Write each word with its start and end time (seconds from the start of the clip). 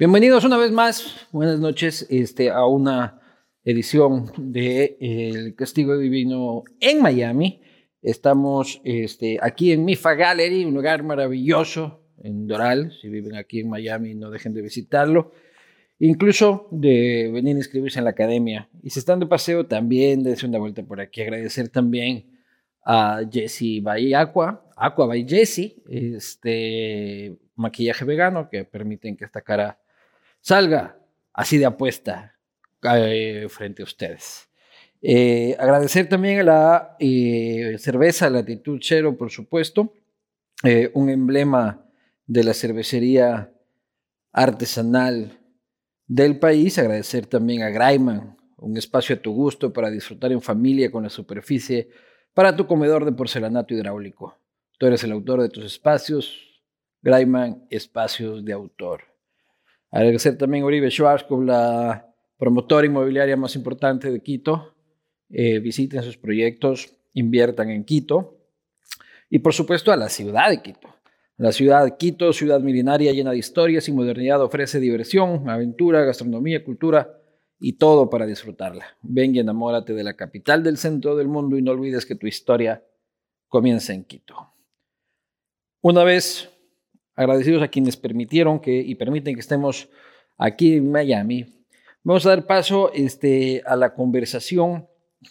Bienvenidos 0.00 0.46
una 0.46 0.56
vez 0.56 0.72
más, 0.72 1.28
buenas 1.30 1.60
noches, 1.60 2.06
este, 2.08 2.48
a 2.48 2.64
una 2.64 3.20
edición 3.64 4.32
de 4.38 4.96
El 4.98 5.54
Castigo 5.54 5.98
Divino 5.98 6.64
en 6.80 7.02
Miami. 7.02 7.60
Estamos 8.00 8.80
este, 8.84 9.36
aquí 9.42 9.72
en 9.72 9.84
Mifa 9.84 10.14
Gallery, 10.14 10.64
un 10.64 10.72
lugar 10.72 11.02
maravilloso 11.02 12.00
en 12.16 12.46
Doral. 12.46 12.94
Si 12.98 13.10
viven 13.10 13.36
aquí 13.36 13.60
en 13.60 13.68
Miami, 13.68 14.14
no 14.14 14.30
dejen 14.30 14.54
de 14.54 14.62
visitarlo. 14.62 15.32
Incluso 15.98 16.66
de 16.70 17.30
venir 17.30 17.56
a 17.56 17.58
inscribirse 17.58 17.98
en 17.98 18.06
la 18.06 18.12
academia. 18.12 18.70
Y 18.82 18.88
si 18.88 19.00
están 19.00 19.20
de 19.20 19.26
paseo, 19.26 19.66
también 19.66 20.22
dense 20.22 20.46
una 20.46 20.58
vuelta 20.58 20.82
por 20.82 21.02
aquí. 21.02 21.20
Agradecer 21.20 21.68
también 21.68 22.40
a 22.86 23.20
Jesse 23.30 23.82
by 23.82 24.14
Aqua, 24.14 24.66
Aqua 24.78 25.04
by 25.04 25.26
Jesse, 25.28 25.74
este 25.90 27.36
maquillaje 27.54 28.06
vegano 28.06 28.48
que 28.48 28.64
permiten 28.64 29.18
que 29.18 29.26
esta 29.26 29.42
cara 29.42 29.78
salga 30.40 30.98
así 31.32 31.58
de 31.58 31.66
apuesta 31.66 32.36
eh, 32.82 33.46
frente 33.48 33.82
a 33.82 33.84
ustedes. 33.84 34.48
Eh, 35.02 35.56
agradecer 35.58 36.08
también 36.08 36.40
a 36.40 36.42
la 36.42 36.96
eh, 36.98 37.76
cerveza 37.78 38.28
Latitud 38.28 38.78
Cero, 38.82 39.16
por 39.16 39.30
supuesto, 39.30 39.94
un 40.92 41.08
emblema 41.08 41.86
de 42.26 42.44
la 42.44 42.52
cervecería 42.52 43.50
artesanal 44.30 45.38
del 46.06 46.38
país. 46.38 46.78
Agradecer 46.78 47.24
también 47.24 47.62
a 47.62 47.70
Graiman, 47.70 48.36
un 48.58 48.76
espacio 48.76 49.16
a 49.16 49.18
tu 49.20 49.32
gusto 49.32 49.72
para 49.72 49.90
disfrutar 49.90 50.32
en 50.32 50.42
familia 50.42 50.90
con 50.90 51.04
la 51.04 51.08
superficie 51.08 51.88
para 52.34 52.54
tu 52.54 52.66
comedor 52.66 53.06
de 53.06 53.12
porcelanato 53.12 53.72
hidráulico. 53.72 54.38
Tú 54.78 54.86
eres 54.86 55.02
el 55.04 55.12
autor 55.12 55.40
de 55.42 55.48
tus 55.48 55.64
espacios. 55.64 56.62
Graiman, 57.02 57.66
espacios 57.70 58.44
de 58.44 58.52
autor. 58.52 59.09
Agradecer 59.90 60.38
también 60.38 60.62
a 60.64 60.66
Uribe 60.66 60.90
Schwarzkopf, 60.90 61.44
la 61.44 62.06
promotora 62.38 62.86
inmobiliaria 62.86 63.36
más 63.36 63.56
importante 63.56 64.10
de 64.10 64.20
Quito. 64.20 64.74
Eh, 65.28 65.58
visiten 65.58 66.02
sus 66.02 66.16
proyectos, 66.16 66.96
inviertan 67.14 67.70
en 67.70 67.84
Quito. 67.84 68.38
Y 69.28 69.40
por 69.40 69.52
supuesto 69.52 69.92
a 69.92 69.96
la 69.96 70.08
ciudad 70.08 70.50
de 70.50 70.62
Quito. 70.62 70.88
La 71.36 71.52
ciudad 71.52 71.84
de 71.84 71.96
Quito, 71.96 72.32
ciudad 72.32 72.60
milenaria 72.60 73.12
llena 73.12 73.30
de 73.30 73.38
historias 73.38 73.88
y 73.88 73.92
modernidad, 73.92 74.42
ofrece 74.42 74.78
diversión, 74.78 75.48
aventura, 75.48 76.04
gastronomía, 76.04 76.62
cultura 76.62 77.16
y 77.58 77.74
todo 77.74 78.10
para 78.10 78.26
disfrutarla. 78.26 78.84
Ven 79.02 79.34
y 79.34 79.38
enamórate 79.38 79.94
de 79.94 80.04
la 80.04 80.14
capital 80.14 80.62
del 80.62 80.76
centro 80.76 81.16
del 81.16 81.28
mundo 81.28 81.56
y 81.56 81.62
no 81.62 81.72
olvides 81.72 82.06
que 82.06 82.14
tu 82.14 82.26
historia 82.26 82.84
comienza 83.48 83.92
en 83.92 84.04
Quito. 84.04 84.52
Una 85.80 86.04
vez 86.04 86.49
agradecidos 87.20 87.62
a 87.62 87.68
quienes 87.68 87.98
permitieron 87.98 88.60
que 88.60 88.80
y 88.80 88.94
permiten 88.94 89.34
que 89.34 89.42
estemos 89.42 89.90
aquí 90.38 90.76
en 90.76 90.90
Miami. 90.90 91.44
Vamos 92.02 92.24
a 92.24 92.30
dar 92.30 92.46
paso 92.46 92.90
este, 92.94 93.62
a 93.66 93.76
la 93.76 93.92
conversación 93.92 94.88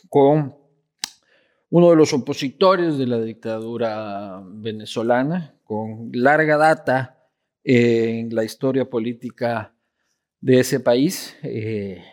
con 0.07 0.55
uno 1.71 1.89
de 1.89 1.95
los 1.95 2.13
opositores 2.13 2.99
de 2.99 3.07
la 3.07 3.19
dictadura 3.19 4.39
venezolana, 4.45 5.55
con 5.63 6.11
larga 6.13 6.57
data 6.57 7.17
en 7.63 8.35
la 8.35 8.43
historia 8.43 8.87
política 8.87 9.73
de 10.41 10.59
ese 10.59 10.79
país, 10.79 11.35
eh, 11.41 12.03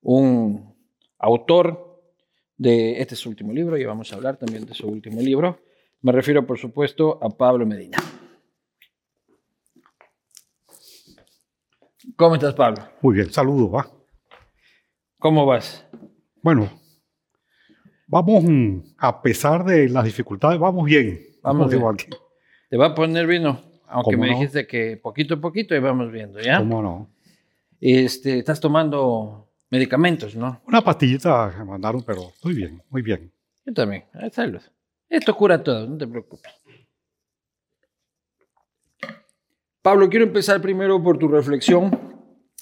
un 0.00 0.74
autor 1.18 2.00
de 2.56 3.02
este 3.02 3.16
su 3.16 3.28
último 3.28 3.52
libro, 3.52 3.76
y 3.76 3.84
vamos 3.84 4.12
a 4.12 4.16
hablar 4.16 4.38
también 4.38 4.64
de 4.64 4.72
su 4.72 4.88
último 4.88 5.20
libro. 5.20 5.60
Me 6.00 6.12
refiero, 6.12 6.46
por 6.46 6.58
supuesto, 6.58 7.18
a 7.22 7.28
Pablo 7.28 7.66
Medina. 7.66 7.98
¿Cómo 12.16 12.34
estás, 12.34 12.54
Pablo? 12.54 12.82
Muy 13.02 13.14
bien, 13.16 13.30
saludos, 13.32 13.72
va. 13.72 13.86
¿Cómo 15.18 15.44
vas? 15.44 15.86
Bueno, 16.42 16.70
vamos, 18.06 18.44
mm, 18.44 18.78
a 18.98 19.20
pesar 19.20 19.64
de 19.64 19.88
las 19.88 20.04
dificultades, 20.04 20.58
vamos 20.58 20.84
bien. 20.86 21.20
Vamos 21.42 21.70
bien. 21.70 21.82
¿Te 22.68 22.76
va 22.76 22.86
a 22.86 22.94
poner 22.94 23.26
vino? 23.26 23.60
Aunque 23.86 24.16
me 24.16 24.28
dijiste 24.28 24.66
que 24.66 24.96
poquito 24.96 25.34
a 25.34 25.40
poquito 25.40 25.74
y 25.74 25.80
vamos 25.80 26.10
viendo, 26.12 26.40
¿ya? 26.40 26.58
¿Cómo 26.58 26.80
no? 26.80 27.10
Este, 27.80 28.38
estás 28.38 28.60
tomando 28.60 29.48
medicamentos, 29.68 30.34
¿no? 30.36 30.60
Una 30.66 30.80
pastillita 30.80 31.52
que 31.56 31.64
mandaron, 31.64 32.02
pero 32.02 32.28
estoy 32.28 32.54
bien, 32.54 32.82
muy 32.88 33.02
bien. 33.02 33.32
Yo 33.66 33.74
también, 33.74 34.04
salud. 34.32 34.60
Esto 35.08 35.34
cura 35.36 35.62
todo, 35.62 35.86
no 35.86 35.98
te 35.98 36.06
preocupes. 36.06 36.52
Pablo, 39.82 40.10
quiero 40.10 40.26
empezar 40.26 40.60
primero 40.60 41.02
por 41.02 41.18
tu 41.18 41.26
reflexión 41.26 41.90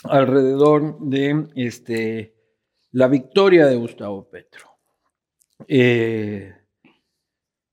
alrededor 0.04 1.00
de 1.00 1.48
este, 1.56 2.36
la 2.92 3.08
victoria 3.08 3.66
de 3.66 3.74
Gustavo 3.74 4.30
Petro. 4.30 4.68
Eh, 5.66 6.54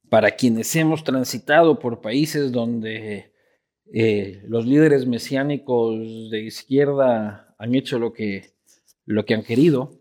para 0.10 0.32
quienes 0.32 0.76
hemos 0.76 1.04
transitado 1.04 1.78
por 1.78 2.02
países 2.02 2.52
donde 2.52 3.34
eh, 3.94 4.42
los 4.48 4.66
líderes 4.66 5.06
mesiánicos 5.06 5.96
de 6.32 6.42
izquierda 6.42 7.56
han 7.60 7.76
hecho 7.76 8.00
lo 8.00 8.14
que, 8.14 8.56
lo 9.06 9.26
que 9.26 9.36
han 9.36 9.44
querido, 9.44 9.92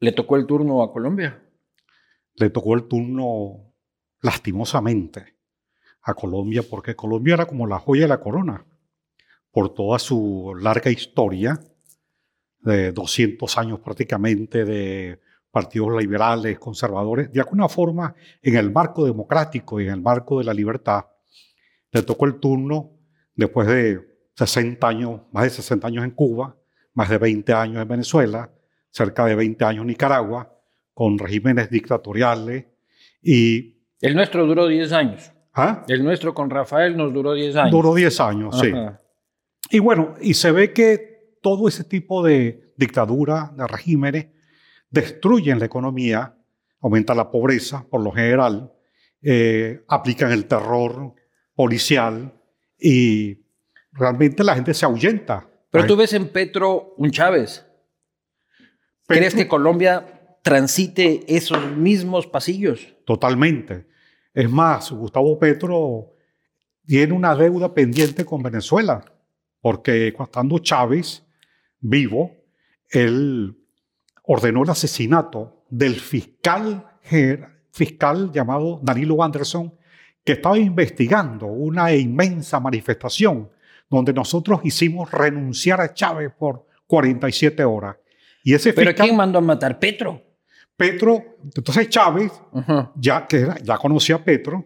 le 0.00 0.12
tocó 0.12 0.36
el 0.36 0.46
turno 0.46 0.82
a 0.82 0.90
Colombia. 0.90 1.46
Le 2.36 2.48
tocó 2.48 2.74
el 2.74 2.88
turno 2.88 3.74
lastimosamente 4.22 5.35
a 6.06 6.14
Colombia, 6.14 6.62
porque 6.62 6.94
Colombia 6.94 7.34
era 7.34 7.46
como 7.46 7.66
la 7.66 7.80
joya 7.80 8.02
de 8.02 8.08
la 8.08 8.20
corona, 8.20 8.64
por 9.50 9.74
toda 9.74 9.98
su 9.98 10.54
larga 10.58 10.90
historia 10.90 11.60
de 12.60 12.92
200 12.92 13.58
años 13.58 13.80
prácticamente 13.80 14.64
de 14.64 15.20
partidos 15.50 16.00
liberales, 16.00 16.60
conservadores, 16.60 17.32
de 17.32 17.40
alguna 17.40 17.68
forma 17.68 18.14
en 18.40 18.56
el 18.56 18.70
marco 18.70 19.04
democrático 19.04 19.80
y 19.80 19.86
en 19.86 19.94
el 19.94 20.00
marco 20.00 20.38
de 20.38 20.44
la 20.44 20.54
libertad, 20.54 21.06
le 21.90 22.02
tocó 22.02 22.26
el 22.26 22.38
turno 22.38 22.92
después 23.34 23.66
de 23.66 24.00
60 24.36 24.86
años, 24.86 25.22
más 25.32 25.44
de 25.44 25.50
60 25.50 25.88
años 25.88 26.04
en 26.04 26.12
Cuba, 26.12 26.56
más 26.94 27.08
de 27.08 27.18
20 27.18 27.52
años 27.52 27.82
en 27.82 27.88
Venezuela, 27.88 28.52
cerca 28.90 29.24
de 29.24 29.34
20 29.34 29.64
años 29.64 29.80
en 29.82 29.88
Nicaragua, 29.88 30.56
con 30.94 31.18
regímenes 31.18 31.68
dictatoriales 31.68 32.66
y... 33.20 33.80
El 34.00 34.14
nuestro 34.14 34.46
duró 34.46 34.68
10 34.68 34.92
años. 34.92 35.32
¿Ah? 35.56 35.84
El 35.88 36.04
nuestro 36.04 36.34
con 36.34 36.50
Rafael 36.50 36.96
nos 36.96 37.14
duró 37.14 37.32
10 37.32 37.56
años. 37.56 37.72
Duró 37.72 37.94
10 37.94 38.20
años, 38.20 38.60
sí. 38.60 38.72
Y 39.70 39.78
bueno, 39.78 40.14
y 40.20 40.34
se 40.34 40.52
ve 40.52 40.74
que 40.74 41.38
todo 41.40 41.66
ese 41.66 41.82
tipo 41.82 42.22
de 42.22 42.74
dictadura, 42.76 43.52
de 43.56 43.66
regímenes, 43.66 44.26
destruyen 44.90 45.58
la 45.58 45.64
economía, 45.64 46.36
aumentan 46.82 47.16
la 47.16 47.30
pobreza 47.30 47.86
por 47.88 48.02
lo 48.02 48.12
general, 48.12 48.70
eh, 49.22 49.82
aplican 49.88 50.30
el 50.30 50.44
terror 50.44 51.14
policial 51.54 52.34
y 52.78 53.40
realmente 53.92 54.44
la 54.44 54.54
gente 54.54 54.74
se 54.74 54.84
ahuyenta. 54.84 55.48
Pero 55.70 55.86
tú 55.86 55.96
ves 55.96 56.12
en 56.12 56.28
Petro 56.28 56.94
un 56.98 57.10
Chávez. 57.10 57.66
¿Crees 59.06 59.34
que 59.34 59.48
Colombia 59.48 60.38
transite 60.42 61.24
esos 61.34 61.74
mismos 61.76 62.26
pasillos? 62.26 62.94
Totalmente. 63.06 63.86
Es 64.36 64.50
más, 64.50 64.92
Gustavo 64.92 65.38
Petro 65.38 66.12
tiene 66.84 67.14
una 67.14 67.34
deuda 67.34 67.72
pendiente 67.72 68.26
con 68.26 68.42
Venezuela, 68.42 69.02
porque 69.62 70.12
cuando 70.12 70.58
Chávez 70.58 71.24
vivo, 71.80 72.32
él 72.90 73.56
ordenó 74.24 74.62
el 74.62 74.68
asesinato 74.68 75.64
del 75.70 75.94
fiscal, 75.94 76.86
fiscal 77.72 78.30
llamado 78.30 78.78
Danilo 78.82 79.22
Anderson, 79.22 79.72
que 80.22 80.32
estaba 80.32 80.58
investigando 80.58 81.46
una 81.46 81.94
inmensa 81.94 82.60
manifestación 82.60 83.50
donde 83.88 84.12
nosotros 84.12 84.60
hicimos 84.64 85.10
renunciar 85.12 85.80
a 85.80 85.94
Chávez 85.94 86.30
por 86.38 86.66
47 86.86 87.64
horas. 87.64 87.96
Y 88.44 88.52
ese 88.52 88.74
¿Pero 88.74 88.94
quién 88.94 89.16
mandó 89.16 89.38
a 89.38 89.40
matar? 89.40 89.78
¿Petro? 89.78 90.25
Petro, 90.76 91.38
entonces 91.42 91.88
Chávez, 91.88 92.32
ya, 92.96 93.26
que 93.26 93.48
ya 93.62 93.78
conocía 93.78 94.16
a 94.16 94.24
Petro, 94.24 94.64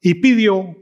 y 0.00 0.14
pidió 0.14 0.74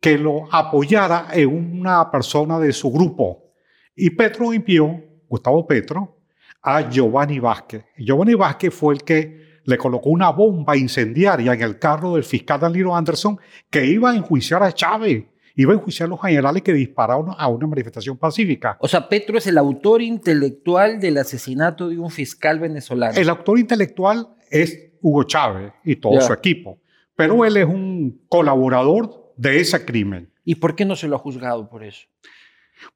que 0.00 0.18
lo 0.18 0.52
apoyara 0.52 1.28
en 1.32 1.78
una 1.80 2.10
persona 2.10 2.58
de 2.58 2.72
su 2.72 2.90
grupo. 2.90 3.54
Y 3.94 4.10
Petro 4.10 4.52
envió, 4.52 5.00
Gustavo 5.28 5.66
Petro, 5.66 6.18
a 6.62 6.88
Giovanni 6.90 7.38
Vázquez. 7.38 7.84
Giovanni 7.96 8.34
Vázquez 8.34 8.74
fue 8.74 8.94
el 8.94 9.04
que 9.04 9.60
le 9.64 9.78
colocó 9.78 10.10
una 10.10 10.30
bomba 10.30 10.76
incendiaria 10.76 11.52
en 11.52 11.62
el 11.62 11.78
carro 11.78 12.14
del 12.14 12.24
fiscal 12.24 12.58
Danilo 12.58 12.94
Anderson 12.96 13.38
que 13.70 13.84
iba 13.86 14.10
a 14.10 14.16
enjuiciar 14.16 14.62
a 14.62 14.72
Chávez 14.72 15.24
iba 15.54 15.72
a 15.72 15.76
enjuiciar 15.76 16.06
a 16.06 16.10
los 16.10 16.20
generales 16.20 16.62
que 16.62 16.72
dispararon 16.72 17.34
a 17.36 17.48
una 17.48 17.66
manifestación 17.66 18.16
pacífica. 18.16 18.76
O 18.80 18.88
sea, 18.88 19.08
Petro 19.08 19.38
es 19.38 19.46
el 19.46 19.58
autor 19.58 20.02
intelectual 20.02 21.00
del 21.00 21.18
asesinato 21.18 21.88
de 21.88 21.98
un 21.98 22.10
fiscal 22.10 22.58
venezolano. 22.58 23.18
El 23.18 23.28
autor 23.28 23.58
intelectual 23.58 24.28
es 24.50 24.92
Hugo 25.00 25.24
Chávez 25.24 25.72
y 25.84 25.96
todo 25.96 26.20
su 26.20 26.32
equipo, 26.32 26.78
pero 27.16 27.44
él 27.44 27.56
es 27.56 27.66
un 27.66 28.22
colaborador 28.28 29.32
de 29.36 29.60
ese 29.60 29.84
crimen. 29.84 30.30
¿Y 30.44 30.56
por 30.56 30.74
qué 30.74 30.84
no 30.84 30.96
se 30.96 31.08
lo 31.08 31.16
ha 31.16 31.18
juzgado 31.18 31.68
por 31.68 31.84
eso? 31.84 32.06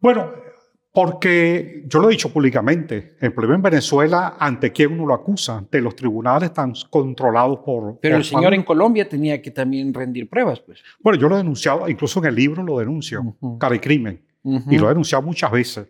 Bueno, 0.00 0.32
porque 0.96 1.82
yo 1.88 1.98
lo 2.00 2.08
he 2.08 2.12
dicho 2.12 2.32
públicamente, 2.32 3.16
el 3.20 3.30
problema 3.34 3.56
en 3.56 3.62
Venezuela, 3.64 4.38
¿ante 4.40 4.72
quién 4.72 4.94
uno 4.94 5.04
lo 5.04 5.12
acusa? 5.12 5.58
Ante 5.58 5.82
los 5.82 5.94
tribunales 5.94 6.48
están 6.48 6.72
controlados 6.88 7.58
por... 7.58 7.98
Pero 8.00 8.14
por 8.14 8.20
el 8.20 8.24
señor 8.24 8.54
en 8.54 8.62
Colombia 8.62 9.06
tenía 9.06 9.42
que 9.42 9.50
también 9.50 9.92
rendir 9.92 10.26
pruebas, 10.26 10.60
pues. 10.60 10.80
Bueno, 11.00 11.18
yo 11.18 11.28
lo 11.28 11.34
he 11.34 11.38
denunciado, 11.38 11.86
incluso 11.86 12.20
en 12.20 12.24
el 12.24 12.34
libro 12.34 12.62
lo 12.62 12.78
denuncio, 12.78 13.20
Ujú. 13.20 13.58
cara 13.58 13.76
y 13.76 13.78
crimen, 13.78 14.24
Ujú. 14.42 14.72
y 14.72 14.78
lo 14.78 14.86
he 14.86 14.88
denunciado 14.88 15.22
muchas 15.22 15.50
veces. 15.50 15.86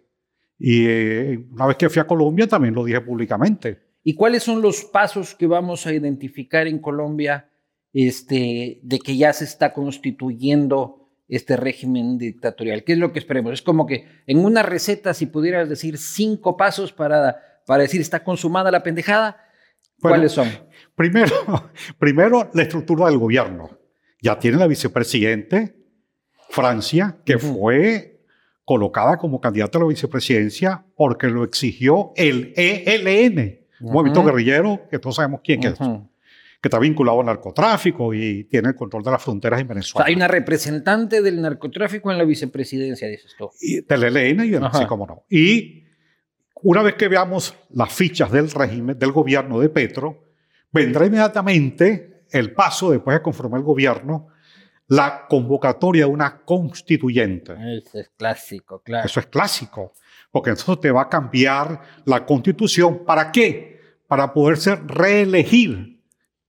Y 0.58 0.86
eh, 0.88 1.46
una 1.52 1.66
vez 1.66 1.76
que 1.76 1.88
fui 1.88 2.00
a 2.00 2.04
Colombia 2.08 2.48
también 2.48 2.74
lo 2.74 2.82
dije 2.82 3.00
públicamente. 3.00 3.78
¿Y 4.02 4.16
cuáles 4.16 4.42
son 4.42 4.60
los 4.60 4.82
pasos 4.86 5.36
que 5.36 5.46
vamos 5.46 5.86
a 5.86 5.92
identificar 5.92 6.66
en 6.66 6.80
Colombia 6.80 7.48
este, 7.92 8.80
de 8.82 8.98
que 8.98 9.16
ya 9.16 9.32
se 9.32 9.44
está 9.44 9.72
constituyendo 9.72 11.05
este 11.28 11.56
régimen 11.56 12.18
dictatorial? 12.18 12.84
¿Qué 12.84 12.92
es 12.92 12.98
lo 12.98 13.12
que 13.12 13.18
esperemos? 13.18 13.52
Es 13.52 13.62
como 13.62 13.86
que 13.86 14.06
en 14.26 14.44
una 14.44 14.62
receta, 14.62 15.14
si 15.14 15.26
pudieras 15.26 15.68
decir 15.68 15.98
cinco 15.98 16.56
pasos 16.56 16.92
para, 16.92 17.36
para 17.66 17.82
decir 17.82 18.00
está 18.00 18.22
consumada 18.22 18.70
la 18.70 18.82
pendejada, 18.82 19.36
Bueno, 19.98 20.16
¿cuáles 20.16 20.32
son? 20.32 20.48
Primero, 20.94 21.34
primero, 21.98 22.50
la 22.54 22.62
estructura 22.62 23.06
del 23.06 23.18
gobierno. 23.18 23.70
Ya 24.22 24.38
tiene 24.38 24.56
la 24.56 24.66
vicepresidente, 24.66 25.76
Francia, 26.48 27.18
que 27.24 27.38
fue 27.38 28.16
colocada 28.64 29.16
como 29.16 29.40
candidata 29.40 29.78
a 29.78 29.82
la 29.82 29.88
vicepresidencia 29.88 30.84
porque 30.96 31.28
lo 31.28 31.44
exigió 31.44 32.12
el 32.16 32.52
ELN, 32.56 33.60
un 33.80 33.92
movimiento 33.92 34.24
guerrillero 34.24 34.88
que 34.90 34.98
todos 34.98 35.16
sabemos 35.16 35.40
quién 35.44 35.62
es. 35.64 35.78
Que 36.60 36.68
está 36.68 36.78
vinculado 36.78 37.20
al 37.20 37.26
narcotráfico 37.26 38.12
y 38.14 38.44
tiene 38.44 38.68
el 38.70 38.74
control 38.74 39.02
de 39.02 39.10
las 39.10 39.22
fronteras 39.22 39.60
en 39.60 39.66
O 39.66 39.68
sea, 39.68 39.74
Venezuela. 39.74 40.06
hay 40.08 40.14
una 40.14 40.28
representante 40.28 41.22
del 41.22 41.40
narcotráfico 41.40 42.10
en 42.10 42.18
la 42.18 42.24
vicepresidencia, 42.24 43.08
dices 43.08 43.34
tú. 43.38 43.50
y 43.60 43.80
del 43.82 44.16
ELN 44.16 44.44
y 44.44 44.54
así 44.56 44.86
como 44.86 45.06
no. 45.06 45.24
Y 45.28 45.84
una 46.62 46.82
vez 46.82 46.94
que 46.94 47.08
veamos 47.08 47.54
las 47.70 47.92
fichas 47.92 48.32
del 48.32 48.50
régimen, 48.50 48.98
del 48.98 49.12
gobierno 49.12 49.60
de 49.60 49.68
Petro, 49.68 50.24
vendrá 50.72 51.06
inmediatamente 51.06 52.24
el 52.30 52.52
paso, 52.52 52.90
después 52.90 53.16
de 53.16 53.22
conformar 53.22 53.60
el 53.60 53.64
gobierno, 53.64 54.28
la 54.88 55.26
convocatoria 55.28 56.06
de 56.06 56.10
una 56.10 56.42
constituyente. 56.44 57.52
Ese 57.76 58.00
es 58.00 58.10
clásico, 58.16 58.80
claro. 58.82 59.06
Eso 59.06 59.20
es 59.20 59.26
clásico, 59.26 59.92
porque 60.30 60.50
entonces 60.50 60.80
te 60.80 60.90
va 60.90 61.02
a 61.02 61.08
cambiar 61.08 61.80
la 62.04 62.24
constitución. 62.24 63.04
¿Para 63.04 63.30
qué? 63.32 63.80
Para 64.06 64.32
poderse 64.32 64.76
reelegir 64.76 65.95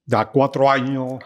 de 0.07 0.17
a 0.17 0.25
cuatro 0.25 0.67
años. 0.69 1.19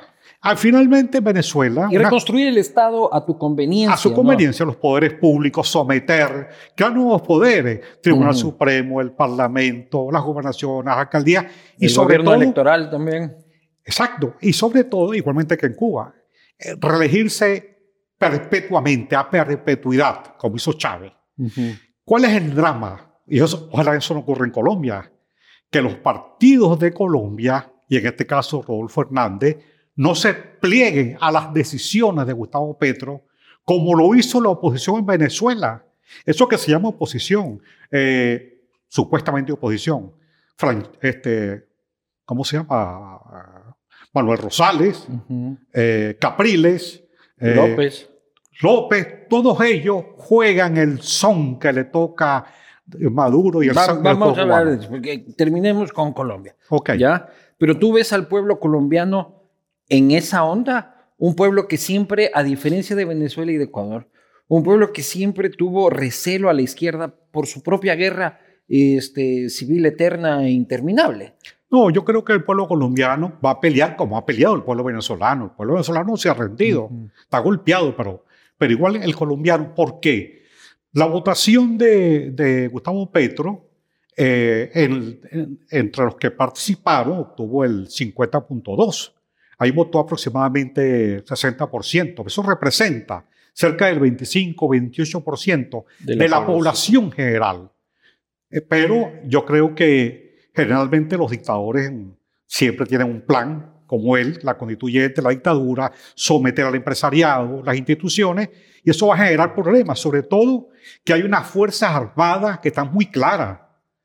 Ah, 0.43 0.55
finalmente 0.55 1.19
en 1.19 1.23
Venezuela, 1.23 1.87
Y 1.91 1.95
una- 1.97 2.05
reconstruir 2.05 2.47
el 2.47 2.57
Estado 2.57 3.13
a 3.13 3.23
tu 3.23 3.37
conveniencia. 3.37 3.93
a 3.93 3.97
su 3.97 4.09
¿no? 4.09 4.15
conveniencia 4.15 4.65
los 4.65 4.75
poderes 4.75 5.13
públicos, 5.13 5.67
someter, 5.69 6.49
crear 6.75 6.91
nuevos 6.91 7.21
poderes, 7.21 7.79
Tribunal. 8.01 8.33
Supremo, 8.33 8.99
el 9.01 9.11
Parlamento, 9.11 10.09
las 10.11 10.23
gobernaciones, 10.23 10.85
las 10.85 10.97
alcaldías, 10.97 11.45
y 11.77 11.85
el 11.85 11.91
sobre 11.91 12.17
gobierno 12.17 12.31
todo, 12.31 12.41
electoral 12.41 12.89
también. 12.89 13.37
exacto, 13.85 14.33
y 14.41 14.51
sobre 14.51 14.83
todo, 14.85 15.13
igualmente 15.13 15.55
que 15.55 15.67
en 15.67 15.75
Cuba, 15.75 16.11
eh, 16.57 16.75
reelegirse 16.79 17.77
perpetuamente, 18.17 19.15
a 19.15 19.29
perpetuidad, 19.29 20.35
como 20.37 20.55
hizo 20.55 20.73
Chávez. 20.73 21.11
¿Cuál 22.03 22.25
es 22.25 22.31
el 22.33 22.53
drama? 22.55 23.13
Y 23.27 23.39
eso, 23.41 23.69
ojalá 23.71 23.95
eso 23.95 24.13
no 24.15 24.21
ocurra 24.21 24.45
en 24.45 24.51
Colombia, 24.51 25.11
que 25.69 25.81
los 25.81 25.95
partidos 25.95 26.79
de 26.79 26.91
Colombia, 26.93 27.71
y 27.91 27.97
en 27.97 28.05
este 28.05 28.25
caso 28.25 28.61
Rodolfo 28.65 29.01
Hernández, 29.01 29.57
no 29.97 30.15
se 30.15 30.33
plieguen 30.33 31.17
a 31.19 31.29
las 31.29 31.53
decisiones 31.53 32.25
de 32.25 32.31
Gustavo 32.31 32.77
Petro, 32.77 33.25
como 33.65 33.93
lo 33.95 34.15
hizo 34.15 34.39
la 34.39 34.47
oposición 34.49 34.99
en 34.99 35.05
Venezuela. 35.05 35.83
Eso 36.25 36.47
que 36.47 36.57
se 36.57 36.71
llama 36.71 36.87
oposición, 36.87 37.61
eh, 37.91 38.61
supuestamente 38.87 39.51
oposición. 39.51 40.13
Fran- 40.57 40.87
este, 41.01 41.67
¿Cómo 42.23 42.45
se 42.45 42.57
llama? 42.57 43.19
Manuel 44.13 44.37
Rosales, 44.37 45.05
eh, 45.73 46.17
Capriles, 46.19 47.03
eh, 47.39 47.53
López. 47.55 48.09
López, 48.61 49.27
todos 49.29 49.59
ellos 49.61 50.03
juegan 50.15 50.77
el 50.77 51.01
son 51.01 51.59
que 51.59 51.73
le 51.73 51.83
toca 51.85 52.45
Maduro 53.11 53.63
y 53.63 53.67
el 53.69 53.77
Va- 53.77 53.93
vamos 53.93 54.37
a 54.37 54.41
hablar 54.41 54.65
de 54.67 54.75
eso, 54.75 54.89
porque 54.89 55.19
terminemos 55.37 55.91
con 55.93 56.13
Colombia. 56.13 56.55
Ok. 56.69 56.91
¿Ya? 56.93 57.27
Pero 57.61 57.77
tú 57.77 57.93
ves 57.93 58.11
al 58.11 58.27
pueblo 58.27 58.59
colombiano 58.59 59.43
en 59.87 60.09
esa 60.09 60.43
onda, 60.43 61.11
un 61.19 61.35
pueblo 61.35 61.67
que 61.67 61.77
siempre, 61.77 62.31
a 62.33 62.41
diferencia 62.41 62.95
de 62.95 63.05
Venezuela 63.05 63.51
y 63.51 63.57
de 63.57 63.65
Ecuador, 63.65 64.09
un 64.47 64.63
pueblo 64.63 64.91
que 64.91 65.03
siempre 65.03 65.51
tuvo 65.51 65.91
recelo 65.91 66.49
a 66.49 66.53
la 66.53 66.63
izquierda 66.63 67.13
por 67.29 67.45
su 67.45 67.61
propia 67.61 67.93
guerra 67.93 68.39
este, 68.67 69.47
civil 69.49 69.85
eterna 69.85 70.43
e 70.43 70.49
interminable. 70.49 71.35
No, 71.69 71.91
yo 71.91 72.03
creo 72.03 72.25
que 72.25 72.33
el 72.33 72.43
pueblo 72.43 72.67
colombiano 72.67 73.37
va 73.45 73.51
a 73.51 73.59
pelear 73.59 73.95
como 73.95 74.17
ha 74.17 74.25
peleado 74.25 74.55
el 74.55 74.63
pueblo 74.63 74.83
venezolano. 74.83 75.45
El 75.45 75.51
pueblo 75.51 75.73
venezolano 75.75 76.09
no 76.09 76.17
se 76.17 76.29
ha 76.29 76.33
rendido, 76.33 76.85
Ujú. 76.85 77.11
está 77.21 77.37
golpeado, 77.37 77.95
pero, 77.95 78.25
pero 78.57 78.73
igual 78.73 78.95
el 78.95 79.15
colombiano. 79.15 79.75
¿Por 79.75 79.99
qué? 79.99 80.45
La 80.93 81.05
votación 81.05 81.77
de, 81.77 82.31
de 82.31 82.69
Gustavo 82.69 83.11
Petro, 83.11 83.69
eh, 84.17 84.69
en- 84.73 85.19
en- 85.31 85.59
entre 85.69 86.05
los 86.05 86.15
que 86.15 86.31
participaron, 86.31 87.17
obtuvo 87.19 87.63
el 87.63 87.87
50.2. 87.87 89.13
Ahí 89.57 89.71
votó 89.71 89.99
aproximadamente 89.99 91.23
60%. 91.23 92.25
Eso 92.27 92.41
representa 92.43 93.25
cerca 93.53 93.87
del 93.87 93.99
25-28% 93.99 95.85
de, 95.99 96.27
la, 96.27 96.45
población 96.45 97.11
general. 97.11 97.69
Eh, 98.49 98.61
pero 98.61 99.11
yo 99.25 99.45
creo 99.45 99.73
que 99.75 100.49
generalmente 100.53 101.17
los 101.17 101.31
dictadores 101.31 101.91
siempre 102.45 102.85
tienen 102.85 103.09
un 103.09 103.21
plan, 103.21 103.73
como 103.85 104.15
él, 104.17 104.39
la 104.43 104.57
constituyente, 104.57 105.21
la 105.21 105.29
dictadura, 105.31 105.91
someter 106.15 106.65
al 106.65 106.75
empresariado, 106.75 107.61
las 107.63 107.75
instituciones, 107.77 108.49
y 108.83 108.89
eso 108.89 109.07
va 109.07 109.15
a 109.15 109.17
generar 109.17 109.53
problemas, 109.53 109.99
sobre 109.99 110.23
todo 110.23 110.69
que 111.03 111.13
hay 111.13 111.21
unas 111.23 111.45
fuerzas 111.47 111.91
armadas 111.91 112.59
que 112.59 112.69
están 112.69 112.91
muy 112.93 113.05
claras, 113.07 113.59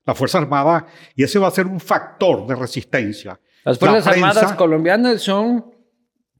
la 0.06 0.14
Fuerza 0.14 0.38
Armada, 0.38 0.86
y 1.14 1.24
ese 1.24 1.38
va 1.38 1.48
a 1.48 1.50
ser 1.50 1.66
un 1.66 1.80
factor 1.80 2.46
de 2.46 2.54
resistencia. 2.54 3.38
Las 3.64 3.80
La 3.82 3.88
Fuerzas 3.90 4.12
prensa- 4.14 4.28
Armadas 4.30 4.52
colombianas 4.56 5.20
son 5.20 5.72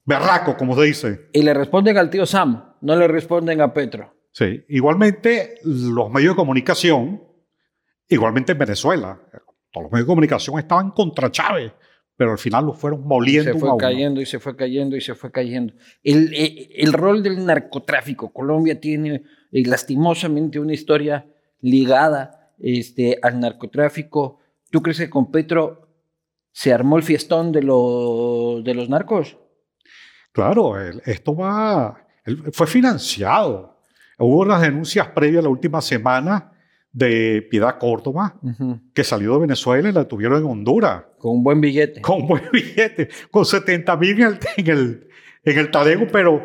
Berraco, 0.05 0.57
como 0.57 0.77
se 0.77 0.83
dice. 0.85 1.21
y 1.33 1.43
le 1.43 1.53
responden 1.53 1.99
al 1.99 2.09
tío 2.09 2.25
Sam, 2.27 2.75
no 2.81 2.95
le 2.97 3.09
responden 3.09 3.61
a 3.61 3.75
Petro. 3.75 4.15
Sí. 4.33 4.65
Igualmente, 4.69 5.57
los 5.65 6.11
medios 6.11 6.35
de 6.35 6.37
comunicación, 6.37 7.23
igualmente 8.09 8.53
en 8.53 8.59
Venezuela, 8.59 9.19
todos 9.73 9.85
los 9.85 9.93
medios 9.93 10.07
de 10.07 10.11
comunicación 10.13 10.59
estaban 10.61 10.91
contra 10.93 11.31
Chávez, 11.33 11.73
pero 12.17 12.31
al 12.33 12.39
final 12.39 12.67
lo 12.67 12.73
fueron 12.73 13.03
moliendo 13.05 13.51
se 13.53 13.57
a 13.57 13.61
fue 13.61 13.77
cayendo 13.79 14.21
y 14.21 14.27
se 14.27 14.39
fue 14.39 14.55
cayendo 14.57 14.97
y 14.97 15.01
se 15.01 15.15
fue 15.15 15.33
cayendo. 15.33 15.75
El, 16.05 16.33
eh, 16.35 16.69
el 16.77 16.93
rol 16.93 17.23
del 17.23 17.45
narcotráfico. 17.45 18.33
Colombia 18.33 18.81
tiene 18.81 19.23
eh, 19.53 19.67
lastimosamente 19.67 20.61
una 20.61 20.73
historia 20.73 21.27
ligada 21.61 22.46
este, 22.59 23.19
al 23.23 23.41
narcotráfico. 23.41 24.39
¿Tú 24.71 24.83
crees 24.83 24.99
que 24.99 25.11
con 25.11 25.31
Petro 25.31 25.89
se 26.53 26.73
armó 26.73 26.97
el 26.97 27.03
fiestón 27.03 27.53
de, 27.53 27.63
lo- 27.63 28.61
de 28.65 28.75
los 28.75 28.89
narcos? 28.89 29.37
Claro, 30.33 30.79
esto 30.81 31.35
va, 31.35 31.97
fue 32.53 32.67
financiado. 32.67 33.79
Hubo 34.19 34.41
unas 34.43 34.63
denuncias 34.63 35.09
previas 35.09 35.43
la 35.45 35.51
última 35.51 35.81
semana 35.81 36.53
de 36.93 37.47
Piedad 37.51 37.79
Córdoba, 37.79 38.41
que 38.95 39.05
salió 39.05 39.35
de 39.35 39.41
Venezuela 39.41 39.89
y 39.89 39.93
la 39.93 40.09
tuvieron 40.09 40.39
en 40.43 40.47
Honduras, 40.51 41.05
Con 41.19 41.33
un 41.33 41.43
buen 41.43 41.61
billete. 41.61 42.01
con 42.01 42.27
buen 42.27 42.45
billete, 42.53 43.09
con 43.31 43.45
70 43.45 43.97
mil 43.99 44.13
en 44.23 44.23
el, 44.29 44.39
en 44.57 44.67
el, 44.69 45.09
en 45.45 45.59
el 45.59 45.71
pero... 46.11 46.43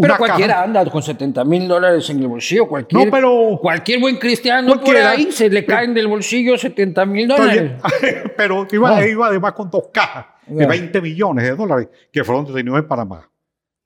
Pero 0.00 0.16
cualquiera 0.16 0.54
caja- 0.54 0.64
anda 0.64 0.84
con 0.90 1.02
70 1.02 1.44
mil 1.44 1.68
dólares 1.68 2.08
en 2.10 2.20
el 2.20 2.28
bolsillo. 2.28 2.66
Cualquier, 2.68 3.04
No, 3.06 3.10
pero... 3.10 3.58
cualquier 3.60 4.00
buen 4.00 4.16
cristiano 4.16 4.80
por 4.80 4.96
ahí 4.96 5.30
se 5.32 5.48
le 5.50 5.62
Pero- 5.62 5.78
caen 5.78 5.94
del 5.94 6.06
bolsillo 6.08 6.56
70 6.56 7.04
mil 7.06 7.28
dólares. 7.28 7.72
pero 8.36 8.66
iba, 8.72 9.06
iba 9.06 9.26
además 9.26 9.52
con 9.52 9.70
dos 9.70 9.84
cajas 9.92 10.26
de 10.46 10.62
Ya. 10.64 10.68
20 10.68 11.00
millones 11.00 11.44
de 11.44 11.54
dólares 11.56 11.88
que 12.12 12.24
fueron 12.24 12.44
detenidos 12.46 12.78
en 12.80 12.88
Panamá. 12.88 13.28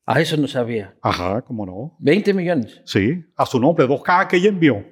Ah, 0.06 0.20
eso 0.20 0.36
no 0.36 0.46
sabía. 0.46 0.94
Ajá, 1.02 1.42
cómo 1.42 1.66
no. 1.66 1.96
20 1.98 2.32
millones. 2.32 2.80
Sí, 2.84 3.24
a 3.36 3.44
su 3.44 3.58
nombre, 3.58 3.86
dos 3.88 4.02
cajas 4.02 4.26
que 4.26 4.36
ella 4.36 4.48
envió. 4.50 4.84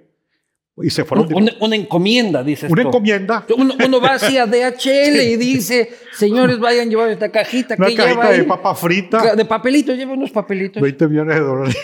Y 0.76 0.90
se 0.90 1.04
fueron. 1.04 1.28
Un- 1.28 1.42
Una, 1.44 1.52
una 1.60 1.76
encomienda, 1.76 2.42
dices 2.42 2.68
una 2.70 2.82
tú. 2.82 2.88
encomienda, 2.88 3.46
Uno, 3.56 3.74
uno 3.84 4.00
va 4.00 4.14
hacia 4.14 4.44
DHL 4.46 5.22
y 5.22 5.36
dice, 5.36 5.88
señores, 6.12 6.58
vayan 6.58 6.88
a 6.88 6.90
llevar 6.90 7.10
esta 7.10 7.30
cajita 7.30 7.76
una 7.78 7.86
que 7.86 7.92
lleva 7.92 8.06
cajita 8.06 8.28
ahí. 8.28 8.38
de 8.38 8.44
papa 8.44 8.74
frita, 8.74 9.36
De 9.36 9.44
papelitos, 9.44 9.96
lleva 9.96 10.14
unos 10.14 10.32
papelitos. 10.32 10.82
20 10.82 11.06
millones 11.08 11.34
de 11.36 11.40
dólares. 11.40 11.76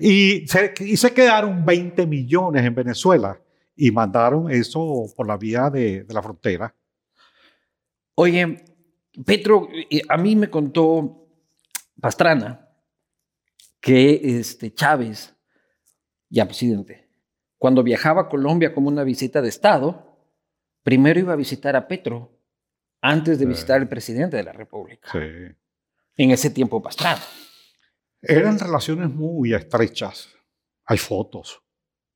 Y 0.00 0.46
se, 0.48 0.72
y 0.80 0.96
se 0.96 1.12
quedaron 1.12 1.64
20 1.66 2.06
millones 2.06 2.64
en 2.64 2.74
Venezuela 2.74 3.38
y 3.76 3.90
mandaron 3.90 4.50
eso 4.50 5.04
por 5.14 5.26
la 5.28 5.36
vía 5.36 5.68
de, 5.68 6.04
de 6.04 6.14
la 6.14 6.22
frontera. 6.22 6.74
Oye, 8.14 8.64
Petro, 9.26 9.68
a 10.08 10.16
mí 10.16 10.36
me 10.36 10.48
contó 10.48 11.28
Pastrana 12.00 12.66
que 13.78 14.20
este, 14.40 14.72
Chávez, 14.72 15.34
ya 16.30 16.46
presidente, 16.46 17.05
cuando 17.58 17.82
viajaba 17.82 18.22
a 18.22 18.28
Colombia 18.28 18.74
como 18.74 18.88
una 18.88 19.04
visita 19.04 19.40
de 19.42 19.48
Estado, 19.48 20.18
primero 20.82 21.18
iba 21.20 21.32
a 21.32 21.36
visitar 21.36 21.74
a 21.76 21.86
Petro 21.88 22.32
antes 23.00 23.38
de 23.38 23.44
Sí. 23.44 23.48
visitar 23.48 23.80
al 23.80 23.88
presidente 23.88 24.36
de 24.36 24.42
la 24.44 24.52
República. 24.52 25.08
Sí. 25.12 25.18
En 26.16 26.30
ese 26.30 26.50
tiempo 26.50 26.82
Pastrana. 26.82 27.22
Eran 28.22 28.58
relaciones 28.58 29.10
muy 29.10 29.54
estrechas. 29.54 30.28
Hay 30.86 30.98
fotos 30.98 31.62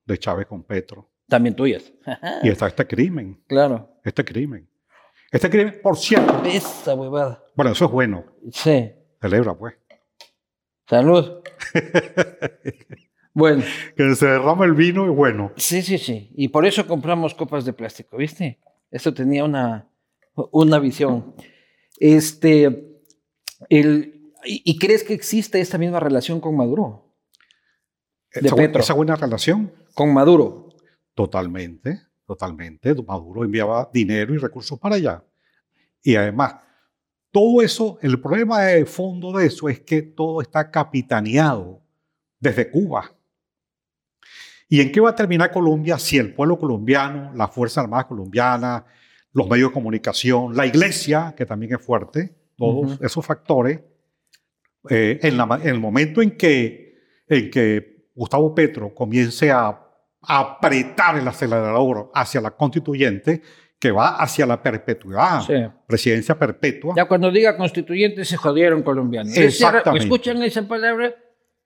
de 0.04 0.18
Chávez 0.18 0.46
con 0.46 0.64
Petro. 0.64 1.10
También 1.28 1.54
tuyas. 1.54 1.92
Y 2.42 2.48
está 2.48 2.66
este 2.66 2.86
crimen, 2.86 3.44
claro. 3.46 4.00
este 4.04 4.24
crimen. 4.24 4.68
Este 5.30 5.48
crimen, 5.48 5.78
por 5.80 5.96
cierto, 5.96 6.42
Esa 6.44 6.94
huevada. 6.94 7.44
bueno, 7.54 7.70
eso 7.72 7.84
es 7.84 7.90
bueno. 7.92 8.24
Sí. 8.50 8.90
Celebra, 9.20 9.54
pues. 9.56 9.74
Salud. 10.88 11.42
bueno, 13.32 13.62
Que 13.96 14.14
se 14.14 14.26
derrama 14.26 14.64
el 14.64 14.74
vino 14.74 15.08
es 15.10 15.16
bueno. 15.16 15.52
sí, 15.56 15.82
sí, 15.82 15.98
sí. 15.98 16.30
Y 16.34 16.48
por 16.48 16.66
eso 16.66 16.86
compramos 16.86 17.34
copas 17.34 17.64
de 17.64 17.72
plástico, 17.72 18.16
¿viste? 18.16 18.58
Eso 18.90 19.14
tenía 19.14 19.44
una, 19.44 19.88
una 20.50 20.78
visión. 20.78 21.34
Este, 21.98 22.98
el, 23.68 24.32
y, 24.44 24.62
y 24.64 24.78
crees 24.78 25.04
que 25.04 25.14
existe 25.14 25.60
esta 25.60 25.78
misma 25.78 26.00
relación 26.00 26.40
con 26.40 26.56
Maduro? 26.56 27.06
De 28.34 28.46
esa, 28.46 28.54
bu- 28.56 28.58
Petro. 28.58 28.80
esa 28.80 28.94
buena 28.94 29.16
relación, 29.16 29.72
Con 29.94 30.12
Maduro. 30.14 30.68
totalmente, 31.14 32.00
totalmente. 32.26 32.94
Maduro 33.06 33.44
enviaba 33.44 33.88
dinero 33.92 34.34
y 34.34 34.38
recursos 34.38 34.78
para 34.78 34.96
allá. 34.96 35.24
Y 36.02 36.16
además, 36.16 36.56
todo 37.30 37.60
eso, 37.62 37.98
el 38.02 38.20
problema 38.20 38.62
de 38.62 38.86
fondo 38.86 39.32
de 39.36 39.46
eso 39.46 39.68
es 39.68 39.80
que 39.80 40.02
todo 40.02 40.40
está 40.40 40.70
capitaneado 40.70 41.82
desde 42.40 42.70
Cuba. 42.70 43.12
¿Y 44.70 44.80
en 44.80 44.90
qué 44.92 45.00
va 45.00 45.10
a 45.10 45.14
terminar 45.14 45.50
Colombia 45.50 45.98
si 45.98 46.16
el 46.16 46.32
pueblo 46.32 46.56
colombiano, 46.58 47.32
la 47.34 47.48
Fuerza 47.48 47.80
Armada 47.82 48.06
colombiana, 48.06 48.84
los 49.32 49.46
medios 49.48 49.70
de 49.70 49.74
comunicación, 49.74 50.56
la 50.56 50.64
iglesia, 50.64 51.34
que 51.36 51.44
también 51.44 51.74
es 51.74 51.84
fuerte, 51.84 52.32
todos 52.56 52.94
Ujú. 52.94 53.04
esos 53.04 53.26
factores, 53.26 53.80
eh, 54.88 55.18
en, 55.22 55.36
la 55.36 55.58
en 55.62 55.68
el 55.68 55.80
momento 55.80 56.22
en 56.22 56.36
que, 56.36 56.94
en 57.28 57.50
que 57.50 58.06
Gustavo 58.14 58.54
Petro 58.54 58.94
comience 58.94 59.50
a, 59.50 59.68
a 60.22 60.38
apretar 60.38 61.18
el 61.18 61.26
acelerador 61.28 62.10
hacia 62.14 62.40
la 62.40 62.50
constituyente, 62.52 63.42
que 63.78 63.90
va 63.90 64.16
hacia 64.16 64.44
la 64.46 64.62
perpetuidad, 64.62 65.40
Sí. 65.40 65.54
presidencia 65.86 66.38
perpetua, 66.38 66.94
Ya 66.96 67.06
cuando 67.08 67.30
diga 67.30 67.56
constituyente 67.56 68.24
se 68.24 68.36
jodieron 68.36 68.82
colombianos. 68.82 69.36
Exactamente. 69.36 70.04
Escuchan 70.04 70.42
esa 70.42 70.68
palabra 70.68 71.14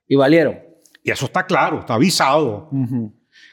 y 0.06 0.14
valieron. 0.16 0.58
Y 1.04 1.10
eso 1.12 1.26
está 1.26 1.46
claro, 1.46 1.78
está 1.80 1.94
avisado. 1.94 2.68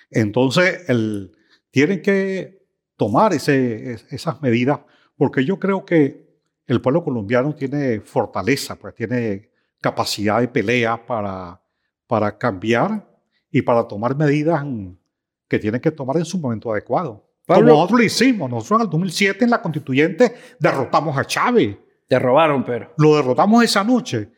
Entonces, 0.09 0.89
el, 0.89 1.31
tienen 1.69 2.01
que 2.01 2.65
tomar 2.97 3.33
ese- 3.33 3.93
esas 4.09 4.41
medidas, 4.41 4.79
porque 5.15 5.45
yo 5.45 5.59
creo 5.59 5.85
que 5.85 6.29
el 6.67 6.81
pueblo 6.81 7.03
colombiano 7.03 7.53
tiene 7.55 7.99
fortaleza, 8.01 8.75
pues 8.75 8.95
tiene 8.95 9.49
capacidad 9.81 10.39
de 10.39 10.47
pelea 10.47 11.05
para, 11.05 11.61
para 12.07 12.37
cambiar 12.37 13.07
y 13.51 13.61
para 13.61 13.87
tomar 13.87 14.15
medidas 14.15 14.63
que 15.47 15.59
tienen 15.59 15.81
que 15.81 15.91
tomar 15.91 16.17
en 16.17 16.25
su 16.25 16.37
momento 16.39 16.71
adecuado. 16.71 17.27
Pablo- 17.45 17.67
Como 17.69 17.75
nosotros 17.79 17.99
lo 17.99 18.05
hicimos, 18.05 18.49
nosotros 18.49 18.79
en 18.79 18.85
el 18.85 18.89
2007 18.91 19.43
en 19.43 19.49
la 19.49 19.61
constituyente 19.61 20.33
derrotamos 20.59 21.17
a 21.17 21.25
Chávez, 21.25 21.75
Te 22.07 22.19
robaron, 22.19 22.63
pero. 22.63 22.93
lo 22.97 23.15
derrotamos 23.15 23.63
esa 23.63 23.83
noche, 23.83 24.31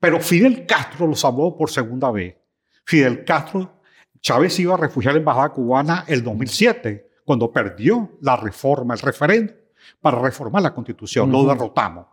pero 0.00 0.20
Fidel 0.20 0.66
Castro 0.66 1.06
lo 1.06 1.14
salvó 1.14 1.56
por 1.56 1.70
segunda 1.70 2.10
vez. 2.10 2.36
Fidel 2.84 3.24
Castro, 3.24 3.80
Chávez 4.20 4.58
iba 4.58 4.74
a 4.74 4.76
refugiar 4.78 5.12
en 5.12 5.16
la 5.16 5.20
embajada 5.20 5.48
cubana 5.50 6.04
el 6.08 6.22
2007, 6.22 7.10
cuando 7.24 7.52
perdió 7.52 8.18
la 8.20 8.36
reforma, 8.36 8.94
el 8.94 9.00
referéndum 9.00 9.56
para 10.00 10.18
reformar 10.18 10.62
la 10.62 10.74
constitución, 10.74 11.30
lo 11.30 11.44
derrotamos. 11.44 12.06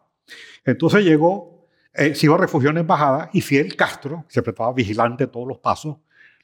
Entonces 0.65 1.03
llegó, 1.03 1.67
eh, 1.93 2.15
se 2.15 2.25
iba 2.25 2.35
a 2.35 2.39
refugiar 2.39 2.69
en 2.69 2.75
la 2.75 2.81
embajada 2.81 3.29
y 3.33 3.41
Fidel 3.41 3.75
Castro, 3.75 4.23
que 4.27 4.33
siempre 4.33 4.51
estaba 4.51 4.73
vigilante 4.73 5.25
de 5.25 5.31
todos 5.31 5.47
los 5.47 5.59
pasos, 5.59 5.97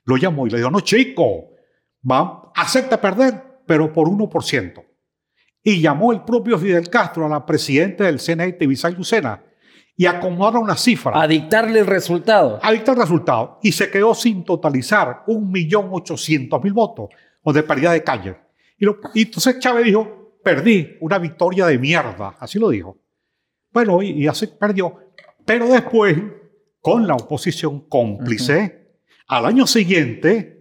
lo 0.05 0.17
llamó 0.17 0.47
y 0.47 0.49
le 0.49 0.57
dijo, 0.57 0.71
no 0.71 0.81
chico, 0.81 1.51
va, 2.09 2.51
acepta 2.55 2.99
perder, 2.99 3.61
pero 3.65 3.91
por 3.93 4.07
1%. 4.07 4.85
Y 5.61 5.81
llamó 5.81 6.13
el 6.13 6.23
propio 6.23 6.57
Fidel 6.57 6.89
Castro 6.89 7.25
a 7.25 7.29
la 7.29 7.45
presidenta 7.45 8.05
del 8.05 8.19
CNE, 8.19 8.53
Tibisay 8.53 8.95
Lucena, 8.95 9.43
y 9.99 10.05
acomodaron 10.05 10.63
una 10.63 10.77
cifra 10.77 11.11
A 11.21 11.27
dictarle 11.27 11.81
el 11.81 11.85
resultado. 11.85 12.57
a 12.63 12.71
dictar 12.71 12.95
el 12.95 13.01
resultado 13.01 13.59
y 13.61 13.73
se 13.73 13.91
quedó 13.91 14.15
sin 14.15 14.45
totalizar 14.45 15.25
1.800.000 15.27 16.73
votos 16.73 17.09
o 17.43 17.51
de 17.51 17.63
paridad 17.63 17.91
de 17.91 18.01
calle. 18.03 18.37
Y, 18.77 18.85
lo- 18.85 18.97
y 19.13 19.23
entonces 19.23 19.59
Chávez 19.59 19.83
dijo, 19.83 20.37
perdí 20.41 20.95
una 21.01 21.19
victoria 21.19 21.65
de 21.65 21.77
mierda, 21.77 22.37
así 22.39 22.57
lo 22.59 22.69
dijo. 22.69 22.97
Bueno, 23.73 24.01
y, 24.01 24.11
y 24.23 24.27
así 24.27 24.47
perdió. 24.47 24.97
Pero 25.45 25.67
después, 25.67 26.15
con 26.79 27.05
la 27.05 27.15
oposición 27.15 27.81
cómplice, 27.89 28.95
al 29.27 29.45
año 29.45 29.67
siguiente, 29.67 30.58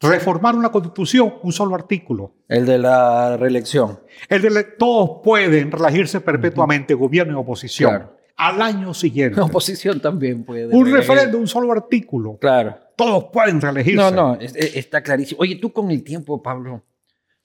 reformaron 0.00 0.62
la 0.62 0.70
constitución, 0.70 1.34
un 1.42 1.52
solo 1.52 1.74
artículo. 1.74 2.34
El 2.48 2.64
de 2.66 2.78
la 2.78 3.36
reelección. 3.36 4.00
El 4.28 4.42
de 4.42 4.50
la- 4.50 4.64
todos 4.78 5.20
pueden 5.22 5.70
reelegirse 5.70 6.20
perpetuamente, 6.20 6.94
gobierno 6.94 7.34
y 7.34 7.36
oposición. 7.40 7.90
Claro. 7.90 8.16
Al 8.36 8.62
año 8.62 8.94
siguiente. 8.94 9.36
La 9.38 9.44
oposición 9.44 10.00
también 10.00 10.44
puede. 10.44 10.64
Un 10.66 10.84
reelegir. 10.86 10.94
referéndum, 10.96 11.42
un 11.42 11.46
solo 11.46 11.70
artículo. 11.72 12.38
Claro. 12.38 12.78
Todos 12.96 13.24
pueden 13.32 13.60
reelegirse. 13.60 13.96
No, 13.96 14.10
no, 14.10 14.34
es- 14.40 14.56
es- 14.56 14.76
está 14.76 15.02
clarísimo. 15.02 15.40
Oye, 15.42 15.56
tú 15.56 15.72
con 15.72 15.90
el 15.90 16.02
tiempo, 16.02 16.42
Pablo, 16.42 16.82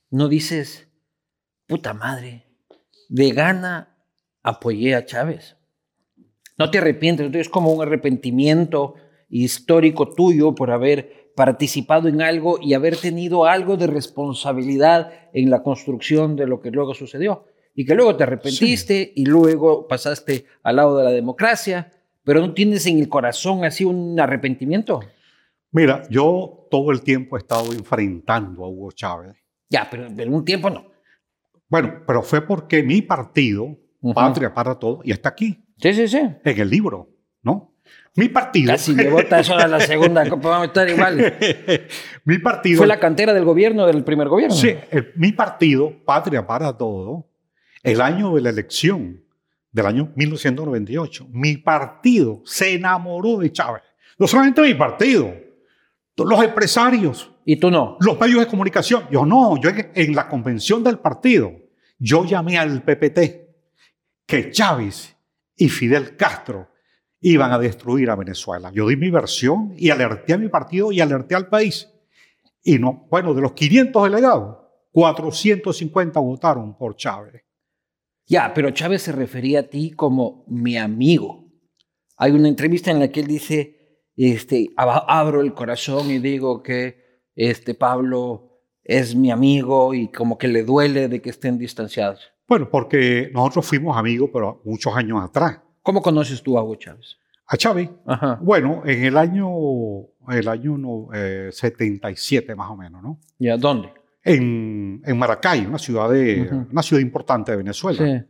no 0.09 0.29
dices, 0.29 0.87
puta 1.67 1.93
madre, 1.93 2.45
de 3.09 3.31
gana 3.31 3.97
apoyé 4.41 4.95
a 4.95 5.05
Chávez. 5.05 5.57
No 6.57 6.71
te 6.71 6.77
arrepientes, 6.77 7.25
entonces 7.25 7.47
es 7.47 7.51
como 7.51 7.73
un 7.73 7.81
arrepentimiento 7.81 8.93
histórico 9.27 10.09
tuyo 10.11 10.55
por 10.55 10.71
haber 10.71 11.24
participado 11.35 12.07
en 12.07 12.21
algo 12.21 12.57
y 12.61 12.73
haber 12.73 12.97
tenido 12.97 13.45
algo 13.45 13.77
de 13.77 13.87
responsabilidad 13.87 15.11
en 15.33 15.49
la 15.49 15.61
construcción 15.63 16.35
de 16.35 16.47
lo 16.47 16.61
que 16.61 16.71
luego 16.71 16.93
sucedió. 16.93 17.45
Y 17.73 17.85
que 17.85 17.93
luego 17.93 18.15
te 18.15 18.23
arrepentiste 18.23 19.11
y 19.15 19.25
luego 19.25 19.87
pasaste 19.87 20.45
al 20.63 20.77
lado 20.77 20.97
de 20.97 21.03
la 21.03 21.11
democracia, 21.11 21.91
pero 22.23 22.39
no 22.39 22.53
tienes 22.53 22.85
en 22.87 22.99
el 22.99 23.09
corazón 23.09 23.65
así 23.65 23.83
un 23.83 24.17
arrepentimiento. 24.19 25.01
Mira, 25.71 26.03
yo 26.09 26.67
todo 26.71 26.91
el 26.91 27.01
tiempo 27.01 27.35
he 27.35 27.39
estado 27.39 27.73
enfrentando 27.73 28.63
a 28.63 28.69
Hugo 28.69 28.91
Chávez. 28.93 29.35
Ya, 29.69 29.87
pero 29.91 30.05
en 30.07 30.33
un 30.33 30.45
tiempo 30.45 30.69
no. 30.69 30.85
Bueno, 31.67 32.01
pero 32.07 32.21
fue 32.23 32.41
porque 32.41 32.81
mi 32.81 33.01
partido, 33.01 33.75
Ujú. 34.01 34.13
Patria 34.13 34.53
para 34.53 34.75
Todos, 34.79 34.99
y 35.03 35.11
está 35.11 35.29
aquí, 35.29 35.65
Sí, 35.77 35.93
sí, 35.93 36.07
sí. 36.07 36.17
en 36.17 36.59
el 36.59 36.69
libro. 36.69 37.09
Mi 38.15 38.29
partido. 38.29 38.71
Casi 38.71 38.93
me 38.93 39.09
bota 39.09 39.39
eso 39.41 39.55
a 39.57 39.67
la 39.67 39.79
segunda 39.81 40.27
copa, 40.29 40.49
vamos 40.49 40.63
a 40.63 40.67
estar 40.67 40.89
igual. 40.89 41.33
mi 42.23 42.37
partido. 42.39 42.77
Fue 42.77 42.87
la 42.87 42.99
cantera 42.99 43.33
del 43.33 43.43
gobierno, 43.43 43.85
del 43.85 44.03
primer 44.03 44.27
gobierno. 44.29 44.55
Sí, 44.55 44.73
el- 44.91 45.11
mi 45.15 45.31
partido, 45.33 45.91
Patria 46.05 46.45
para 46.47 46.75
Todo, 46.77 47.27
el 47.83 47.99
año 48.01 48.33
de 48.35 48.41
la 48.41 48.49
elección 48.49 49.21
del 49.71 49.85
año 49.85 50.11
1998, 50.15 51.27
mi 51.31 51.57
partido 51.57 52.41
se 52.45 52.73
enamoró 52.75 53.37
de 53.39 53.51
Chávez. 53.51 53.83
No 54.17 54.27
solamente 54.27 54.61
mi 54.61 54.73
partido, 54.73 55.33
los 56.17 56.41
empresarios, 56.41 57.31
Y 57.43 57.57
tú 57.57 57.69
no. 57.69 57.97
los 57.99 58.17
medios 58.17 58.39
de 58.39 58.47
comunicación. 58.47 59.03
Yo 59.11 59.25
no, 59.25 59.59
yo 59.61 59.69
en, 59.69 59.91
en 59.93 60.15
la 60.15 60.29
convención 60.29 60.81
del 60.81 60.99
partido, 60.99 61.51
yo 61.99 62.23
llamé 62.23 62.57
al 62.57 62.81
PPT 62.83 63.19
que 64.25 64.49
Chávez 64.51 65.15
y 65.57 65.67
Fidel 65.67 66.15
Castro 66.15 66.69
iban 67.31 67.51
a 67.51 67.57
destruir 67.59 68.09
a 68.09 68.15
Venezuela. 68.15 68.71
Yo 68.73 68.87
di 68.87 68.95
mi 68.95 69.09
versión 69.09 69.73
y 69.77 69.89
alerté 69.89 70.33
a 70.33 70.37
mi 70.37 70.47
partido 70.47 70.91
y 70.91 71.01
alerté 71.01 71.33
al 71.35 71.47
país. 71.47 71.89
Y 72.63 72.77
no, 72.79 73.07
bueno, 73.09 73.33
de 73.33 73.41
los 73.41 73.53
500 73.53 74.03
delegados, 74.11 74.57
450 74.91 76.19
votaron 76.19 76.77
por 76.77 76.95
Chávez. 76.95 77.43
Ya, 78.27 78.53
pero 78.53 78.71
Chávez 78.71 79.03
se 79.03 79.11
refería 79.11 79.61
a 79.61 79.63
ti 79.63 79.91
como 79.91 80.45
mi 80.47 80.77
amigo. 80.77 81.45
Hay 82.17 82.31
una 82.31 82.47
entrevista 82.47 82.91
en 82.91 82.99
la 82.99 83.09
que 83.09 83.19
él 83.21 83.27
dice, 83.27 84.01
este, 84.15 84.69
ab- 84.77 85.05
abro 85.07 85.41
el 85.41 85.53
corazón 85.53 86.09
y 86.09 86.19
digo 86.19 86.63
que 86.63 87.03
este 87.35 87.75
Pablo 87.75 88.61
es 88.83 89.15
mi 89.15 89.31
amigo 89.31 89.93
y 89.93 90.11
como 90.11 90.37
que 90.37 90.47
le 90.47 90.63
duele 90.63 91.07
de 91.07 91.21
que 91.21 91.29
estén 91.31 91.57
distanciados. 91.57 92.31
Bueno, 92.47 92.69
porque 92.69 93.29
nosotros 93.33 93.65
fuimos 93.67 93.97
amigos, 93.97 94.29
pero 94.31 94.61
muchos 94.63 94.95
años 94.95 95.23
atrás. 95.23 95.59
¿Cómo 95.85 96.01
conoces 96.01 96.43
tú 96.43 96.57
a 96.57 96.63
Hugo 96.63 96.75
Chávez? 96.75 97.17
A 97.47 97.55
Chávez, 97.55 97.89
Ajá. 98.05 98.39
bueno, 98.41 98.81
en 98.85 99.05
el 99.05 99.17
año, 99.17 99.47
el 100.27 100.47
año 100.47 100.77
no, 100.77 101.09
eh, 101.13 101.49
77 101.51 102.55
más 102.55 102.71
o 102.71 102.75
menos, 102.75 103.01
¿no? 103.03 103.19
¿Ya 103.37 103.55
dónde? 103.55 103.93
en, 104.25 105.03
en 105.05 105.17
Maracay, 105.17 105.65
una 105.67 105.77
ciudad, 105.77 106.09
de, 106.09 106.49
una 106.71 106.81
ciudad 106.81 107.01
importante 107.01 107.51
de 107.51 107.57
Venezuela. 107.57 108.03
Sí. 108.03 108.25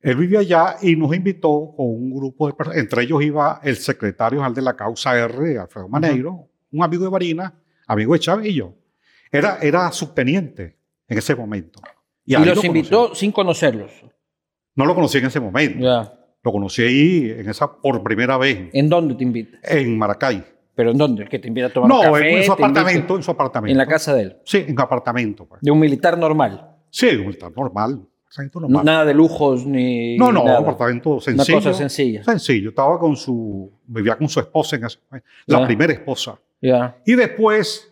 Él 0.00 0.14
vivía 0.14 0.40
allá 0.40 0.76
y 0.82 0.94
nos 0.94 1.16
invitó 1.16 1.72
con 1.74 1.86
un 1.86 2.14
grupo 2.14 2.46
de 2.46 2.52
personas, 2.52 2.78
entre 2.78 3.02
ellos 3.02 3.22
iba 3.22 3.58
el 3.64 3.76
secretario 3.76 4.38
general 4.38 4.54
de 4.54 4.62
la 4.62 4.76
causa 4.76 5.18
R, 5.18 5.58
Alfredo 5.58 5.88
Maneiro, 5.88 6.48
un 6.70 6.84
amigo 6.84 7.04
de 7.04 7.10
Marina, 7.10 7.54
amigo 7.86 8.12
de 8.12 8.20
Chávez 8.20 8.46
y 8.46 8.54
yo. 8.54 8.74
Era, 9.32 9.58
era 9.60 9.90
subteniente 9.90 10.76
en 11.08 11.18
ese 11.18 11.34
momento. 11.34 11.80
Y, 12.26 12.36
los 12.36 12.56
lo 12.56 12.64
invitó 12.64 13.14
sin 13.14 13.32
conocerlos. 13.32 13.90
No 14.74 14.84
lo 14.84 14.94
conocí 14.94 15.18
en 15.18 15.26
ese 15.26 15.40
momento. 15.40 15.80
Ya. 15.80 16.12
Lo 16.42 16.52
conocí 16.52 16.82
ahí 16.82 17.30
en 17.36 17.48
esa 17.48 17.70
por 17.70 18.02
primera 18.02 18.38
vez 18.38 18.70
¿En 18.72 18.88
dónde 18.88 19.14
te 19.14 19.24
invita? 19.24 19.58
en 19.64 19.98
Maracay. 19.98 20.44
¿Pero 20.74 20.92
en 20.92 20.98
dónde? 20.98 21.24
¿Que 21.26 21.38
te 21.40 21.48
invita 21.48 21.66
a 21.66 21.70
tomar 21.72 21.88
No, 21.88 21.98
un 22.00 22.04
café? 22.04 22.18
en 22.28 22.44
su 22.44 22.52
invita- 22.52 22.52
apartamento, 22.52 23.16
en 23.16 23.22
su 23.24 23.30
apartamento. 23.32 23.72
En 23.72 23.78
la 23.78 23.86
casa 23.86 24.14
de 24.14 24.22
él. 24.22 24.36
Sí, 24.44 24.64
en 24.68 24.80
apartamento. 24.80 25.44
Pues. 25.46 25.60
De 25.60 25.70
un 25.72 25.78
militar 25.80 26.16
normal. 26.16 26.76
Sí, 26.90 27.08
un 27.08 27.30
está 27.30 27.50
normal. 27.50 28.06
Normal. 28.54 28.84
Nada 28.84 29.04
de 29.06 29.14
lujos 29.14 29.66
ni. 29.66 30.16
No, 30.18 30.30
no, 30.30 30.44
nada. 30.44 30.58
apartamento 30.58 31.12
Una 31.12 31.20
sencillo. 31.22 31.58
cosa 31.58 31.72
sencilla. 31.74 32.22
Sencillo. 32.22 32.68
Estaba 32.68 32.98
con 33.00 33.16
su, 33.16 33.72
vivía 33.86 34.16
con 34.16 34.28
su 34.28 34.38
esposa, 34.38 34.76
en 34.76 34.84
ese- 34.84 34.98
la 35.46 35.60
Ya. 35.60 35.66
primera 35.66 35.92
esposa. 35.94 36.38
Ya. 36.60 36.98
Y 37.06 37.14
después 37.14 37.90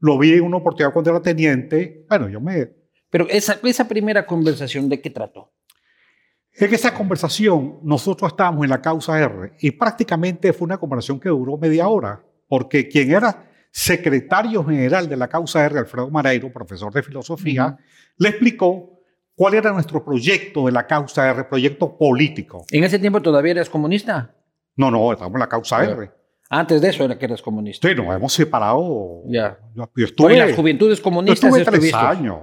lo 0.00 0.18
vi 0.18 0.32
en 0.34 0.42
una 0.42 0.56
oportunidad 0.58 0.92
cuando 0.92 1.10
era 1.12 1.22
teniente. 1.22 2.04
Bueno, 2.08 2.28
yo 2.28 2.40
me... 2.40 2.68
Pero 3.08 3.26
esa, 3.30 3.58
esa 3.62 3.86
primera 3.88 4.26
conversación, 4.26 4.88
¿de 4.88 5.00
qué 5.00 5.08
trató? 5.08 5.52
En 6.58 6.72
esa 6.72 6.94
conversación, 6.94 7.78
nosotros 7.82 8.30
estábamos 8.32 8.64
en 8.64 8.70
la 8.70 8.80
causa 8.80 9.18
R 9.20 9.52
y 9.60 9.70
prácticamente 9.72 10.52
fue 10.52 10.64
una 10.66 10.78
conversación 10.78 11.20
que 11.20 11.28
duró 11.28 11.58
media 11.58 11.86
hora, 11.88 12.22
porque 12.48 12.88
quien 12.88 13.10
era 13.12 13.44
secretario 13.70 14.64
general 14.64 15.06
de 15.08 15.16
la 15.16 15.28
causa 15.28 15.64
R, 15.66 15.78
Alfredo 15.78 16.10
Mareiro, 16.10 16.50
profesor 16.50 16.90
de 16.92 17.02
filosofía, 17.02 17.66
Ujú. 17.66 17.76
le 18.18 18.28
explicó 18.30 18.90
cuál 19.34 19.52
era 19.54 19.70
nuestro 19.72 20.02
proyecto 20.02 20.64
de 20.64 20.72
la 20.72 20.86
causa 20.86 21.28
R, 21.28 21.44
proyecto 21.44 21.98
político. 21.98 22.64
¿En 22.70 22.84
ese 22.84 22.98
tiempo 22.98 23.20
todavía 23.20 23.50
eres 23.52 23.68
comunista? 23.68 24.34
No, 24.76 24.90
no, 24.90 25.12
estamos 25.12 25.34
en 25.34 25.40
la 25.40 25.48
causa 25.48 25.84
Ya. 25.84 25.90
R. 25.90 26.10
Antes 26.48 26.80
de 26.80 26.88
eso 26.88 27.04
era 27.04 27.18
que 27.18 27.24
eras 27.26 27.42
comunista. 27.42 27.86
Sí, 27.88 27.94
nos 27.94 28.14
hemos 28.14 28.32
separado. 28.32 29.22
Ya. 29.26 29.58
Yo, 29.74 29.82
yo 29.82 29.90
Pero 29.92 30.06
estuve, 30.06 30.32
en 30.32 30.38
las 30.46 30.56
juventudes 30.56 30.98
yo 30.98 31.04
comunistas 31.04 31.54
estuve 31.54 31.78
tres 31.78 31.92
años. 31.92 32.38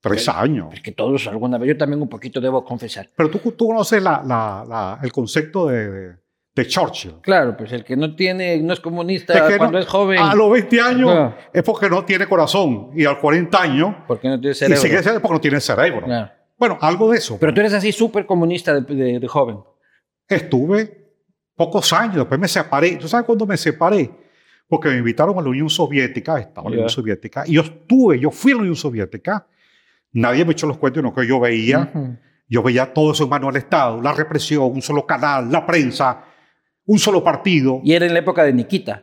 Tres 0.00 0.28
años. 0.28 0.68
Porque 0.70 0.92
todos 0.92 1.26
alguna 1.26 1.58
vez, 1.58 1.68
yo 1.70 1.76
también 1.76 2.00
un 2.00 2.08
poquito 2.08 2.40
debo 2.40 2.64
confesar. 2.64 3.08
Pero 3.16 3.30
tú, 3.30 3.38
tú 3.52 3.66
conoces 3.66 4.00
la- 4.02 4.22
la- 4.24 4.64
la- 4.68 4.98
el 5.02 5.10
concepto 5.12 5.66
de, 5.66 5.90
de- 5.90 6.16
de 6.54 6.66
Churchill. 6.66 7.14
Claro, 7.20 7.56
pues 7.56 7.72
el 7.72 7.84
que 7.84 7.96
no 7.96 8.14
tiene, 8.16 8.60
no 8.62 8.72
es 8.72 8.80
comunista 8.80 9.32
Es 9.34 9.42
que 9.52 9.56
cuando 9.58 9.78
no- 9.78 9.82
es 9.84 9.86
joven, 9.88 10.18
A 10.20 10.34
los 10.34 10.50
20 10.52 10.80
años 10.80 11.10
Ah. 11.12 11.36
es 11.52 11.62
porque 11.62 11.88
no 11.88 12.04
tiene 12.04 12.26
corazón. 12.26 12.90
Y 12.94 13.04
a 13.04 13.10
los 13.10 13.18
40 13.18 13.60
años, 13.62 13.94
porque 14.06 14.28
no 14.28 14.38
tiene 14.40 14.52
y 14.52 14.54
cerebro. 14.54 14.80
sigue 14.82 15.02
siendo 15.02 15.20
porque 15.20 15.34
no 15.34 15.40
tiene 15.40 15.60
cerebro. 15.60 16.04
Claro. 16.06 16.30
Bueno, 16.56 16.78
algo 16.80 17.10
de 17.12 17.18
eso. 17.18 17.36
Pero 17.40 17.54
tú 17.54 17.60
eres 17.60 17.72
así 17.74 17.92
súper 17.92 18.26
comunista 18.26 18.80
de, 18.80 19.18
de- 19.20 19.28
joven. 19.28 19.58
Estuve 20.28 21.06
pocos 21.54 21.92
años, 21.92 22.16
después 22.16 22.38
me 22.40 22.48
separé. 22.48 22.96
¿Tú 22.96 23.08
sabes 23.08 23.24
cuándo 23.26 23.46
me 23.46 23.56
separé? 23.56 24.10
Porque 24.68 24.88
me 24.90 24.96
invitaron 24.98 25.38
a 25.38 25.42
la 25.42 25.48
Unión 25.48 25.70
Soviética, 25.70 26.38
estaba 26.38 26.66
en 26.68 26.72
la. 26.72 26.76
Unión 26.78 26.90
Soviética, 26.90 27.44
y 27.46 27.54
yo 27.54 27.62
estuve, 27.62 28.18
yo 28.20 28.30
fui 28.30 28.52
a 28.52 28.54
la 28.56 28.60
Unión 28.60 28.76
Soviética. 28.76 29.46
Nadie 30.12 30.44
me 30.44 30.52
echó 30.52 30.66
los 30.66 30.78
cuentos, 30.78 31.02
no 31.02 31.14
que 31.14 31.26
yo 31.26 31.38
veía. 31.40 31.90
Yo 32.48 32.62
veía 32.62 32.92
todo 32.94 33.12
eso 33.12 33.24
en 33.24 33.30
mano 33.30 33.46
del 33.48 33.56
Estado, 33.56 34.00
la 34.00 34.12
represión, 34.12 34.64
un 34.72 34.80
solo 34.82 35.04
canal, 35.06 35.50
la 35.52 35.66
prensa, 35.66 36.24
un 36.86 36.98
solo 36.98 37.22
partido. 37.22 37.80
Y 37.84 37.92
era 37.92 38.06
en 38.06 38.14
la 38.14 38.20
época 38.20 38.42
de 38.42 38.52
Nikita, 38.54 39.02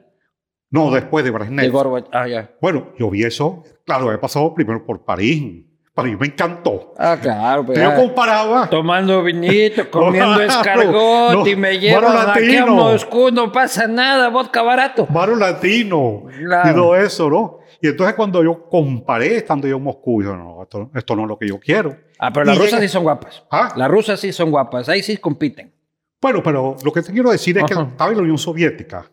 No, 0.72 0.90
después 0.92 1.24
de 1.24 1.30
Brezhnev. 1.32 1.64
de 1.64 1.70
Gorbachev. 1.70 2.10
Ah, 2.12 2.28
ya. 2.28 2.50
Bueno, 2.60 2.88
yo 2.98 3.10
vi 3.12 3.24
eso, 3.24 3.64
claro, 3.86 4.12
he 4.12 4.18
pasado 4.18 4.52
primero 4.56 4.84
por 4.84 5.06
París. 5.06 5.64
París 5.94 6.18
me 6.20 6.26
encantó. 6.28 6.94
Ah, 6.98 7.18
claro. 7.22 7.66
Pues, 7.68 7.78
Yo 7.80 7.90
ah, 7.90 7.96
comparaba, 7.96 8.70
tomando 8.70 9.24
vinito, 9.24 9.90
comiendo 9.92 10.42
escargot 10.42 11.34
no, 11.34 11.48
y 11.48 11.56
me 11.56 11.70
mano 11.70 11.80
llevas 11.80 12.28
aquí 12.30 12.58
a. 12.58 12.74
Moscú, 12.76 13.30
no 13.32 13.50
pasa 13.52 13.88
nada, 13.88 14.28
vodka 14.30 14.62
barato. 14.62 15.06
Baro 15.10 15.36
Latino 15.38 16.24
Claro. 16.38 16.70
y 16.70 16.74
todo 16.74 16.96
eso, 16.98 17.30
¿no? 17.30 17.60
Y 17.82 17.88
entonces 17.88 18.16
cuando 18.16 18.44
yo 18.44 18.70
comparé 18.70 19.38
estando 19.38 19.68
yo 19.68 19.78
en 19.78 19.84
Moscú, 19.84 20.24
yo 20.24 20.36
no, 20.36 20.64
esto, 20.64 20.90
esto 20.94 21.16
no 21.16 21.24
es 21.24 21.28
lo 21.28 21.38
que 21.38 21.48
yo 21.48 21.60
quiero. 21.60 21.96
Ah, 22.20 22.32
pero 22.32 22.46
las 22.46 22.58
rusas 22.58 22.80
sí 22.80 22.88
son 22.88 23.04
guapas. 23.04 23.44
¿Ah? 23.52 23.74
Las 23.76 23.90
rusas 23.90 24.20
sí 24.20 24.32
son 24.32 24.52
guapas, 24.52 24.90
ahí 24.90 25.04
sí 25.04 25.18
compiten. 25.18 25.74
Bueno, 26.22 26.42
pero 26.42 26.76
lo 26.84 26.92
que 26.92 27.04
te 27.04 27.12
quiero 27.12 27.30
decir 27.30 27.56
es 27.58 27.66
que 27.66 27.74
estaba 27.74 28.10
en 28.10 28.18
la 28.18 28.24
Unión 28.24 28.38
Soviética. 28.38 29.06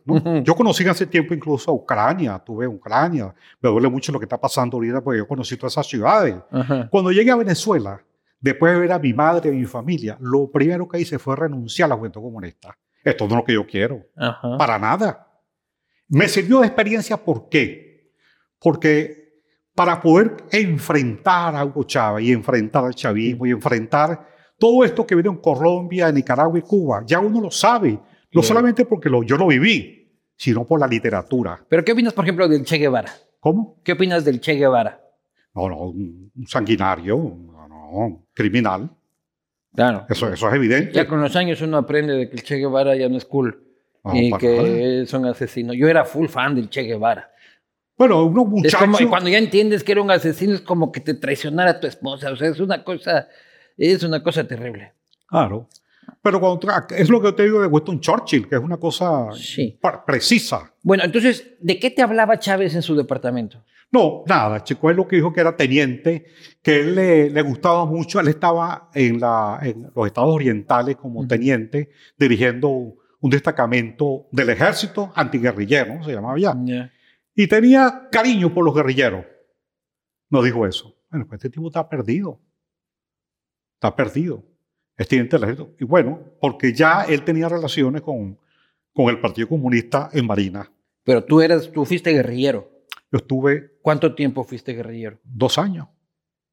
Yo 0.43 0.55
conocí 0.55 0.87
hace 0.89 1.07
tiempo 1.07 1.35
incluso 1.35 1.71
a 1.71 1.75
Ucrania, 1.75 2.39
tuve 2.39 2.67
Ucrania. 2.67 3.35
Me 3.61 3.69
duele 3.69 3.91
mucho 3.91 4.13
lo 4.13 4.19
que 4.19 4.25
está 4.25 4.41
pasando 4.41 4.79
ahorita 4.79 5.03
porque 5.03 5.19
yo 5.19 5.29
conocí 5.29 5.57
todas 5.59 5.75
esas 5.75 5.87
ciudades. 5.87 6.37
Cuando 6.91 7.13
llegué 7.13 7.31
a 7.31 7.37
Venezuela, 7.37 8.03
después 8.41 8.73
de 8.73 8.81
ver 8.81 8.93
a 8.93 8.99
mi 8.99 9.13
madre 9.13 9.51
y 9.51 9.57
mi 9.57 9.67
familia, 9.67 10.17
lo 10.21 10.51
primero 10.51 10.89
que 10.89 11.01
hice 11.01 11.19
fue 11.19 11.37
renunciar 11.37 11.87
a 11.87 11.91
la 11.91 11.97
juventud 11.97 12.23
comunista. 12.23 12.79
Esto 13.05 13.27
no 13.27 13.35
es 13.35 13.37
lo 13.37 13.45
que 13.45 13.53
yo 13.53 13.67
quiero, 13.67 14.07
para 14.57 14.79
nada. 14.79 15.29
Me 16.09 16.29
sirvió 16.29 16.61
de 16.61 16.69
experiencia, 16.69 17.19
¿por 17.19 17.51
qué? 17.51 17.92
Porque 18.63 19.23
para 19.75 20.01
poder 20.01 20.37
enfrentar 20.51 21.57
a 21.57 21.65
Hugo 21.65 21.85
Chávez 21.85 22.25
y 22.27 22.33
enfrentar 22.33 22.85
al 22.85 22.95
chavismo 22.95 23.47
y 23.47 23.51
enfrentar 23.51 24.29
todo 24.59 24.85
esto 24.85 25.07
que 25.07 25.15
viene 25.15 25.31
en 25.31 25.39
Colombia, 25.39 26.09
en 26.09 26.15
Nicaragua 26.15 26.59
y 26.59 26.63
Cuba, 26.63 27.03
ya 27.07 27.19
uno 27.21 27.41
lo 27.41 27.51
sabe. 27.51 27.99
No 28.33 28.43
solamente 28.43 28.85
porque 28.85 29.09
lo, 29.11 29.23
yo 29.23 29.37
lo 29.37 29.47
viví, 29.49 30.11
sino 30.37 30.67
por 30.67 30.79
la 30.81 30.87
literatura. 30.87 31.65
Pero 31.69 31.85
¿qué 31.85 31.93
opinas, 31.93 32.13
por 32.13 32.25
ejemplo, 32.25 32.49
del 32.49 32.65
Che 32.65 32.79
Guevara? 32.79 33.13
¿Cómo? 33.41 33.81
¿Qué 33.83 33.93
opinas 33.93 34.25
del 34.25 34.41
Che 34.41 34.55
Guevara? 34.55 35.01
No, 35.55 35.69
no, 35.69 35.79
un 35.91 36.31
un 36.35 36.47
sanguinario, 36.47 37.17
no, 37.17 37.69
no, 37.69 38.27
criminal. 38.33 38.89
Claro. 39.75 40.07
Eso, 40.09 40.33
eso 40.33 40.49
es 40.49 40.55
evidente. 40.55 40.93
Ya 40.93 41.07
con 41.07 41.21
los 41.21 41.35
años 41.37 41.61
uno 41.61 41.77
aprende 41.79 42.15
de 42.15 42.29
que 42.31 42.37
el 42.37 42.43
Che 42.43 42.57
Guevara 42.57 42.95
ya 42.97 43.09
no 43.09 43.17
es 43.17 43.25
cool 43.25 43.63
No, 44.05 44.15
y 44.15 44.33
que 44.39 44.57
nada. 44.99 45.07
son 45.07 45.27
asesinos. 45.27 45.77
Yo 45.77 45.89
era 45.89 46.05
full 46.05 46.29
fan 46.29 46.55
del 46.55 46.71
Che 46.71 46.83
Guevara. 46.85 47.31
Bueno, 47.99 48.25
unos 48.25 48.45
Es 48.47 48.51
muchachos. 48.51 48.81
como, 48.81 49.01
y 49.01 49.07
cuando 49.07 49.29
ya 49.31 49.39
entiendes 49.39 49.85
que 49.85 49.93
era 49.93 50.03
un 50.03 50.11
asesino, 50.11 50.55
es 50.55 50.61
como 50.63 50.91
que 50.93 51.01
te 51.01 51.15
traicionara 51.15 51.73
a 51.73 51.81
tu 51.81 51.87
esposa. 51.87 52.31
O 52.33 52.37
sea, 52.37 52.49
es 52.49 52.59
una 52.61 52.83
cosa, 52.85 53.29
es 53.77 54.03
una 54.03 54.23
cosa 54.23 54.47
terrible. 54.47 54.93
Claro. 55.29 55.69
Pero 56.21 56.41
cuando 56.41 56.61
es 56.97 57.09
lo 57.09 57.21
que 57.21 57.33
te 57.33 57.45
digo 57.45 57.61
de 57.61 57.67
Winston 57.69 58.01
Churchill, 58.01 58.49
que 58.49 58.57
es 58.57 58.61
una 58.61 58.77
cosa 58.77 59.29
Sí. 59.35 59.79
precisa. 60.07 60.73
Bueno, 60.83 61.05
entonces, 61.05 61.55
¿de 61.61 61.79
qué 61.79 61.91
te 61.91 62.03
hablaba 62.03 62.39
Chávez 62.39 62.75
en 62.75 62.83
su 62.83 62.97
departamento? 62.97 63.63
No, 63.93 64.25
nada, 64.27 64.65
Chico 64.65 64.91
es 64.91 64.97
lo 64.97 65.07
que 65.07 65.17
dijo 65.17 65.33
que 65.33 65.41
era 65.43 65.55
teniente, 65.55 66.25
que 66.63 66.81
él 66.81 66.95
le, 66.95 67.31
le 67.31 67.43
gustaba 67.43 67.85
mucho. 67.85 68.19
Él 68.21 68.29
estaba 68.29 68.89
en, 68.95 69.21
la, 69.21 69.59
en 69.63 69.91
los 69.95 70.07
estados 70.07 70.35
orientales 70.35 70.97
como 70.97 71.21
Ujú. 71.21 71.29
teniente, 71.29 71.91
dirigiendo 72.19 72.69
un 73.21 73.31
destacamento 73.31 74.27
del 74.33 74.51
ejército 74.51 75.13
antiguerrillero, 75.15 76.03
se 76.03 76.13
llamaba 76.13 76.39
ya. 76.39 76.55
Ya. 76.65 76.91
Y 77.35 77.47
tenía 77.47 78.09
cariño 78.11 78.53
por 78.53 78.65
los 78.65 78.75
guerrilleros. 78.75 79.25
No 80.31 80.43
dijo 80.43 80.67
eso. 80.67 80.95
Bueno, 81.11 81.27
pues 81.27 81.39
este 81.39 81.51
tipo 81.51 81.69
está 81.69 81.89
perdido. 81.89 82.41
Está 83.75 83.95
perdido. 83.95 84.45
Es 84.97 85.09
teniente 85.09 85.37
del 85.37 85.45
ejército. 85.45 85.75
Y 85.79 85.85
bueno, 85.85 86.21
porque 86.41 86.73
ya 86.73 87.05
él 87.05 87.25
tenía 87.25 87.49
relaciones 87.49 88.03
con, 88.03 88.39
con 88.93 89.09
el 89.09 89.21
Partido 89.21 89.49
Comunista 89.49 90.11
en 90.13 90.27
Marina. 90.27 90.71
Pero 91.05 91.25
tú 91.25 91.41
eras, 91.41 91.71
tú 91.73 91.85
fuiste 91.85 92.13
guerrillero. 92.13 92.71
Yo 93.11 93.19
estuve 93.19 93.73
¿Cuánto 93.83 94.15
tiempo 94.15 94.45
fuiste 94.45 94.73
guerrillero? 94.75 95.19
dos 95.25 95.59
años. 95.59 95.89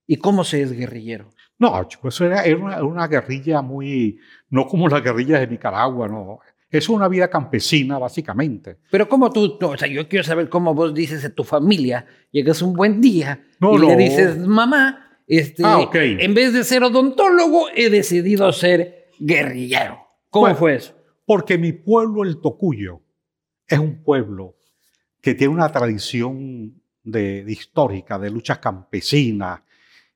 ¿Y 0.07 0.17
cómo 0.17 0.43
se 0.43 0.63
es 0.63 0.71
guerrillero? 0.71 1.29
No, 1.59 1.83
chico, 1.87 2.07
eso 2.07 2.25
era, 2.25 2.43
era 2.43 2.57
una, 2.57 2.73
era 2.73 2.83
una 2.83 3.07
guerrilla 3.07 3.61
muy, 3.61 4.19
no 4.49 4.65
como 4.65 4.87
las 4.87 5.03
guerrillas 5.03 5.41
de 5.41 5.47
Nicaragua, 5.47 6.07
no. 6.07 6.39
Es 6.71 6.88
una 6.89 7.08
vida 7.08 7.29
campesina, 7.29 7.97
básicamente. 7.97 8.77
Pero 8.91 9.10
cómo 9.10 9.32
tú, 9.32 9.58
tú- 9.58 9.67
o 9.71 9.77
sea, 9.77 9.88
yo 9.88 10.08
quiero 10.08 10.23
saber 10.23 10.49
cómo 10.49 10.73
vos 10.75 10.93
dices 10.93 11.25
a 11.25 11.34
tu 11.34 11.43
familia, 11.43 12.05
llegas 12.32 12.62
un 12.62 12.73
buen 12.73 13.01
día 13.01 13.43
No, 13.60 13.73
y 13.75 13.79
le 13.79 13.88
no. 13.93 13.97
dices, 13.97 14.38
mamá, 14.38 15.17
este, 15.27 15.63
Ah, 15.65 15.89
en 15.93 16.34
vez 16.34 16.53
de 16.53 16.63
ser 16.63 16.84
odontólogo, 16.84 17.67
he 17.75 17.89
decidido 17.89 18.51
ser 18.51 19.08
guerrillero. 19.19 19.99
¿Cómo 20.29 20.43
Bueno. 20.45 20.58
fue 20.58 20.75
eso? 20.75 20.95
Porque 21.25 21.58
mi 21.58 21.71
pueblo, 21.73 22.23
el 22.23 22.39
Tocuyo, 22.39 23.01
es 23.67 23.79
un 23.79 24.03
pueblo 24.03 24.55
que 25.21 25.34
tiene 25.36 25.53
una 25.53 25.71
tradición 25.71 26.82
de, 27.03 27.43
de 27.43 27.51
histórica, 27.51 28.17
de 28.19 28.29
luchas 28.29 28.60
campesinas. 28.60 29.62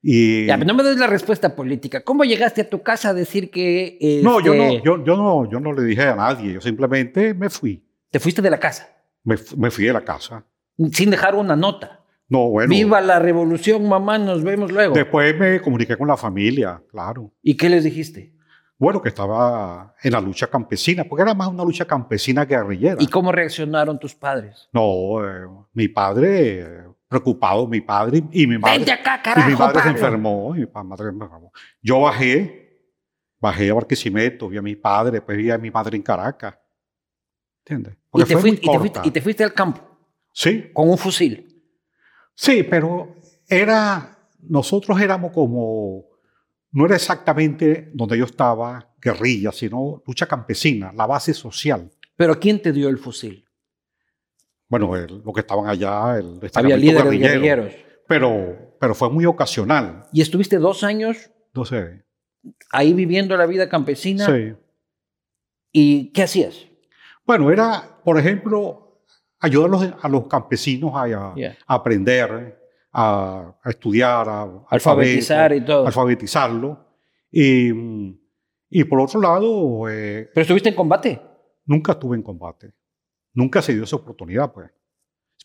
Y, 0.06 0.46
Ya, 0.48 0.58
pero 0.58 0.68
no 0.68 0.74
me 0.74 0.84
des 0.84 0.98
la 0.98 1.08
respuesta 1.08 1.56
política. 1.56 2.04
¿Cómo 2.04 2.26
llegaste 2.26 2.62
a 2.62 2.70
tu 2.70 2.84
casa 2.84 3.10
a 3.10 3.14
decir 3.14 3.50
que... 3.50 4.20
no, 4.22 4.42
yo 4.42 4.54
este, 4.54 4.78
no, 4.80 4.84
yo, 4.84 5.04
yo 5.06 5.16
no, 5.16 5.50
yo 5.50 5.60
no 5.62 5.72
le 5.72 5.84
dije 5.84 6.04
a 6.04 6.16
nadie, 6.16 6.52
yo 6.54 6.60
simplemente 6.62 7.34
me 7.34 7.50
fui, 7.50 7.82
Te 8.12 8.20
fuiste 8.20 8.42
de 8.42 8.50
la 8.50 8.60
casa, 8.60 8.90
me, 9.24 9.38
fu- 9.38 9.56
me 9.58 9.72
fui 9.72 9.86
de 9.86 9.94
la 9.94 10.02
casa. 10.02 10.44
sin 10.92 11.10
dejar 11.10 11.36
una 11.36 11.56
nota. 11.56 12.02
No, 12.28 12.50
bueno, 12.50 12.70
Viva 12.70 13.00
la 13.00 13.20
revolución, 13.20 13.88
mamá, 13.88 14.18
nos 14.18 14.44
vemos 14.44 14.72
luego. 14.72 14.94
después 14.94 15.38
me 15.40 15.62
comuniqué 15.62 15.96
con 15.96 16.08
la 16.10 16.18
familia, 16.18 16.82
claro. 16.92 17.32
¿Y 17.42 17.56
qué 17.56 17.70
les 17.70 17.84
dijiste? 17.86 18.34
Bueno, 18.78 19.02
que 19.02 19.10
estaba 19.10 19.94
en 20.02 20.12
la 20.12 20.20
lucha 20.20 20.48
campesina, 20.48 21.06
porque 21.06 21.22
era 21.22 21.34
más 21.34 21.48
una 21.48 21.64
lucha 21.64 21.86
campesina 21.86 22.44
guerrillera. 22.44 22.98
¿Y 23.00 23.08
cómo 23.08 23.32
reaccionaron 23.32 23.98
tus 24.00 24.16
padres? 24.16 24.68
No, 24.74 25.24
eh, 25.26 25.48
mi 25.74 25.88
padre, 25.88 26.84
preocupado, 27.14 27.68
mi 27.68 27.82
padre 27.82 28.24
y 28.32 28.48
mi 28.48 28.58
madre. 28.58 28.78
Vente 28.78 28.92
acá, 28.92 29.20
y 29.20 29.24
carajo, 29.24 29.50
mi 29.50 29.56
madre 29.56 29.82
se 29.84 29.90
enfermó, 29.90 30.56
y 30.56 30.60
mi 30.60 30.68
madre 30.74 31.06
se 31.06 31.10
enfermó. 31.10 31.52
Yo 31.82 32.02
bajé, 32.02 32.80
bajé 33.40 33.70
a 33.70 33.74
Barquisimeto, 33.76 34.50
vi 34.50 34.58
a 34.58 34.62
mi 34.62 34.76
padre, 34.76 35.14
después 35.14 35.38
vi 35.38 35.52
a 35.52 35.58
mi 35.58 35.70
madre 35.72 35.96
en 35.98 36.04
Caracas. 36.04 36.56
¿Entiendes? 37.66 37.96
Y 38.14 38.20
te, 38.20 38.26
fue 38.34 38.42
fuiste, 38.42 38.68
muy 38.68 38.76
y 38.76 38.78
te 38.78 38.80
fuiste- 38.80 38.94
corta. 39.00 39.08
y 39.08 39.12
te 39.12 39.22
fuiste 39.22 39.44
al 39.44 39.54
campo. 39.54 39.82
Sí, 40.32 40.70
con 40.74 40.90
un 40.90 40.98
fusil. 40.98 41.64
sí, 42.36 42.64
pero 42.64 43.16
era, 43.48 44.18
nosotros 44.42 45.00
éramos 45.00 45.32
como, 45.32 46.06
no 46.72 46.86
era 46.86 46.96
exactamente 46.96 47.92
donde 47.94 48.18
yo 48.18 48.26
estaba, 48.26 48.90
guerrilla, 49.00 49.52
sino 49.52 50.02
lucha 50.08 50.26
campesina, 50.26 50.92
la 50.94 51.06
base 51.06 51.34
social. 51.34 51.92
Pero 52.16 52.40
¿quién 52.40 52.62
te 52.62 52.72
dio 52.72 52.90
el 52.90 52.98
fusil? 52.98 53.46
Bueno, 54.70 54.96
el- 54.96 55.22
los 55.24 55.34
que 55.34 55.42
estaban 55.42 55.68
allá, 55.68 56.18
el 56.18 56.26
Había 56.26 56.40
destacamento 56.40 56.78
líderes 56.82 57.04
guerrillero, 57.04 57.34
guerrilleros. 57.42 57.74
Pero, 58.08 58.76
pero 58.80 58.96
fue 58.96 59.10
muy 59.10 59.26
ocasional. 59.26 60.06
Y 60.12 60.22
estuviste 60.22 60.58
dos 60.58 60.84
años 60.84 61.32
No 61.54 61.64
sé. 61.66 62.04
ahí 62.72 62.94
viviendo 62.94 63.38
la 63.38 63.46
vida 63.46 63.70
campesina. 63.70 64.26
Sí. 64.26 64.54
¿Y 65.72 66.12
qué 66.12 66.24
hacías? 66.24 66.68
Bueno, 67.26 67.50
era, 67.52 68.00
por 68.04 68.18
ejemplo, 68.20 69.02
ayudar 69.40 69.70
a 69.70 69.72
los, 69.72 69.94
a 70.02 70.10
los 70.10 70.28
campesinos 70.28 70.92
a, 70.96 71.34
aprender, 71.68 72.60
a, 72.92 73.56
estudiar, 73.66 74.28
a 74.30 74.48
Alfabetizar 74.70 75.54
y 75.54 75.64
todo. 75.64 75.88
alfabetizarlo. 75.88 76.86
Y, 77.32 77.72
y 78.70 78.84
por 78.84 79.00
otro 79.00 79.20
lado, 79.22 79.90
eh, 79.90 80.30
¿Pero 80.34 80.42
estuviste 80.42 80.70
en 80.70 80.76
combate? 80.76 81.22
nunca 81.66 81.94
estuve 81.94 82.18
en 82.18 82.24
combate. 82.24 82.74
Nunca 83.34 83.62
se 83.62 83.74
dio 83.74 83.84
esa 83.84 83.96
oportunidad, 83.96 84.52
pues. 84.52 84.70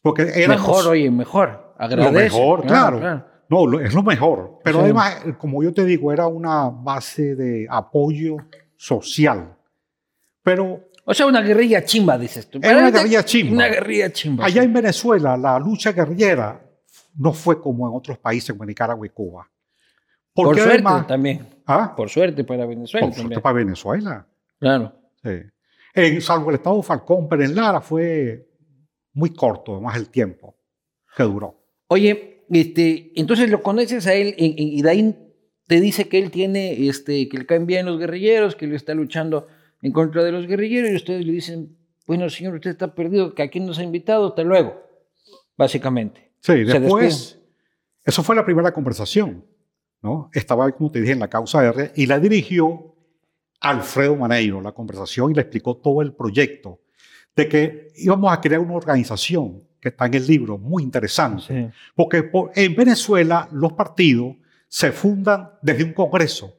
Porque 0.03 0.23
éramos, 0.23 0.67
Mejor, 0.67 0.87
oye, 0.89 1.11
mejor. 1.11 1.75
Agradece. 1.79 2.15
mejor, 2.37 2.67
claro. 2.67 3.25
No, 3.49 3.67
lo- 3.67 3.81
es 3.81 3.95
lo 3.95 4.03
mejor. 4.03 4.59
Pero 4.63 4.79
Sí. 4.79 4.85
además, 4.85 5.23
como 5.39 5.63
yo 5.63 5.73
te 5.73 5.85
digo, 5.85 6.13
era 6.13 6.27
una 6.27 6.69
base 6.69 7.35
de 7.35 7.67
apoyo 7.71 8.37
social. 8.77 9.57
Pero 10.43 10.85
O 11.05 11.15
sea, 11.15 11.25
una 11.27 11.41
guerrilla 11.41 11.83
chimba, 11.85 12.19
dices 12.19 12.51
tú. 12.51 12.59
Era 12.63 12.77
una 12.79 12.91
guerrilla 12.91 13.25
chimba. 13.25 13.53
Una 13.55 13.69
guerrilla 13.69 14.13
chimba. 14.13 14.45
allá 14.45 14.61
sí. 14.61 14.67
en 14.67 14.73
Venezuela, 14.75 15.37
la 15.39 15.59
lucha 15.59 15.93
guerrillera 15.93 16.61
no 17.17 17.33
fue 17.33 17.59
como 17.61 17.89
en 17.89 17.97
otros 17.97 18.19
países 18.19 18.51
como 18.53 18.67
Nicaragua 18.67 19.07
y 19.07 19.11
Cuba. 19.11 19.49
Por 20.35 20.47
Porque 20.49 20.61
suerte 20.61 20.75
además, 20.77 21.07
también. 21.07 21.47
¿Ah? 21.67 21.95
Por 21.97 22.11
suerte 22.11 22.45
para 22.45 22.67
Venezuela 22.67 23.07
Por 23.07 23.15
suerte 23.15 23.23
también. 23.23 23.41
para 23.43 23.53
Venezuela. 23.55 24.27
Claro. 24.61 24.93
Sí. 25.23 25.31
En, 25.95 26.21
salvo 26.21 26.51
el 26.51 26.57
estado 26.57 26.83
Falcón, 26.83 27.29
pero 27.29 27.45
en 27.45 27.55
Lara 27.55 27.81
fue 27.81 28.49
muy 29.13 29.31
corto, 29.31 29.75
además 29.75 29.97
el 29.97 30.09
tiempo 30.11 30.57
que 31.17 31.23
duró. 31.25 31.61
Oye, 31.89 32.45
este, 32.51 33.13
entonces 33.17 33.51
lo 33.51 33.63
conoces 33.63 34.07
a 34.07 34.15
él 34.15 34.35
y, 34.37 34.81
de 34.81 34.91
ahí 34.91 35.17
te 35.67 35.81
dice 35.81 36.09
que 36.09 36.19
él 36.19 36.31
tiene, 36.31 36.89
este, 36.89 37.29
que 37.29 37.39
le 37.39 37.47
caen 37.47 37.67
bien 37.67 37.87
los 37.87 37.99
guerrilleros, 37.99 38.57
que 38.57 38.67
él 38.67 38.75
está 38.75 38.95
luchando 38.95 39.47
en 39.83 39.93
contra 39.93 40.25
de 40.25 40.33
los 40.33 40.47
guerrilleros 40.47 40.91
y 40.91 40.97
ustedes 40.97 41.27
le 41.27 41.33
dicen, 41.33 41.77
bueno, 42.07 42.31
señor, 42.31 42.55
usted 42.55 42.71
está 42.71 42.95
perdido, 42.95 43.35
que 43.35 43.43
aquí 43.43 43.61
nos 43.61 43.79
ha 43.79 43.83
invitado, 43.83 44.29
hasta 44.29 44.43
luego, 44.43 44.81
básicamente. 45.57 46.33
Sí, 46.41 46.65
después, 46.65 47.39
eso 48.05 48.23
fue 48.23 48.37
la 48.37 48.45
primera 48.45 48.73
conversación, 48.73 49.45
¿no? 50.01 50.31
Estaba, 50.33 50.71
como 50.73 50.91
te 50.91 51.01
dije, 51.01 51.13
en 51.13 51.19
la 51.19 51.29
causa 51.29 51.65
R 51.67 51.93
y 51.97 52.07
la 52.07 52.19
dirigió 52.19 52.95
Alfredo 53.61 54.17
Maneiro, 54.17 54.61
la 54.61 54.73
conversación, 54.73 55.31
y 55.31 55.35
le 55.35 55.41
explicó 55.43 55.77
todo 55.77 56.03
el 56.03 56.13
proyecto 56.13 56.81
de 57.35 57.49
que 57.49 57.89
íbamos 57.97 58.33
a 58.33 58.41
crear 58.41 58.61
una 58.61 58.75
organización 58.75 59.63
que 59.81 59.91
está 59.91 60.07
en 60.07 60.15
el 60.15 60.27
libro, 60.27 60.59
muy 60.59 60.83
interesante, 60.83 61.73
porque 61.95 62.23
por- 62.25 62.51
en 62.55 62.75
Venezuela 62.75 63.49
los 63.53 63.73
partidos 63.75 64.37
se 64.69 64.91
fundan 64.93 65.51
desde 65.63 65.85
un 65.85 65.93
congreso. 65.93 66.55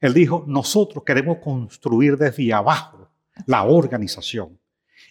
Él 0.00 0.14
dijo, 0.14 0.44
nosotros 0.46 1.02
queremos 1.04 1.38
construir 1.38 2.16
desde 2.16 2.52
abajo 2.52 3.08
la 3.46 3.64
organización. 3.64 4.58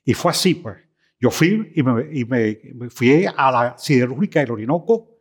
Y 0.06 0.14
fue 0.14 0.32
así, 0.32 0.56
pues. 0.56 0.78
Yo 1.20 1.30
fui 1.30 1.72
y 1.76 1.84
me, 1.84 2.08
y 2.18 2.26
me- 2.26 2.60
me 2.74 2.90
fui 2.90 3.26
a 3.26 3.52
la 3.52 3.76
siderúrgica 3.78 4.40
del 4.40 4.52
Orinoco, 4.52 5.18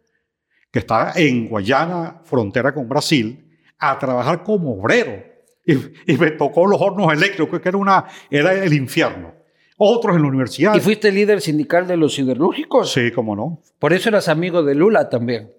que 0.70 0.79
está 0.79 1.12
en 1.16 1.49
Guayana, 1.49 2.20
frontera 2.25 2.73
con 2.73 2.88
Brasil, 2.88 3.44
a 3.79 3.99
trabajar 3.99 4.42
como 4.42 4.73
obrero. 4.81 5.23
Y, 5.66 5.75
y 6.12 6.16
me 6.16 6.31
tocó 6.33 6.66
los 6.66 6.81
hornos 6.81 7.12
eléctricos, 7.12 7.61
que 7.61 7.68
era, 7.68 7.79
una, 7.79 8.05
era 8.31 8.53
el 8.55 8.73
infierno. 8.73 9.35
Otros 9.77 10.16
en 10.16 10.23
la 10.23 10.29
universidad. 10.29 10.75
¿Y 10.75 10.81
fuiste 10.81 11.11
líder 11.11 11.40
sindical 11.40 11.87
de 11.87 11.96
los 11.96 12.14
siderúrgicos? 12.14 12.92
Sí, 12.92 13.11
cómo 13.12 13.35
no. 13.37 13.62
Por 13.79 13.92
eso 13.92 14.09
eras 14.11 14.29
amigo 14.29 14.62
de 14.62 14.75
Lula 14.75 15.09
también. 15.09 15.51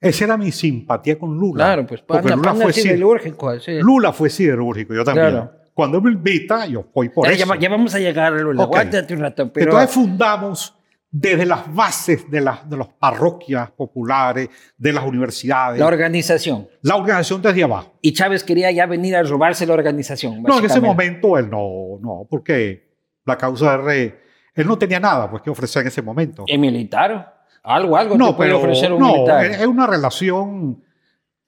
Esa 0.00 0.24
era 0.26 0.36
mi 0.36 0.52
simpatía 0.52 1.18
con 1.18 1.36
Lula. 1.36 1.64
Claro, 1.64 1.86
pues 1.86 2.00
Porque 2.02 2.22
pana, 2.24 2.36
Lula 2.36 2.52
pana 2.52 2.64
fue, 2.64 2.72
si- 2.72 2.82
siderúrgico. 2.82 3.48
así. 3.50 3.72
Lula 3.80 4.12
fue 4.12 4.30
siderúrgico, 4.30 4.94
yo 4.94 5.04
también. 5.04 5.30
Claro. 5.30 5.52
Cuando 5.74 6.00
me 6.00 6.10
invita, 6.12 6.66
yo 6.66 6.86
voy 6.94 7.08
por 7.10 7.26
ya, 7.26 7.32
eso. 7.34 7.54
ya- 7.54 7.60
ya 7.60 7.68
vamos 7.68 7.94
a 7.94 7.98
llegar 7.98 8.32
a 8.32 8.38
Lula. 8.38 8.64
Ok. 8.64 8.74
Aguántate 8.76 9.14
un 9.14 9.20
rato. 9.20 9.52
Pero, 9.52 9.72
Entonces 9.72 9.90
fundamos 9.94 10.75
desde 11.10 11.46
las 11.46 11.72
bases 11.72 12.30
de 12.30 12.40
las, 12.40 12.68
de 12.68 12.76
las 12.76 12.88
parroquias 12.88 13.70
populares, 13.70 14.48
de 14.76 14.92
las 14.92 15.04
universidades, 15.04 15.78
la 15.78 15.84
la, 15.84 15.88
organización. 15.88 16.68
organización 16.82 17.42
desde 17.42 17.62
abajo. 17.62 17.98
Y 18.02 18.12
Chávez 18.12 18.44
quería 18.44 18.70
ya 18.70 18.86
venir 18.86 19.16
a 19.16 19.22
robarse 19.22 19.66
la 19.66 19.74
organización. 19.74 20.42
No, 20.42 20.58
en 20.58 20.64
ese 20.64 20.80
momento 20.80 21.38
él 21.38 21.48
no, 21.48 21.98
no, 22.00 22.26
porque 22.28 22.94
la 23.24 23.38
causa 23.38 23.72
de 23.72 23.76
re, 23.78 24.20
él 24.54 24.66
no 24.66 24.76
tenía 24.76 25.00
nada 25.00 25.30
pues, 25.30 25.42
que 25.42 25.50
ofrecer 25.50 25.82
en 25.82 25.88
ese 25.88 26.02
momento. 26.02 26.44
¿Y 26.46 26.58
militar? 26.58 27.44
Algo, 27.62 27.96
algo 27.96 28.16
no, 28.16 28.28
te 28.28 28.34
puede 28.34 28.50
pero 28.50 28.60
ofrecer 28.60 28.92
un 28.92 29.00
no, 29.00 29.12
militar. 29.12 29.44
es 29.44 29.60
es 29.60 29.66
una 29.66 29.86
relación 29.86 30.82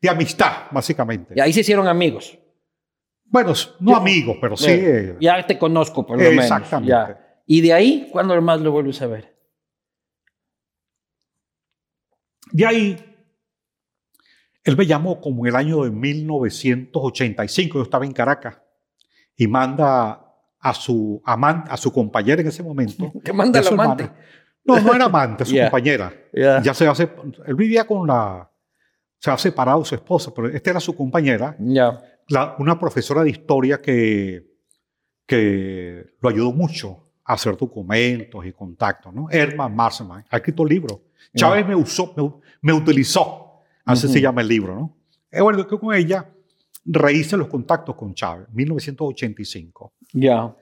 de 0.00 0.08
amistad, 0.08 0.52
básicamente. 0.70 1.34
Y 1.36 1.40
ahí 1.40 1.52
se 1.52 1.60
hicieron 1.60 1.86
amigos. 1.86 2.38
Bueno, 3.24 3.52
no 3.80 3.92
Yo- 3.92 3.96
amigos, 3.96 4.36
pero 4.40 4.56
sí. 4.56 4.70
Eh, 4.70 4.80
eh, 5.10 5.16
ya 5.20 5.46
te 5.46 5.58
conozco, 5.58 6.06
por 6.06 6.16
lo 6.16 6.24
menos. 6.28 6.44
Exactamente. 6.44 6.90
ya. 6.90 7.42
Y 7.46 7.60
de 7.60 7.72
ahí, 7.72 8.08
¿cuándo 8.10 8.40
más 8.40 8.60
lo 8.60 8.72
vuelves 8.72 9.00
a 9.02 9.06
ver? 9.06 9.37
De 12.52 12.66
ahí, 12.66 12.96
él 14.64 14.76
me 14.76 14.86
llamó 14.86 15.20
como 15.20 15.44
en 15.46 15.50
el 15.50 15.56
año 15.56 15.84
de 15.84 15.90
1985, 15.90 17.78
yo 17.78 17.82
estaba 17.82 18.04
en 18.04 18.12
Caracas, 18.12 18.58
y 19.36 19.46
manda 19.46 20.24
a 20.60 20.74
su, 20.74 21.22
aman- 21.24 21.64
a 21.68 21.76
su 21.76 21.92
compañera 21.92 22.40
en 22.42 22.48
ese 22.48 22.62
momento. 22.62 23.12
Te 23.24 23.32
manda 23.32 23.62
su 23.62 23.74
amante. 23.74 24.04
hermana. 24.04 24.20
No, 24.64 24.80
no 24.80 24.94
era 24.94 25.04
amante, 25.06 25.44
su 25.44 25.56
compañera. 25.60 26.12
Ya. 26.32 26.60
Ya 26.62 26.74
se 26.74 26.86
hace, 26.86 27.08
él 27.46 27.54
vivía 27.54 27.86
con 27.86 28.06
la, 28.06 28.50
se 29.18 29.30
ha 29.30 29.38
separado 29.38 29.84
su 29.84 29.94
esposa, 29.94 30.32
pero 30.34 30.48
esta 30.48 30.70
era 30.70 30.80
su 30.80 30.94
compañera, 30.94 31.56
Ya. 31.58 31.98
la- 32.28 32.56
una 32.58 32.78
profesora 32.78 33.22
de 33.22 33.30
historia 33.30 33.80
que, 33.80 34.44
que 35.26 36.04
lo 36.20 36.28
ayudó 36.28 36.52
mucho 36.52 37.10
a 37.24 37.34
hacer 37.34 37.56
documentos 37.56 38.44
y 38.44 38.52
contactos, 38.52 39.14
¿no? 39.14 39.28
Herman 39.30 39.74
Marseman, 39.74 40.24
ha 40.28 40.36
escrito 40.36 40.64
libros. 40.64 40.98
Chávez 41.36 41.66
me 41.66 41.74
usó, 41.74 42.12
me, 42.16 42.32
me 42.62 42.72
utilizó, 42.72 43.60
así 43.84 44.06
Ujú. 44.06 44.12
se 44.14 44.20
llama 44.20 44.40
el 44.42 44.48
libro, 44.48 44.74
¿no? 44.74 44.96
Eh, 45.30 45.40
bueno, 45.40 45.66
que 45.66 45.78
con 45.78 45.94
ella 45.94 46.30
rehice 46.84 47.36
los 47.36 47.48
contactos 47.48 47.94
con 47.94 48.14
Chávez, 48.14 48.48
1985. 48.52 49.92
Ya. 50.12 50.54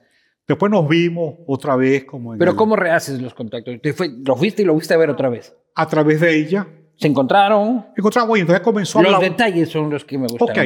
Después 0.47 0.71
nos 0.71 0.87
vimos 0.87 1.35
otra 1.47 1.75
vez 1.75 2.05
como 2.05 2.33
en 2.33 2.39
Pero 2.39 2.51
el- 2.51 2.57
¿cómo 2.57 2.75
rehaces 2.75 3.21
los 3.21 3.33
contactos? 3.33 3.75
¿Te 3.81 3.93
fue- 3.93 4.09
¿Lo 4.25 4.35
fuiste 4.35 4.61
y 4.61 4.65
lo 4.65 4.73
fuiste 4.73 4.93
a 4.93 4.97
ver 4.97 5.09
otra 5.09 5.29
vez? 5.29 5.55
a 5.79 5.87
través 5.87 6.19
de 6.21 6.35
ella 6.35 6.67
¿Se 6.95 7.07
encontraron? 7.07 7.85
encontramos 7.95 8.35
y 8.37 8.41
entonces 8.41 8.63
comenzó 8.63 8.97
a 8.99 9.03
Los 9.03 9.13
hablar. 9.15 9.29
detalles 9.29 9.69
son 9.69 9.89
los 9.91 10.03
que 10.03 10.17
me 10.17 10.25
gustan. 10.27 10.49
Ok, 10.49 10.57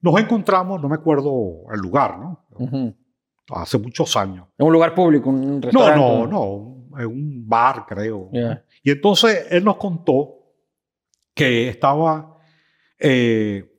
nos 0.00 0.18
encontramos, 0.18 0.80
no 0.80 0.88
me 0.88 0.94
acuerdo 0.94 1.64
el 1.74 1.80
lugar, 1.80 2.18
¿no? 2.18 2.46
Ujú. 2.58 2.94
Hace 3.50 3.78
muchos 3.78 4.16
años. 4.16 4.46
En 4.56 4.66
un 4.66 4.72
lugar 4.72 4.94
público, 4.94 5.28
un 5.28 5.56
No, 5.56 5.60
restaurante. 5.60 5.98
no, 6.00 6.26
no, 6.26 6.79
en 6.98 7.06
un 7.06 7.48
bar, 7.48 7.86
creo. 7.86 8.30
Y 8.82 8.90
entonces 8.90 9.46
él 9.50 9.64
nos 9.64 9.76
contó 9.76 10.40
que 11.34 11.68
estaba, 11.68 12.38
eh, 12.98 13.70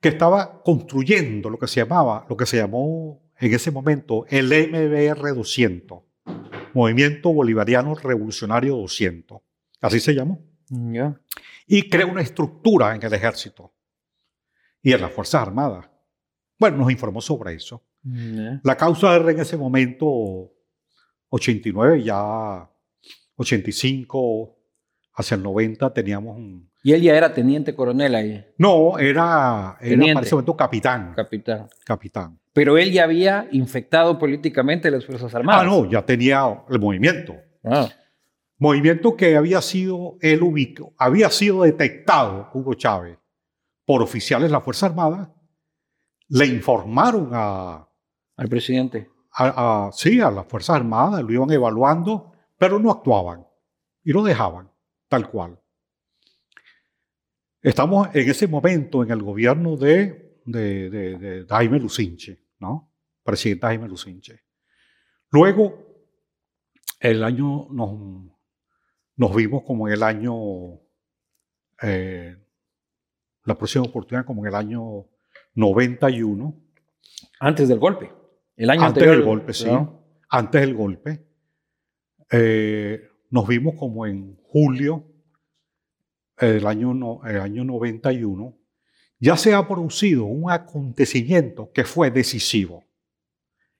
que 0.00 0.08
estaba 0.08 0.62
construyendo 0.62 1.50
lo 1.50 1.58
que 1.58 1.66
se 1.66 1.80
llamaba, 1.80 2.26
lo 2.28 2.36
que 2.36 2.46
se 2.46 2.56
llamó 2.56 3.22
en 3.38 3.54
ese 3.54 3.70
momento 3.70 4.24
el 4.28 4.46
MBR 4.46 5.34
200, 5.34 6.02
Movimiento 6.72 7.32
Bolivariano 7.32 7.94
Revolucionario 7.94 8.76
200, 8.76 9.38
así 9.80 10.00
se 10.00 10.14
llamó, 10.14 10.40
y 11.66 11.88
creó 11.88 12.08
una 12.08 12.22
estructura 12.22 12.94
en 12.94 13.02
el 13.02 13.12
ejército 13.12 13.74
y 14.82 14.92
en 14.92 15.00
las 15.00 15.12
Fuerzas 15.12 15.42
Armadas. 15.42 15.88
Bueno, 16.58 16.78
nos 16.78 16.90
informó 16.90 17.20
sobre 17.20 17.54
eso. 17.54 17.84
La 18.62 18.76
causa 18.76 19.16
R 19.16 19.32
en 19.32 19.40
ese 19.40 19.56
momento, 19.56 20.52
89, 21.30 22.02
ya 22.02 22.68
85, 23.36 24.56
hacia 25.14 25.34
el 25.34 25.42
90 25.42 25.92
teníamos 25.92 26.36
un... 26.36 26.70
Y 26.82 26.92
él 26.92 27.02
ya 27.02 27.16
era 27.16 27.34
teniente 27.34 27.74
coronel 27.74 28.14
ahí, 28.14 28.46
No, 28.58 28.96
era, 28.98 29.76
para 29.80 30.20
ese 30.20 30.34
momento 30.34 30.56
capitán. 30.56 31.14
capitán. 31.16 31.68
capitán. 31.84 32.38
Pero 32.52 32.78
él 32.78 32.92
ya 32.92 33.04
había 33.04 33.48
infectado 33.50 34.18
políticamente 34.18 34.90
las 34.90 35.04
Fuerzas 35.04 35.34
Armadas. 35.34 35.62
Ah, 35.62 35.66
no, 35.66 35.90
ya 35.90 36.04
tenía 36.06 36.62
el 36.70 36.78
movimiento. 36.78 37.34
Ah, 37.64 37.88
Movimiento 38.58 39.16
que 39.16 39.36
había 39.36 39.60
sido, 39.60 40.16
él 40.22 40.42
ubicó, 40.42 40.94
había 40.96 41.28
sido 41.28 41.64
detectado, 41.64 42.48
Hugo 42.54 42.72
Chávez, 42.72 43.18
por 43.84 44.00
oficiales 44.00 44.48
de 44.48 44.52
la 44.52 44.62
Fuerza 44.62 44.86
Armada. 44.86 45.34
Le 46.28 46.46
informaron 46.46 47.28
a, 47.32 47.86
al 48.36 48.48
presidente. 48.48 49.08
Sí, 49.92 50.20
a 50.20 50.30
las 50.30 50.46
Fuerzas 50.46 50.76
Armadas, 50.76 51.22
lo 51.22 51.32
iban 51.32 51.50
evaluando 51.50 52.32
pero 52.58 52.78
no 52.78 52.90
actuaban 52.90 53.46
y 54.02 54.12
lo 54.12 54.22
dejaban 54.22 54.70
tal 55.08 55.30
cual. 55.30 55.60
Estamos 57.60 58.08
en 58.14 58.30
ese 58.30 58.46
momento 58.46 59.02
en 59.02 59.10
el 59.10 59.22
gobierno 59.22 59.76
de, 59.76 61.44
Jaime 61.48 61.80
Lucinche, 61.80 62.38
¿no? 62.60 62.92
Presidente 63.22 63.66
Jaime 63.66 63.88
Lucinche. 63.88 64.40
Luego, 65.30 66.06
el 67.00 67.24
año, 67.24 67.66
nos, 67.70 68.30
nos 69.16 69.34
vimos 69.34 69.64
como 69.64 69.88
en 69.88 69.94
el 69.94 70.02
año, 70.02 70.34
eh, 71.82 72.36
la 73.42 73.58
próxima 73.58 73.84
oportunidad 73.84 74.24
como 74.24 74.44
en 74.44 74.48
el 74.48 74.54
año 74.54 75.06
91. 75.54 76.54
Antes 77.40 77.68
del 77.68 77.78
golpe. 77.78 78.12
El 78.56 78.70
año 78.70 78.84
Antes 78.84 79.06
del 79.06 79.22
golpe, 79.22 79.52
sí. 79.52 79.68
Antes 80.28 80.60
del 80.60 80.74
golpe. 80.74 81.26
Eh, 82.30 83.08
nos 83.30 83.46
vimos 83.46 83.74
como 83.78 84.06
en 84.06 84.36
julio 84.42 85.04
del 86.38 86.66
año, 86.66 87.20
el 87.24 87.40
año 87.40 87.64
91. 87.64 88.58
Ya 89.18 89.36
se 89.36 89.54
ha 89.54 89.66
producido 89.66 90.24
un 90.24 90.50
acontecimiento 90.50 91.70
que 91.72 91.84
fue 91.84 92.10
decisivo, 92.10 92.84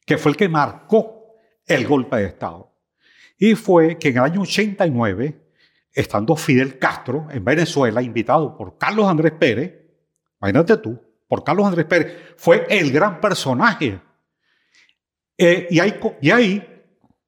que 0.05 0.17
fue 0.19 0.33
el 0.33 0.37
que 0.37 0.49
marcó 0.49 1.35
el 1.67 1.87
golpe 1.87 2.17
de 2.17 2.27
Estado. 2.27 2.73
Y 3.39 3.55
fue 3.55 3.99
que 3.99 4.09
en 4.09 4.17
el 4.17 4.23
año 4.23 4.43
89, 4.43 5.47
estando 5.93 6.37
Fidel 6.37 6.79
Castro 6.79 7.29
en 7.31 7.45
Venezuela, 7.45 8.01
invitado 8.01 8.57
por 8.57 8.79
Carlos 8.79 9.07
Andrés 9.07 9.33
Pérez, 9.33 9.75
imagínate 10.41 10.77
tú, 10.79 10.99
por 11.29 11.45
Carlos 11.45 11.67
Andrés 11.67 11.87
Pérez, 11.87 12.35
fue 12.37 12.67
el 12.71 12.93
gran 12.93 13.21
personaje. 13.21 14.01
Eh, 15.39 15.67
y, 15.71 15.81
ahí, 15.81 15.95
y 16.21 16.31
ahí, 16.31 16.83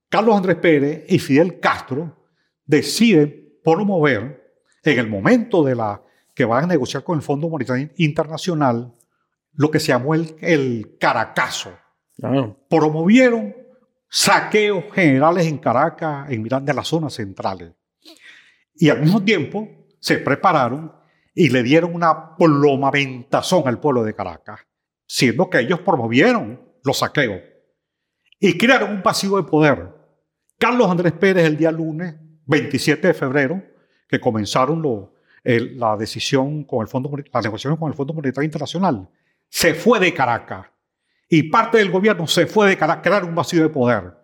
Carlos 0.08 0.36
Andrés 0.36 0.56
Pérez 0.56 1.04
y 1.08 1.18
Fidel 1.18 1.60
Castro 1.60 2.16
deciden 2.64 3.58
promover, 3.62 4.54
en 4.82 4.98
el 4.98 5.08
momento 5.08 5.62
de 5.62 5.74
la 5.74 6.02
que 6.34 6.44
van 6.44 6.64
a 6.64 6.66
negociar 6.68 7.04
con 7.04 7.16
el 7.16 7.22
Fondo 7.22 7.48
Monetario 7.48 7.90
Internacional, 7.96 8.94
lo 9.54 9.70
que 9.70 9.80
se 9.80 9.88
llamó 9.88 10.14
el, 10.14 10.36
el 10.40 10.96
Caracazo. 10.98 11.76
Promovieron 12.68 13.54
saqueos 14.08 14.84
generales 14.92 15.46
en 15.46 15.58
Caracas, 15.58 16.30
en 16.30 16.42
Miranda, 16.42 16.72
en 16.72 16.76
las 16.76 16.88
zonas 16.88 17.12
centrales. 17.14 17.72
Y 18.74 18.88
al 18.88 19.00
mismo 19.00 19.22
tiempo 19.22 19.68
se 20.00 20.18
prepararon 20.18 20.92
y 21.34 21.50
le 21.50 21.62
dieron 21.62 21.94
una 21.94 22.36
plomaventazón 22.36 23.66
al 23.66 23.80
pueblo 23.80 24.04
de 24.04 24.14
Caracas, 24.14 24.60
siendo 25.06 25.50
que 25.50 25.60
ellos 25.60 25.80
promovieron 25.80 26.60
los 26.84 26.98
saqueos 26.98 27.40
y 28.40 28.56
crearon 28.56 28.92
un 28.92 29.02
pasivo 29.02 29.36
de 29.36 29.48
poder. 29.48 29.88
Carlos 30.58 30.90
Andrés 30.90 31.12
Pérez 31.12 31.44
el 31.44 31.56
día 31.56 31.70
lunes, 31.70 32.14
27 32.46 33.08
de 33.08 33.14
febrero, 33.14 33.62
que 34.08 34.20
comenzaron 34.20 34.80
lo, 34.82 35.14
la 35.44 35.96
decisión 35.96 36.64
con 36.64 36.82
el 36.82 36.88
Fondo, 36.88 37.10
las 37.32 37.44
negociaciones 37.44 37.78
con 37.78 37.90
el 37.90 37.96
Fondo 37.96 38.14
Monetario 38.14 38.46
Internacional, 38.46 39.08
se 39.48 39.74
fue 39.74 40.00
de 40.00 40.12
Caracas 40.12 40.66
y 41.28 41.44
parte 41.44 41.78
del 41.78 41.90
gobierno 41.90 42.26
se 42.26 42.46
fue 42.46 42.68
de 42.68 42.76
Caracas, 42.76 43.02
crear 43.02 43.24
un 43.24 43.34
vacío 43.34 43.62
de 43.62 43.68
poder 43.68 44.18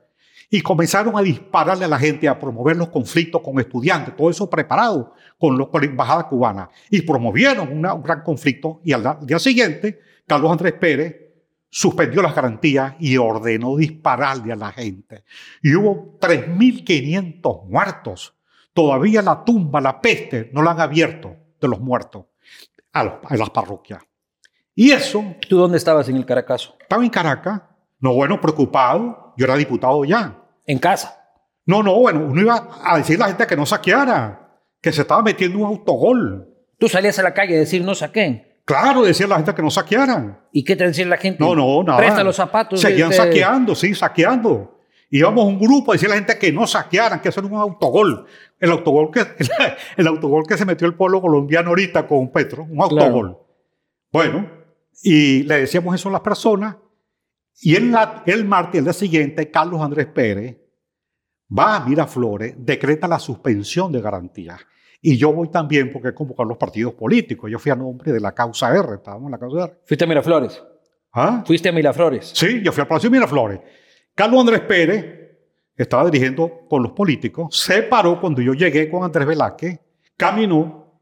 y 0.50 0.60
comenzaron 0.60 1.16
a 1.16 1.22
dispararle 1.22 1.84
a 1.84 1.88
la 1.88 1.98
gente, 1.98 2.28
a 2.28 2.38
promover 2.38 2.76
los 2.76 2.88
conflictos 2.88 3.42
con 3.42 3.58
estudiantes, 3.58 4.14
todo 4.16 4.30
eso 4.30 4.48
preparado 4.48 5.12
con, 5.38 5.58
la 5.58 5.66
embajada 5.82 6.28
cubana. 6.28 6.70
Y 6.90 7.02
promovieron 7.02 7.72
un 7.72 8.02
gran 8.02 8.22
conflicto 8.22 8.80
y 8.84 8.92
al 8.92 9.18
día 9.26 9.38
siguiente, 9.38 9.98
Carlos 10.26 10.52
Andrés 10.52 10.74
Pérez 10.74 11.23
suspendió 11.74 12.22
las 12.22 12.36
garantías 12.36 12.94
y 13.00 13.16
ordenó 13.16 13.74
dispararle 13.74 14.52
a 14.52 14.56
la 14.56 14.70
gente. 14.70 15.24
Y 15.60 15.74
hubo 15.74 16.16
3.500 16.20 17.64
muertos. 17.66 18.36
Todavía 18.72 19.22
la 19.22 19.42
tumba, 19.42 19.80
la 19.80 20.00
peste, 20.00 20.50
no 20.52 20.62
la 20.62 20.70
han 20.70 20.80
abierto 20.80 21.34
de 21.60 21.66
los 21.66 21.80
muertos 21.80 22.26
a, 22.92 23.18
las 23.28 23.50
parroquias. 23.50 24.00
Y 24.76 24.92
eso... 24.92 25.24
¿Tú 25.48 25.58
dónde 25.58 25.78
estabas 25.78 26.08
en 26.08 26.14
el 26.14 26.24
Caracazo? 26.24 26.76
Estaba 26.80 27.02
en 27.02 27.10
Caracas. 27.10 27.62
No, 27.98 28.14
bueno, 28.14 28.40
preocupado. 28.40 29.34
Yo 29.36 29.44
era 29.44 29.56
diputado 29.56 30.04
ya. 30.04 30.44
¿En 30.66 30.78
casa? 30.78 31.28
No, 31.66 31.82
no, 31.82 31.98
bueno, 31.98 32.24
uno 32.24 32.40
iba 32.40 32.68
a 32.84 32.98
decir 32.98 33.16
a 33.16 33.20
la 33.20 33.26
gente 33.26 33.48
que 33.48 33.56
no 33.56 33.66
saqueara, 33.66 34.60
que 34.80 34.92
se 34.92 35.00
estaba 35.00 35.22
metiendo 35.24 35.58
un 35.58 35.64
autogol. 35.64 36.54
Tú 36.78 36.88
salías 36.88 37.18
a 37.18 37.24
la 37.24 37.34
calle 37.34 37.56
a 37.56 37.60
decir 37.60 37.82
no 37.82 37.96
saquen. 37.96 38.53
Claro, 38.64 39.02
decía 39.02 39.26
la 39.26 39.36
gente 39.36 39.54
que 39.54 39.62
no 39.62 39.70
saquearan. 39.70 40.40
¿Y 40.52 40.64
qué 40.64 40.76
te 40.76 40.86
decía 40.86 41.04
la 41.06 41.18
gente? 41.18 41.42
No, 41.42 41.54
no, 41.54 41.82
nada. 41.82 41.98
Presta 41.98 42.24
los 42.24 42.36
zapatos. 42.36 42.80
Seguían 42.80 43.12
saqueando, 43.12 43.74
sí, 43.74 43.94
saqueando. 43.94 44.78
Íbamos 45.10 45.44
un 45.44 45.58
grupo 45.58 45.92
a 45.92 45.94
decir 45.94 46.08
a 46.08 46.10
la 46.10 46.16
gente 46.16 46.38
que 46.38 46.50
no 46.50 46.66
saquearan, 46.66 47.20
que 47.20 47.28
hacer 47.28 47.44
un 47.44 47.54
autogol. 47.54 48.26
El 48.58 48.70
autogol 48.70 49.10
que, 49.10 49.20
el, 49.96 50.06
autogol 50.06 50.44
que 50.46 50.56
se 50.56 50.64
metió 50.64 50.86
el 50.86 50.94
pueblo 50.94 51.20
colombiano 51.20 51.68
ahorita 51.68 52.06
con 52.06 52.32
Petro, 52.32 52.66
un 52.68 52.80
autogol. 52.80 53.38
Bueno, 54.10 54.50
y 55.02 55.42
le 55.42 55.60
decíamos 55.60 55.94
eso 55.94 56.08
a 56.08 56.12
las 56.12 56.20
personas 56.22 56.76
y 57.60 57.76
en 57.76 57.94
el 58.26 58.44
martes, 58.44 58.78
el 58.78 58.84
día 58.84 58.92
siguiente, 58.92 59.50
Carlos 59.50 59.80
Andrés 59.80 60.06
Pérez 60.06 60.56
va 61.56 61.76
a 61.76 61.86
Miraflores, 61.86 62.54
decreta 62.58 63.06
la 63.06 63.18
suspensión 63.18 63.92
de 63.92 64.00
garantías. 64.00 64.60
Y 65.06 65.18
yo 65.18 65.34
voy 65.34 65.48
también 65.48 65.92
porque 65.92 66.08
he 66.08 66.14
convocado 66.14 66.48
los 66.48 66.56
partidos 66.56 66.94
políticos. 66.94 67.50
Yo 67.50 67.58
fui 67.58 67.70
a 67.70 67.76
nombre 67.76 68.10
de 68.10 68.18
la 68.18 68.32
causa 68.32 68.74
R, 68.74 68.94
estábamos 68.94 69.26
en 69.26 69.32
la 69.32 69.38
causa 69.38 69.64
R. 69.64 69.74
¿Fuiste 69.84 70.04
a 70.04 70.06
Miraflores? 70.06 70.64
¿Ah? 71.12 71.44
¿Fuiste 71.46 71.68
a 71.68 71.72
Miraflores? 71.72 72.32
Sí, 72.34 72.62
yo 72.64 72.72
fui 72.72 72.80
al 72.80 72.88
Palacio 72.88 73.10
de 73.10 73.18
Miraflores. 73.18 73.60
Carlos 74.14 74.40
Andrés 74.40 74.62
Pérez 74.62 75.04
estaba 75.76 76.06
dirigiendo 76.06 76.66
con 76.70 76.82
los 76.82 76.92
políticos, 76.92 77.54
se 77.54 77.82
paró 77.82 78.18
cuando 78.18 78.40
yo 78.40 78.54
llegué 78.54 78.88
con 78.88 79.04
Andrés 79.04 79.26
Velázquez, 79.26 79.78
caminó 80.16 80.98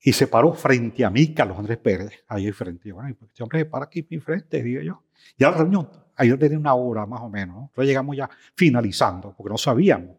y 0.00 0.12
se 0.12 0.26
paró 0.26 0.52
frente 0.52 1.04
a 1.04 1.10
mí, 1.10 1.32
Carlos 1.32 1.56
Andrés 1.56 1.78
Pérez, 1.78 2.10
ahí 2.26 2.50
frente. 2.50 2.90
Bueno, 2.90 3.10
este 3.10 3.44
hombre 3.44 3.60
se 3.60 3.66
para 3.66 3.84
aquí 3.84 4.04
mi 4.10 4.18
frente, 4.18 4.60
digo 4.60 4.82
yo. 4.82 5.04
Ya 5.38 5.52
la 5.52 5.58
reunión, 5.58 5.88
ayer 6.16 6.36
tenía 6.36 6.58
una 6.58 6.74
hora 6.74 7.06
más 7.06 7.20
o 7.20 7.28
menos, 7.28 7.54
¿no? 7.54 7.62
entonces 7.66 7.86
llegamos 7.86 8.16
ya 8.16 8.28
finalizando, 8.56 9.32
porque 9.36 9.52
no 9.52 9.56
sabíamos. 9.56 10.16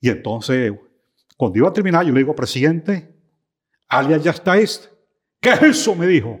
Y 0.00 0.10
entonces, 0.10 0.72
cuando 1.38 1.56
iba 1.56 1.68
a 1.68 1.72
terminar, 1.72 2.04
yo 2.04 2.12
le 2.12 2.18
digo, 2.18 2.34
presidente, 2.34 3.16
alias 3.88 4.24
ya 4.24 4.32
está 4.32 4.58
este. 4.58 4.88
¿Qué 5.40 5.50
es 5.50 5.62
eso? 5.62 5.94
Me 5.94 6.08
dijo. 6.08 6.40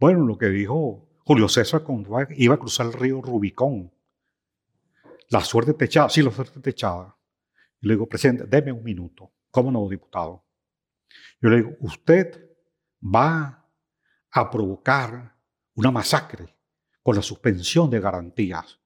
Bueno, 0.00 0.24
lo 0.24 0.38
que 0.38 0.48
dijo 0.48 1.10
Julio 1.26 1.46
César 1.46 1.82
cuando 1.82 2.16
iba 2.30 2.54
a 2.54 2.58
cruzar 2.58 2.86
el 2.86 2.94
río 2.94 3.20
Rubicón. 3.20 3.92
La 5.28 5.42
suerte 5.42 5.74
techada, 5.74 6.08
sí, 6.08 6.22
la 6.22 6.30
suerte 6.30 6.58
techada. 6.60 7.14
Y 7.82 7.86
le 7.86 7.94
digo, 7.94 8.08
presidente, 8.08 8.46
deme 8.46 8.72
un 8.72 8.82
minuto. 8.82 9.30
¿Cómo 9.50 9.70
no, 9.70 9.86
diputado? 9.90 10.46
Yo 11.42 11.50
le 11.50 11.56
digo, 11.56 11.76
usted 11.80 12.48
va 13.02 13.68
a 14.30 14.50
provocar 14.50 15.36
una 15.74 15.90
masacre 15.90 16.56
con 17.02 17.14
la 17.14 17.20
suspensión 17.20 17.90
de 17.90 18.00
garantías, 18.00 18.80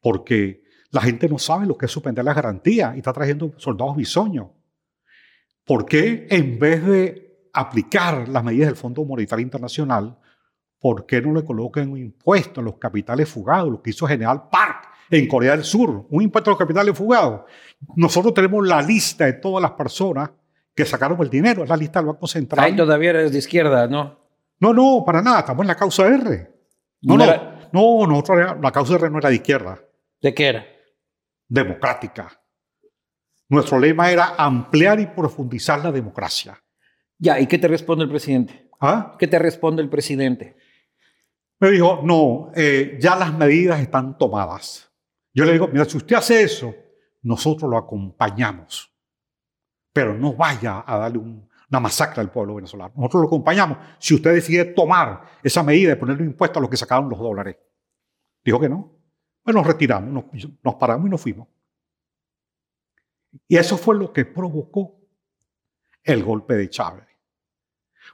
porque 0.00 0.64
la 0.90 1.00
gente 1.00 1.28
no 1.28 1.38
sabe 1.38 1.64
lo 1.66 1.78
que 1.78 1.86
es 1.86 1.92
suspender 1.92 2.24
las 2.24 2.34
garantías 2.34 2.96
y 2.96 2.98
está 2.98 3.12
trayendo 3.12 3.54
soldados 3.56 3.94
bisoños. 3.94 4.48
¿Por 5.70 5.86
qué 5.86 6.26
en 6.28 6.58
vez 6.58 6.84
de 6.84 7.48
aplicar 7.52 8.28
las 8.28 8.42
medidas 8.42 8.66
del 8.66 8.76
Fondo 8.76 9.04
Monetario 9.04 9.44
Internacional, 9.44 10.18
por 10.80 11.06
qué 11.06 11.22
no 11.22 11.32
le 11.32 11.44
colocan 11.44 11.92
un 11.92 11.98
impuesto 11.98 12.60
a 12.60 12.64
los 12.64 12.74
capitales 12.74 13.28
fugados, 13.28 13.70
lo 13.70 13.80
que 13.80 13.90
hizo 13.90 14.04
General 14.04 14.48
Park 14.50 14.88
en 15.08 15.28
Corea 15.28 15.52
del 15.52 15.62
Sur, 15.62 16.08
un 16.10 16.22
impuesto 16.24 16.50
a 16.50 16.54
los 16.54 16.58
capitales 16.58 16.98
fugados? 16.98 17.42
Nosotros 17.94 18.34
tenemos 18.34 18.66
la 18.66 18.82
lista 18.82 19.26
de 19.26 19.34
todas 19.34 19.62
las 19.62 19.70
personas 19.70 20.32
que 20.74 20.84
sacaron 20.84 21.16
el 21.22 21.30
dinero, 21.30 21.62
es 21.62 21.68
la 21.68 21.76
lista 21.76 22.00
del 22.00 22.08
Banco 22.08 22.26
Central. 22.26 22.64
Ahí 22.64 22.74
todavía 22.74 23.10
eres 23.10 23.30
de 23.30 23.38
izquierda, 23.38 23.86
¿no? 23.86 24.18
No, 24.58 24.74
no, 24.74 25.04
para 25.06 25.22
nada, 25.22 25.38
estamos 25.38 25.62
en 25.62 25.68
la 25.68 25.76
causa 25.76 26.04
R. 26.08 26.52
No, 27.02 27.16
no, 27.16 27.26
no, 27.70 28.06
nosotros, 28.08 28.56
la 28.60 28.72
causa 28.72 28.98
de 28.98 29.08
no 29.08 29.18
era 29.18 29.28
de 29.28 29.36
izquierda. 29.36 29.80
¿De 30.20 30.34
qué 30.34 30.48
era? 30.48 30.66
Democrática. 31.46 32.39
Nuestro 33.50 33.78
lema 33.78 34.10
era 34.10 34.34
ampliar 34.38 34.98
y 35.00 35.06
profundizar 35.06 35.84
la 35.84 35.92
democracia. 35.92 36.58
Ya, 37.18 37.38
¿y 37.38 37.46
qué 37.46 37.58
te 37.58 37.68
responde 37.68 38.04
el 38.04 38.10
presidente? 38.10 38.70
¿Ah? 38.80 39.16
¿Qué 39.18 39.26
te 39.26 39.38
responde 39.38 39.82
el 39.82 39.90
presidente? 39.90 40.56
Me 41.58 41.70
dijo, 41.70 42.00
no, 42.02 42.50
eh, 42.54 42.96
ya 42.98 43.16
las 43.16 43.34
medidas 43.34 43.80
están 43.80 44.16
tomadas. 44.16 44.90
Yo 45.34 45.44
le 45.44 45.52
digo, 45.52 45.68
mira, 45.68 45.84
si 45.84 45.98
usted 45.98 46.16
hace 46.16 46.42
eso, 46.42 46.74
nosotros 47.22 47.70
lo 47.70 47.76
acompañamos. 47.76 48.90
Pero 49.92 50.14
no 50.14 50.34
vaya 50.34 50.82
a 50.86 50.96
darle 50.96 51.18
un, 51.18 51.50
una 51.70 51.80
masacre 51.80 52.20
al 52.20 52.30
pueblo 52.30 52.56
venezolano. 52.56 52.92
Nosotros 52.96 53.22
lo 53.22 53.26
acompañamos. 53.28 53.78
Si 53.98 54.14
usted 54.14 54.34
decide 54.34 54.64
tomar 54.66 55.22
esa 55.42 55.62
medida 55.62 55.90
de 55.90 55.96
ponerle 55.96 56.22
un 56.22 56.30
impuesto 56.30 56.58
a 56.58 56.62
los 56.62 56.70
que 56.70 56.76
sacaron 56.76 57.08
los 57.08 57.18
dólares. 57.18 57.56
Dijo 58.44 58.58
que 58.58 58.68
no. 58.68 58.96
Pues 59.42 59.54
nos 59.54 59.66
retiramos, 59.66 60.24
nos, 60.62 60.74
paramos 60.74 61.06
y 61.06 61.10
nos 61.10 61.20
fuimos. 61.20 61.48
Y 63.48 63.56
eso 63.56 63.76
fue 63.76 63.96
lo 63.96 64.12
que 64.12 64.24
provocó 64.24 65.00
el 66.02 66.24
golpe 66.24 66.54
de 66.54 66.68
Chávez. 66.68 67.06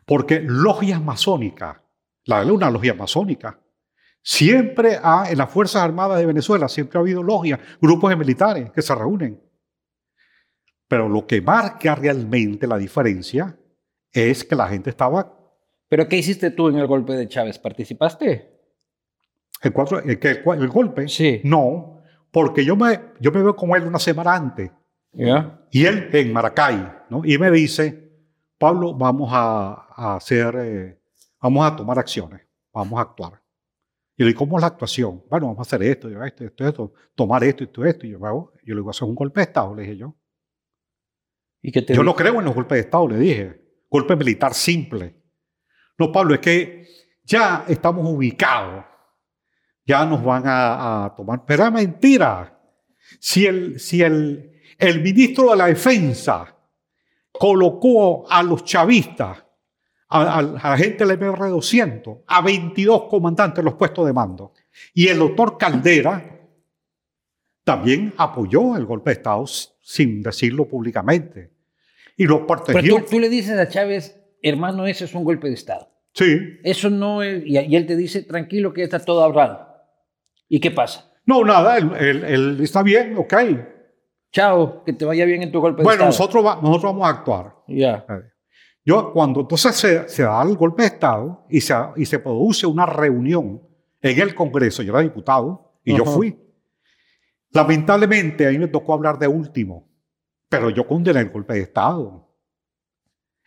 Porque 0.05 0.41
logias 0.41 1.03
masónicas, 1.03 1.79
la 2.25 2.45
de 2.45 2.51
una 2.51 2.71
logia 2.71 2.95
masónica, 2.95 3.61
siempre 4.23 4.99
ha, 5.03 5.31
en 5.31 5.39
las 5.39 5.51
Fuerzas 5.51 5.83
Armadas 5.83 6.19
de 6.19 6.27
Venezuela, 6.27 6.69
siempre 6.69 6.99
ha 6.99 7.03
habido 7.03 7.23
logias, 7.23 7.61
grupos 7.81 8.11
de 8.11 8.17
militares 8.17 8.71
que 8.73 8.83
se 8.83 8.95
reúnen. 8.95 9.41
Pero 10.89 11.09
lo 11.09 11.27
que 11.27 11.41
marca 11.41 11.95
realmente 11.95 12.67
la 12.67 12.79
diferencia 12.79 13.59
es 14.13 14.45
que 14.45 14.55
la 14.55 14.69
gente 14.69 14.91
estaba... 14.91 15.33
¿Pero 15.89 16.09
qué 16.09 16.17
hiciste 16.17 16.51
tú 16.51 16.69
en 16.69 16.77
el 16.77 16.87
golpe 16.87 17.15
de 17.15 17.29
Chávez? 17.29 17.59
¿Participaste? 17.59 18.53
¿El, 19.63 19.73
cuatro, 19.73 20.01
el, 20.01 20.19
el, 20.21 20.61
el 20.61 20.69
golpe? 20.69 21.09
Sí. 21.09 21.41
No, 21.45 22.03
porque 22.31 22.65
yo 22.65 22.77
me, 22.77 23.13
yo 23.21 23.33
me 23.33 23.43
veo 23.43 23.57
con 23.57 23.71
él 23.77 23.85
una 23.85 23.99
semana 23.99 24.35
antes. 24.35 24.71
Y 25.13 25.87
él 25.87 26.11
en 26.13 26.33
Maracay, 26.33 26.93
¿no? 27.11 27.23
Y 27.25 27.39
me 27.39 27.51
dice, 27.51 28.13
Pablo, 28.59 28.95
vamos 28.95 29.31
a, 29.33 29.87
a 29.95 30.17
hacer, 30.17 30.55
eh, 30.59 31.01
vamos 31.41 31.67
a 31.67 31.77
tomar 31.77 31.99
acciones, 31.99 32.43
vamos 32.73 32.99
a 32.99 33.03
actuar. 33.03 33.43
Y 34.17 34.23
le 34.23 34.29
digo, 34.29 34.39
¿cómo 34.39 34.57
es 34.57 34.63
la 34.63 34.69
actuación? 34.69 35.23
Bueno, 35.29 35.47
vamos 35.49 35.59
a 35.59 35.63
hacer 35.63 35.83
esto, 35.83 36.09
yo, 36.09 36.23
esto, 36.25 36.45
esto, 36.45 36.67
esto, 36.67 36.93
tomar 37.15 37.45
esto, 37.45 37.65
esto, 37.65 37.85
esto. 37.85 38.07
Y 38.07 38.13
yo, 38.13 38.19
yo 38.19 38.51
le 38.75 38.75
digo, 38.75 38.91
hacer 38.91 39.07
un 39.07 39.15
golpe 39.15 39.41
de 39.41 39.45
Estado, 39.45 39.75
le 39.75 39.83
dije 39.83 39.97
yo. 39.99 40.17
¿Y 41.61 41.73
qué 41.73 41.83
te 41.83 41.93
Yo 41.93 42.01
dijo? 42.01 42.05
no 42.05 42.15
creo 42.15 42.39
en 42.39 42.45
los 42.47 42.55
golpes 42.55 42.77
de 42.77 42.81
Estado, 42.81 43.09
le 43.09 43.19
dije. 43.19 43.63
Golpe 43.91 44.17
militar 44.17 44.55
simple. 44.55 45.15
No, 45.99 46.11
Pablo, 46.13 46.35
es 46.35 46.41
que 46.41 46.87
ya 47.25 47.65
estamos 47.69 48.07
ubicados. 48.09 48.85
Ya 49.85 50.05
nos 50.05 50.25
van 50.25 50.45
a, 50.47 51.05
a 51.05 51.15
tomar. 51.15 51.45
Pero 51.47 51.65
es 51.67 51.73
mentira. 51.73 52.59
Si 53.21 53.47
el, 53.47 53.79
si 53.79 54.03
el, 54.03 54.56
el 54.79 55.03
ministro 55.03 55.51
de 55.51 55.57
la 55.57 55.67
Defensa 55.67 56.55
colocó 57.33 58.31
a 58.31 58.43
los 58.43 58.65
chavistas, 58.65 59.39
a, 60.09 60.23
a- 60.23 60.39
a 60.39 60.43
la 60.71 60.77
gente 60.79 61.05
del 61.05 61.19
MR200, 61.19 62.23
a 62.27 62.41
22 62.43 63.05
comandantes 63.05 63.59
en 63.61 63.65
los 63.67 63.75
puestos 63.75 64.07
de 64.07 64.13
mando, 64.13 64.53
y 64.95 65.09
el 65.09 65.19
doctor 65.19 65.59
Caldera 65.59 66.33
también 67.65 68.15
apoyó 68.17 68.77
el 68.77 68.85
golpe 68.87 69.11
de 69.11 69.15
Estado 69.15 69.45
sin 69.47 70.23
decirlo 70.23 70.69
públicamente. 70.69 71.51
Y 72.17 72.25
lo 72.25 72.47
Pero 72.47 72.63
protegió. 72.65 72.97
tú, 72.99 73.05
tú 73.11 73.21
le 73.21 73.29
dices 73.29 73.59
a 73.59 73.69
Chávez, 73.69 74.19
hermano, 74.43 74.87
ese 74.87 75.05
es 75.05 75.15
un 75.15 75.25
golpe 75.25 75.49
de 75.49 75.55
Estado. 75.55 75.91
Sí. 76.15 76.39
Eso 76.63 76.89
no 76.89 77.23
es... 77.23 77.43
Y, 77.45 77.57
él 77.59 77.87
te 77.87 77.97
dice, 77.97 78.23
tranquilo, 78.23 78.73
que 78.73 78.83
está 78.85 79.05
todo 79.05 79.23
ahorrado. 79.23 79.67
¿Y 80.49 80.61
qué 80.61 80.71
pasa? 80.71 81.13
No, 81.27 81.45
nada, 81.45 81.77
él, 81.77 81.91
él- 81.99 82.25
él 82.25 82.59
está 82.63 82.83
bien, 82.83 83.17
ok. 83.19 83.35
Chao, 84.33 84.83
que 84.85 84.93
te 84.93 85.05
vaya 85.05 85.25
bien 85.25 85.43
en 85.43 85.53
tu 85.53 85.61
golpe 85.61 85.79
de 85.79 85.85
Bueno, 85.85 86.05
Estado. 86.09 86.11
nosotros, 86.11 86.45
va- 86.45 86.57
nosotros 86.63 86.93
vamos 86.93 87.07
a 87.07 87.11
actuar. 87.11 87.55
Ya. 87.69 88.05
Yo, 88.85 89.13
cuando 89.13 89.41
entonces 89.41 89.75
se, 89.77 90.09
se 90.09 90.23
da 90.23 90.43
el 90.43 90.57
golpe 90.57 90.83
de 90.83 90.89
Estado 90.89 91.45
y 91.49 91.61
se, 91.61 91.75
y 91.97 92.05
se 92.07 92.19
produce 92.19 92.67
una 92.67 92.87
reunión 92.87 93.63
en 94.03 94.21
el 94.21 94.35
Congreso, 94.35 94.83
yo 94.83 94.93
era 94.93 95.01
diputado 95.03 95.73
y 95.85 95.97
yo 95.97 96.03
Ajá. 96.05 96.13
fui. 96.13 96.39
Lamentablemente 97.53 98.47
a 98.47 98.51
mí 98.51 98.59
me 98.59 98.69
tocó 98.69 98.93
hablar 98.93 99.19
de 99.19 99.27
último, 99.29 99.89
pero 100.49 100.71
yo 100.71 100.87
condené 100.87 101.21
el 101.21 101.31
golpe 101.31 101.55
de 101.55 101.61
Estado 101.61 102.29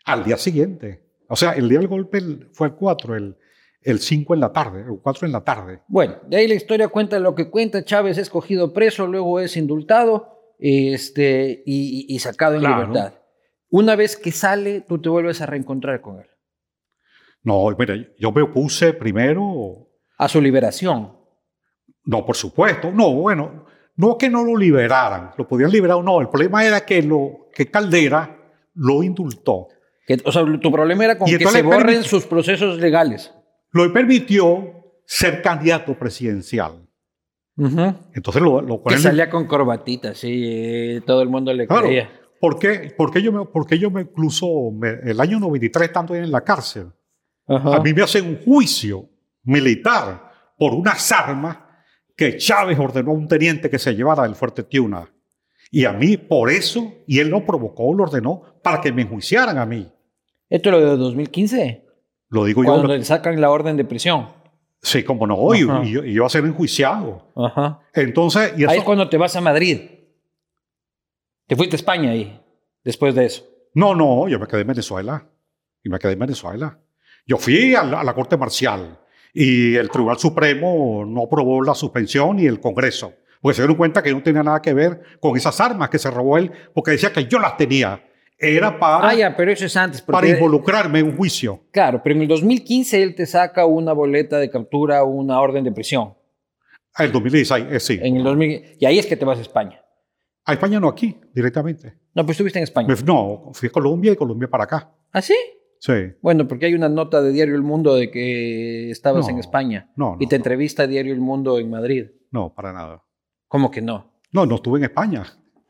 al 0.06 0.24
día 0.24 0.38
siguiente. 0.38 1.06
O 1.28 1.36
sea, 1.36 1.52
el 1.52 1.70
día 1.70 1.78
del 1.80 1.88
golpe 1.88 2.20
fue 2.54 2.68
el 2.68 2.74
4, 2.74 3.15
el, 3.15 3.38
el 3.84 4.00
5 4.00 4.34
en 4.34 4.39
la 4.39 4.52
tarde, 4.52 4.82
el 4.82 5.00
4 5.02 5.28
en 5.28 5.32
la 5.32 5.42
tarde. 5.44 5.82
Bueno, 5.88 6.15
de 6.28 6.38
ahí 6.38 6.48
la 6.48 6.56
historia 6.56 6.88
cuenta 6.88 7.20
lo 7.20 7.36
que 7.36 7.50
cuenta. 7.52 7.86
Chávez 7.86 8.18
es 8.18 8.30
cogido 8.30 8.74
preso, 8.74 9.06
luego 9.06 9.39
es 9.39 9.56
indultado 9.56 10.38
este, 10.60 11.63
y, 11.65 12.06
y- 12.13 12.19
sacado 12.19 12.56
en 12.56 12.62
Claro. 12.62 12.88
libertad. 12.88 13.13
Una 13.69 13.95
vez 13.95 14.17
que 14.17 14.32
sale, 14.32 14.82
tú 14.82 15.00
te 15.02 15.10
vuelves 15.10 15.41
a 15.41 15.45
reencontrar 15.45 16.02
con 16.02 16.19
él. 16.19 16.28
No, 17.43 17.69
mira, 17.78 17.95
yo 18.19 18.32
me 18.32 18.41
opuse 18.41 18.93
primero 18.93 19.88
A 20.17 20.28
su 20.28 20.41
liberación. 20.41 21.13
No, 22.04 22.26
por 22.26 22.36
supuesto. 22.36 22.91
No, 22.91 23.13
bueno, 23.13 23.65
no 23.95 24.17
que 24.17 24.30
no 24.30 24.43
lo 24.43 24.58
liberaran, 24.58 25.32
lo 25.38 25.48
podían 25.48 25.72
liberar 25.72 25.98
o 25.98 26.04
no. 26.04 26.19
El 26.19 26.28
problema 26.30 26.65
era 26.65 26.86
que, 26.86 27.02
lo, 27.02 27.48
que 27.54 27.69
Caldera 27.72 28.38
lo 28.74 29.04
indultó. 29.04 29.67
Que, 30.06 30.17
o 30.26 30.32
sea, 30.32 30.43
tu 30.60 30.72
problema 30.72 31.06
era 31.06 31.17
con 31.17 31.30
Y 31.30 31.38
que 31.38 31.45
se 31.45 31.62
borren 31.62 32.04
sus 32.04 32.26
procesos 32.26 32.80
legales. 32.80 33.34
Lo 33.72 33.91
permitió 33.93 34.74
ser 35.06 35.41
candidato 35.41 35.98
presidencial. 35.98 36.88
Entonces 38.13 38.41
lo, 38.41 38.62
lo 38.62 38.82
Que 38.84 38.95
él- 38.95 39.02
salía 39.02 39.30
con 39.30 39.45
corbatita, 39.45 40.13
sí, 40.15 40.43
eh, 40.45 41.02
todo 41.06 41.22
el 41.22 41.30
mundo 41.30 41.54
le 41.54 41.67
Claro. 41.67 41.88
creía. 41.88 42.10
¿Por 42.39 42.58
qué, 42.58 42.93
por 42.98 43.12
qué 43.12 43.22
yo 43.22 43.32
me, 43.34 43.45
por 43.45 43.67
qué 43.67 43.78
yo 43.78 43.91
me 43.91 44.02
incluso 44.02 44.72
me- 44.72 45.00
el 45.04 45.19
año 45.19 45.39
93 45.39 45.88
estando 45.89 46.15
en 46.15 46.32
la 46.32 46.41
cárcel? 46.41 46.88
A 47.48 47.80
mí 47.82 47.93
me 47.93 48.04
hacen 48.04 48.26
un 48.28 48.38
juicio 48.43 49.10
militar 49.43 50.32
por 50.58 50.74
unas 50.74 51.12
armas 51.12 51.58
que 52.15 52.38
Chávez 52.38 52.78
ordenó 52.80 53.12
a 53.12 53.13
un 53.15 53.28
teniente 53.28 53.69
que 53.69 53.80
se 53.80 53.93
llevara 53.95 54.24
del 54.24 54.36
fuerte 54.36 54.63
Tiuna. 54.63 55.10
Y 55.72 55.86
a 55.86 55.93
mí, 55.93 56.17
por 56.17 56.50
eso, 56.50 56.93
y 57.08 57.19
él 57.19 57.30
lo 57.30 57.45
provocó, 57.45 57.93
lo 57.93 58.04
ordenó 58.04 58.41
para 58.63 58.82
que 58.82 58.91
me 58.91 59.04
enjuiciaran 59.04 59.58
a 59.58 59.65
mí. 59.65 59.91
Esto 60.50 60.69
es 60.69 60.74
lo 60.76 60.82
de 60.82 60.98
2015, 60.98 61.86
Lo 62.30 62.45
digo 62.45 62.63
cuando 62.63 62.88
yo. 62.88 62.95
le 62.98 63.04
sacan 63.04 63.39
la 63.39 63.50
orden 63.52 63.78
de 63.78 63.86
prisión. 63.86 64.28
Sí, 64.82 65.04
como 65.04 65.28
no, 65.28 65.54
y, 65.54 65.60
yo, 65.92 66.06
y 66.06 66.13
yo 66.13 66.26
a 66.26 66.30
ser 66.30 66.46
enjuiciado. 66.46 67.28
Ajá. 67.36 67.82
Entonces, 67.94 68.54
y 68.58 68.63
eso, 68.63 68.72
Ahí 68.72 68.78
es 68.80 68.84
cuando 68.84 69.10
te 69.10 69.18
vas 69.18 69.36
a 69.36 69.42
Madrid. 69.42 69.82
Te 71.48 71.56
fuiste 71.56 71.76
a 71.76 71.78
España 71.78 72.12
ahí, 72.12 72.39
después 72.84 73.13
de 73.15 73.26
eso. 73.26 73.44
no, 73.74 73.94
no, 73.96 74.28
yo 74.30 74.39
me 74.39 74.48
quedé 74.48 74.62
en 74.62 74.68
Venezuela. 74.68 75.26
Y 75.84 75.89
me 75.89 75.98
quedé 75.98 76.13
en 76.13 76.20
Venezuela. 76.20 76.78
Yo 77.26 77.38
fui 77.38 77.74
a 77.76 77.84
la, 77.84 78.02
a 78.02 78.04
la 78.04 78.13
Corte 78.13 78.36
Marcial 78.38 79.00
y 79.34 79.76
el 79.76 79.89
Tribunal 79.89 80.18
Supremo 80.20 81.06
no 81.06 81.24
aprobó 81.24 81.62
la 81.63 81.74
suspensión 81.74 82.39
y 82.39 82.46
el 82.46 82.60
Congreso. 82.60 83.13
Porque 83.42 83.56
se 83.56 83.62
dieron 83.62 83.78
cuenta 83.78 84.04
que 84.04 84.12
no 84.12 84.22
tenía 84.22 84.44
nada 84.44 84.62
que 84.62 84.74
ver 84.74 85.02
con 85.22 85.38
esas 85.38 85.60
armas 85.62 85.89
que 85.89 85.98
se 85.98 86.12
robó 86.12 86.38
él, 86.38 86.52
porque 86.74 86.92
decía 86.92 87.13
que 87.13 87.26
yo 87.26 87.39
las 87.39 87.56
tenía. 87.56 88.04
Era 88.39 88.80
para, 88.80 89.10
Ah, 89.10 89.13
ya, 89.15 89.36
pero 89.36 89.52
eso 89.52 89.65
es 89.65 89.75
antes. 89.75 90.02
para 90.02 90.28
involucrarme 90.28 90.99
en 90.99 91.08
un 91.08 91.17
juicio. 91.17 91.60
claro, 91.71 92.02
pero 92.04 92.15
en 92.15 92.21
el 92.21 92.28
2015 92.30 93.04
él 93.04 93.15
te 93.15 93.25
saca 93.25 93.65
una 93.65 93.91
boleta 93.93 94.38
de 94.39 94.49
captura, 94.49 95.04
una 95.04 95.41
orden 95.41 95.63
de 95.65 95.71
prisión. 95.73 96.13
El 96.97 97.12
2016, 97.12 97.65
eh, 97.69 97.80
sí. 97.80 97.99
En 98.02 98.15
el 98.17 98.23
2000, 98.23 98.78
y 98.80 98.86
ahí 98.86 98.97
es 98.99 99.06
que 99.06 99.15
te 99.17 99.25
vas 99.25 99.38
a 99.38 99.41
España. 99.41 99.82
A 100.45 100.54
España 100.54 100.80
no, 100.80 100.88
aquí, 100.88 101.15
directamente. 101.34 101.93
No, 102.15 102.25
pues 102.25 102.36
estuviste 102.36 102.60
en 102.60 102.63
España. 102.63 102.88
Me- 102.88 103.02
no, 103.04 103.52
fui 103.54 103.67
a 103.69 103.71
Colombia 103.71 104.13
y 104.13 104.15
Colombia 104.15 104.47
para 104.49 104.63
acá. 104.63 104.91
¿Ah, 105.12 105.21
sí? 105.21 105.36
Sí. 105.80 105.93
Bueno, 106.21 106.47
porque 106.47 106.65
hay 106.65 106.73
una 106.73 106.89
nota 106.89 107.21
de 107.21 107.32
Diario 107.32 107.56
El 107.56 107.62
Mundo 107.62 107.95
de 107.95 108.10
que 108.10 108.89
estabas 108.89 109.25
No, 109.28 109.32
en 109.34 109.39
España. 109.39 109.91
no, 109.95 110.17
y 110.19 110.28
te 110.28 110.36
no. 110.36 110.39
entrevista 110.39 110.88
Diario 110.88 111.13
El 111.13 111.19
Mundo 111.21 111.60
en 111.60 111.69
Madrid. 111.69 112.08
No, 112.32 112.54
para 112.54 112.73
nada. 112.73 113.04
¿Cómo 113.47 113.69
que 113.71 113.82
no? 113.82 114.12
No, 114.32 114.45
no 114.45 114.56
estuve 114.56 114.80
en 114.80 114.86
España. 114.86 115.23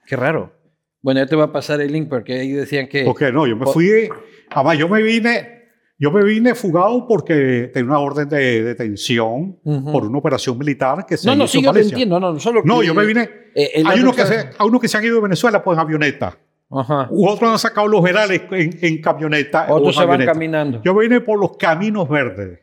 Qué 0.06 0.16
raro. 0.16 0.54
Bueno, 1.02 1.22
ya 1.22 1.26
te 1.28 1.36
voy 1.36 1.46
a 1.46 1.52
pasar 1.52 1.80
el 1.82 1.92
link 1.92 2.10
porque 2.10 2.34
ahí 2.34 2.52
decían 2.52 2.88
que... 2.88 3.04
Porque 3.06 3.32
no, 3.32 3.48
yo 3.48 3.56
me 3.56 3.66
fui, 3.68 4.10
además 4.50 4.78
yo 4.78 4.90
me 4.90 5.02
vine, 5.02 5.64
yo 5.98 6.12
me 6.12 6.24
vine 6.24 6.54
fugado 6.56 7.08
porque 7.08 7.70
tenía 7.74 7.90
una 7.92 8.00
orden 8.00 8.28
de 8.28 8.64
detención 8.64 9.58
por 9.64 10.06
una 10.06 10.18
operación 10.18 10.58
militar 10.58 11.06
que 11.08 11.16
se 11.18 11.26
No, 11.28 11.36
no, 11.36 11.46
hizo 11.46 11.52
sí, 11.54 11.58
en 11.60 11.64
yo 11.64 11.70
Valencia. 11.72 11.94
entiendo. 11.96 12.20
No, 12.20 12.34
no, 12.34 12.40
solo 12.40 12.62
No, 12.66 12.82
que- 12.82 12.88
yo 12.88 12.94
me 12.94 13.06
vine, 13.06 13.30
eh, 13.56 13.82
hay 13.86 14.02
unos 14.02 14.16
que, 14.16 14.26
se, 14.26 14.36
hay 14.58 14.68
unos 14.68 14.82
que 14.82 14.88
se 14.90 14.98
han 14.98 15.04
ido 15.06 15.16
de 15.16 15.22
Venezuela 15.22 15.64
pues 15.64 15.78
en 15.78 15.82
avioneta, 15.82 16.38
Ajá. 16.70 17.08
u 17.12 17.28
otros 17.30 17.50
han 17.50 17.60
sacado 17.60 17.88
los 17.88 18.02
generales 18.02 18.42
en, 18.52 18.78
en 18.82 19.02
camioneta. 19.02 19.68
Otros 19.70 19.96
se 19.96 20.04
van 20.06 20.26
caminando. 20.26 20.82
Yo 20.84 20.94
vine 20.98 21.22
por 21.22 21.40
los 21.40 21.56
caminos 21.58 22.10
verdes. 22.10 22.60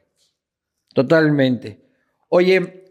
Totalmente. 0.94 1.80
Oye, 2.28 2.84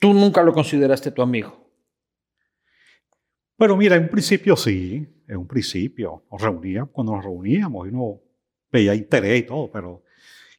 tú 0.00 0.14
nunca 0.14 0.42
lo 0.42 0.52
consideraste 0.52 1.10
tu 1.10 1.22
amigo. 1.22 1.59
Pero 3.60 3.76
mira, 3.76 3.94
en 3.96 4.04
un 4.04 4.08
principio 4.08 4.56
sí, 4.56 5.06
en 5.28 5.36
un 5.36 5.46
principio 5.46 6.24
nos 6.32 6.40
reuníamos, 6.40 6.88
cuando 6.92 7.12
nos 7.14 7.22
reuníamos 7.22 7.86
y 7.86 7.90
uno 7.90 8.18
veía 8.72 8.94
interés 8.94 9.40
y 9.40 9.42
todo, 9.42 9.70
pero 9.70 10.02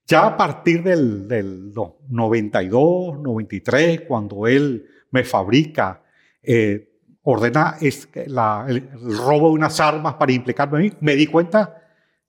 ya 0.05 0.27
a 0.27 0.37
partir 0.37 0.83
del, 0.83 1.27
del 1.27 1.73
no, 1.73 1.97
92, 2.09 3.19
93, 3.19 4.01
cuando 4.01 4.45
él 4.45 4.85
me 5.09 5.23
fabrica, 5.23 6.03
eh, 6.43 6.89
ordena 7.23 7.77
es, 7.81 8.05
que 8.05 8.27
la- 8.27 8.67
el, 8.69 8.77
el 8.77 9.17
robo 9.17 9.47
de 9.49 9.55
unas 9.55 9.79
armas 9.79 10.13
para 10.13 10.31
implicarme 10.31 10.77
a 10.77 10.81
mí, 10.81 10.91
me 11.01 11.15
di 11.15 11.25
cuenta 11.25 11.81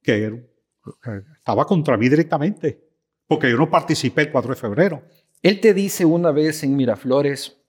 que 0.02 0.24
eh, 0.24 1.22
estaba 1.36 1.66
contra 1.66 1.98
mí 1.98 2.08
directamente, 2.08 2.80
porque 3.26 3.50
yo 3.50 3.58
no 3.58 3.68
participé 3.68 4.22
el 4.22 4.32
4 4.32 4.54
de 4.54 4.60
febrero. 4.60 5.02
Él 5.42 5.60
te 5.60 5.74
dice 5.74 6.06
una 6.06 6.30
vez 6.30 6.62
en 6.62 6.76
Miraflores, 6.76 7.61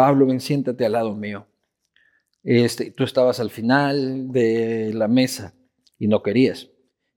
Pablo, 0.00 0.24
ven, 0.24 0.40
siéntate 0.40 0.86
al 0.86 0.92
lado 0.92 1.14
mío. 1.14 1.46
Este, 2.42 2.90
tú 2.90 3.04
estabas 3.04 3.38
al 3.38 3.50
final 3.50 4.32
de 4.32 4.92
la 4.94 5.08
mesa 5.08 5.52
y 5.98 6.08
no 6.08 6.22
querías. 6.22 6.70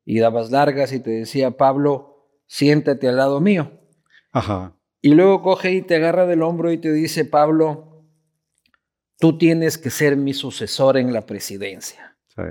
Y 0.04 0.20
dabas 0.20 0.52
largas 0.52 0.92
y 0.92 1.00
te 1.00 1.12
decía, 1.12 1.52
Pablo, 1.52 2.28
siéntate 2.46 3.08
al 3.08 3.16
lado 3.16 3.40
mío. 3.40 3.80
Ajá. 4.34 4.76
Y 5.00 5.14
luego 5.14 5.42
coge 5.42 5.72
y 5.72 5.82
te 5.82 5.96
agarra 5.96 6.26
del 6.26 6.42
hombro 6.42 6.74
y 6.74 6.78
te 6.78 6.92
dice, 6.92 7.24
Pablo, 7.24 8.06
tú 9.18 9.38
tienes 9.38 9.78
que 9.78 9.90
ser 9.90 10.18
mi 10.18 10.34
sucesor 10.34 10.98
en 10.98 11.14
la 11.14 11.26
presidencia. 11.26 12.18
sí. 12.36 12.42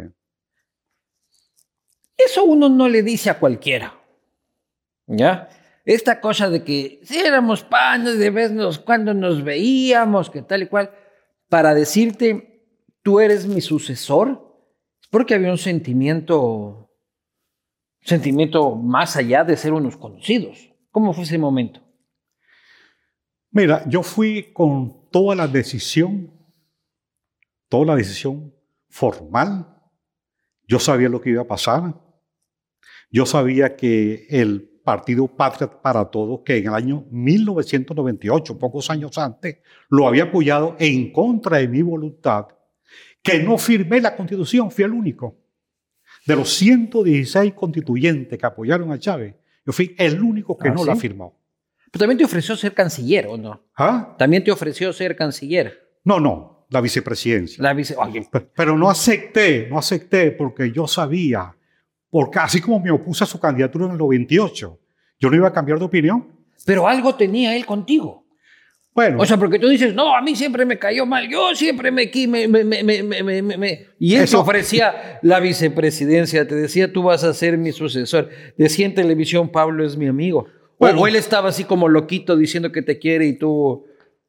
Eso 2.17 2.45
uno 2.45 2.71
no 2.71 2.89
le 2.89 3.03
dice 3.03 3.29
a 3.29 3.39
cualquiera. 3.39 4.01
¿Ya? 5.07 5.51
Esta 5.85 6.21
cosa 6.21 6.49
de 6.49 6.63
que 6.63 7.01
si 7.03 7.19
éramos 7.19 7.65
panes 7.65 8.19
de 8.19 8.31
vez 8.31 8.53
nos, 8.53 8.79
cuando 8.79 9.15
nos 9.15 9.43
veíamos, 9.43 10.31
que 10.31 10.43
tal 10.43 10.63
y 10.63 10.67
cual, 10.67 10.93
para 11.49 11.75
decirte, 11.75 12.65
tú 13.03 13.19
eres 13.19 13.47
mi 13.47 13.61
sucesor, 13.61 14.69
es 15.01 15.09
porque 15.09 15.35
había 15.35 15.51
un 15.51 15.59
sentimiento, 15.59 16.91
sentimiento 18.01 18.77
más 18.77 19.17
allá 19.17 19.43
de 19.43 19.57
ser 19.57 19.73
unos 19.73 19.97
conocidos. 19.97 20.73
¿Cómo 20.91 21.13
fue 21.13 21.25
ese 21.25 21.39
momento? 21.39 21.81
Mira, 23.51 23.85
yo 23.89 24.03
fui 24.03 24.53
con 24.53 25.11
toda 25.11 25.35
la 25.35 25.49
decisión, 25.49 26.33
toda 27.69 27.87
la 27.87 27.97
decisión 27.97 28.55
formal. 28.89 29.77
Yo 30.67 30.79
sabía 30.79 31.09
lo 31.09 31.21
que 31.21 31.31
iba 31.31 31.43
a 31.43 31.47
pasar. 31.47 32.01
Yo 33.11 33.27
sabía 33.27 33.77
que 33.77 34.27
el 34.31 34.72
Partido 34.85 35.27
Patria 35.29 35.69
para 35.81 36.05
Todos, 36.07 36.41
que 36.45 36.57
en 36.59 36.67
el 36.69 36.75
año 36.75 37.05
1998, 37.11 38.59
pocos 38.59 38.91
años 38.91 39.17
antes, 39.19 39.59
lo 39.89 40.07
había 40.07 40.25
apoyado 40.25 40.77
en 40.79 41.13
contra 41.13 41.59
de 41.59 41.69
mi 41.69 41.83
voluntad, 41.83 42.47
que 43.23 43.43
no 43.43 43.59
firmé 43.59 44.01
la 44.01 44.17
constitución, 44.17 44.71
fui 44.71 44.85
el 44.85 44.93
único. 44.93 45.37
De 46.27 46.37
los 46.37 46.53
116 46.55 47.53
constituyentes 47.55 48.39
que 48.39 48.47
apoyaron 48.47 48.93
a 48.93 48.99
Chávez, 48.99 49.35
yo 49.65 49.73
fui 49.73 49.95
el 49.99 50.21
único 50.23 50.57
que 50.59 50.69
¿Ah, 50.69 50.73
no 50.75 50.85
la 50.85 50.95
sí? 50.95 51.01
firmó. 51.03 51.41
Pero 51.91 52.01
también 52.05 52.19
te 52.19 52.25
ofreció 52.25 52.57
ser 52.57 52.75
canciller, 52.75 53.27
¿o 53.27 53.37
no? 53.37 53.65
¿Ah? 53.77 54.15
También 54.19 54.43
te 54.45 54.51
ofreció 54.51 54.93
ser 54.93 55.15
canciller. 55.17 55.99
No, 56.05 56.19
no, 56.21 56.67
la 56.71 56.81
vicepresidencia. 56.81 57.63
La 57.63 57.75
vice... 57.75 57.95
Oye, 57.97 58.27
Pe- 58.31 58.41
Pero 58.41 58.77
no 58.79 58.89
acepté, 58.89 59.69
no 59.69 59.79
acepté 59.79 60.33
porque 60.33 60.73
yo 60.73 60.87
sabía, 60.87 61.55
porque 62.13 62.39
así 62.39 62.61
como 62.61 62.79
me 62.79 62.91
opuse 62.91 63.25
a 63.25 63.27
su 63.27 63.41
candidatura 63.41 63.87
en 63.87 63.93
el 63.93 63.97
98, 63.99 64.79
yo 65.19 65.31
no 65.31 65.35
iba 65.37 65.49
a 65.49 65.53
cambiar 65.53 65.79
de 65.79 65.87
opinión. 65.87 66.29
pero 66.67 66.87
algo 66.87 67.15
tenía 67.15 67.57
él 67.57 67.65
contigo. 67.65 68.21
Bueno, 68.95 69.19
O 69.23 69.25
sea, 69.25 69.39
porque 69.39 69.59
tú 69.59 69.67
dices, 69.69 69.95
no, 69.95 70.15
a 70.15 70.21
mí 70.21 70.37
siempre 70.37 70.67
me 70.67 70.79
cayó 70.79 71.07
mal, 71.07 71.27
yo 71.27 71.55
siempre 71.55 71.91
me... 71.91 72.11
me, 72.29 72.47
me, 72.47 72.63
me, 72.65 72.83
me, 72.85 73.03
me- 73.03 73.23
me- 73.23 73.43
me- 73.43 73.57
me". 73.57 73.87
Y 73.99 74.13
él 74.13 74.19
te 74.21 74.25
Eso- 74.25 74.41
ofrecía 74.43 75.19
la 75.23 75.41
vicepresidencia, 75.41 76.47
te 76.47 76.55
decía, 76.55 76.93
tú 76.93 77.03
vas 77.05 77.25
a 77.25 77.33
ser 77.33 77.57
mi 77.57 77.73
sucesor. 77.73 78.29
Decía 78.59 78.85
en 78.85 78.95
televisión, 78.95 79.49
Pablo 79.51 79.83
es 79.87 79.97
mi 79.97 80.07
amigo. 80.09 80.41
O- 80.41 80.49
Bueno. 80.77 81.01
o 81.01 81.07
él 81.07 81.17
estaba 81.17 81.49
así 81.49 81.65
como 81.65 81.89
loquito 81.89 82.37
diciendo 82.37 82.71
que 82.71 82.83
te 82.83 82.99
quiere 82.99 83.25
y 83.27 83.39
tú... 83.39 83.87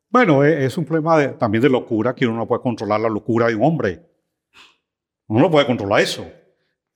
bueno, 0.10 0.46
e- 0.46 0.64
es 0.64 0.78
un 0.78 0.86
problema 0.86 1.18
de- 1.20 1.28
también 1.34 1.62
de 1.62 1.70
locura 1.70 2.16
que 2.16 2.26
uno 2.26 2.38
no 2.38 2.48
puede 2.48 2.62
controlar 2.62 3.02
la 3.02 3.10
locura 3.10 3.48
de 3.48 3.56
un 3.56 3.64
hombre. 3.66 4.00
Uno 5.28 5.42
no 5.42 5.52
puede 5.52 5.66
controlar 5.66 6.00
eso. 6.00 6.26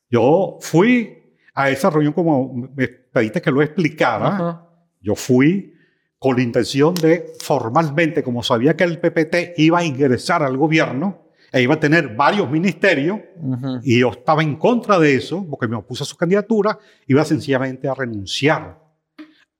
Yo 0.10 0.58
fui 0.62 1.36
a 1.54 1.70
esa 1.70 1.90
reunión 1.90 2.14
como 2.14 2.54
me 2.76 2.88
pediste 2.88 3.42
que 3.42 3.52
lo 3.52 3.62
explicara. 3.62 4.28
Ajá. 4.28 4.68
Yo 5.02 5.16
fui 5.16 5.74
con 6.20 6.36
la 6.38 6.42
intención 6.44 6.94
de 6.96 7.34
formalmente, 7.44 8.24
como 8.24 8.42
sabía 8.44 8.76
que 8.76 8.84
el 8.84 9.00
PPT 9.00 9.54
iba 9.58 9.80
a 9.80 9.84
ingresar 9.84 10.42
al 10.44 10.58
gobierno 10.58 11.28
e 11.52 11.62
iba 11.62 11.76
a 11.76 11.80
tener 11.80 12.16
varios 12.16 12.50
ministerios, 12.50 13.20
Ujú. 13.40 13.80
y 13.84 14.00
yo 14.00 14.10
estaba 14.10 14.42
en 14.44 14.56
contra 14.58 15.00
de 15.00 15.16
eso, 15.16 15.46
porque 15.50 15.68
me 15.68 15.76
opuse 15.78 16.04
a 16.04 16.06
su 16.06 16.18
candidatura, 16.18 16.78
iba 17.08 17.24
sencillamente 17.24 17.88
a 17.88 17.94
renunciar. 17.94 18.80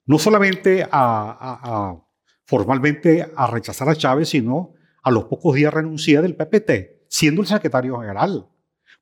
No 0.04 0.18
solamente 0.18 0.82
a, 0.82 0.88
a- 0.90 1.60
a- 1.90 1.96
formalmente 2.44 3.26
a 3.36 3.46
rechazar 3.46 3.88
a 3.88 3.94
Chávez, 3.94 4.30
sino 4.30 4.74
a 5.02 5.10
los 5.10 5.24
pocos 5.24 5.54
días 5.54 5.72
renuncié 5.72 6.20
del 6.20 6.34
PPT, 6.34 7.04
siendo 7.08 7.40
el 7.42 7.46
secretario 7.46 7.98
general. 8.00 8.46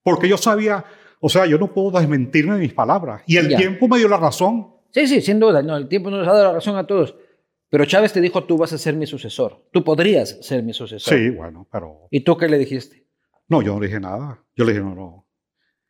Porque 0.03 0.29
yo 0.29 0.37
sabía, 0.37 0.85
o 1.21 1.29
sea, 1.29 1.47
yo 1.47 1.59
no 1.59 1.73
puedo 1.73 1.99
desmentirme 1.99 2.55
de 2.55 2.61
mis 2.61 2.73
palabras. 2.75 3.23
Y 3.27 3.37
el 3.37 3.49
Ya. 3.49 3.57
tiempo 3.59 3.89
me 3.89 3.99
dio 3.99 4.09
la 4.09 4.17
razón. 4.19 4.69
Sí, 4.91 5.07
sí, 5.07 5.21
sin 5.21 5.39
duda. 5.41 5.63
No, 5.63 5.77
el 5.77 5.89
tiempo 5.89 6.11
nos 6.11 6.27
ha 6.27 6.33
dado 6.33 6.45
la 6.45 6.53
razón 6.55 6.77
a 6.77 6.87
todos. 6.87 7.17
Pero 7.69 7.85
Chávez 7.85 8.13
te 8.13 8.21
dijo, 8.21 8.45
tú 8.45 8.57
vas 8.57 8.73
a 8.73 8.79
ser 8.79 8.95
mi 8.97 9.07
sucesor. 9.07 9.67
Tú 9.73 9.83
podrías 9.83 10.39
ser 10.47 10.63
mi 10.63 10.73
sucesor. 10.73 11.15
Sí, 11.19 11.31
bueno, 11.31 11.67
pero 11.71 12.07
¿Y 12.11 12.21
tú 12.21 12.37
qué 12.37 12.49
le 12.49 12.59
dijiste? 12.59 13.07
no, 13.49 13.63
yo 13.63 13.75
no 13.75 13.81
le 13.81 13.87
dije 13.89 14.01
nada. 14.01 14.45
Yo 14.55 14.65
le 14.65 14.73
dije, 14.73 14.85
no, 14.85 14.95
no. 14.95 15.27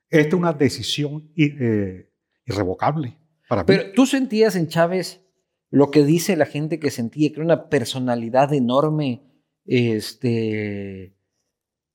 Esta 0.09 0.29
es 0.29 0.35
una 0.35 0.53
decisión 0.53 1.31
eh, 1.37 2.09
irrevocable 2.47 3.19
para 3.49 3.63
mí. 3.63 3.67
Pero 3.67 3.93
tú 3.95 4.07
sentías 4.07 4.57
en 4.57 4.69
Chávez 4.69 5.23
lo 5.71 5.91
que 5.91 6.05
dice 6.05 6.37
la 6.37 6.47
gente 6.47 6.79
que 6.79 6.91
sentía, 6.91 7.29
que 7.31 7.35
era 7.37 7.45
una 7.45 7.69
personalidad 7.69 8.53
enorme, 8.55 9.23
este, 9.65 11.16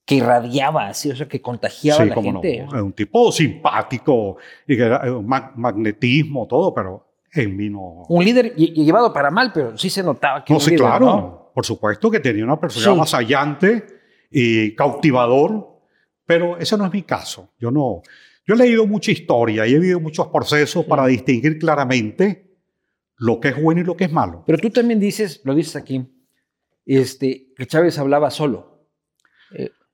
que 0.05 0.15
irradiaba 0.15 0.87
así, 0.87 1.11
o 1.11 1.15
sea, 1.15 1.27
que 1.27 1.41
contagiaba 1.41 2.03
a 2.03 2.05
la 2.05 2.15
gente. 2.15 2.65
no. 2.71 2.85
Un 2.85 2.93
tipo 2.93 3.31
simpático 3.31 4.37
y 4.67 4.75
que 4.75 4.83
era 4.83 4.97
eh, 5.07 5.11
mag- 5.11 5.53
magnetismo, 5.55 6.47
todo, 6.47 6.73
pero 6.73 7.07
en 7.33 7.55
mí 7.55 7.69
no. 7.69 8.03
Un 8.09 8.23
líder 8.25 8.55
lle- 8.55 8.73
llevado 8.73 9.13
para 9.13 9.29
mal, 9.31 9.51
pero 9.53 9.77
sí 9.77 9.89
se 9.89 10.03
notaba 10.03 10.43
que 10.43 10.51
No 10.53 10.57
un 10.57 10.61
sé, 10.61 10.71
líder, 10.71 10.81
claro. 10.85 11.05
¿no? 11.05 11.51
Por 11.53 11.65
supuesto 11.65 12.09
que 12.09 12.19
tenía 12.19 12.43
una 12.43 12.59
personalidad 12.59 12.93
Sí. 12.93 12.97
avasallante 13.15 13.85
y 14.31 14.75
cautivador, 14.75 15.79
pero 16.25 16.57
ese 16.57 16.77
no 16.77 16.85
es 16.85 16.91
mi 16.93 17.03
caso. 17.03 17.49
Yo 17.59 17.69
no. 17.71 18.01
Yo 18.47 18.55
he 18.55 18.57
leído 18.57 18.87
mucha 18.87 19.11
historia 19.11 19.67
y 19.67 19.73
he 19.75 19.79
vivido 19.79 19.99
muchos 19.99 20.27
procesos 20.27 20.83
para 20.85 21.05
distinguir 21.05 21.59
claramente 21.59 22.49
lo 23.17 23.39
que 23.39 23.49
es 23.49 23.61
bueno 23.61 23.81
y 23.81 23.83
lo 23.83 23.95
que 23.95 24.05
es 24.05 24.11
malo. 24.11 24.43
Pero 24.47 24.57
tú 24.57 24.69
también 24.71 24.99
dices, 24.99 25.41
lo 25.43 25.53
dices 25.53 25.75
aquí, 25.75 26.03
este, 26.85 27.53
que 27.55 27.67
Chávez 27.67 27.99
hablaba 27.99 28.31
solo. 28.31 28.87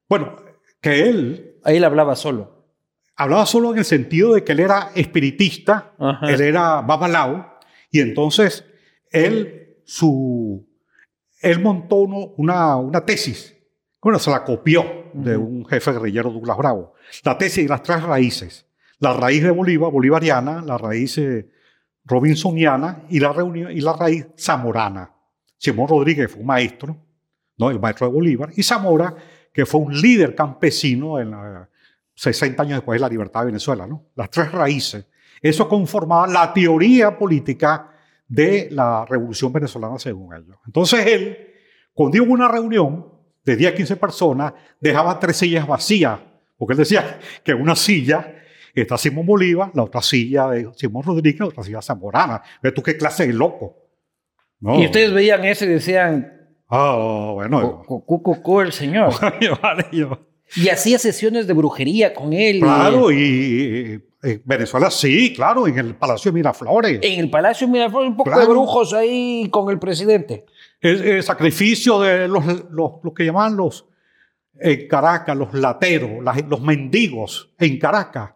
Bueno, 0.09 0.35
que 0.81 1.01
él 1.09 1.43
Ahí 1.63 1.77
él 1.77 1.83
hablaba 1.83 2.15
solo. 2.15 2.65
hablaba 3.15 3.45
solo 3.45 3.71
en 3.73 3.79
el 3.79 3.85
sentido 3.85 4.33
de 4.33 4.43
que 4.43 4.53
él 4.53 4.59
era 4.61 4.91
espiritista, 4.95 5.93
Ajá. 5.99 6.29
él 6.31 6.39
era 6.41 6.81
babalao, 6.81 7.45
y 7.91 7.99
entonces 7.99 8.63
él, 9.11 9.77
su, 9.85 10.65
él 11.41 11.59
montó 11.59 11.95
uno- 11.97 12.33
una, 12.37 12.75
una 12.77 13.05
tesis, 13.05 13.53
bueno, 14.01 14.19
se 14.19 14.29
la 14.31 14.43
copió 14.45 14.85
de 15.13 15.35
un 15.35 15.65
jefe 15.65 15.91
guerrillero 15.91 16.29
Douglas 16.31 16.57
Bravo, 16.57 16.93
la 17.25 17.37
tesis 17.37 17.63
de 17.65 17.69
las 17.69 17.83
tres 17.83 18.01
raíces, 18.03 18.65
la 18.99 19.13
raíz 19.13 19.43
de 19.43 19.51
Bolívar, 19.51 19.91
bolivariana, 19.91 20.61
la 20.61 20.77
raíz 20.77 21.17
eh, 21.17 21.49
robinsoniana 22.05 23.03
y 23.09 23.19
la, 23.19 23.33
reunión, 23.33 23.71
y 23.71 23.81
la 23.81 23.93
raíz 23.93 24.27
zamorana. 24.37 25.11
Simón 25.57 25.87
Rodríguez 25.89 26.31
fue 26.31 26.41
un 26.41 26.47
maestro, 26.47 26.95
¿no? 27.57 27.69
el 27.71 27.79
maestro 27.79 28.07
de 28.07 28.13
Bolívar, 28.13 28.49
y 28.55 28.63
Zamora, 28.63 29.15
que 29.57 29.65
fue 29.65 29.81
un 29.81 29.99
líder 29.99 30.35
campesino 30.35 31.19
en 31.19 31.31
la, 31.31 31.67
60 32.13 32.61
años 32.61 32.77
después 32.77 32.97
de 32.97 33.01
la 33.01 33.09
libertad 33.09 33.39
de 33.39 33.47
Venezuela, 33.47 33.87
¿no? 33.87 34.05
Las 34.15 34.29
tres 34.29 34.51
raíces. 34.51 35.07
Eso 35.41 35.67
conformaba 35.67 36.27
la 36.27 36.53
teoría 36.53 37.17
política 37.17 37.91
de 38.27 38.67
la 38.69 39.03
revolución 39.05 39.51
venezolana 39.51 39.97
según 39.97 40.35
ellos. 40.35 40.57
Entonces 40.63 41.03
él, 41.07 41.37
cuando 41.91 42.17
iba 42.17 42.27
a 42.27 42.29
una 42.29 42.47
reunión 42.47 43.07
de 43.43 43.55
10 43.55 43.71
a 43.71 43.75
15 43.75 43.95
personas, 43.95 44.53
dejaba 44.79 45.19
tres 45.19 45.37
sillas 45.37 45.65
vacías, 45.65 46.19
porque 46.55 46.73
él 46.73 46.77
decía 46.77 47.19
que 47.43 47.55
una 47.55 47.75
silla 47.75 48.35
está 48.75 48.95
Simón 48.95 49.25
Bolívar, 49.25 49.71
la 49.73 49.85
otra 49.85 50.03
silla 50.03 50.49
de 50.49 50.69
Simón 50.75 51.01
Rodríguez, 51.01 51.39
la 51.39 51.47
otra 51.47 51.63
silla 51.63 51.81
zamorana. 51.81 52.43
¿Ves 52.61 52.75
tú 52.75 52.83
qué 52.83 52.95
clase 52.95 53.25
de 53.25 53.33
loco? 53.33 53.75
Y 54.61 54.85
ustedes 54.85 55.11
veían 55.11 55.43
eso 55.45 55.65
y 55.65 55.69
decían, 55.69 56.36
Ah, 56.69 57.31
bueno. 57.33 57.83
"Cu- 57.85 58.03
cu- 58.05 58.21
cu- 58.21 58.41
cu- 58.41 58.61
el 58.61 58.71
señor. 58.73 59.13
vale, 59.61 59.85
yo- 59.91 60.19
Y 60.55 60.69
hacía 60.69 60.99
sesiones 60.99 61.47
de 61.47 61.53
brujería 61.53 62.13
con 62.13 62.33
él. 62.33 62.59
Claro, 62.59 63.11
y, 63.11 63.17
y- 63.17 63.99
en 64.23 64.41
Venezuela 64.45 64.89
sí, 64.89 65.33
claro, 65.33 65.67
en 65.67 65.77
el 65.77 65.95
Palacio 65.95 66.31
de 66.31 66.35
Miraflores. 66.35 66.99
En 67.03 67.19
el 67.19 67.29
Palacio 67.29 67.67
Miraflores, 67.67 68.09
un 68.09 68.17
poco 68.17 68.29
Claro. 68.31 68.41
de 68.41 68.47
brujos 68.49 68.93
ahí 68.93 69.47
con 69.51 69.69
el 69.69 69.77
presidente. 69.79 70.45
El, 70.81 71.01
el 71.03 71.23
sacrificio 71.23 71.99
de 72.01 72.27
los, 72.27 72.43
los, 72.71 72.91
los 73.03 73.13
que 73.15 73.25
llaman 73.25 73.55
los 73.55 73.85
en 74.59 74.87
Caracas, 74.87 75.37
los 75.37 75.53
lateros, 75.53 76.23
las- 76.23 76.43
los 76.47 76.61
mendigos 76.61 77.53
en 77.59 77.77
Caracas. 77.77 78.31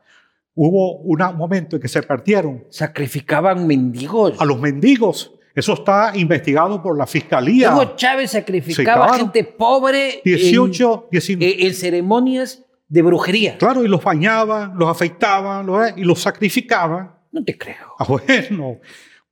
Hubo 0.53 0.97
un 0.99 1.17
momento 1.37 1.77
en 1.77 1.81
que 1.81 1.87
se 1.87 2.03
perdieron 2.03 2.65
Sacrificaban 2.69 3.65
mendigos. 3.65 4.39
a 4.39 4.45
los 4.45 4.59
mendigos. 4.59 5.33
Eso 5.53 5.73
está 5.73 6.11
investigado 6.15 6.81
por 6.81 6.97
la 6.97 7.05
fiscalía. 7.05 7.73
Hugo 7.73 7.95
Chávez 7.95 8.31
sacrificaba 8.31 9.05
Sí, 9.07 9.11
claro. 9.13 9.13
gente 9.25 9.43
pobre 9.43 10.21
18, 10.23 11.03
en, 11.05 11.09
19. 11.11 11.67
en- 11.67 11.73
ceremonias 11.73 12.63
de 12.87 13.01
brujería. 13.01 13.57
Claro, 13.57 13.83
y 13.83 13.87
los 13.87 14.03
bañaban, 14.03 14.73
los 14.77 14.89
afeitaban 14.89 15.65
los- 15.65 15.97
y 15.97 16.03
los 16.03 16.21
sacrificaban. 16.21 17.15
No 17.31 17.43
te 17.43 17.57
creo. 17.57 17.95
Ah, 17.99 18.05
bueno, 18.07 18.79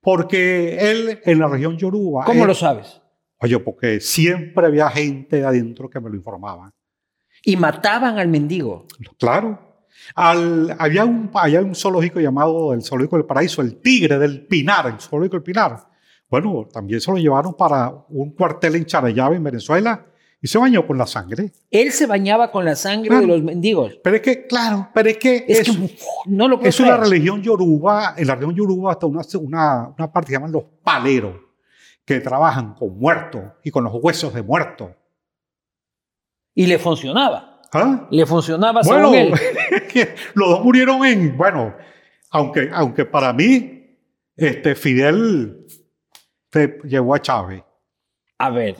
porque 0.00 0.76
él 0.90 1.20
en 1.24 1.38
la 1.38 1.46
región 1.48 1.76
Yoruba. 1.76 2.24
¿Cómo 2.24 2.42
él- 2.42 2.48
lo 2.48 2.54
sabes? 2.54 3.00
Oye, 3.38 3.58
porque 3.58 4.00
siempre 4.00 4.66
había 4.66 4.88
gente 4.90 5.36
de 5.36 5.44
adentro 5.46 5.88
que 5.88 6.00
me 6.00 6.10
lo 6.10 6.16
informaba. 6.16 6.70
Y 7.42 7.56
mataban 7.56 8.18
al 8.18 8.28
mendigo. 8.28 8.86
Claro. 9.18 9.58
Al- 10.14 10.76
había, 10.78 11.04
un, 11.04 11.30
había 11.34 11.60
un 11.60 11.74
zoológico 11.74 12.20
llamado 12.20 12.72
el 12.74 12.82
Zoológico 12.82 13.16
del 13.16 13.24
Paraíso, 13.26 13.62
el 13.62 13.80
Tigre 13.80 14.18
del 14.18 14.46
Pinar, 14.46 14.86
el 14.86 15.00
Zoológico 15.00 15.36
del 15.36 15.42
Pinar. 15.42 15.76
Bueno, 16.30 16.68
también 16.72 17.00
se 17.00 17.10
lo 17.10 17.16
llevaron 17.18 17.54
para 17.54 17.92
un 18.08 18.30
cuartel 18.30 18.76
en 18.76 18.84
Charallave, 18.86 19.36
en 19.36 19.42
Venezuela, 19.42 20.06
y 20.40 20.46
se 20.46 20.58
bañó 20.58 20.86
con 20.86 20.96
la 20.96 21.06
sangre. 21.06 21.52
Él 21.70 21.90
se 21.90 22.06
bañaba 22.06 22.50
con 22.52 22.64
la 22.64 22.76
sangre 22.76 23.08
Claro. 23.08 23.22
de 23.22 23.26
los 23.26 23.42
mendigos. 23.42 23.98
Pero 24.02 24.16
es 24.16 24.22
que, 24.22 24.46
claro, 24.46 24.88
pero 24.94 25.08
es 25.10 25.18
que 25.18 25.44
Es 25.48 25.68
es, 25.68 25.76
que 25.76 25.96
no 26.26 26.48
lo 26.48 26.60
es 26.62 26.78
una 26.80 26.96
religión 26.96 27.42
yoruba. 27.42 28.14
En 28.16 28.26
la 28.28 28.36
religión 28.36 28.56
yoruba 28.56 28.92
hasta 28.92 29.06
una, 29.06 29.22
una, 29.40 29.88
una 29.98 30.12
parte 30.12 30.28
que 30.28 30.32
llaman 30.34 30.52
los 30.52 30.64
paleros, 30.82 31.34
que 32.04 32.20
trabajan 32.20 32.74
con 32.74 32.96
muertos 32.98 33.42
y 33.64 33.70
con 33.70 33.84
los 33.84 33.92
huesos 34.00 34.32
de 34.32 34.42
muertos. 34.42 34.90
Y 36.54 36.66
le 36.66 36.78
funcionaba. 36.78 37.60
¿Ah? 37.72 38.06
Le 38.10 38.24
funcionaba 38.24 38.80
Bueno, 38.82 39.10
según 39.12 39.14
él. 39.16 39.34
los 40.34 40.48
dos 40.48 40.64
murieron 40.64 41.04
en, 41.04 41.36
bueno, 41.36 41.74
aunque, 42.30 42.70
aunque 42.72 43.04
para 43.04 43.32
mí, 43.32 43.96
este, 44.36 44.74
Fidel 44.74 45.59
se 46.52 46.78
llevó 46.84 47.14
a 47.14 47.22
Chávez. 47.22 47.62
A 48.38 48.50
ver, 48.50 48.76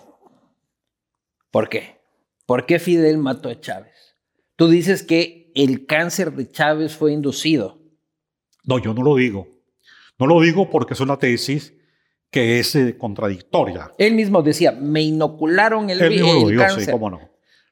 ¿por 1.51 1.69
qué? 1.69 2.01
¿Por 2.47 2.67
qué 2.67 2.79
Fidel 2.79 3.19
mató 3.19 3.49
a 3.49 3.61
Chávez? 3.61 4.17
Tú 4.57 4.69
dices 4.69 5.03
que 5.03 5.53
el 5.55 5.87
cáncer 5.87 6.33
de 6.33 6.51
Chávez 6.51 6.97
fue 6.97 7.13
inducido. 7.13 7.79
No, 8.65 8.79
yo 8.79 8.95
no 8.95 9.03
lo 9.03 9.17
digo. 9.17 9.49
No 10.19 10.27
lo 10.27 10.41
digo 10.41 10.69
porque 10.71 10.95
es 10.95 11.01
una 11.01 11.19
tesis 11.19 11.75
que 12.31 12.61
es 12.61 12.75
eh, 12.77 12.97
contradictoria. 12.97 13.91
Él 13.99 14.15
mismo 14.15 14.43
decía, 14.43 14.73
me 14.73 15.03
inocularon 15.03 15.91
el, 15.91 16.01
Él 16.01 16.11
mismo 16.11 16.33
lo 16.33 16.49
dijo, 16.49 16.51
sí, 16.51 16.57
cáncer. 16.57 16.93
cómo 16.93 17.11
no. 17.11 17.21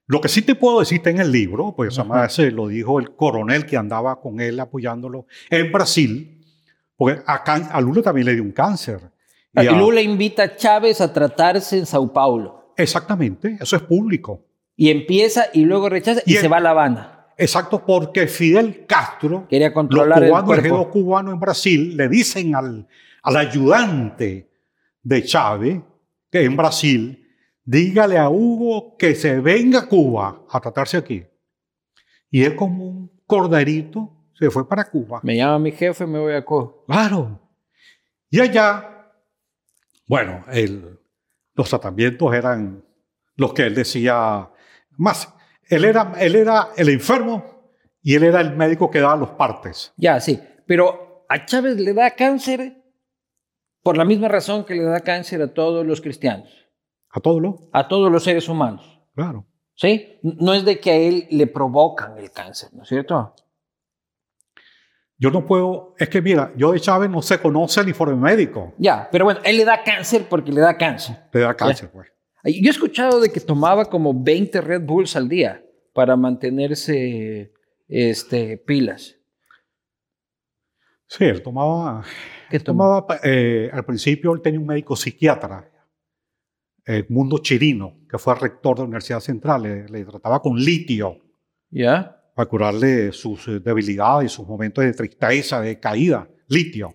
Lo 0.07 0.21
que 0.21 0.29
sí 0.29 0.41
te 0.43 0.55
puedo 0.55 0.81
decir 0.81 0.99
está 0.99 1.11
en 1.11 1.21
el 1.21 1.31
libro, 1.31 1.75
pues 1.77 1.99
Ajá. 1.99 2.09
además 2.11 2.33
se 2.35 2.51
lo 2.51 2.69
dijo 2.69 2.99
el 2.99 3.15
coronel 3.15 3.67
que 3.67 3.77
andaba 3.77 4.21
con 4.21 4.41
él 4.41 4.59
apoyándolo 4.59 5.27
en 5.51 5.71
Brasil, 5.71 6.43
porque 6.97 7.21
a, 7.27 7.35
a 7.35 7.81
Lula 7.83 8.01
también 8.03 8.27
le 8.27 8.35
dio 8.35 8.43
un 8.43 8.53
cáncer. 8.53 9.01
Y 9.55 9.63
y 9.65 9.67
a- 9.67 9.73
Lula 9.73 10.01
invita 10.01 10.43
a 10.45 10.57
Chávez 10.57 11.01
a 11.01 11.13
tratarse 11.13 11.79
en 11.79 11.87
Sao 11.87 12.13
Paulo. 12.13 12.73
Exactamente, 12.77 13.57
eso 13.61 13.77
es 13.77 13.83
público. 13.83 14.45
Y 14.77 14.91
empieza 14.91 15.47
y 15.53 15.65
luego 15.65 15.89
rechaza 15.89 16.21
y, 16.27 16.35
Y 16.35 16.37
se 16.37 16.47
el- 16.47 16.53
va 16.53 16.59
a 16.59 16.61
La 16.61 16.71
Habana. 16.71 17.15
Exacto, 17.37 17.85
porque 17.87 18.27
Fidel 18.27 18.85
Castro, 18.87 19.47
Quería 19.49 19.69
los 19.69 19.75
controlar 19.75 20.23
el 20.25 20.29
cubanos, 20.31 20.51
el 20.53 20.59
ejército 20.59 20.91
cubano 20.91 21.33
en 21.33 21.39
Brasil, 21.41 21.97
le 21.97 22.09
dicen 22.09 22.55
al, 22.57 22.87
al 23.23 23.37
ayudante 23.37 24.51
de 25.03 25.23
Chávez, 25.25 25.81
que 26.31 26.43
en 26.45 26.57
Brasil, 26.57 27.25
dígale 27.65 28.19
a 28.19 28.29
Hugo 28.29 28.97
que 28.97 29.15
se 29.15 29.41
venga 29.41 29.81
a 29.81 29.87
Cuba 29.89 30.43
a 30.51 30.61
tratarse 30.61 30.97
aquí. 30.97 31.25
Y 32.31 32.43
él 32.43 32.57
como 32.57 32.87
un 32.87 33.11
corderito 33.27 34.11
se 34.39 34.51
fue 34.51 34.69
para 34.69 34.85
Cuba. 34.91 35.21
Me 35.23 35.37
llama 35.37 35.59
mi 35.61 35.73
jefe, 35.73 36.07
me 36.07 36.19
voy 36.19 36.35
a 36.35 36.45
Cuba. 36.45 36.73
Claro. 36.87 37.41
Y 38.31 38.41
allá, 38.41 38.98
bueno, 40.09 40.45
el- 40.51 40.99
los 41.55 41.69
tratamientos 41.69 42.35
eran 42.35 42.85
los 43.37 43.53
que 43.53 43.63
él 43.63 43.75
decía 43.75 44.49
más. 44.97 45.33
Él 45.69 45.85
era, 45.85 46.13
él 46.19 46.35
era 46.35 46.69
el 46.77 46.89
enfermo 46.89 47.71
y 48.03 48.15
él 48.15 48.25
era 48.25 48.41
el 48.41 48.57
médico 48.57 48.91
que 48.91 49.01
daba 49.01 49.17
los 49.17 49.31
partes. 49.31 49.93
Ya, 49.97 50.19
sí. 50.21 50.41
Pero 50.67 51.25
a 51.29 51.45
Chávez 51.45 51.77
le 51.77 51.93
da 51.95 52.11
cáncer 52.13 52.83
por 53.83 53.97
la 53.97 54.05
misma 54.05 54.29
razón 54.29 54.65
que 54.65 54.75
le 54.75 54.83
da 54.85 55.01
cáncer 55.01 55.41
a 55.43 55.53
todos 55.55 55.87
los 55.87 56.01
cristianos, 56.01 56.49
A 57.11 57.21
todo 57.21 57.39
lo. 57.41 57.59
a 57.73 57.87
todos 57.89 58.11
los 58.11 58.25
seres 58.25 58.49
humanos. 58.49 59.01
Claro. 59.15 59.47
¿Sí? 59.75 60.19
No 60.23 60.55
es 60.55 60.65
de 60.65 60.81
que 60.81 60.91
a 60.91 60.97
él 60.97 61.27
le 61.31 61.47
provocan 61.47 62.19
el 62.19 62.31
cáncer, 62.33 62.71
¿no 62.73 62.83
es 62.83 62.89
cierto? 62.89 63.35
Yo 65.21 65.31
no 65.31 65.45
puedo, 65.45 65.95
es 65.99 66.09
que 66.09 66.23
mira, 66.23 66.53
yo 66.57 66.71
de 66.73 66.79
Chávez 66.81 67.11
no 67.11 67.21
se 67.23 67.39
conoce 67.41 67.81
el 67.81 67.89
informe 67.89 68.15
médico. 68.17 68.73
Ya, 68.79 69.09
pero 69.11 69.25
bueno, 69.25 69.41
él 69.45 69.57
le 69.57 69.65
da 69.65 69.83
cáncer 69.83 70.27
porque 70.31 70.53
le 70.53 70.61
da 70.61 70.77
cáncer. 70.77 71.17
Le 71.33 71.41
da 71.41 71.55
cáncer, 71.55 71.91
pues. 71.91 72.09
Yo 72.45 72.69
he 72.69 72.71
escuchado 72.71 73.21
de 73.21 73.31
que 73.31 73.41
tomaba 73.41 73.87
como 73.87 74.15
20 74.15 74.61
Red 74.61 74.83
Bulls 74.83 75.17
al 75.17 75.29
día 75.29 75.61
para 75.93 76.17
mantenerse 76.17 77.53
este, 77.89 78.59
pilas. 78.59 79.17
Sí, 81.09 81.25
él 81.25 81.43
tomaba, 81.43 82.05
¿Qué 82.51 82.61
tomaba? 82.61 83.05
eh, 83.25 83.71
al 83.73 83.85
principio 83.85 84.33
él 84.35 84.41
tenía 84.43 84.61
un 84.61 84.67
médico 84.67 84.95
psiquiatra, 84.95 85.69
el 86.85 87.07
Mundo 87.09 87.39
Chirino, 87.39 87.99
que 88.09 88.19
fue 88.19 88.35
rector 88.35 88.77
de 88.77 88.83
la 88.83 88.87
Universidad 88.87 89.21
Central, 89.21 89.63
le- 89.63 89.89
le 89.89 90.05
trataba 90.05 90.41
con 90.41 90.57
litio. 90.57 91.17
¿Ya? 91.71 92.18
Para 92.39 92.49
curarle 92.49 93.11
sus 93.11 93.49
eh, 93.49 93.59
debilidades 93.59 94.31
y 94.31 94.35
sus 94.37 94.47
momentos 94.47 94.85
de 94.85 94.93
tristeza, 94.93 95.61
de 95.61 95.81
caída, 95.81 96.31
litio. 96.47 96.95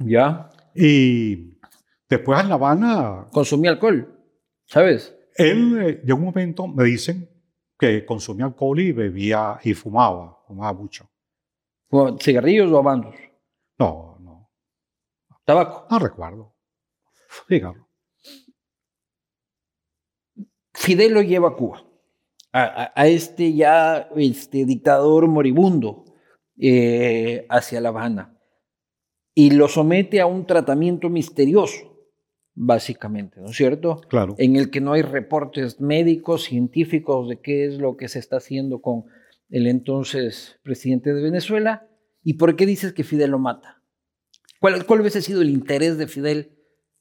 ¿Ya? 0.00 0.50
Y 0.74 1.58
después 2.06 2.40
en 2.40 2.50
La 2.50 2.56
Habana, 2.56 3.26
Consumía 3.32 3.70
alcohol, 3.70 4.22
¿sabes? 4.66 5.16
él 5.36 5.78
eh, 5.80 6.02
llegó 6.04 6.18
un 6.18 6.26
momento, 6.26 6.66
me 6.66 6.84
dicen, 6.84 7.26
que 7.78 8.04
consumía 8.04 8.44
alcohol 8.44 8.80
y 8.80 8.92
bebía 8.92 9.58
y 9.64 9.72
fumaba, 9.72 10.42
fumaba 10.46 10.74
mucho. 10.74 11.08
¿Cigarrillos 12.20 12.70
o 12.70 12.76
habanos? 12.76 13.14
No, 13.78 14.18
no, 14.20 14.50
Tabaco. 15.42 15.86
no 15.90 15.98
recuerdo. 16.00 16.54
Cigarro. 17.48 17.88
Fidel 20.74 21.14
lo 21.14 21.22
lleva 21.22 21.48
a 21.48 21.54
Cuba, 21.54 21.82
a, 22.56 23.08
este 23.08 23.52
ya 23.52 24.08
este, 24.16 24.64
dictador 24.64 25.26
moribundo 25.26 26.04
eh, 26.56 27.46
hacia 27.48 27.80
La 27.80 27.88
Habana, 27.88 28.38
y 29.34 29.50
lo 29.50 29.66
somete 29.66 30.20
a 30.20 30.26
un 30.26 30.46
tratamiento 30.46 31.10
misterioso, 31.10 31.98
básicamente, 32.54 33.40
¿no 33.40 33.48
es 33.48 33.56
cierto? 33.56 34.00
Claro. 34.08 34.36
En 34.38 34.54
el 34.54 34.70
que 34.70 34.80
no 34.80 34.92
hay 34.92 35.02
reportes 35.02 35.80
médicos, 35.80 36.44
científicos 36.44 37.28
de 37.28 37.40
qué 37.40 37.66
es 37.66 37.78
lo 37.78 37.96
que 37.96 38.06
se 38.06 38.20
está 38.20 38.36
haciendo 38.36 38.80
con 38.80 39.06
el 39.50 39.66
entonces 39.66 40.60
presidente 40.62 41.12
de 41.12 41.22
Venezuela. 41.22 41.88
¿Y 42.22 42.34
por 42.34 42.54
qué 42.54 42.66
dices 42.66 42.92
que 42.92 43.02
Fidel 43.02 43.32
lo 43.32 43.40
mata? 43.40 43.82
¿Cuál, 44.60 44.86
cuál 44.86 45.00
hubiese 45.00 45.20
sido 45.20 45.42
el 45.42 45.50
interés 45.50 45.98
de 45.98 46.06
Fidel 46.06 46.56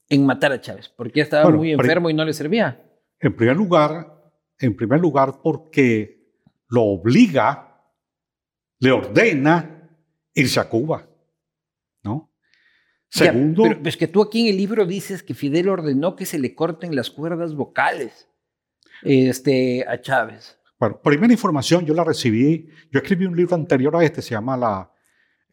en 0.09 0.25
matar 0.25 0.51
a 0.51 0.59
Chávez? 0.59 0.89
Porque 0.89 1.19
ya 1.19 1.23
estaba 1.23 1.43
Bueno, 1.43 1.59
muy 1.59 1.71
enfermo 1.71 2.09
y 2.09 2.15
no 2.15 2.25
le 2.25 2.33
servía. 2.33 2.83
En 3.19 3.35
primer 3.35 3.55
lugar, 3.55 4.12
en 4.63 4.75
primer 4.75 4.99
lugar 4.99 5.41
porque 5.43 6.23
lo 6.69 6.83
obliga, 6.83 7.81
le 8.79 8.91
ordena 8.91 9.89
irse 10.33 10.59
a 10.59 10.69
Cuba, 10.69 11.07
¿no? 12.03 12.31
Ya, 13.11 13.25
Segundo, 13.25 13.63
pero 13.63 13.89
es 13.89 13.97
que 13.97 14.07
tú 14.07 14.21
aquí 14.21 14.41
en 14.41 14.47
el 14.47 14.57
libro 14.57 14.85
dices 14.85 15.21
que 15.21 15.33
Fidel 15.33 15.69
ordenó 15.69 16.15
que 16.15 16.25
se 16.25 16.39
le 16.39 16.55
corten 16.55 16.95
las 16.95 17.11
cuerdas 17.11 17.53
vocales 17.53 18.29
este, 19.03 19.85
a 19.87 20.01
Chávez. 20.01 20.57
Bueno, 20.79 20.99
primera 21.01 21.31
información 21.31 21.85
yo 21.85 21.93
la 21.93 22.03
recibí, 22.03 22.69
yo 22.89 22.99
escribí 22.99 23.25
un 23.25 23.35
libro 23.35 23.55
anterior 23.55 23.95
a 23.97 24.03
este, 24.03 24.21
se 24.21 24.31
llama 24.31 24.55
la, 24.55 24.91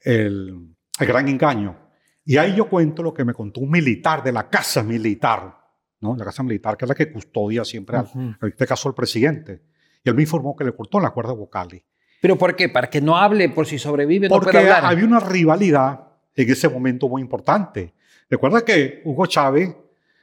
el, 0.03 0.75
El 0.99 1.07
Gran 1.07 1.29
Engaño, 1.29 1.77
y 2.25 2.37
ahí 2.37 2.55
yo 2.57 2.69
cuento 2.69 3.03
lo 3.03 3.13
que 3.13 3.25
me 3.25 3.35
contó 3.35 3.61
un 3.61 3.71
militar 3.71 4.23
de 4.23 4.33
la 4.33 4.49
Casa 4.49 4.85
Militar, 4.85 5.60
¿no? 6.01 6.16
La 6.16 6.24
Casa 6.24 6.42
Militar, 6.42 6.76
que 6.76 6.84
es 6.84 6.88
la 6.88 6.94
que 6.94 7.11
custodia 7.12 7.64
siempre, 7.64 7.96
al- 7.96 8.05
Ujú. 8.05 8.20
en 8.20 8.36
este 8.48 8.66
caso 8.66 8.88
al 8.88 8.94
presidente, 8.94 9.61
y 10.05 10.09
él 10.09 10.14
me 10.14 10.22
informó 10.22 10.57
que 10.57 10.64
le 10.64 10.72
cortó 10.72 10.98
las 11.01 11.11
cuerdas 11.12 11.36
vocales. 11.36 11.82
¿Pero 12.22 12.36
por 12.36 12.55
qué? 12.57 12.68
¿Para 12.68 12.88
que 12.90 13.01
no 13.01 13.16
hable 13.16 13.48
por 13.48 13.66
si 13.66 13.78
sobrevive, 13.78 14.28
no 14.28 14.34
Porque 14.34 14.53
puede 14.53 14.70
hablar? 14.70 14.84
había 14.92 15.05
una 15.07 15.20
rivalidad 15.20 16.01
en 16.34 16.51
ese 16.51 16.68
momento 16.68 17.09
muy 17.09 17.22
importante. 17.22 17.92
Recuerda 18.28 18.62
que 18.64 19.03
Hugo 19.05 19.26
Chávez 19.26 19.74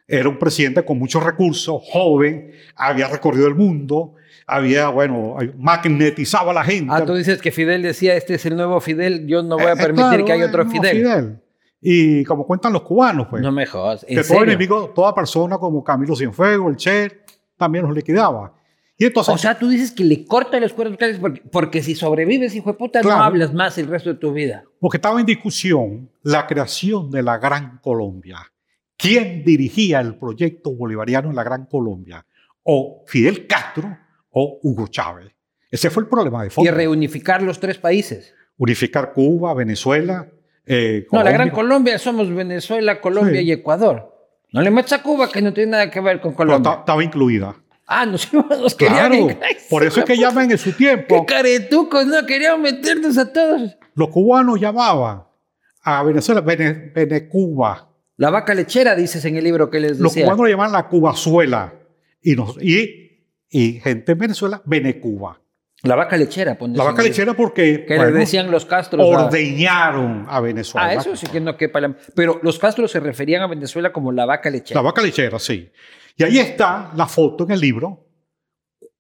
era 0.08 0.30
un 0.30 0.40
presidente 0.40 0.84
con 0.86 0.98
muchos 0.98 1.24
recursos, 1.24 1.82
joven, 1.92 2.52
había 2.76 3.08
recorrido 3.10 3.48
el 3.48 3.56
mundo, 3.56 4.14
había, 4.46 4.88
bueno, 4.90 5.36
magnetizaba 5.58 6.52
a 6.52 6.54
la 6.54 6.64
gente. 6.64 6.94
Ah, 6.96 7.04
tú 7.04 7.14
dices 7.16 7.42
que 7.42 7.52
Fidel 7.52 7.82
decía, 7.82 8.16
este 8.16 8.36
es 8.36 8.46
el 8.46 8.56
nuevo 8.56 8.80
Fidel, 8.80 9.28
yo 9.28 9.44
no 9.44 9.56
voy 9.58 9.66
a 9.66 9.72
Eh, 9.72 9.74
eh, 9.74 9.78
permitir 9.78 10.08
claro, 10.10 10.26
que 10.26 10.32
haya 10.32 10.46
otro 10.46 10.64
no, 10.64 10.72
Fidel. 10.72 11.40
Y 11.82 12.24
como 12.24 12.46
cuentan 12.46 12.74
los 12.74 12.82
cubanos, 12.82 13.28
pues, 13.30 13.42
No 13.44 13.52
me 13.52 13.66
jodas, 13.66 14.04
¿en 14.04 14.10
que 14.10 14.16
todo 14.16 14.24
serio? 14.24 14.44
enemigo, 14.44 14.90
toda 14.96 15.14
persona 15.14 15.58
como 15.58 15.84
Camilo 15.84 16.16
Cienfuegos, 16.16 16.70
el 16.72 16.76
Che, 16.78 17.12
también 17.56 17.86
los 17.86 17.96
liquidaba. 17.96 18.54
Y 19.00 19.06
entonces, 19.06 19.32
O 19.34 19.38
sea, 19.38 19.60
tú 19.60 19.70
dices 19.70 19.92
que 19.92 20.04
le 20.04 20.26
corta 20.26 20.60
las 20.60 20.74
cuerdas 20.74 20.94
vocales 20.94 21.20
porque, 21.20 21.42
porque 21.52 21.84
si 21.84 21.94
sobrevives, 21.94 22.56
hijo 22.56 22.72
de 22.72 22.78
puta, 22.80 23.02
Claro. 23.02 23.18
no 23.20 23.24
hablas 23.26 23.54
más 23.54 23.78
el 23.78 23.88
resto 23.88 24.10
de 24.14 24.20
tu 24.20 24.34
vida. 24.34 24.64
porque 24.80 24.98
estaba 24.98 25.20
en 25.20 25.26
discusión 25.28 26.10
la 26.24 26.48
creación 26.48 27.12
de 27.12 27.22
la 27.22 27.38
Gran 27.38 27.78
Colombia. 27.84 28.38
¿Quién 28.98 29.44
dirigía 29.44 30.00
el 30.00 30.16
proyecto 30.18 30.72
bolivariano 30.74 31.30
en 31.30 31.36
la 31.36 31.44
Gran 31.44 31.68
Colombia? 31.68 32.26
¿O 32.64 33.04
Fidel 33.06 33.46
Castro 33.46 33.96
o 34.32 34.60
Hugo 34.64 34.88
Chávez? 34.88 35.32
Ese 35.70 35.92
fue 35.92 36.02
el 36.04 36.10
problema 36.10 36.42
de 36.42 36.48
Y 36.48 36.50
fondo. 36.50 36.72
reunificar 36.72 37.44
los 37.44 37.60
tres 37.60 37.78
países. 37.78 38.34
Unificar 38.58 39.14
Cuba, 39.14 39.54
Venezuela. 39.54 40.28
Eh, 40.68 41.08
No, 41.12 41.24
la 41.24 41.32
Gran 41.32 41.50
Colombia. 41.50 41.98
Somos 41.98 42.34
Venezuela, 42.34 43.00
Colombia 43.02 43.40
Sí. 43.42 43.48
y 43.48 43.52
Ecuador. 43.52 44.14
No 44.52 44.62
le 44.62 44.70
metas 44.72 44.94
a 44.94 45.04
Cuba 45.04 45.30
que 45.32 45.42
no 45.42 45.54
tiene 45.54 45.72
nada 45.72 45.90
que 45.92 46.00
ver 46.00 46.20
con 46.22 46.32
Pero 46.34 46.38
Colombia. 46.50 46.72
ta- 46.74 46.80
estaba 46.80 47.04
incluida. 47.04 47.56
Ah, 47.86 48.06
nos, 48.06 48.32
nos 48.34 48.76
Claro. 48.76 49.30
Por 49.70 49.84
eso 49.84 50.00
es 50.02 50.06
que 50.06 50.18
llaman 50.18 50.52
en 50.52 50.58
su 50.58 50.74
tiempo. 50.74 51.26
¡Qué 51.26 51.34
caretucos! 51.34 52.06
No 52.06 52.26
querían 52.26 52.62
meternos 52.62 53.18
a 53.18 53.32
todos. 53.32 53.78
Los 53.96 54.10
cubanos 54.10 54.60
llamaban 54.60 55.24
a 55.84 56.04
Venezuela 56.04 56.42
Vene, 56.42 56.92
Venecuba. 56.94 57.90
La 58.18 58.30
vaca 58.30 58.54
lechera, 58.54 58.96
dices 58.96 59.24
en 59.26 59.36
el 59.38 59.44
libro 59.44 59.70
que 59.70 59.80
les 59.80 60.00
Los 60.00 60.12
decía. 60.14 60.26
cubanos 60.26 60.44
lo 60.46 60.50
llamaban 60.50 60.72
la 60.74 60.88
Cubazuela. 60.88 61.74
Y, 62.22 62.36
nos, 62.36 62.58
y, 62.62 63.26
y 63.50 63.74
gente 63.80 64.14
en 64.14 64.18
Venezuela, 64.18 64.62
Venecuba. 64.66 65.40
La 65.84 65.96
vaca 65.96 66.18
lechera, 66.18 66.58
La 66.74 66.84
vaca 66.84 67.04
lechera 67.04 67.34
porque 67.36 67.86
Que 67.86 67.98
bueno, 67.98 68.12
le 68.12 68.20
decían 68.20 68.50
los 68.50 68.66
Castros. 68.66 69.06
ordeñaron 69.08 70.26
a 70.28 70.40
Venezuela. 70.42 70.88
Ah, 70.88 70.94
eso 70.96 71.16
sí 71.16 71.28
que 71.28 71.40
no 71.40 71.56
quepa 71.56 71.80
la- 71.80 71.96
Pero 72.16 72.40
los 72.42 72.58
Castros 72.58 72.90
se 72.92 73.00
referían 73.00 73.44
a 73.44 73.48
Venezuela 73.48 73.94
como 73.94 74.12
la 74.12 74.26
vaca 74.26 74.50
lechera. 74.50 74.80
La 74.82 74.86
vaca 74.86 75.02
lechera, 75.04 75.38
sí. 75.38 75.72
Y 76.16 76.24
ahí 76.24 76.40
está 76.40 76.92
la 76.96 77.06
foto 77.06 77.44
en 77.44 77.52
el 77.52 77.60
libro 77.60 78.08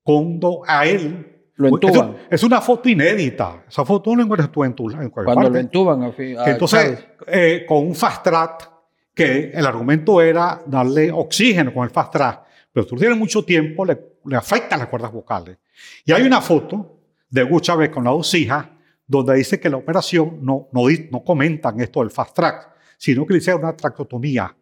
cuando 0.03 0.61
a 0.67 0.85
él 0.85 1.49
Lo 1.55 1.67
es, 1.67 1.73
entuban. 1.73 2.15
es 2.29 2.43
una 2.43 2.61
foto 2.61 2.87
inédita. 2.89 3.63
Esa 3.67 3.83
foto 3.83 4.11
no 4.11 4.17
la 4.17 4.23
encuentras 4.23 4.51
tú 4.51 4.63
en 4.63 4.73
tu 4.75 4.89
en 4.91 5.09
cualquier 5.09 5.25
Cuando 5.25 5.41
lo 5.43 5.47
parte. 5.49 5.59
entuban. 5.59 6.03
a 6.03 6.11
fi- 6.11 6.35
a 6.37 6.45
Entonces, 6.51 7.05
eh, 7.27 7.65
con 7.67 7.79
un 7.87 7.95
fast 7.95 8.23
track, 8.23 8.71
que 9.15 9.49
el 9.51 9.65
argumento 9.65 10.21
era 10.21 10.61
darle 10.67 11.11
oxígeno 11.11 11.73
con 11.73 11.83
el 11.83 11.89
fast 11.89 12.13
track, 12.13 12.43
pero 12.71 12.85
tú 12.85 12.95
tienes 12.95 13.17
mucho 13.17 13.43
tiempo, 13.43 13.83
le, 13.83 13.97
le 14.27 14.35
afectan 14.37 14.79
las 14.79 14.87
cuerdas 14.87 15.11
vocales. 15.11 15.57
Y 16.05 16.11
hay 16.11 16.23
una 16.23 16.41
foto 16.41 16.99
de 17.29 17.43
Hugo 17.43 17.59
Chávez 17.59 17.89
con 17.89 18.03
las 18.03 18.13
dos 18.13 18.33
hijas, 18.33 18.65
donde 19.05 19.35
dice 19.35 19.59
que 19.59 19.69
la 19.69 19.77
operación 19.77 20.39
no, 20.41 20.67
no, 20.71 20.83
no 21.11 21.23
comentan 21.23 21.79
esto 21.79 22.01
del 22.01 22.11
fast 22.11 22.35
track, 22.35 22.69
sino 22.97 23.25
que 23.25 23.33
le 23.33 23.39
hicieron 23.39 23.63
una 23.63 23.75
tractotomía. 23.75 24.55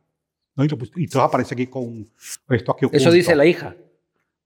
¿no? 0.55 0.63
Y, 0.63 0.67
entonces 0.67 1.15
aparece 1.15 1.53
aquí 1.53 1.67
con 1.67 2.07
esto 2.49 2.71
aquí 2.71 2.85
Eso 2.91 3.11
dice 3.11 3.35
la 3.35 3.45
hija. 3.45 3.75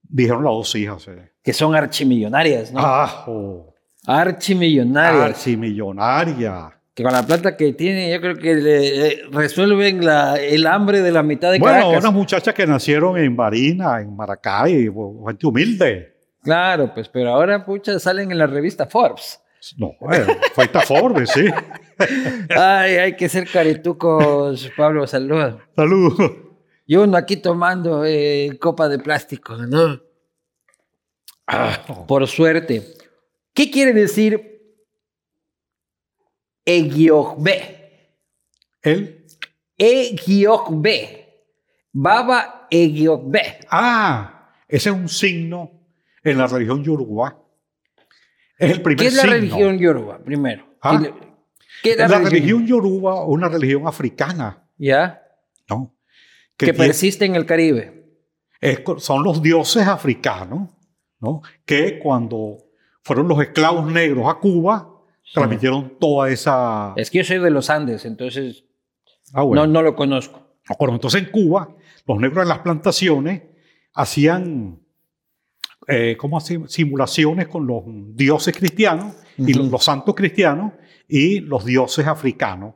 Dijeron 0.01 0.43
las 0.43 0.53
dos 0.53 0.75
hijas. 0.75 1.07
eh. 1.07 1.31
Que 1.43 1.53
son 1.53 1.75
archimillonarias, 1.75 2.71
¿no? 2.71 2.79
Ah, 2.81 3.25
oh, 3.27 3.73
Archimillonarias. 4.05 5.37
archimillonaria. 5.37 6.78
Que 6.99 7.03
con 7.03 7.13
la 7.13 7.25
plata 7.25 7.55
que 7.55 7.71
tiene, 7.71 8.11
yo 8.11 8.19
creo 8.19 8.35
que 8.35 8.55
le, 8.55 9.21
resuelven 9.31 10.03
la- 10.05 10.35
el 10.35 10.67
hambre 10.67 11.01
de 11.01 11.11
la 11.13 11.23
mitad 11.23 11.49
de 11.51 11.59
Bueno, 11.59 11.77
Caracas. 11.77 12.03
unas 12.03 12.13
muchachas 12.13 12.53
que 12.53 12.67
nacieron 12.67 13.17
en 13.17 13.33
Marina, 13.35 14.01
en 14.01 14.13
Maracay, 14.15 14.91
gente 15.25 15.47
humilde. 15.47 16.13
Claro, 16.43 16.93
pues, 16.93 17.07
pero 17.07 17.29
ahora, 17.29 17.65
pucha, 17.65 17.99
salen 17.99 18.31
en 18.31 18.37
la 18.37 18.47
revista 18.47 18.85
Forbes. 18.85 19.41
No, 19.77 19.91
bueno, 20.01 20.25
esta 20.57 20.81
Forbes, 20.81 21.29
sí. 21.31 21.45
Ay, 22.49 22.95
hay 22.97 23.15
que 23.15 23.29
ser 23.29 23.47
caretucos, 23.49 24.69
Pablo, 24.75 25.07
salud. 25.07 25.55
Saludos. 25.75 26.31
Y 26.85 26.95
uno 26.97 27.15
aquí 27.17 27.37
tomando 27.37 28.03
eh, 28.05 28.57
copa 28.59 28.89
de 28.89 28.99
plástico, 28.99 29.55
¿no? 29.55 30.01
Ah, 31.47 31.79
Por 32.07 32.27
suerte. 32.27 32.83
¿Qué 33.53 33.71
quiere 33.71 33.93
decir 33.93 34.58
Egiogbe? 36.69 38.13
Él. 38.83 39.25
Egiogbe. 39.75 41.25
Baba 41.91 42.67
Egiogbe. 42.69 43.59
Ah, 43.71 44.51
ese 44.67 44.89
es 44.89 44.95
un 44.95 45.09
signo 45.09 45.71
en 46.23 46.37
la 46.37 46.45
religión 46.45 46.83
yoruba. 46.83 47.41
Es 48.57 48.71
el 48.71 48.81
primer 48.83 48.99
¿Qué 48.99 49.07
es 49.07 49.15
la 49.15 49.23
signo. 49.23 49.35
religión 49.35 49.79
yoruba, 49.79 50.19
primero? 50.19 50.65
Ah. 50.81 51.01
¿Qué 51.81 51.91
es 51.91 51.97
La, 51.97 52.19
religión 52.19 52.67
yoruba, 52.67 53.25
una 53.25 53.49
religión 53.49 53.87
africana, 53.87 54.67
¿Ya? 54.77 55.23
¿no? 55.69 55.95
Que, 56.55 56.73
persiste 56.73 57.25
en 57.25 57.35
el 57.35 57.45
Caribe. 57.45 58.05
es 58.61 58.81
son 58.97 59.23
los 59.23 59.41
dioses 59.41 59.87
africanos, 59.87 60.69
¿no? 61.19 61.41
Que 61.65 61.97
cuando 61.97 62.57
fueron 63.01 63.27
los 63.27 63.41
esclavos 63.41 63.89
negros 63.91 64.27
a 64.27 64.35
Cuba, 64.35 64.88
transmitieron 65.33 65.97
toda 65.99 66.29
esa... 66.29 66.93
Es 66.95 67.09
que 67.11 67.19
yo 67.19 67.23
soy 67.23 67.39
de 67.39 67.49
los 67.51 67.69
Andes, 67.69 68.05
entonces 68.05 68.65
Ah, 69.33 69.43
bueno. 69.43 69.65
no, 69.67 69.73
no 69.73 69.81
lo 69.83 69.95
conozco. 69.95 70.41
Bueno, 70.79 70.95
entonces 70.95 71.23
en 71.23 71.29
Cuba, 71.31 71.75
los 72.07 72.19
negros 72.19 72.43
en 72.43 72.49
las 72.49 72.59
plantaciones 72.59 73.43
hacían, 73.93 74.79
eh, 75.87 76.15
¿cómo 76.17 76.37
así? 76.37 76.57
Simulaciones 76.67 77.47
con 77.47 77.65
los 77.67 77.83
dioses 78.15 78.55
cristianos 78.55 79.15
y 79.37 79.53
los, 79.53 79.67
los 79.69 79.83
santos 79.83 80.15
cristianos 80.15 80.73
y 81.07 81.39
los 81.41 81.65
dioses 81.65 82.05
africanos. 82.07 82.75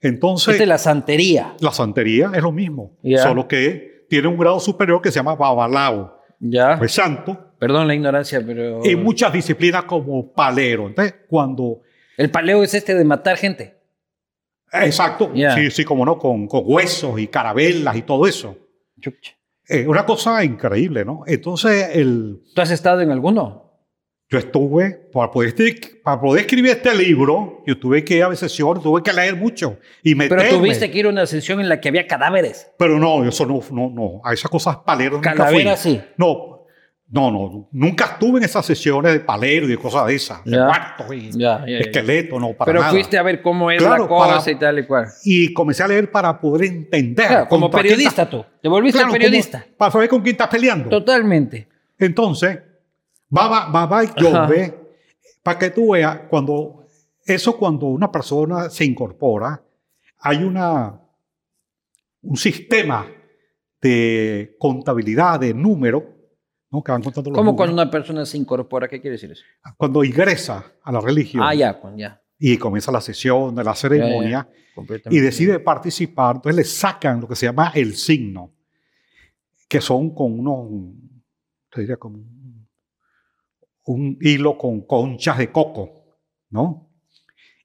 Entonces, 0.00 0.48
Esta 0.54 0.62
es 0.64 0.68
la 0.68 0.78
santería. 0.78 1.56
la 1.60 1.72
santería 1.72 2.30
es 2.34 2.42
lo 2.42 2.52
mismo, 2.52 2.96
solo 3.22 3.48
que 3.48 4.06
tiene 4.08 4.28
un 4.28 4.38
grado 4.38 4.60
superior 4.60 5.02
que 5.02 5.10
se 5.10 5.16
llama 5.16 5.34
babalao, 5.34 6.18
Ya. 6.38 6.78
pues 6.78 6.92
santo, 6.92 7.47
Perdón 7.58 7.88
la 7.88 7.94
ignorancia, 7.94 8.42
pero. 8.44 8.84
y 8.84 8.94
muchas 8.96 9.32
disciplinas 9.32 9.84
como 9.84 10.32
palero. 10.32 10.86
Entonces, 10.86 11.14
cuando... 11.28 11.80
El 12.16 12.30
paleo 12.30 12.62
es 12.62 12.74
este 12.74 12.94
de 12.94 13.04
matar 13.04 13.36
gente. 13.36 13.76
Exacto, 14.72 15.32
sí, 15.54 15.70
sí, 15.70 15.84
como 15.84 16.04
no, 16.04 16.18
con, 16.18 16.46
con 16.46 16.62
huesos 16.64 17.18
y 17.18 17.26
carabelas 17.26 17.96
y 17.96 18.02
todo 18.02 18.26
eso. 18.26 18.56
Eh, 19.68 19.86
una 19.86 20.04
cosa 20.04 20.44
increíble, 20.44 21.04
¿no? 21.04 21.22
Entonces, 21.26 21.90
el, 21.94 22.42
¿Tú 22.54 22.60
has 22.60 22.70
estado 22.70 23.00
en 23.00 23.10
alguno? 23.10 23.64
yo 24.30 24.38
estuve, 24.38 24.90
para 25.10 25.30
poder, 25.30 25.54
escri- 25.56 26.02
para 26.02 26.20
poder 26.20 26.42
escribir 26.42 26.72
este 26.72 26.94
libro, 26.94 27.62
yo 27.66 27.78
tuve 27.78 28.04
que 28.04 28.16
ir 28.16 28.24
a 28.24 28.36
sesiones, 28.36 28.82
tuve 28.82 29.02
que 29.02 29.10
leer 29.10 29.34
mucho 29.36 29.78
y 30.02 30.14
meterme. 30.14 30.44
Pero 30.44 30.58
tuviste 30.58 30.90
que 30.90 30.98
ir 30.98 31.06
a 31.06 31.08
una 31.08 31.24
sesión 31.26 31.60
en 31.60 31.68
la 31.70 31.80
que 31.80 31.88
había 31.88 32.06
cadáveres. 32.06 32.70
Pero 32.78 32.98
no, 32.98 33.24
eso 33.26 33.46
no, 33.46 33.62
no, 33.70 33.88
no, 33.88 34.20
a 34.22 34.34
esas 34.34 34.50
cosas 34.50 34.76
paleros. 34.84 35.22
Calaveras 35.22 35.80
sí. 35.80 35.98
No, 36.18 36.57
no, 37.10 37.30
no, 37.30 37.68
nunca 37.72 38.04
estuve 38.04 38.38
en 38.38 38.44
esas 38.44 38.66
sesiones 38.66 39.12
de 39.14 39.20
palero 39.20 39.64
y 39.66 39.70
de 39.70 39.78
cosas 39.78 40.06
de 40.06 40.14
esas, 40.14 40.44
de 40.44 40.50
Ya. 40.52 40.64
muertos 40.66 41.06
y 41.14 41.30
Ya, 41.38 41.64
esqueletos, 41.66 42.38
no, 42.40 42.52
para 42.52 42.66
Pero 42.66 42.80
nada. 42.80 42.92
fuiste 42.92 43.16
a 43.16 43.22
ver 43.22 43.40
cómo 43.40 43.70
es 43.70 43.78
Claro, 43.78 44.02
la 44.02 44.08
cosa 44.08 44.38
para- 44.40 44.50
y 44.50 44.54
tal 44.56 44.78
y 44.78 44.86
cual. 44.86 45.06
Y 45.24 45.52
comencé 45.54 45.82
a 45.82 45.88
leer 45.88 46.10
para 46.10 46.38
poder 46.38 46.64
entender. 46.66 47.26
Claro, 47.26 47.48
como 47.48 47.70
periodista 47.70 48.28
tú. 48.28 48.44
Te 48.60 48.68
volviste 48.68 48.98
Claro, 48.98 49.12
periodista. 49.12 49.62
como- 49.62 49.76
para 49.76 49.90
saber 49.92 50.08
con 50.10 50.20
quién 50.20 50.34
estás 50.34 50.48
peleando. 50.48 50.90
Totalmente. 50.90 51.66
Entonces, 51.98 52.58
Baba, 53.30 53.66
Baba 53.70 54.04
y 54.04 54.08
para 55.42 55.58
que 55.58 55.70
tú 55.70 55.92
veas, 55.92 56.20
cuando 56.28 56.84
eso 57.24 57.56
cuando 57.56 57.86
una 57.86 58.10
persona 58.12 58.68
se 58.70 58.84
incorpora, 58.84 59.62
hay 60.20 60.42
una, 60.44 61.00
un 62.22 62.36
sistema 62.36 63.06
de 63.80 64.56
contabilidad, 64.58 65.40
de 65.40 65.54
números, 65.54 66.02
¿no? 66.70 66.82
que 66.82 66.92
van 66.92 67.02
contando 67.02 67.30
los 67.30 67.36
¿Cómo 67.38 67.56
cuando 67.56 67.74
una 67.74 67.90
persona 67.90 68.24
se 68.26 68.36
incorpora? 68.36 68.88
¿Qué 68.88 69.00
quiere 69.00 69.12
decir 69.14 69.30
eso? 69.32 69.42
Cuando 69.76 70.04
ingresa 70.04 70.64
a 70.82 70.92
la 70.92 71.00
religión 71.00 71.42
Ah, 71.46 71.54
ya, 71.54 71.80
ya. 71.96 72.20
y 72.38 72.56
comienza 72.58 72.92
la 72.92 73.00
sesión 73.00 73.54
de 73.54 73.64
la 73.64 73.74
ceremonia 73.74 74.48
y 75.10 75.18
decide 75.18 75.58
participar, 75.58 76.36
entonces 76.36 76.56
le 76.56 76.64
sacan 76.64 77.20
lo 77.20 77.28
que 77.28 77.34
se 77.36 77.46
llama 77.46 77.72
el 77.74 77.96
signo, 77.96 78.52
que 79.68 79.80
son 79.80 80.14
con 80.14 80.38
unos, 80.38 80.94
te 81.70 81.80
diría 81.80 81.96
como 81.96 82.18
un, 82.18 82.68
un 83.84 84.18
hilo 84.20 84.56
con 84.56 84.82
conchas 84.82 85.38
de 85.38 85.50
coco, 85.50 86.04
¿no? 86.50 86.90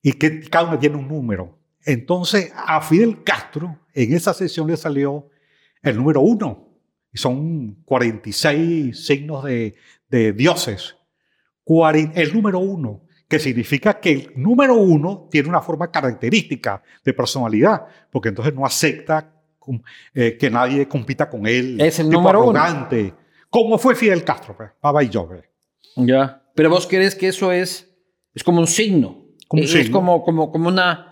Y 0.01 0.13
que 0.13 0.41
cada 0.49 0.69
una 0.69 0.79
tiene 0.79 0.95
un 0.97 1.07
número. 1.07 1.59
Entonces 1.85 2.51
a 2.55 2.81
Fidel 2.81 3.23
Castro 3.23 3.79
en 3.93 4.13
esa 4.13 4.33
sesión 4.33 4.67
le 4.67 4.75
salió 4.77 5.29
el 5.81 5.97
número 5.97 6.21
uno, 6.21 6.72
y 7.13 7.17
son 7.17 7.75
46 7.85 9.05
signos 9.05 9.43
de, 9.43 9.75
de 10.09 10.33
dioses. 10.33 10.95
El 11.65 12.33
número 12.33 12.59
uno, 12.59 13.03
que 13.27 13.39
significa 13.39 13.99
que 13.99 14.11
el 14.11 14.31
número 14.35 14.75
uno 14.75 15.27
tiene 15.31 15.49
una 15.49 15.61
forma 15.61 15.89
característica 15.89 16.83
de 17.03 17.13
personalidad, 17.13 17.85
porque 18.11 18.29
entonces 18.29 18.53
no 18.53 18.65
acepta 18.65 19.31
eh, 20.13 20.37
que 20.37 20.49
nadie 20.49 20.87
compita 20.87 21.29
con 21.29 21.47
él. 21.47 21.79
Es 21.79 21.99
el 21.99 22.07
tipo 22.07 22.19
número 22.19 22.43
uno. 22.43 22.59
arrogante. 22.59 23.13
¿Cómo 23.49 23.77
fue 23.77 23.95
Fidel 23.95 24.23
Castro? 24.23 24.57
Pues? 24.57 24.71
Baba 24.81 25.03
y 25.03 25.09
yo. 25.09 25.29
Ya. 25.95 26.43
Pero 26.55 26.69
vos 26.69 26.85
crees 26.87 27.15
que 27.15 27.29
eso 27.29 27.51
es, 27.51 27.95
es 28.33 28.43
como 28.43 28.59
un 28.59 28.67
signo. 28.67 29.25
Como 29.47 29.61
un 29.61 29.67
es, 29.67 29.73
es 29.73 29.83
signo. 29.83 29.99
como, 29.99 30.23
como, 30.23 30.51
como 30.51 30.67
una, 30.67 31.09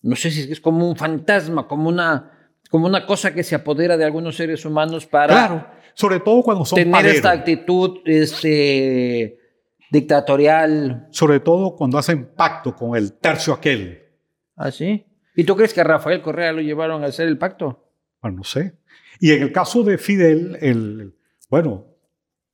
no 0.00 0.16
sé 0.16 0.30
si 0.30 0.50
es 0.50 0.60
como 0.60 0.88
un 0.88 0.96
fantasma, 0.96 1.68
como 1.68 1.88
una, 1.88 2.31
como 2.72 2.86
una 2.86 3.04
cosa 3.04 3.34
que 3.34 3.42
se 3.42 3.54
apodera 3.54 3.98
de 3.98 4.04
algunos 4.06 4.34
seres 4.34 4.64
humanos 4.64 5.04
para 5.04 5.34
Claro, 5.34 5.66
sobre 5.92 6.20
todo 6.20 6.42
cuando 6.42 6.64
son 6.64 6.76
tener 6.76 7.04
esta 7.04 7.30
actitud 7.30 8.00
este, 8.06 9.38
dictatorial. 9.90 11.06
Sobre 11.10 11.40
todo 11.40 11.76
cuando 11.76 11.98
hacen 11.98 12.34
pacto 12.34 12.74
con 12.74 12.96
el 12.96 13.12
tercio 13.12 13.52
aquel. 13.52 14.02
¿Así? 14.56 15.04
¿Y 15.36 15.44
tú 15.44 15.54
crees 15.54 15.74
que 15.74 15.82
a 15.82 15.84
Rafael 15.84 16.22
Correa 16.22 16.50
lo 16.52 16.62
llevaron 16.62 17.04
a 17.04 17.08
hacer 17.08 17.28
el 17.28 17.36
pacto? 17.36 17.90
Bueno, 18.22 18.38
no 18.38 18.44
sé. 18.44 18.78
Y 19.20 19.32
en 19.32 19.42
el 19.42 19.52
caso 19.52 19.82
de 19.82 19.98
Fidel, 19.98 20.56
el, 20.62 21.14
bueno, 21.50 21.84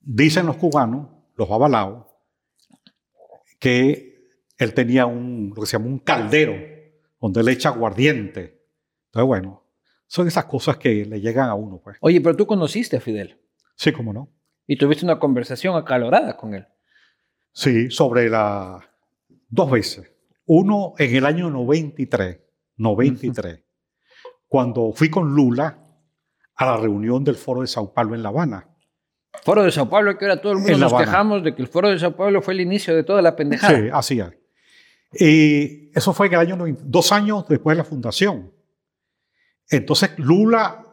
dicen 0.00 0.46
los 0.46 0.56
cubanos, 0.56 1.10
los 1.36 1.48
avalados, 1.48 2.06
que 3.60 4.32
él 4.58 4.74
tenía 4.74 5.06
un, 5.06 5.52
lo 5.54 5.62
que 5.62 5.66
se 5.68 5.78
llama 5.78 5.86
un 5.86 6.00
caldero, 6.00 6.56
donde 7.20 7.44
le 7.44 7.52
echa 7.52 7.68
aguardiente. 7.68 8.64
Entonces, 9.06 9.26
bueno, 9.28 9.67
son 10.08 10.26
esas 10.26 10.46
cosas 10.46 10.76
que 10.78 11.04
le 11.04 11.20
llegan 11.20 11.48
a 11.48 11.54
uno, 11.54 11.80
pues. 11.82 11.96
Oye, 12.00 12.20
pero 12.20 12.34
tú 12.34 12.46
conociste 12.46 12.96
a 12.96 13.00
Fidel 13.00 13.38
Sí, 13.76 13.92
cómo 13.92 14.12
no. 14.12 14.28
y 14.66 14.76
tuviste 14.76 15.04
una 15.04 15.20
conversación 15.20 15.76
acalorada 15.76 16.36
con 16.36 16.54
él. 16.54 16.66
Sí, 17.52 17.90
sobre 17.90 18.28
la... 18.28 18.84
Dos 19.48 19.70
veces. 19.70 20.10
Uno 20.46 20.94
en 20.98 21.14
el 21.14 21.24
año 21.26 21.48
93, 21.50 22.40
93, 22.76 23.62
cuando 24.46 24.92
fui 24.92 25.08
con 25.10 25.34
Lula 25.34 25.78
a 26.56 26.66
la 26.66 26.76
reunión 26.76 27.22
del 27.22 27.36
Foro 27.36 27.60
de 27.60 27.66
Sao 27.66 27.92
Paulo 27.94 28.14
en 28.14 28.22
La 28.22 28.30
Habana. 28.30 28.68
Foro 29.44 29.62
de 29.62 29.70
Sao 29.70 29.88
Paulo, 29.88 30.16
que 30.18 30.24
ahora 30.24 30.40
todo 30.40 30.52
el 30.52 30.58
mundo 30.58 30.76
nos 30.78 30.92
Habana. 30.92 31.04
quejamos 31.06 31.44
de 31.44 31.54
que 31.54 31.62
el 31.62 31.68
Foro 31.68 31.88
de 31.90 31.98
Sao 31.98 32.16
Paulo 32.16 32.42
fue 32.42 32.54
el 32.54 32.60
inicio 32.62 32.94
de 32.96 33.04
toda 33.04 33.22
la 33.22 33.36
pendejada. 33.36 33.78
Sí, 33.78 33.88
así 33.92 34.20
es. 34.20 34.32
Y 35.14 35.90
eso 35.96 36.12
fue 36.12 36.26
en 36.26 36.34
el 36.34 36.40
año 36.40 36.56
90, 36.56 36.82
dos 36.84 37.12
años 37.12 37.46
después 37.48 37.76
de 37.76 37.82
la 37.82 37.88
fundación. 37.88 38.52
Entonces 39.70 40.10
Lula, 40.18 40.84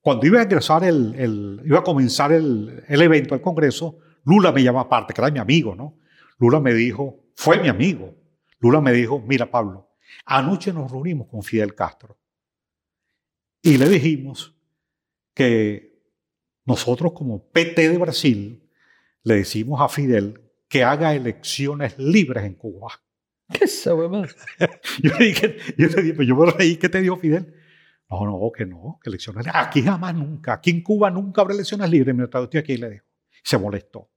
cuando 0.00 0.26
iba 0.26 0.40
a 0.40 0.44
ingresar 0.44 0.84
el, 0.84 1.14
el- 1.14 1.62
iba 1.64 1.78
a 1.78 1.82
comenzar 1.84 2.32
el, 2.32 2.84
el 2.88 3.02
evento, 3.02 3.34
el 3.34 3.40
congreso, 3.40 3.98
Lula 4.24 4.52
me 4.52 4.62
llama 4.62 4.82
aparte, 4.82 5.14
que 5.14 5.20
era 5.20 5.30
mi 5.30 5.38
amigo, 5.38 5.74
¿no? 5.74 5.98
Lula 6.38 6.60
me 6.60 6.74
dijo, 6.74 7.24
fue 7.34 7.58
mi 7.60 7.68
amigo. 7.68 8.14
Lula 8.60 8.80
me 8.80 8.92
dijo, 8.92 9.20
mira 9.26 9.50
Pablo, 9.50 9.90
anoche 10.26 10.72
nos 10.72 10.90
reunimos 10.90 11.28
con 11.28 11.42
Fidel 11.42 11.74
Castro 11.74 12.18
y 13.62 13.76
le 13.76 13.88
dijimos 13.88 14.54
que 15.34 16.02
nosotros 16.64 17.12
como 17.12 17.42
PT 17.50 17.88
de 17.88 17.98
Brasil 17.98 18.68
le 19.22 19.34
decimos 19.36 19.80
a 19.80 19.88
Fidel 19.88 20.40
que 20.68 20.84
haga 20.84 21.14
elecciones 21.14 21.98
libres 21.98 22.44
en 22.44 22.54
Cuba. 22.54 22.88
¿Qué 23.52 23.64
es 23.64 23.80
esa? 23.86 23.90
Yo 25.02 25.10
le 25.18 25.26
dije, 25.26 25.56
yo 25.76 25.86
le 25.88 26.02
dije, 26.02 26.14
pues 26.14 26.28
yo 26.28 26.36
me 26.36 26.50
reí, 26.50 26.76
¿qué 26.76 26.88
te 26.88 27.00
dijo 27.00 27.16
Fidel? 27.16 27.54
No, 28.10 28.24
no, 28.26 28.50
que 28.56 28.66
no, 28.66 28.98
que 29.02 29.10
elecciones. 29.10 29.46
Aquí 29.52 29.82
jamás, 29.82 30.14
nunca. 30.14 30.54
Aquí 30.54 30.70
en 30.70 30.82
Cuba 30.82 31.10
nunca 31.10 31.42
habrá 31.42 31.54
elecciones 31.54 31.88
libres. 31.90 32.14
Mientras 32.14 32.42
estoy 32.44 32.60
aquí, 32.60 32.76
le 32.76 32.90
dijo. 32.90 33.04
Se 33.44 33.56
molestó. 33.56 34.10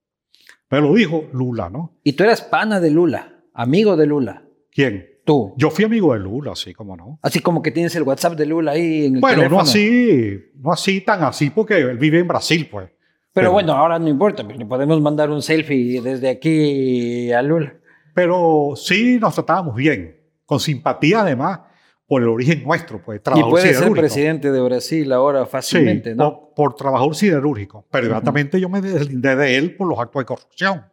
Pero 0.68 0.88
lo 0.88 0.94
dijo 0.96 1.26
Lula, 1.34 1.70
¿no? 1.70 2.00
Y 2.04 2.14
tú 2.14 2.24
eras 2.24 2.42
pana 2.42 2.80
de 2.80 2.90
Lula, 2.90 3.44
amigo 3.54 3.96
de 3.96 4.08
Lula. 4.08 4.44
¿Quién? 4.72 5.08
Tú. 5.24 5.54
Yo 5.58 5.70
fui 5.70 5.86
amigo 5.86 6.14
de 6.14 6.20
Lula, 6.20 6.52
así 6.54 6.74
como 6.74 6.98
no. 6.98 7.20
Así 7.22 7.40
como 7.40 7.62
que 7.62 7.72
tienes 7.72 7.96
el 7.96 8.04
WhatsApp 8.04 8.34
de 8.34 8.46
Lula 8.48 8.72
ahí 8.72 9.06
en 9.06 9.16
el 9.16 9.22
Bueno, 9.22 9.38
teléfono. 9.38 9.58
no 9.58 9.62
así, 9.62 10.40
no 10.56 10.72
así 10.74 11.02
tan 11.02 11.24
así, 11.24 11.50
porque 11.52 11.78
él 11.78 11.98
vive 11.98 12.20
en 12.20 12.28
Brasil, 12.28 12.68
pues. 12.70 12.88
Pero, 12.88 12.98
pero- 13.32 13.52
bueno, 13.52 13.74
ahora 13.74 14.00
no 14.00 14.10
importa, 14.10 14.44
le 14.44 14.66
podemos 14.66 15.00
mandar 15.00 15.30
un 15.30 15.42
selfie 15.42 16.02
desde 16.02 16.30
aquí 16.30 17.32
a 17.32 17.42
Lula. 17.42 17.74
Pero 18.14 18.74
sí 18.76 19.18
nos 19.20 19.34
tratábamos 19.36 19.76
bien, 19.76 20.18
con 20.46 20.60
simpatía 20.60 21.22
además 21.22 21.60
por 22.08 22.22
el 22.22 22.28
origen 22.28 22.64
nuestro, 22.64 23.02
pues, 23.02 23.20
Y 23.20 23.24
trabajador 23.24 23.52
puede 23.52 23.64
ser 23.64 23.76
siderúrgico. 23.76 24.02
presidente 24.02 24.52
de 24.52 24.62
Brasil 24.62 25.12
ahora 25.14 25.46
Sí, 25.46 25.52
fácilmente, 25.52 26.16
¿no? 26.16 26.40
por, 26.40 26.54
por 26.54 26.76
trabajador 26.76 27.16
siderúrgico. 27.16 27.88
Pero 27.92 28.06
inmediatamente 28.06 28.60
yo 28.60 28.70
me 28.70 28.82
deslindé 28.82 29.36
de 29.36 29.58
él 29.58 29.76
por 29.76 29.88
los 29.88 29.98
actos 30.00 30.22
de 30.22 30.26
corrupción. 30.26 30.86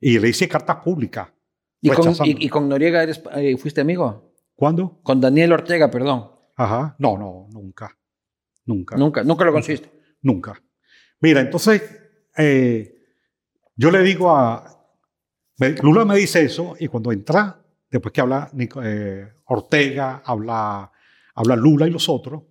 Y 0.00 0.18
le 0.18 0.28
hice 0.28 0.48
cartas 0.48 0.76
públicas. 0.76 1.28
¿Y 1.80 1.90
con, 1.90 2.12
y, 2.24 2.46
y 2.46 2.48
con 2.48 2.68
Noriega 2.68 3.02
eres, 3.02 3.22
eh, 3.36 3.56
fuiste 3.58 3.80
amigo? 3.82 4.32
¿Cuándo? 4.54 4.98
Con 5.02 5.20
Daniel 5.20 5.52
Ortega, 5.52 5.90
perdón. 5.90 6.30
Ajá. 6.56 6.96
No, 6.98 7.18
no, 7.18 7.48
nunca. 7.52 7.96
Nunca. 8.64 8.96
Nunca, 8.96 9.22
nunca 9.22 9.44
lo 9.44 9.52
conseguiste. 9.52 9.90
Nunca. 10.22 10.60
Mira, 11.20 11.40
entonces, 11.40 11.82
eh, 12.36 12.94
yo 13.76 13.90
le 13.90 14.02
digo 14.02 14.34
a... 14.34 14.72
Lula 15.82 16.04
me 16.04 16.16
dice 16.16 16.42
eso 16.42 16.74
y 16.78 16.88
cuando 16.88 17.12
entra, 17.12 17.62
después 17.90 18.12
que 18.12 18.20
habla 18.20 18.50
eh, 18.82 19.32
Ortega, 19.44 20.22
habla, 20.24 20.90
habla 21.34 21.56
Lula 21.56 21.86
y 21.86 21.90
los 21.90 22.08
otros, 22.08 22.42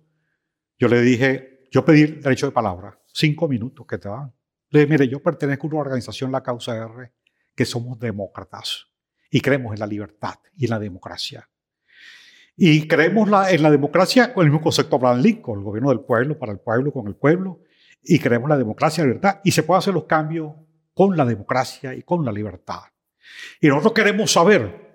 yo 0.78 0.88
le 0.88 1.00
dije, 1.00 1.68
yo 1.70 1.84
pedí 1.84 2.06
derecho 2.06 2.46
de 2.46 2.52
palabra, 2.52 2.98
cinco 3.06 3.48
minutos 3.48 3.86
que 3.86 3.98
te 3.98 4.08
dan. 4.08 4.32
Le 4.70 4.80
dije, 4.80 4.90
mire, 4.90 5.08
yo 5.08 5.22
pertenezco 5.22 5.66
a 5.66 5.70
una 5.70 5.80
organización, 5.80 6.32
la 6.32 6.42
Causa 6.42 6.76
R, 6.76 7.12
que 7.54 7.64
somos 7.64 7.98
demócratas 7.98 8.86
y 9.30 9.40
creemos 9.40 9.72
en 9.72 9.80
la 9.80 9.86
libertad 9.86 10.34
y 10.56 10.64
en 10.64 10.70
la 10.70 10.78
democracia. 10.78 11.48
Y 12.56 12.88
creemos 12.88 13.28
en 13.50 13.62
la 13.62 13.70
democracia 13.70 14.32
con 14.32 14.44
el 14.44 14.50
mismo 14.50 14.62
concepto 14.62 14.98
de 14.98 15.22
Lincoln, 15.22 15.58
el 15.58 15.64
gobierno 15.64 15.90
del 15.90 16.00
pueblo, 16.00 16.38
para 16.38 16.52
el 16.52 16.60
pueblo, 16.60 16.90
con 16.92 17.06
el 17.06 17.14
pueblo, 17.14 17.60
y 18.02 18.18
creemos 18.18 18.48
la 18.48 18.56
democracia 18.56 19.02
y 19.02 19.04
la 19.04 19.08
libertad, 19.08 19.40
y 19.44 19.50
se 19.50 19.62
pueden 19.62 19.78
hacer 19.78 19.94
los 19.94 20.04
cambios 20.04 20.54
con 20.94 21.16
la 21.16 21.26
democracia 21.26 21.94
y 21.94 22.02
con 22.02 22.24
la 22.24 22.32
libertad. 22.32 22.80
Y 23.60 23.68
nosotros 23.68 23.92
queremos 23.92 24.32
saber 24.32 24.85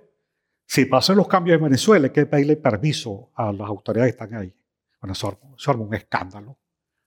si 0.71 0.87
hacer 0.89 1.17
los 1.17 1.27
cambios 1.27 1.57
en 1.57 1.65
Venezuela 1.65 2.05
hay 2.05 2.13
que 2.13 2.25
pedirle 2.25 2.55
permiso 2.55 3.29
a 3.35 3.51
las 3.51 3.67
autoridades 3.67 4.15
que 4.15 4.23
están 4.23 4.39
ahí. 4.39 4.55
Bueno, 5.01 5.11
eso, 5.11 5.37
eso 5.57 5.71
armó 5.71 5.83
un 5.83 5.93
escándalo. 5.93 6.57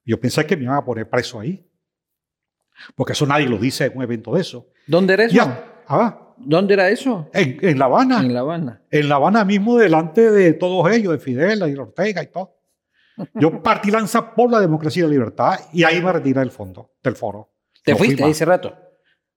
Yo 0.04 0.20
pensé 0.20 0.44
que 0.44 0.54
me 0.54 0.64
iban 0.64 0.76
a 0.76 0.84
poner 0.84 1.08
preso 1.08 1.40
ahí, 1.40 1.66
porque 2.94 3.14
eso 3.14 3.24
nadie 3.24 3.48
lo 3.48 3.56
dice 3.56 3.86
en 3.86 3.96
un 3.96 4.02
evento 4.02 4.34
de 4.34 4.42
eso. 4.42 4.68
¿Dónde 4.86 5.14
era 5.14 5.24
eso? 5.24 5.34
Ya, 5.34 5.82
ah, 5.88 6.34
¿Dónde 6.36 6.74
era 6.74 6.90
eso? 6.90 7.30
en, 7.32 7.58
en 7.62 7.78
La 7.78 7.86
Habana. 7.86 8.20
En 8.20 8.34
La 8.34 8.40
Habana. 8.40 8.82
En 8.90 9.08
La 9.08 9.14
Habana 9.14 9.46
mismo, 9.46 9.78
delante 9.78 10.30
de 10.30 10.52
todos 10.52 10.92
ellos, 10.92 11.12
de 11.12 11.18
Fidel 11.18 11.62
y 11.66 11.72
de 11.72 11.80
Ortega 11.80 12.22
y 12.22 12.26
todo. 12.26 12.58
Yo 13.32 13.62
partí 13.62 13.90
lanza 13.90 14.34
por 14.34 14.50
la 14.50 14.60
democracia 14.60 15.00
y 15.00 15.02
la 15.04 15.08
libertad 15.10 15.58
y 15.72 15.84
ahí 15.84 16.02
me 16.02 16.12
retiré 16.12 16.40
del 16.40 16.50
fondo, 16.50 16.96
del 17.02 17.16
foro. 17.16 17.54
¿Te 17.82 17.92
No 17.92 17.96
fuiste 17.96 18.20
más. 18.20 18.32
ese 18.32 18.44
rato? 18.44 18.76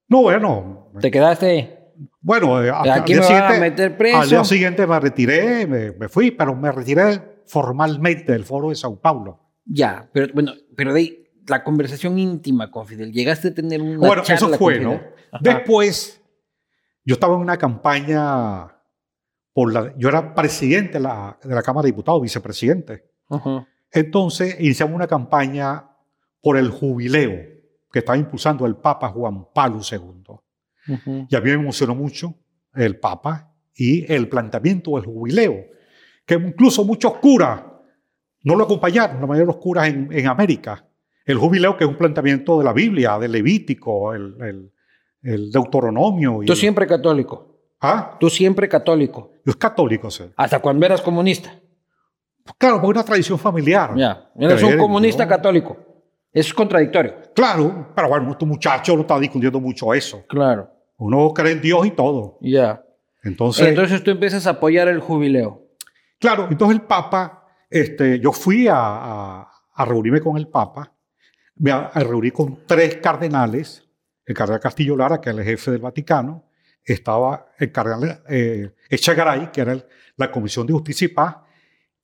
No, 0.06 0.20
bueno. 0.20 0.90
¿Te 1.00 1.10
quedaste? 1.10 1.77
Bueno, 2.20 2.62
eh, 2.62 2.70
hasta 2.70 2.94
Aquí 2.94 3.12
al 3.14 3.20
me 3.20 3.26
día 3.26 3.36
a 3.38 3.48
siguiente- 3.50 3.60
meter 3.70 3.96
preso. 3.96 4.18
Al 4.18 4.28
día 4.28 4.44
siguiente 4.44 4.86
me 4.86 5.00
retiré, 5.00 5.66
me, 5.66 5.92
me 5.92 6.08
fui, 6.08 6.30
pero 6.30 6.54
me 6.54 6.72
retiré 6.72 7.42
formalmente 7.46 8.32
del 8.32 8.44
foro 8.44 8.70
de 8.70 8.74
Sao 8.74 9.00
Paulo. 9.00 9.40
Ya, 9.64 10.08
pero 10.12 10.32
bueno, 10.34 10.52
pero 10.76 10.92
de 10.92 11.00
ahí, 11.00 11.24
la 11.46 11.62
conversación 11.62 12.18
íntima 12.18 12.70
con 12.70 12.86
Fidel. 12.86 13.12
¿Llegaste 13.12 13.48
a 13.48 13.54
tener 13.54 13.80
una 13.80 13.98
bueno, 13.98 14.22
charla 14.22 14.34
eso 14.34 14.48
con 14.50 14.58
fue, 14.58 14.80
¿no? 14.80 14.92
Ajá. 14.94 15.38
Después, 15.40 16.20
yo 17.04 17.14
estaba 17.14 17.34
en 17.36 17.40
una 17.40 17.56
campaña 17.56 18.74
por 19.52 19.72
la... 19.72 19.94
Yo 19.96 20.08
era 20.08 20.34
presidente 20.34 20.94
de 20.94 21.00
la, 21.00 21.38
de 21.42 21.54
la 21.54 21.62
Cámara 21.62 21.84
de 21.84 21.92
Diputados, 21.92 22.20
vicepresidente. 22.20 23.04
Ajá. 23.28 23.66
Entonces 23.90 24.56
iniciamos 24.60 24.94
una 24.94 25.06
campaña 25.06 25.88
por 26.42 26.56
el 26.58 26.70
jubileo 26.70 27.32
que 27.90 28.00
estaba 28.00 28.18
impulsando 28.18 28.66
el 28.66 28.76
Papa 28.76 29.08
Juan 29.08 29.46
Pablo 29.54 29.80
II. 29.90 30.24
Y 31.28 31.36
a 31.36 31.40
mí 31.40 31.50
me 31.50 31.52
emocionó 31.54 31.94
mucho 31.94 32.34
el 32.74 32.98
Papa 32.98 33.54
y 33.74 34.10
el 34.12 34.28
planteamiento 34.28 34.96
del 34.96 35.04
jubileo, 35.04 35.54
que 36.26 36.34
incluso 36.34 36.84
muchos 36.84 37.14
curas 37.18 37.62
no 38.44 38.54
lo 38.56 38.64
acompañaron, 38.64 39.20
la 39.20 39.26
mayoría 39.26 39.42
de 39.42 39.52
los 39.52 39.56
curas 39.56 39.88
en, 39.88 40.08
en 40.12 40.26
América. 40.26 40.84
El 41.24 41.36
jubileo 41.36 41.76
que 41.76 41.84
es 41.84 41.90
un 41.90 41.96
planteamiento 41.96 42.58
de 42.58 42.64
la 42.64 42.72
Biblia, 42.72 43.18
del 43.18 43.32
Levítico, 43.32 44.14
el, 44.14 44.34
el, 44.40 44.72
el 45.22 45.50
Deuteronomio. 45.50 46.42
Y 46.42 46.46
Tú 46.46 46.56
siempre 46.56 46.86
católico. 46.86 47.56
¿Ah? 47.80 48.16
Tú 48.18 48.30
siempre 48.30 48.68
católico. 48.68 49.32
Los 49.44 49.56
católicos. 49.56 50.14
sí. 50.14 50.24
Hasta 50.36 50.60
cuando 50.60 50.86
eras 50.86 51.02
comunista. 51.02 51.52
Claro, 52.56 52.76
porque 52.80 52.86
es 52.92 52.96
una 52.96 53.04
tradición 53.04 53.38
familiar. 53.38 53.94
Ya. 53.94 54.30
Eres 54.38 54.62
un 54.62 54.78
comunista 54.78 55.28
católico. 55.28 55.76
Es 56.32 56.52
contradictorio. 56.54 57.14
Claro, 57.34 57.92
pero 57.94 58.08
bueno, 58.08 58.36
tu 58.36 58.46
muchacho 58.46 58.94
no 58.94 59.02
está 59.02 59.18
discutiendo 59.18 59.60
mucho 59.60 59.92
eso. 59.92 60.24
Claro. 60.28 60.70
Uno 60.98 61.32
cree 61.32 61.52
en 61.52 61.60
Dios 61.60 61.86
y 61.86 61.90
todo. 61.92 62.38
Ya. 62.40 62.84
Entonces, 63.22 63.66
Entonces 63.68 64.02
tú 64.04 64.10
empiezas 64.10 64.46
a 64.46 64.50
apoyar 64.50 64.88
el 64.88 65.00
jubileo. 65.00 65.66
claro, 66.18 66.48
entonces 66.50 66.76
el 66.78 66.82
Papa, 66.86 67.46
este, 67.70 68.18
yo 68.20 68.32
fui 68.32 68.68
a, 68.68 68.74
a- 68.76 69.50
a 69.74 69.84
reunirme 69.84 70.20
con 70.20 70.36
el 70.36 70.48
Papa, 70.48 70.92
me 71.56 71.70
a, 71.70 71.78
a 71.86 72.00
reuní 72.00 72.30
con 72.30 72.60
tres 72.66 72.96
cardenales, 72.96 73.84
el 74.26 74.34
cardenal 74.34 74.60
Castillo 74.60 74.96
Lara, 74.96 75.20
que 75.20 75.30
es 75.30 75.36
el 75.36 75.44
jefe 75.44 75.70
del 75.72 75.80
Vaticano, 75.80 76.44
estaba 76.84 77.48
el 77.58 77.70
cardenal 77.70 78.22
eh, 78.28 78.70
Echegaray, 78.90 79.52
que 79.52 79.60
era 79.60 79.72
el- 79.72 79.84
la 80.16 80.30
Comisión 80.32 80.66
de 80.66 80.72
Justicia 80.72 81.04
y 81.04 81.08
Paz, 81.08 81.36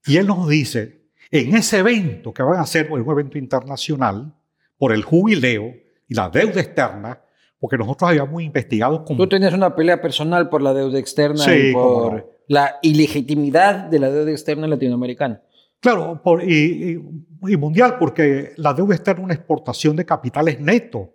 y 0.07 0.17
él 0.19 0.27
nos 0.27 0.49
dice, 0.49 1.07
en 1.31 1.57
ese 1.57 1.79
evento 1.79 2.33
que 2.33 2.43
van 2.45 2.59
a 2.59 2.63
hacer, 2.63 2.87
es 2.87 2.93
un 2.93 3.11
evento 3.11 3.39
internacional, 3.39 4.33
por 4.77 4.93
el 4.93 5.03
jubileo 5.03 5.73
y 6.09 6.15
la 6.15 6.29
deuda 6.29 6.61
externa, 6.61 7.21
porque 7.65 7.79
nosotros 7.79 8.11
habíamos 8.11 8.43
investigado 8.43 9.07
con 9.07 9.17
Tú 9.17 9.27
tenías 9.27 9.55
una 9.55 9.75
pelea 9.75 9.99
personal 10.03 10.51
por 10.51 10.61
la 10.61 10.75
deuda 10.75 10.99
externa 10.99 11.39
Sí, 11.45 11.71
y 11.71 11.73
por 11.73 12.13
no. 12.13 12.25
la 12.47 12.77
ilegitimidad 12.83 13.87
de 13.87 13.99
la 14.01 14.11
deuda 14.11 14.31
externa 14.33 14.67
latinoamericana. 14.67 15.41
Claro, 15.81 16.21
por- 16.23 16.43
y, 16.45 16.99
y- 17.47 17.53
y 17.53 17.57
mundial, 17.57 17.97
porque 17.99 18.53
la 18.59 18.75
deuda 18.75 18.95
externa 18.97 19.23
es 19.23 19.25
una 19.25 19.33
exportación 19.35 19.97
de 19.97 20.05
capitales 20.05 20.61
neto 20.61 21.15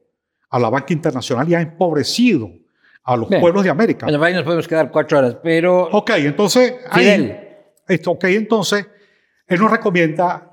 a 0.49 0.57
la 0.57 0.71
banca 0.71 0.91
internacional 0.91 1.47
y 1.47 1.53
ha 1.53 1.61
empobrecido 1.61 2.49
a 3.03 3.15
los 3.15 3.29
Bien. 3.29 3.41
pueblos 3.41 3.63
de 3.63 3.69
América. 3.69 4.07
Bueno, 4.07 4.23
ahí 4.23 4.33
nos 4.33 4.41
podemos 4.43 4.67
quedar 4.67 4.89
cuatro 4.89 5.19
horas, 5.19 5.37
pero 5.43 5.83
ok, 5.91 6.09
entonces, 6.15 6.73
ahí- 6.89 7.31
esto, 7.87 8.09
ok, 8.09 8.23
entonces, 8.23 8.87
él 9.45 9.59
nos 9.59 9.69
recomienda 9.69 10.48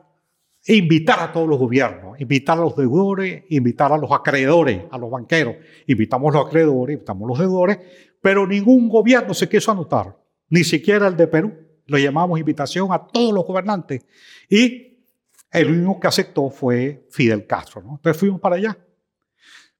invitar 0.66 1.20
a 1.20 1.32
todos 1.32 1.48
los 1.48 1.58
gobiernos, 1.58 2.20
invitar 2.20 2.58
a 2.58 2.62
los 2.62 2.76
deudores, 2.76 3.44
invitar 3.50 3.92
a 3.92 3.96
los 3.96 4.10
acreedores, 4.10 4.82
a 4.90 4.98
los 4.98 5.10
banqueros. 5.10 5.56
Invitamos 5.86 6.34
a 6.34 6.38
los 6.38 6.46
acreedores, 6.46 6.94
invitamos 6.94 7.26
a 7.26 7.28
los 7.28 7.38
deudores, 7.38 7.78
pero 8.20 8.46
ningún 8.46 8.88
gobierno 8.88 9.32
se 9.32 9.48
quiso 9.48 9.70
anotar, 9.70 10.16
ni 10.48 10.64
siquiera 10.64 11.06
el 11.06 11.16
de 11.16 11.28
Perú. 11.28 11.54
Lo 11.86 11.98
llamamos 11.98 12.40
invitación 12.40 12.92
a 12.92 13.06
todos 13.06 13.32
los 13.32 13.44
gobernantes. 13.44 14.04
Y 14.48 15.04
el 15.52 15.70
único 15.70 16.00
que 16.00 16.08
aceptó 16.08 16.50
fue 16.50 17.06
Fidel 17.10 17.46
Castro. 17.46 17.82
¿no? 17.82 17.92
Entonces 17.96 18.18
fuimos 18.18 18.40
para 18.40 18.56
allá. 18.56 18.76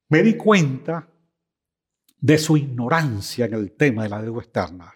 Me 0.09 0.23
di 0.23 0.35
cuenta 0.35 1.09
de 2.21 2.39
su 2.39 2.57
ignorancia 2.57 3.47
en 3.47 3.55
el 3.55 3.73
tema 3.73 4.05
de 4.05 4.09
la 4.09 4.23
deuda 4.23 4.43
externa. 4.43 4.95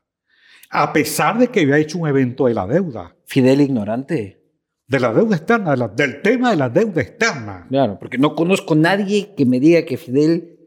A 0.70 0.92
pesar 0.92 1.36
de 1.36 1.48
que 1.48 1.62
había 1.62 1.78
hecho 1.78 1.98
un 1.98 2.08
evento 2.08 2.46
de 2.46 2.54
la 2.54 2.66
deuda, 2.66 3.16
Fidel 3.26 3.60
ignorante. 3.60 4.39
De 4.90 4.98
la 5.00 5.12
deuda 5.14 5.36
externa, 5.36 5.70
de 5.70 5.76
la- 5.76 5.88
del 5.88 6.20
tema 6.20 6.50
de 6.50 6.56
la 6.56 6.68
deuda 6.68 7.00
externa. 7.00 7.66
Claro, 7.68 7.96
porque 7.98 8.18
no 8.18 8.34
conozco 8.34 8.74
a 8.74 8.76
nadie 8.76 9.34
que 9.36 9.46
me 9.46 9.60
diga 9.60 9.84
que 9.86 9.96
Fidel 9.96 10.58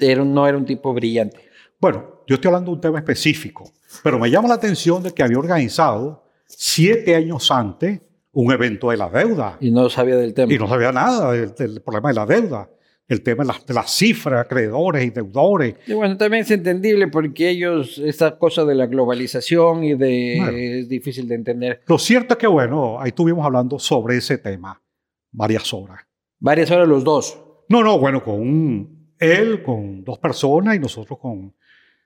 era- 0.00 0.24
no 0.24 0.46
era 0.46 0.56
un 0.58 0.64
tipo 0.66 0.92
brillante. 0.92 1.38
Bueno, 1.80 2.22
yo 2.26 2.34
estoy 2.34 2.48
hablando 2.48 2.70
de 2.70 2.74
un 2.76 2.80
tema 2.80 2.98
específico, 2.98 3.70
pero 4.02 4.18
me 4.18 4.30
llama 4.30 4.48
la 4.48 4.54
atención 4.54 5.02
de 5.02 5.12
que 5.12 5.22
había 5.22 5.38
organizado 5.38 6.24
siete 6.46 7.14
años 7.14 7.50
antes 7.50 8.00
un 8.32 8.52
evento 8.52 8.90
de 8.90 8.98
la 8.98 9.08
deuda. 9.08 9.56
Y 9.60 9.70
no 9.70 9.88
sabía 9.88 10.16
del 10.16 10.34
tema. 10.34 10.52
Y 10.52 10.58
no 10.58 10.68
sabía 10.68 10.92
nada 10.92 11.32
del, 11.32 11.54
del 11.54 11.80
problema 11.80 12.10
de 12.10 12.14
la 12.14 12.26
deuda. 12.26 12.68
El 13.08 13.22
tema 13.22 13.44
de 13.44 13.48
las, 13.48 13.64
de 13.64 13.72
las 13.74 13.90
cifras, 13.92 14.44
acreedores 14.46 15.04
y 15.04 15.10
deudores. 15.10 15.76
Y 15.86 15.92
bueno, 15.92 16.16
también 16.16 16.42
es 16.42 16.50
entendible 16.50 17.06
porque 17.06 17.48
ellos, 17.50 17.98
esta 17.98 18.36
cosa 18.36 18.64
de 18.64 18.74
la 18.74 18.86
globalización 18.86 19.84
y 19.84 19.94
de... 19.94 20.34
Bueno. 20.40 20.58
es 20.58 20.88
difícil 20.88 21.28
de 21.28 21.36
entender. 21.36 21.82
Lo 21.86 21.98
cierto 21.98 22.34
es 22.34 22.38
que, 22.38 22.48
bueno, 22.48 23.00
ahí 23.00 23.08
estuvimos 23.10 23.46
hablando 23.46 23.78
sobre 23.78 24.16
ese 24.16 24.38
tema 24.38 24.82
varias 25.30 25.72
horas. 25.72 26.00
Varias 26.40 26.68
horas 26.72 26.88
los 26.88 27.04
dos. 27.04 27.40
No, 27.68 27.82
no, 27.84 27.96
bueno, 27.98 28.24
con 28.24 28.40
un- 28.40 29.12
él, 29.20 29.62
con 29.62 30.02
dos 30.02 30.18
personas 30.18 30.74
y 30.74 30.78
nosotros 30.80 31.18
con... 31.20 31.54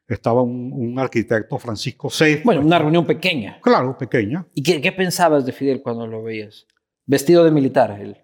Estaba 0.06 0.42
un, 0.42 0.72
un 0.72 0.98
arquitecto, 0.98 1.56
Francisco 1.56 2.10
C. 2.10 2.42
Bueno, 2.44 2.60
una 2.62 2.78
reunión 2.80 3.06
pequeña. 3.06 3.58
Claro, 3.62 3.96
pequeña. 3.96 4.44
¿Y 4.54 4.62
qué, 4.62 4.80
qué 4.80 4.90
pensabas 4.92 5.46
de 5.46 5.52
Fidel 5.52 5.80
cuando 5.82 6.06
lo 6.06 6.22
veías? 6.22 6.66
Vestido 7.06 7.44
de 7.44 7.52
militar, 7.52 7.96
él. 8.00 8.16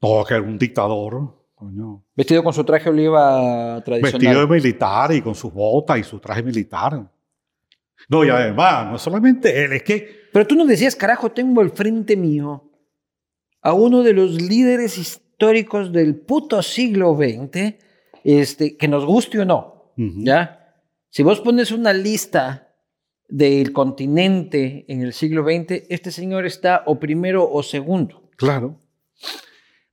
No, 0.00 0.24
que 0.24 0.34
era 0.34 0.42
un 0.44 0.56
dictador. 0.58 1.39
Coño. 1.60 2.06
Vestido 2.16 2.42
con 2.42 2.54
su 2.54 2.64
traje 2.64 2.88
oliva 2.88 3.82
tradicional. 3.84 4.12
Vestido 4.12 4.40
de 4.40 4.46
militar 4.46 5.12
y 5.12 5.20
con 5.20 5.34
sus 5.34 5.52
botas 5.52 5.98
y 5.98 6.04
su 6.04 6.18
traje 6.18 6.42
militar. 6.42 7.06
No, 8.08 8.24
y 8.24 8.30
además, 8.30 8.90
no 8.90 8.98
solamente 8.98 9.62
él, 9.62 9.74
es 9.74 9.82
que 9.82 10.20
Pero 10.32 10.46
tú 10.46 10.54
nos 10.54 10.66
decías, 10.66 10.96
carajo, 10.96 11.30
tengo 11.30 11.60
al 11.60 11.70
frente 11.70 12.16
mío 12.16 12.70
a 13.60 13.74
uno 13.74 14.02
de 14.02 14.14
los 14.14 14.40
líderes 14.40 14.96
históricos 14.96 15.92
del 15.92 16.16
puto 16.16 16.62
siglo 16.62 17.14
XX, 17.14 17.74
este, 18.24 18.78
que 18.78 18.88
nos 18.88 19.04
guste 19.04 19.38
o 19.40 19.44
no, 19.44 19.92
Ujú. 19.98 20.24
¿ya? 20.24 20.56
Si 21.10 21.22
vos 21.22 21.40
pones 21.40 21.72
una 21.72 21.92
lista 21.92 22.74
del 23.28 23.72
continente 23.72 24.86
en 24.88 25.02
el 25.02 25.12
siglo 25.12 25.44
XX, 25.44 25.84
este 25.90 26.10
señor 26.10 26.46
está 26.46 26.84
o 26.86 26.98
primero 26.98 27.50
o 27.50 27.62
segundo. 27.62 28.30
Claro. 28.36 28.80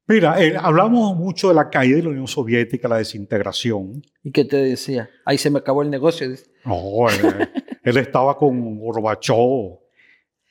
Mira, 0.07 0.41
eh, 0.41 0.55
hablamos 0.57 1.15
mucho 1.17 1.49
de 1.49 1.55
la 1.55 1.69
caída 1.69 1.97
de 1.97 2.03
la 2.03 2.09
Unión 2.09 2.27
Soviética, 2.27 2.87
la 2.87 2.97
desintegración. 2.97 4.01
¿Y 4.23 4.31
qué 4.31 4.45
te 4.45 4.55
decía? 4.57 5.09
Ahí 5.25 5.37
se 5.37 5.49
me 5.49 5.59
acabó 5.59 5.81
el 5.81 5.89
negocio. 5.89 6.27
No, 6.63 7.09
eh, 7.09 7.49
él 7.83 7.97
estaba 7.97 8.37
con 8.37 8.79
Gorbachev. 8.79 9.35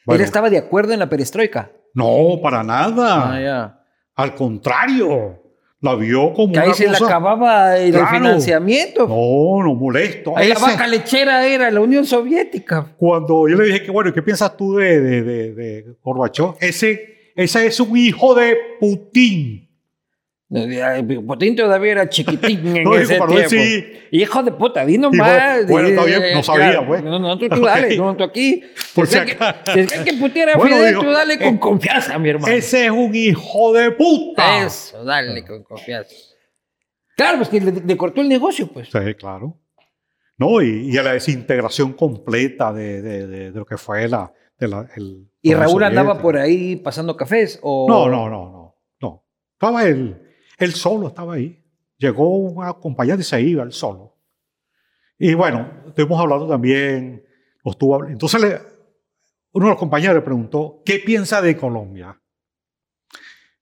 Bueno, 0.05 0.21
Él 0.21 0.21
estaba 0.21 0.51
de 0.51 0.59
acuerdo 0.59 0.93
en 0.93 0.99
la 1.01 1.09
perestroika. 1.09 1.71
No, 1.95 2.39
para 2.43 2.63
nada. 2.63 3.33
Ah. 3.65 3.83
Al 4.15 4.35
contrario, 4.35 5.43
la 5.81 5.95
vio 5.95 6.33
como 6.33 6.53
Que 6.53 6.59
ahí 6.61 6.67
una 6.67 6.75
se 6.75 6.89
le 6.89 6.97
acababa 6.97 7.77
el 7.79 7.93
Claro. 7.93 8.09
financiamiento. 8.09 9.09
No, 9.09 9.65
no 9.65 9.75
molesto. 9.75 10.37
Ahí 10.37 10.49
la 10.51 10.59
vaca 10.59 10.87
lechera 10.87 11.47
era 11.47 11.71
la 11.71 11.81
Unión 11.81 12.05
Soviética. 12.05 12.95
Cuando 12.99 13.49
yo 13.49 13.57
le 13.57 13.65
dije 13.65 13.83
que, 13.83 13.91
bueno, 13.91 14.13
¿qué 14.13 14.23
piensas 14.23 14.57
tú 14.57 14.77
de, 14.77 15.01
de, 15.01 15.23
de, 15.23 15.55
de 15.55 15.87
Gorbachev? 16.03 16.55
Ese, 16.61 17.16
ese 17.37 17.67
es 17.67 17.79
un 17.81 17.97
hijo 17.97 18.35
de 18.35 18.57
Putin. 18.81 19.63
Putin 21.27 21.57
todavía 21.57 21.91
era 21.93 22.09
chiquitín 22.09 22.65
en 22.77 22.85
No, 22.85 22.97
ese 22.97 23.15
tiempo. 23.17 23.35
decir- 23.35 24.09
Hijo 24.13 24.43
de 24.45 24.53
puta, 24.53 24.87
di 24.87 24.97
nomás. 24.97 25.67
bueno, 25.67 25.89
di- 25.89 25.95
está 25.95 26.05
bien, 26.05 26.23
no 26.35 26.43
sabía, 26.45 26.71
claro. 26.71 26.87
pues. 26.87 27.03
No, 27.03 27.19
no, 27.19 27.37
tú, 27.37 27.49
tú 27.49 27.61
dale, 27.63 27.97
no, 27.97 28.17
tú 28.17 28.23
aquí. 28.23 28.63
Por 28.95 29.09
si 29.09 29.15
si 29.15 29.19
es 29.19 29.25
que, 29.25 29.33
acaso. 29.33 29.73
si 29.75 29.81
es 29.81 29.93
que 29.93 30.13
putear 30.15 30.51
a 30.51 30.57
Bueno, 30.57 30.77
Fidel, 30.77 30.89
digo, 30.91 31.03
tú 31.03 31.11
dale 31.11 31.39
con 31.39 31.55
eh, 31.57 31.59
confianza, 31.61 32.19
mi 32.21 32.29
hermano. 32.29 32.55
Ese 32.55 32.85
es 32.85 32.91
un 32.93 33.13
hijo 33.15 33.73
de 33.73 33.91
puta. 33.91 34.65
Eso, 34.65 35.03
dale 35.05 35.45
con 35.45 35.65
confianza. 35.65 36.15
Claro, 37.17 37.39
pues 37.39 37.49
que 37.49 37.61
le, 37.61 37.73
le 37.85 37.97
cortó 37.97 38.21
el 38.21 38.29
negocio, 38.29 38.69
pues. 38.69 38.89
Sí, 38.89 39.15
claro. 39.19 39.59
No, 40.39 40.63
y, 40.63 40.91
y 40.93 40.97
a 40.99 41.03
la 41.03 41.15
desintegración 41.15 41.95
completa 41.95 42.73
de, 42.73 43.03
de, 43.03 43.27
de, 43.27 43.51
de 43.51 43.59
lo 43.59 43.65
que 43.67 43.77
fue 43.79 44.07
la... 44.07 44.33
De 44.59 44.69
la 44.69 44.87
el, 44.97 45.27
¿Y 45.51 45.55
Raúl 45.55 45.83
andaba 45.85 46.19
por 46.19 46.37
ahí 46.37 46.77
pasando 46.77 47.17
cafés? 47.17 47.59
O... 47.63 47.87
No, 47.89 48.09
no, 48.09 48.29
no, 48.29 48.51
no, 48.51 48.77
no. 49.01 49.25
Estaba 49.53 49.85
él, 49.85 50.23
él 50.59 50.73
solo 50.73 51.09
estaba 51.09 51.35
ahí. 51.35 51.63
Llegó 51.99 52.37
un 52.37 52.65
acompañante 52.65 53.23
y 53.23 53.25
se 53.25 53.41
iba 53.41 53.63
él 53.63 53.73
solo. 53.73 54.17
Y 55.19 55.33
bueno, 55.35 55.71
estuvimos 55.87 56.21
hablando 56.21 56.47
también, 56.47 57.25
estuvo 57.65 58.05
entonces 58.05 58.41
le- 58.41 58.61
uno 59.53 59.67
de 59.67 59.71
los 59.71 59.79
compañeros 59.79 60.15
le 60.17 60.21
preguntó, 60.21 60.83
¿qué 60.85 60.99
piensa 60.99 61.41
de 61.41 61.57
Colombia? 61.57 62.21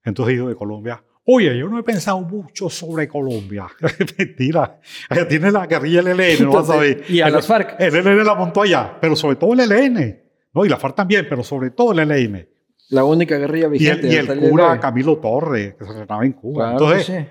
Entonces 0.03 0.35
dijo 0.35 0.49
de 0.49 0.55
Colombia, 0.55 1.01
oye, 1.23 1.57
yo 1.57 1.69
no 1.69 1.79
he 1.79 1.83
pensado 1.83 2.19
mucho 2.19 2.69
sobre 2.69 3.07
Colombia. 3.07 3.67
Mentira, 4.17 4.79
ella 5.09 5.27
tiene 5.27 5.51
la 5.51 5.65
guerrilla 5.65 6.01
del 6.03 6.19
ELN, 6.19 6.43
no 6.45 6.51
vas 6.51 6.69
a 6.69 6.75
ver. 6.77 6.89
Entonces, 6.91 7.09
y 7.09 7.21
a 7.21 7.29
las 7.29 7.47
FARC. 7.47 7.75
El 7.79 7.95
ELN 7.95 8.25
la 8.25 8.35
montó 8.35 8.61
allá, 8.63 8.97
pero 8.99 9.15
sobre 9.15 9.37
todo 9.37 9.53
el 9.53 9.61
ELN. 9.71 10.21
No, 10.55 10.65
y 10.65 10.69
la 10.69 10.77
FARC 10.77 10.95
también, 10.95 11.27
pero 11.29 11.43
sobre 11.43 11.69
todo 11.71 11.91
el 11.91 11.99
ELN. 12.09 12.47
La 12.89 13.03
única 13.03 13.37
guerrilla 13.37 13.67
Y 13.67 13.71
vigente. 13.71 14.07
el, 14.07 14.13
y 14.13 14.15
el 14.45 14.49
cura. 14.49 14.79
Camilo 14.79 15.17
Torres, 15.17 15.75
que 15.75 15.83
se 15.83 15.91
entrenaba 15.91 16.25
en 16.25 16.31
Cuba. 16.33 16.71
Claro 16.71 16.85
Entonces 16.91 17.05
sí. 17.05 17.27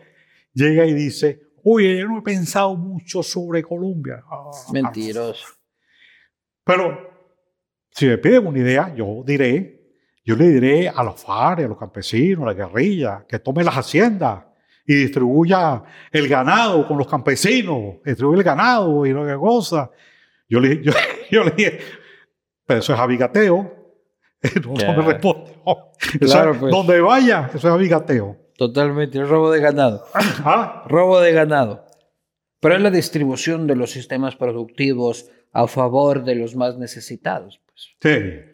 llega 0.52 0.84
y 0.84 0.92
dice, 0.92 1.40
oye, 1.64 1.98
yo 1.98 2.06
no 2.06 2.18
he 2.18 2.22
pensado 2.22 2.76
mucho 2.76 3.22
sobre 3.22 3.62
Colombia. 3.62 4.22
Ah, 4.30 4.50
Mentiroso. 4.72 5.46
Pero 6.64 7.10
si 7.90 8.06
me 8.06 8.18
piden 8.18 8.46
una 8.46 8.58
idea, 8.58 8.94
yo 8.94 9.22
diré, 9.24 9.80
yo 10.24 10.36
le 10.36 10.48
diré 10.48 10.88
a 10.88 11.02
los 11.02 11.22
FARC, 11.22 11.60
a 11.60 11.68
los 11.68 11.78
campesinos, 11.78 12.42
a 12.42 12.46
la 12.46 12.54
guerrilla, 12.54 13.24
que 13.28 13.38
tomen 13.38 13.64
las 13.64 13.76
haciendas 13.76 14.44
y 14.86 14.94
distribuya 14.94 15.82
el 16.12 16.28
ganado 16.28 16.86
con 16.86 16.98
los 16.98 17.06
campesinos, 17.06 17.96
distribuye 18.04 18.38
el 18.38 18.44
ganado 18.44 19.06
y 19.06 19.10
lo 19.12 19.26
que 19.26 19.34
cosa. 19.36 19.90
Yo 20.48 20.60
le, 20.60 20.82
yo, 20.82 20.92
yo 21.30 21.44
le 21.44 21.50
dije, 21.52 21.78
pero 22.66 22.80
eso 22.80 22.94
es 22.94 22.98
abigateo. 23.00 23.82
No, 24.66 24.74
me 24.74 25.02
responde. 25.12 25.52
Claro, 26.20 26.52
es- 26.52 26.58
pues. 26.58 26.70
Donde 26.72 27.00
vaya, 27.00 27.46
eso 27.54 27.58
es 27.68 27.72
abigateo. 27.72 28.36
Totalmente. 28.58 29.18
El 29.18 29.26
robo 29.28 29.50
de 29.50 29.60
ganado. 29.60 30.04
Ah, 30.44 30.84
Robo 30.86 31.20
de 31.20 31.32
ganado. 31.32 31.86
Pero 32.60 32.76
es 32.76 32.82
la 32.82 32.90
distribución 32.90 33.66
de 33.66 33.74
los 33.76 33.90
sistemas 33.90 34.36
productivos 34.36 35.30
a 35.52 35.66
favor 35.66 36.24
de 36.24 36.34
los 36.34 36.56
más 36.56 36.76
necesitados. 36.76 37.60
pues. 37.66 37.88
Sí. 38.00 38.50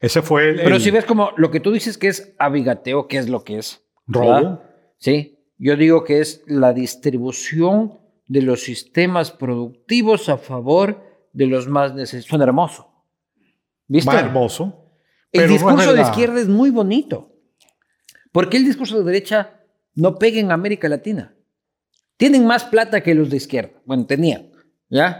Ese 0.00 0.22
fue 0.22 0.50
el, 0.50 0.56
Pero 0.56 0.76
el 0.76 0.80
si 0.80 0.90
ves 0.90 1.04
como 1.04 1.30
lo 1.36 1.50
que 1.50 1.60
tú 1.60 1.70
dices 1.72 1.96
que 1.98 2.08
es 2.08 2.34
abigateo, 2.38 3.06
¿qué 3.06 3.18
es 3.18 3.28
lo 3.28 3.44
que 3.44 3.58
es? 3.58 3.84
robo. 4.06 4.34
¿verdad? 4.34 4.60
Sí, 4.98 5.38
yo 5.58 5.76
digo 5.76 6.02
que 6.04 6.20
es 6.20 6.42
la 6.46 6.72
distribución 6.72 7.98
de 8.26 8.42
los 8.42 8.62
sistemas 8.62 9.30
productivos 9.30 10.28
a 10.28 10.38
favor 10.38 11.02
de 11.32 11.46
los 11.46 11.68
más 11.68 11.94
necesitados. 11.94 12.26
Suena 12.28 12.44
hermoso. 12.44 12.89
¿Viste? 13.90 14.16
Hermoso. 14.16 14.94
El 15.32 15.48
no 15.48 15.52
discurso 15.52 15.92
de 15.92 16.02
izquierda 16.02 16.40
es 16.40 16.46
muy 16.46 16.70
bonito. 16.70 17.34
¿Por 18.30 18.48
qué 18.48 18.56
el 18.58 18.64
discurso 18.64 18.96
de 18.98 19.04
derecha 19.04 19.64
no 19.96 20.14
pega 20.14 20.38
en 20.38 20.52
América 20.52 20.88
Latina? 20.88 21.34
Tienen 22.16 22.46
más 22.46 22.62
plata 22.64 23.02
que 23.02 23.16
los 23.16 23.30
de 23.30 23.38
izquierda. 23.38 23.82
Bueno, 23.84 24.06
tenían, 24.06 24.52
¿ya? 24.88 25.18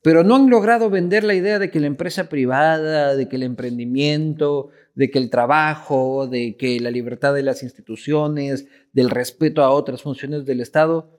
Pero 0.00 0.22
no 0.22 0.36
han 0.36 0.48
logrado 0.48 0.90
vender 0.90 1.24
la 1.24 1.34
idea 1.34 1.58
de 1.58 1.72
que 1.72 1.80
la 1.80 1.88
empresa 1.88 2.28
privada, 2.28 3.16
de 3.16 3.28
que 3.28 3.34
el 3.34 3.42
emprendimiento, 3.42 4.68
de 4.94 5.10
que 5.10 5.18
el 5.18 5.28
trabajo, 5.28 6.28
de 6.28 6.56
que 6.56 6.78
la 6.78 6.92
libertad 6.92 7.34
de 7.34 7.42
las 7.42 7.64
instituciones, 7.64 8.68
del 8.92 9.10
respeto 9.10 9.64
a 9.64 9.70
otras 9.70 10.02
funciones 10.02 10.44
del 10.44 10.60
Estado, 10.60 11.18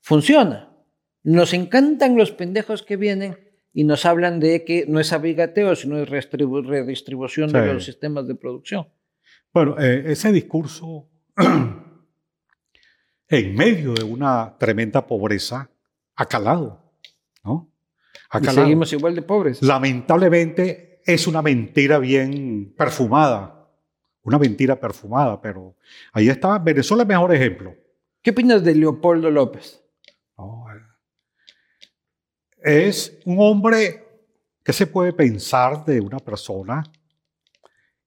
funciona. 0.00 0.70
Nos 1.22 1.54
encantan 1.54 2.14
los 2.14 2.30
pendejos 2.32 2.82
que 2.82 2.98
vienen 2.98 3.45
y 3.78 3.84
nos 3.84 4.06
hablan 4.06 4.40
de 4.40 4.64
que 4.64 4.86
no 4.88 5.00
es 5.00 5.12
abigateo, 5.12 5.76
sino 5.76 5.98
es 5.98 6.08
redistribución 6.08 7.52
de 7.52 7.60
Sí. 7.68 7.72
los 7.74 7.84
sistemas 7.84 8.26
de 8.26 8.34
producción. 8.34 8.88
Bueno, 9.52 9.76
eh, 9.78 10.02
ese 10.06 10.32
discurso, 10.32 11.10
en 13.28 13.54
medio 13.54 13.92
de 13.92 14.02
una 14.02 14.56
tremenda 14.58 15.06
pobreza, 15.06 15.68
ha 16.14 16.24
calado, 16.26 16.90
¿no? 17.44 17.70
Ha 18.30 18.38
Y 18.38 18.42
calado. 18.42 18.62
seguimos 18.64 18.92
igual 18.94 19.14
de 19.14 19.20
pobres. 19.22 19.62
Lamentablemente 19.62 21.00
es 21.04 21.26
una 21.26 21.42
mentira 21.42 21.98
bien 21.98 22.72
perfumada, 22.76 23.68
una 24.22 24.38
mentira 24.38 24.80
perfumada, 24.80 25.38
pero 25.42 25.76
ahí 26.14 26.28
está, 26.30 26.58
Venezuela 26.58 27.02
es 27.02 27.08
el 27.10 27.14
mejor 27.14 27.34
ejemplo. 27.34 27.74
¿Qué 28.22 28.30
opinas 28.30 28.64
de 28.64 28.74
Leopoldo 28.74 29.30
López? 29.30 29.82
Es 32.66 33.16
un 33.24 33.36
hombre 33.38 34.04
que 34.64 34.72
se 34.72 34.88
puede 34.88 35.12
pensar 35.12 35.84
de 35.84 36.00
una 36.00 36.18
persona 36.18 36.82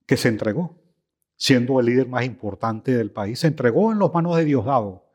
que 0.05 0.17
se 0.17 0.27
entregó, 0.27 0.77
siendo 1.37 1.79
el 1.79 1.85
líder 1.85 2.09
más 2.09 2.25
importante 2.25 2.91
del 2.91 3.09
país, 3.09 3.39
se 3.39 3.47
entregó 3.47 3.93
en 3.93 3.99
las 3.99 4.13
manos 4.13 4.35
de 4.35 4.43
Diosdado. 4.43 5.05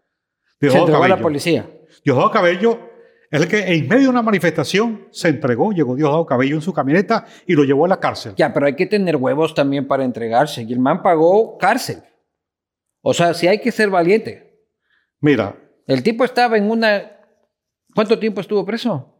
Se 0.46 0.68
Diosdado 0.68 0.86
entregó 0.86 1.04
a 1.04 1.08
la 1.08 1.20
policía. 1.20 1.68
Diosdado 2.02 2.30
Cabello 2.30 2.90
es 3.30 3.42
el 3.42 3.46
que 3.46 3.58
en 3.58 3.86
medio 3.86 4.04
de 4.04 4.08
una 4.08 4.22
manifestación 4.22 5.08
se 5.10 5.28
entregó, 5.28 5.72
llegó 5.72 5.94
Diosdado 5.94 6.24
Cabello 6.24 6.54
en 6.54 6.62
su 6.62 6.72
camioneta 6.72 7.26
y 7.46 7.52
lo 7.52 7.64
llevó 7.64 7.84
a 7.84 7.88
la 7.88 8.00
cárcel. 8.00 8.32
Ya, 8.38 8.50
pero 8.50 8.64
hay 8.64 8.76
que 8.76 8.86
tener 8.86 9.16
huevos 9.16 9.52
también 9.52 9.86
para 9.86 10.06
entregarse. 10.06 10.62
Y 10.62 10.72
el 10.72 10.80
man 10.80 11.02
pagó 11.02 11.58
cárcel. 11.58 12.02
O 13.02 13.12
sea, 13.12 13.34
si 13.34 13.46
hay 13.46 13.60
que 13.60 13.70
ser 13.70 13.90
valiente. 13.90 14.64
Mira, 15.20 15.54
El 15.86 16.02
tipo 16.02 16.24
estaba 16.24 16.56
en 16.56 16.70
una... 16.70 17.10
¿Cuánto 17.94 18.18
tiempo 18.18 18.40
estuvo 18.40 18.64
preso? 18.64 19.13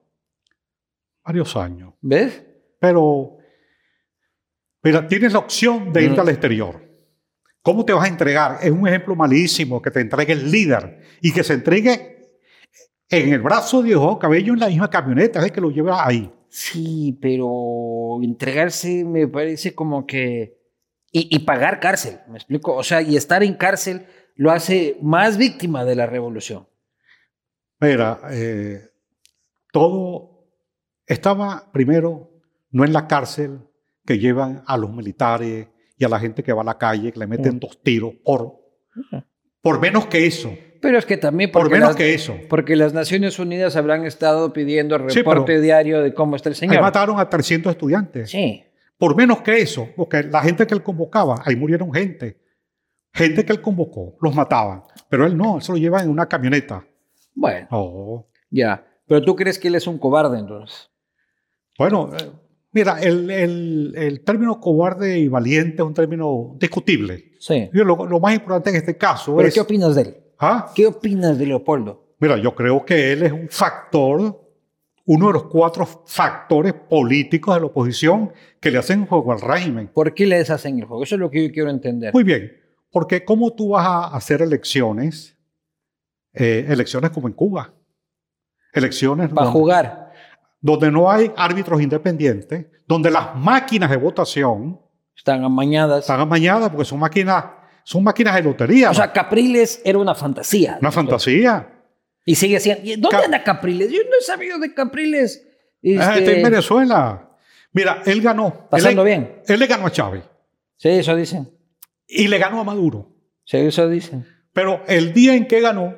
Varios 1.24 1.56
años, 1.56 1.94
¿Ves? 2.00 2.44
pero 2.78 3.38
Mira, 4.84 5.08
tienes 5.08 5.32
la 5.32 5.38
opción 5.38 5.94
de 5.94 6.04
irte 6.04 6.20
al 6.20 6.28
exterior. 6.28 6.78
¿Cómo 7.62 7.86
te 7.86 7.94
vas 7.94 8.04
a 8.04 8.08
entregar? 8.08 8.58
Es 8.62 8.70
un 8.70 8.86
ejemplo 8.86 9.16
malísimo 9.16 9.80
que 9.80 9.90
te 9.90 10.00
entregue 10.00 10.34
el 10.34 10.50
líder 10.50 11.00
y 11.22 11.32
que 11.32 11.42
se 11.42 11.54
entregue 11.54 12.36
en 13.08 13.32
el 13.32 13.40
brazo 13.40 13.80
de 13.80 13.88
Dios 13.88 14.18
Cabello 14.18 14.52
en 14.52 14.60
la 14.60 14.68
misma 14.68 14.90
camioneta, 14.90 15.44
es 15.44 15.52
que 15.52 15.62
lo 15.62 15.70
lleva 15.70 16.06
ahí. 16.06 16.30
Sí, 16.50 17.18
pero 17.20 18.18
entregarse 18.22 19.04
me 19.04 19.26
parece 19.26 19.74
como 19.74 20.06
que... 20.06 20.62
Y, 21.16 21.38
pagar 21.40 21.78
cárcel, 21.78 22.18
¿me 22.28 22.38
explico? 22.38 22.74
O 22.74 22.82
sea, 22.82 23.00
y 23.00 23.16
estar 23.16 23.44
en 23.44 23.54
cárcel 23.54 24.04
lo 24.34 24.50
hace 24.50 24.98
más 25.00 25.38
víctima 25.38 25.84
de 25.84 25.94
la 25.94 26.06
revolución. 26.06 26.66
Mira, 27.78 28.20
eh, 28.32 28.90
todo 29.72 30.33
estaba 31.06 31.70
primero 31.72 32.30
no 32.70 32.84
en 32.84 32.92
la 32.92 33.06
cárcel 33.06 33.60
que 34.04 34.18
llevan 34.18 34.62
a 34.66 34.76
los 34.76 34.92
militares 34.92 35.68
y 35.96 36.04
a 36.04 36.08
la 36.08 36.18
gente 36.18 36.42
que 36.42 36.52
va 36.52 36.62
a 36.62 36.64
la 36.64 36.78
calle, 36.78 37.12
que 37.12 37.18
le 37.18 37.26
meten 37.26 37.56
mm. 37.56 37.58
dos 37.60 37.82
tiros 37.82 38.14
por, 38.24 38.56
por 39.62 39.80
menos 39.80 40.06
que 40.06 40.26
eso. 40.26 40.52
Pero 40.80 40.98
es 40.98 41.06
que 41.06 41.16
también 41.16 41.50
por 41.50 41.70
menos 41.70 41.96
que 41.96 42.12
eso. 42.12 42.36
Porque 42.50 42.76
las 42.76 42.92
Naciones 42.92 43.38
Unidas 43.38 43.74
habrán 43.76 44.04
estado 44.04 44.52
pidiendo 44.52 44.98
reporte 44.98 45.60
diario 45.60 46.02
de 46.02 46.12
cómo 46.12 46.36
está 46.36 46.50
el 46.50 46.56
señor. 46.56 46.76
Ahí 46.76 46.82
mataron 46.82 47.18
a 47.18 47.30
300 47.30 47.72
estudiantes. 47.72 48.30
Sí. 48.30 48.62
Por 48.98 49.16
menos 49.16 49.40
que 49.40 49.58
eso, 49.58 49.88
porque 49.96 50.22
la 50.24 50.42
gente 50.42 50.66
que 50.66 50.74
él 50.74 50.82
convocaba, 50.82 51.42
ahí 51.44 51.56
murieron 51.56 51.92
gente. 51.92 52.38
Gente 53.12 53.44
que 53.44 53.52
él 53.52 53.62
convocó, 53.62 54.16
los 54.20 54.34
mataban. 54.34 54.82
Pero 55.08 55.24
él 55.24 55.36
no, 55.36 55.56
él 55.56 55.62
se 55.62 55.72
lo 55.72 55.78
lleva 55.78 56.02
en 56.02 56.10
una 56.10 56.26
camioneta. 56.26 56.84
Bueno. 57.34 57.66
Oh. 57.70 58.26
Ya. 58.50 58.84
Pero 59.06 59.22
tú 59.22 59.34
crees 59.36 59.58
que 59.58 59.68
él 59.68 59.76
es 59.76 59.86
un 59.86 59.98
cobarde 59.98 60.38
entonces. 60.38 60.90
Bueno, 61.78 62.10
eh, 62.14 62.30
mira, 62.72 63.00
el, 63.00 63.94
el, 63.96 64.20
término 64.22 64.60
cobarde 64.60 65.18
y 65.18 65.28
valiente 65.28 65.76
es 65.76 65.86
un 65.86 65.94
término 65.94 66.56
discutible. 66.58 67.32
Sí. 67.38 67.68
lo, 67.72 68.20
más 68.20 68.34
importante 68.34 68.70
en 68.70 68.76
este 68.76 68.96
caso 68.96 69.36
¿Pero 69.36 69.50
¿Qué 69.52 69.60
opinas 69.60 69.94
de 69.94 70.02
él? 70.02 70.16
¿Ah? 70.38 70.72
¿Qué 70.74 70.86
opinas 70.86 71.38
de 71.38 71.46
Leopoldo? 71.46 72.14
Mira, 72.18 72.38
yo 72.38 72.54
creo 72.54 72.84
que 72.84 73.12
él 73.12 73.22
es 73.22 73.32
un 73.32 73.48
factor, 73.50 74.40
uno 75.04 75.26
de 75.26 75.32
los 75.32 75.44
cuatro 75.44 75.84
factores 76.06 76.72
políticos 76.72 77.54
de 77.54 77.60
la 77.60 77.66
oposición 77.66 78.32
que 78.60 78.70
le 78.70 78.78
hacen 78.78 79.06
juego 79.06 79.32
al 79.32 79.40
régimen. 79.40 79.90
¿Por 79.92 80.14
qué 80.14 80.26
le 80.26 80.38
hacen 80.38 80.78
el 80.78 80.86
juego? 80.86 81.02
Eso 81.02 81.16
es 81.16 81.20
lo 81.20 81.30
que 81.30 81.48
yo 81.48 81.52
quiero 81.52 81.70
entender. 81.70 82.14
Muy 82.14 82.24
bien, 82.24 82.52
porque 82.90 83.24
¿cómo 83.24 83.52
tú 83.52 83.70
vas 83.70 83.86
a 83.86 84.16
hacer 84.16 84.40
elecciones? 84.40 85.36
Eh, 86.32 86.66
elecciones 86.68 87.10
como 87.10 87.28
en 87.28 87.34
Cuba 87.34 87.74
elecciones. 88.74 89.30
Para 89.30 89.50
jugar. 89.50 90.03
Donde 90.64 90.90
no 90.90 91.10
hay 91.10 91.30
árbitros 91.36 91.82
independientes, 91.82 92.64
donde 92.88 93.10
las 93.10 93.36
máquinas 93.36 93.90
de 93.90 93.98
votación. 93.98 94.80
Están 95.14 95.44
amañadas. 95.44 96.00
Están 96.00 96.20
amañadas 96.20 96.70
porque 96.70 96.86
son 96.86 97.00
máquinas, 97.00 97.44
son 97.82 98.02
máquinas 98.02 98.34
de 98.36 98.44
lotería. 98.44 98.90
O 98.90 98.94
sea, 98.94 99.12
Capriles 99.12 99.82
era 99.84 99.98
una 99.98 100.14
fantasía. 100.14 100.78
Una 100.80 100.90
fantasía. 100.90 101.68
Y 102.24 102.34
sigue 102.34 102.60
siendo. 102.60 103.10
¿Dónde 103.10 103.26
anda 103.26 103.44
Capriles? 103.44 103.90
Yo 103.90 103.98
no 104.04 104.16
he 104.18 104.24
sabido 104.24 104.58
de 104.58 104.72
Capriles. 104.72 105.46
Este... 105.82 106.18
Está 106.20 106.32
en 106.32 106.42
Venezuela. 106.42 107.28
Mira, 107.72 108.00
él 108.06 108.22
ganó. 108.22 108.66
Pasando 108.70 109.04
bien. 109.04 109.42
Él 109.46 109.60
le 109.60 109.66
ganó 109.66 109.84
a 109.84 109.92
Chávez. 109.92 110.24
Sí, 110.78 110.88
eso 110.88 111.14
dicen. 111.14 111.50
Y 112.08 112.28
le 112.28 112.38
ganó 112.38 112.60
a 112.60 112.64
Maduro. 112.64 113.14
Sí, 113.44 113.58
eso 113.58 113.86
dicen. 113.86 114.26
Pero 114.54 114.80
el 114.86 115.12
día 115.12 115.34
en 115.34 115.46
que 115.46 115.60
ganó, 115.60 115.94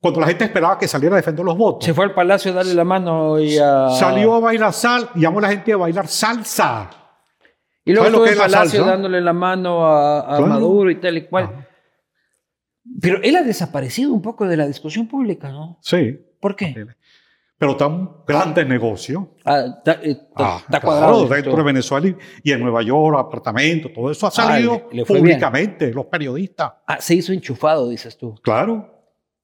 cuando 0.00 0.20
la 0.20 0.26
gente 0.28 0.44
esperaba 0.44 0.78
que 0.78 0.86
saliera 0.86 1.16
a 1.16 1.18
defender 1.18 1.44
los 1.44 1.56
votos. 1.56 1.84
Se 1.84 1.92
fue 1.92 2.04
al 2.04 2.14
palacio 2.14 2.52
a 2.52 2.54
darle 2.54 2.74
la 2.74 2.84
mano 2.84 3.38
y 3.38 3.58
a... 3.58 3.90
Salió 3.90 4.34
a 4.34 4.40
bailar 4.40 4.72
sal, 4.72 5.10
llamó 5.14 5.40
a 5.40 5.42
la 5.42 5.48
gente 5.48 5.72
a 5.72 5.76
bailar 5.76 6.06
salsa. 6.06 6.90
Y 7.84 7.92
luego 7.92 8.06
estuvo 8.06 8.26
en 8.26 8.32
el 8.32 8.38
palacio 8.38 8.84
dándole 8.84 9.20
la 9.20 9.32
mano 9.32 9.86
a, 9.86 10.40
Maduro 10.40 10.90
y 10.90 11.00
tal 11.00 11.16
y 11.16 11.26
cual. 11.26 11.66
Pero 13.00 13.20
él 13.22 13.34
ha 13.36 13.42
desaparecido 13.42 14.12
un 14.12 14.22
poco 14.22 14.46
de 14.46 14.56
la 14.56 14.66
discusión 14.66 15.08
pública, 15.08 15.50
¿no? 15.50 15.78
Sí. 15.82 16.18
¿Por 16.40 16.54
qué? 16.54 16.86
Pero 17.58 17.72
está 17.72 17.88
un 17.88 18.22
grande 18.26 18.64
negocio. 18.64 19.34
Ah, 19.44 19.82
eh, 19.84 20.10
está, 20.10 20.62
ah, 20.70 20.80
cuadrado. 20.80 21.26
dentro 21.26 21.56
de 21.56 21.62
Venezuela 21.62 22.14
y, 22.42 22.52
en 22.52 22.60
Nueva 22.60 22.82
York, 22.82 23.18
apartamentos, 23.18 23.92
todo 23.92 24.12
eso 24.12 24.26
ha 24.26 24.28
ah, 24.28 24.32
salido 24.32 24.88
públicamente, 25.06 25.92
los 25.92 26.06
periodistas. 26.06 26.74
Ah, 26.86 27.00
se 27.00 27.16
hizo 27.16 27.32
enchufado, 27.32 27.88
dices 27.88 28.16
tú. 28.16 28.36
Claro. 28.42 28.97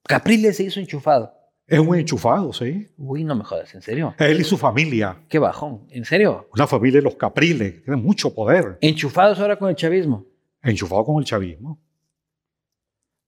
Capriles 0.07 0.57
se 0.57 0.65
hizo 0.65 0.81
enchufado. 0.81 1.33
Es 1.67 1.79
un 1.79 1.97
enchufado, 1.97 2.53
sí. 2.53 2.91
Uy, 2.99 3.25
no 3.25 3.35
me 3.35 3.45
jodas, 3.45 3.75
¿en 3.75 3.81
serio? 3.81 4.15
Él 4.19 4.41
y 4.41 4.45
su 4.45 4.59
familia. 4.59 5.25
Qué 5.29 5.39
bajón, 5.39 5.87
¿en 5.91 6.05
serio? 6.05 6.49
Una 6.53 6.67
familia 6.67 6.99
de 6.99 7.05
los 7.05 7.17
Capriles, 7.17 7.83
tiene 7.83 8.01
mucho 8.01 8.35
poder. 8.35 8.77
¿Enchufados 8.83 9.41
ahora 9.41 9.59
con 9.59 9.71
el 9.71 9.77
chavismo? 9.77 10.27
Enchufado 10.63 11.05
con 11.05 11.19
el 11.19 11.25
chavismo. 11.25 11.81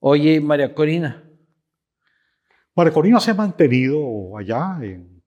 Oye, 0.01 0.41
María 0.41 0.75
Corina. 0.75 1.25
María 2.75 2.93
Corina 2.93 3.21
se 3.21 3.31
ha 3.31 3.35
mantenido 3.35 4.37
allá, 4.37 4.79
en, 4.83 5.23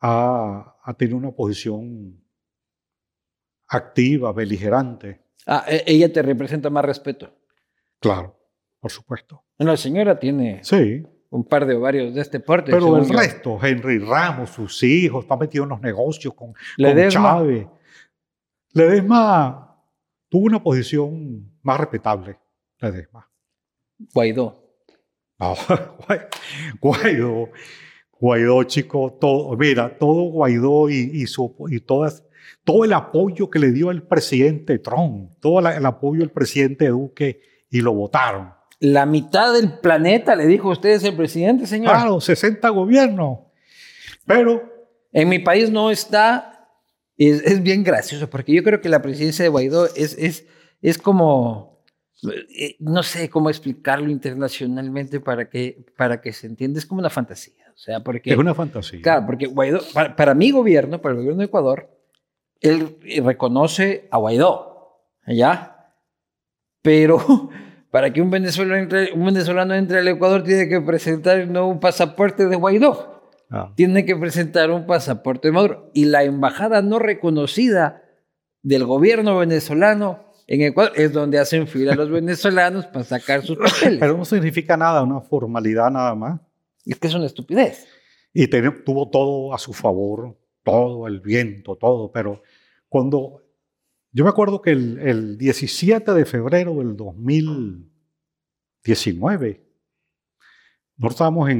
ha, 0.00 0.76
ha 0.84 0.94
tenido 0.94 1.16
una 1.16 1.32
posición 1.32 2.22
activa, 3.66 4.32
beligerante. 4.32 5.24
Ah, 5.46 5.64
e, 5.66 5.82
ella 5.86 6.12
te 6.12 6.22
representa 6.22 6.70
más 6.70 6.84
respeto. 6.84 7.34
Claro, 7.98 8.38
por 8.84 8.92
supuesto. 8.92 9.42
La 9.56 9.78
señora 9.78 10.18
tiene 10.18 10.62
sí. 10.62 11.06
un 11.30 11.42
par 11.42 11.64
de 11.64 11.74
ovarios 11.74 12.14
de 12.14 12.20
este 12.20 12.38
porte. 12.38 12.70
Pero 12.70 12.98
el 12.98 13.08
resto, 13.08 13.58
Henry 13.62 13.98
Ramos, 13.98 14.50
sus 14.50 14.82
hijos, 14.82 15.24
está 15.24 15.38
metido 15.38 15.64
en 15.64 15.70
los 15.70 15.80
negocios 15.80 16.34
con, 16.34 16.52
con 16.52 17.08
Chávez. 17.08 17.66
Ledesma 18.74 19.82
tuvo 20.28 20.44
una 20.44 20.62
posición 20.62 21.50
más 21.62 21.80
respetable, 21.80 22.38
Ledesma. 22.78 23.26
Guaidó. 24.12 24.62
Guaidó. 26.78 27.48
Guaidó, 28.20 28.64
chico, 28.64 29.16
todo, 29.18 29.56
mira, 29.56 29.96
todo 29.96 30.24
Guaidó 30.24 30.90
y, 30.90 31.10
y, 31.10 31.26
su, 31.26 31.56
y 31.70 31.80
todas, 31.80 32.22
todo 32.64 32.84
el 32.84 32.92
apoyo 32.92 33.48
que 33.48 33.60
le 33.60 33.72
dio 33.72 33.90
el 33.90 34.02
presidente 34.02 34.78
Trump, 34.78 35.30
todo 35.40 35.60
el 35.60 35.86
apoyo 35.86 36.20
del 36.20 36.32
presidente 36.32 36.88
Duque 36.88 37.40
y 37.70 37.80
lo 37.80 37.92
votaron. 37.92 38.52
La 38.80 39.06
mitad 39.06 39.52
del 39.52 39.78
planeta, 39.78 40.36
le 40.36 40.46
dijo 40.46 40.70
usted, 40.70 40.90
es 40.90 41.04
el 41.04 41.14
presidente, 41.14 41.66
señor. 41.66 41.92
Claro, 41.92 42.20
60 42.20 42.68
gobiernos. 42.70 43.38
Pero. 44.26 44.72
En 45.12 45.28
mi 45.28 45.38
país 45.38 45.70
no 45.70 45.90
está. 45.90 46.68
Es, 47.16 47.62
bien 47.62 47.84
gracioso, 47.84 48.28
porque 48.28 48.52
yo 48.52 48.64
creo 48.64 48.80
que 48.80 48.88
la 48.88 49.00
presidencia 49.00 49.44
de 49.44 49.48
Guaidó 49.48 49.86
es, 49.94 50.18
es, 50.18 50.46
es 50.82 50.98
como. 50.98 51.84
Eh, 52.58 52.76
no 52.80 53.02
sé 53.02 53.30
cómo 53.30 53.48
explicarlo 53.48 54.10
internacionalmente 54.10 55.20
para 55.20 55.48
que, 55.48 55.86
para 55.96 56.20
que 56.20 56.32
se 56.32 56.48
entienda. 56.48 56.78
Es 56.78 56.86
como 56.86 56.98
una 56.98 57.10
fantasía. 57.10 57.64
O 57.72 57.78
sea, 57.78 58.00
porque, 58.00 58.32
es 58.32 58.36
una 58.36 58.54
fantasía. 58.54 59.02
Claro, 59.02 59.26
porque 59.26 59.46
Guaidó, 59.46 59.80
para, 59.92 60.16
para 60.16 60.34
mi 60.34 60.50
gobierno, 60.50 61.00
para 61.00 61.12
el 61.12 61.20
gobierno 61.20 61.40
de 61.40 61.46
Ecuador, 61.46 61.90
él 62.60 62.98
reconoce 63.22 64.08
a 64.10 64.18
Guaidó. 64.18 65.00
¿Ya? 65.26 65.92
Pero 66.82 67.50
para 67.94 68.12
que 68.12 68.20
un 68.20 68.28
venezolano 68.28 68.74
entre, 68.74 69.12
un 69.12 69.24
venezolano 69.24 69.72
entre 69.72 70.00
al 70.00 70.08
Ecuador 70.08 70.42
tiene 70.42 70.68
que 70.68 70.80
presentar 70.80 71.46
no 71.46 71.68
un 71.68 71.78
pasaporte 71.78 72.48
de 72.48 72.56
Guaidó, 72.56 73.22
ah. 73.50 73.72
tiene 73.76 74.04
que 74.04 74.16
presentar 74.16 74.72
un 74.72 74.84
pasaporte 74.84 75.46
de 75.46 75.52
Maduro. 75.52 75.92
Y 75.94 76.06
la 76.06 76.24
embajada 76.24 76.82
no 76.82 76.98
reconocida 76.98 78.02
del 78.64 78.84
gobierno 78.84 79.38
venezolano 79.38 80.24
en 80.48 80.62
Ecuador 80.62 80.90
es 80.96 81.12
donde 81.12 81.38
hacen 81.38 81.68
fila 81.68 81.94
los 81.94 82.10
venezolanos 82.10 82.86
para 82.86 83.04
sacar 83.04 83.42
sus 83.42 83.58
papeles. 83.58 84.00
Pero 84.00 84.16
no 84.16 84.24
significa 84.24 84.76
nada, 84.76 85.00
una 85.04 85.20
formalidad 85.20 85.88
nada 85.92 86.16
más. 86.16 86.40
Es 86.84 86.98
que 86.98 87.06
es 87.06 87.14
una 87.14 87.26
estupidez. 87.26 87.86
Y 88.32 88.48
tuvo 88.48 89.08
todo 89.08 89.54
a 89.54 89.58
su 89.58 89.72
favor, 89.72 90.36
todo, 90.64 91.06
el 91.06 91.20
viento, 91.20 91.76
todo, 91.76 92.10
pero 92.10 92.42
cuando 92.88 93.43
yo 94.14 94.24
me 94.24 94.30
acuerdo 94.30 94.62
que 94.62 94.70
el, 94.70 95.36
17 95.36 96.14
de 96.14 96.24
febrero 96.24 96.76
del 96.76 96.96
2019, 96.96 99.60
nosotros 100.96 101.14
estábamos 101.14 101.50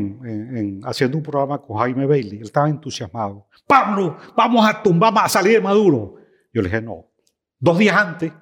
haciendo 0.85 1.17
un 1.17 1.25
programa 1.25 1.61
con 1.61 1.79
Jaime 1.79 2.07
Bailey, 2.07 2.39
él 2.39 2.45
estaba 2.45 2.71
entusiasmado. 2.71 3.49
Pablo, 3.67 4.17
vamos 4.37 4.65
a 4.65 4.81
tumbar, 4.81 5.13
a 5.17 5.29
salir 5.29 5.55
de 5.55 5.61
Maduro. 5.61 6.15
Yo 6.53 6.63
le 6.63 6.69
dije, 6.69 6.81
no. 6.81 7.11
Dos 7.59 7.77
días 7.77 7.97
antes 7.97 8.33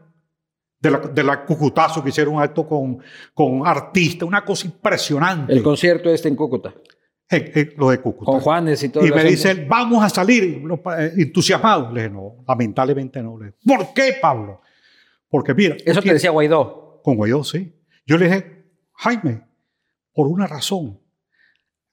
de 0.79 0.91
la, 0.91 0.99
de 0.99 1.23
la 1.23 1.47
Cucutazo 1.47 2.03
que 2.03 2.11
hicieron 2.11 2.35
un 2.35 2.43
acto 2.43 2.69
con, 2.69 2.99
con 3.33 3.67
artistas, 3.67 4.29
una 4.29 4.45
cosa 4.45 4.67
impresionante. 4.67 5.55
El 5.55 5.63
concierto 5.63 6.11
este 6.11 6.29
en 6.29 6.37
Cúcuta 6.37 6.75
lo 7.77 7.91
de 7.91 8.01
Cúcuta. 8.01 8.31
Con 8.31 8.41
Juanes 8.41 8.83
y 8.83 8.89
todo. 8.89 9.07
Y 9.07 9.11
me 9.11 9.25
dice, 9.25 9.67
vamos 9.69 10.05
a 10.05 10.09
salir 10.09 10.45
eh, 10.45 11.13
entusiasmados. 11.17 11.93
Le 11.93 12.03
dije, 12.03 12.15
no, 12.15 12.45
lamentablemente 12.47 13.23
no. 13.23 13.39
Le 13.39 13.53
¿Por 13.65 13.93
qué, 13.95 14.17
Pablo? 14.21 14.61
Porque 15.29 15.55
mira. 15.55 15.77
Eso 15.85 16.03
te 16.03 16.13
decía 16.13 16.31
Guaidó. 16.31 17.01
Con 17.03 17.17
Guaidó, 17.17 17.45
sí. 17.45 17.75
Yo 18.07 18.19
le 18.19 18.27
dije, 18.27 18.65
Jaime, 18.95 19.43
por 20.13 20.27
una 20.27 20.47
razón, 20.47 21.01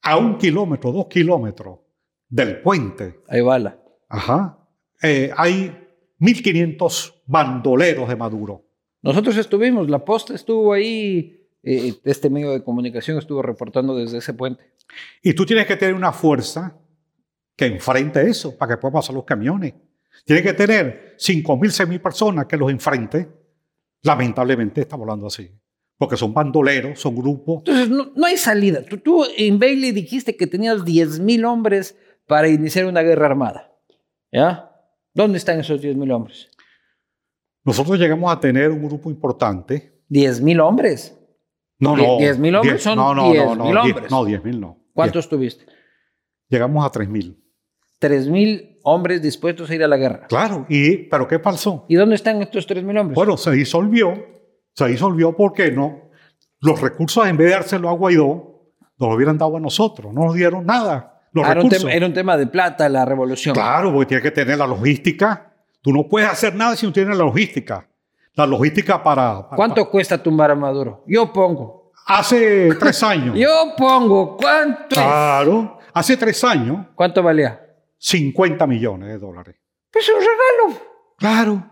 a 0.01 0.17
un 0.17 0.37
kilómetro, 0.37 0.91
dos 0.91 1.07
kilómetros 1.07 1.79
del 2.27 2.61
puente. 2.61 3.21
Hay 3.27 3.41
bala. 3.41 3.79
Ajá. 4.07 4.67
Eh, 5.01 5.31
hay 5.35 5.75
1.500 6.19 7.21
bandoleros 7.25 8.09
de 8.09 8.15
Maduro. 8.15 8.65
Nosotros 9.01 9.37
estuvimos, 9.37 9.89
la 9.89 10.03
posta 10.03 10.35
estuvo 10.35 10.73
ahí, 10.73 11.38
eh, 11.63 11.95
este 12.03 12.29
medio 12.29 12.51
de 12.51 12.63
comunicación 12.63 13.17
estuvo 13.17 13.41
reportando 13.41 13.95
desde 13.95 14.19
ese 14.19 14.33
puente. 14.33 14.63
Y 15.21 15.33
tú 15.33 15.45
tienes 15.45 15.65
que 15.65 15.75
tener 15.75 15.93
una 15.93 16.11
fuerza 16.11 16.77
que 17.55 17.65
enfrente 17.65 18.21
eso 18.21 18.57
para 18.57 18.75
que 18.75 18.81
puedan 18.81 18.93
pasar 18.93 19.13
los 19.15 19.25
camiones. 19.25 19.73
Tienes 20.25 20.43
que 20.43 20.53
tener 20.53 21.15
5.000, 21.17 21.43
6.000 21.43 22.01
personas 22.01 22.45
que 22.45 22.57
los 22.57 22.71
enfrente. 22.71 23.27
Lamentablemente 24.03 24.81
estamos 24.81 25.03
hablando 25.03 25.27
así. 25.27 25.51
Porque 25.97 26.15
son 26.15 26.33
bandoleros, 26.33 26.99
son 26.99 27.15
grupos. 27.15 27.63
Entonces, 27.65 27.89
no, 27.89 28.11
no 28.15 28.25
hay 28.25 28.37
salida. 28.37 28.81
Tú, 28.83 28.97
tú 28.97 29.25
en 29.37 29.59
Bailey 29.59 29.91
dijiste 29.91 30.37
que 30.37 30.47
tenías 30.47 30.85
10.000 30.85 31.45
hombres 31.45 31.97
para 32.25 32.47
iniciar 32.47 32.85
una 32.85 33.01
guerra 33.01 33.25
armada. 33.25 33.73
¿Ya? 34.31 34.71
¿Dónde 35.13 35.37
están 35.37 35.59
esos 35.59 35.81
10.000 35.81 36.13
hombres? 36.13 36.49
Nosotros 37.65 37.99
llegamos 37.99 38.31
a 38.31 38.39
tener 38.39 38.71
un 38.71 38.87
grupo 38.87 39.09
importante. 39.09 40.01
¿10.000 40.09 40.61
hombres? 40.61 41.18
No, 41.79 41.95
no. 41.95 42.17
10.000 42.19 42.55
hombres 42.57 42.73
diez- 42.75 42.79
son 42.83 42.95
no, 42.97 43.15
no, 43.15 43.27
no, 43.27 43.33
10.000 43.33 43.57
no, 43.57 43.65
diez- 43.83 43.93
hombres. 43.95 44.11
No, 44.11 44.25
10.000 44.25 44.59
no. 44.59 44.77
¿Cuántos 44.93 45.29
tuviste? 45.29 45.65
Diez. 45.65 45.77
Llegamos 46.49 46.85
a 46.85 46.91
3.000. 46.91 47.37
3.000 47.99 48.79
hombres 48.83 49.21
dispuestos 49.21 49.69
a 49.69 49.75
ir 49.75 49.83
a 49.83 49.87
la 49.87 49.97
guerra. 49.97 50.25
Claro, 50.27 50.65
y, 50.69 50.97
pero 51.09 51.27
¿qué 51.27 51.39
pasó? 51.39 51.85
¿Y 51.89 51.95
dónde 51.95 52.15
están 52.15 52.41
estos 52.41 52.67
3.000 52.67 52.99
hombres? 52.99 53.15
Bueno, 53.15 53.37
se 53.37 53.51
disolvió, 53.51 54.13
se 54.73 54.87
disolvió 54.87 55.35
porque 55.35 55.71
no, 55.71 56.09
los 56.61 56.79
recursos 56.81 57.27
en 57.27 57.37
vez 57.37 57.47
de 57.47 57.53
dárselo 57.53 57.89
a 57.89 57.93
Guaidó, 57.93 58.71
nos 58.97 59.09
lo 59.09 59.15
hubieran 59.15 59.37
dado 59.37 59.57
a 59.57 59.59
nosotros, 59.59 60.13
no 60.13 60.25
nos 60.25 60.35
dieron 60.35 60.65
nada. 60.65 61.21
Los 61.31 61.45
Ah, 61.45 61.51
era, 61.51 61.61
un 61.61 61.69
recursos. 61.69 61.91
era 61.95 62.05
un 62.05 62.13
tema 62.13 62.35
de 62.37 62.47
plata 62.47 62.89
la 62.89 63.05
revolución. 63.05 63.53
Claro, 63.53 63.91
porque 63.93 64.07
tiene 64.07 64.23
que 64.23 64.31
tener 64.31 64.57
la 64.57 64.65
logística. 64.67 65.53
Tú 65.81 65.93
no 65.93 66.07
puedes 66.07 66.27
hacer 66.29 66.55
nada 66.55 66.75
si 66.75 66.85
no 66.85 66.91
tienes 66.91 67.15
la 67.17 67.23
logística. 67.23 67.87
La 68.35 68.45
logística 68.45 69.01
para... 69.03 69.43
para- 69.43 69.55
¿Cuánto 69.55 69.89
cuesta 69.89 70.21
tumbar 70.21 70.51
a 70.51 70.55
Maduro? 70.55 71.03
Yo 71.07 71.31
pongo. 71.33 71.91
Hace 72.07 72.69
tres 72.79 73.01
años. 73.03 73.35
Yo 73.37 73.73
pongo. 73.77 74.37
¿Cuánto? 74.37 74.95
Claro, 74.95 75.77
hace 75.93 76.15
tres 76.17 76.43
años, 76.43 76.87
¿Cuánto 76.95 77.21
valía? 77.21 77.59
50 77.97 78.65
millones 78.65 79.09
de 79.09 79.17
dólares. 79.19 79.55
Pues 79.91 80.07
un 80.09 80.15
regalo. 80.19 80.81
Claro. 81.17 81.69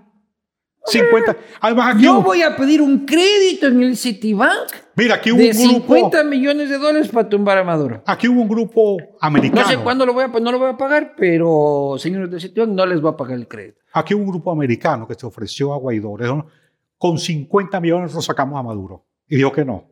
50. 0.88 1.38
Además, 1.61 1.95
aquí, 1.95 2.03
Yo 2.05 2.21
voy 2.21 2.41
a 2.41 2.55
pedir 2.55 2.81
un 2.81 3.05
crédito 3.05 3.67
en 3.67 3.83
el 3.83 3.97
Citibank 3.97 4.71
mira, 4.95 5.15
aquí 5.15 5.31
hubo 5.31 5.39
de 5.39 5.51
un 5.51 5.73
grupo. 5.75 5.95
50 5.95 6.23
millones 6.23 6.69
de 6.69 6.77
dólares 6.77 7.09
para 7.09 7.27
tumbar 7.29 7.57
a 7.57 7.63
Maduro. 7.63 8.01
Aquí 8.05 8.27
hubo 8.27 8.41
un 8.41 8.47
grupo 8.47 8.97
No 8.99 9.05
americano. 9.21 9.67
sé 9.67 9.77
cuándo 9.77 10.05
lo 10.05 10.13
voy 10.13 10.23
a, 10.23 10.27
no 10.27 10.51
lo 10.51 10.59
voy 10.59 10.69
a 10.69 10.77
pagar, 10.77 11.13
pero 11.17 11.95
señores 11.97 12.31
del 12.31 12.41
Citibank 12.41 12.69
no 12.71 12.85
les 12.85 13.03
va 13.03 13.11
a 13.11 13.17
pagar 13.17 13.38
el 13.38 13.47
crédito. 13.47 13.79
Aquí 13.93 14.13
hubo 14.13 14.23
un 14.23 14.29
grupo 14.29 14.51
americano 14.51 15.07
que 15.07 15.15
se 15.15 15.25
ofreció 15.25 15.73
a 15.73 15.77
Guaidó. 15.77 16.15
con 16.97 17.17
50 17.17 17.79
millones 17.79 18.13
lo 18.13 18.21
sacamos 18.21 18.59
a 18.59 18.63
Maduro. 18.63 19.05
Y 19.27 19.35
dijo 19.38 19.51
que 19.51 19.65
no. 19.65 19.85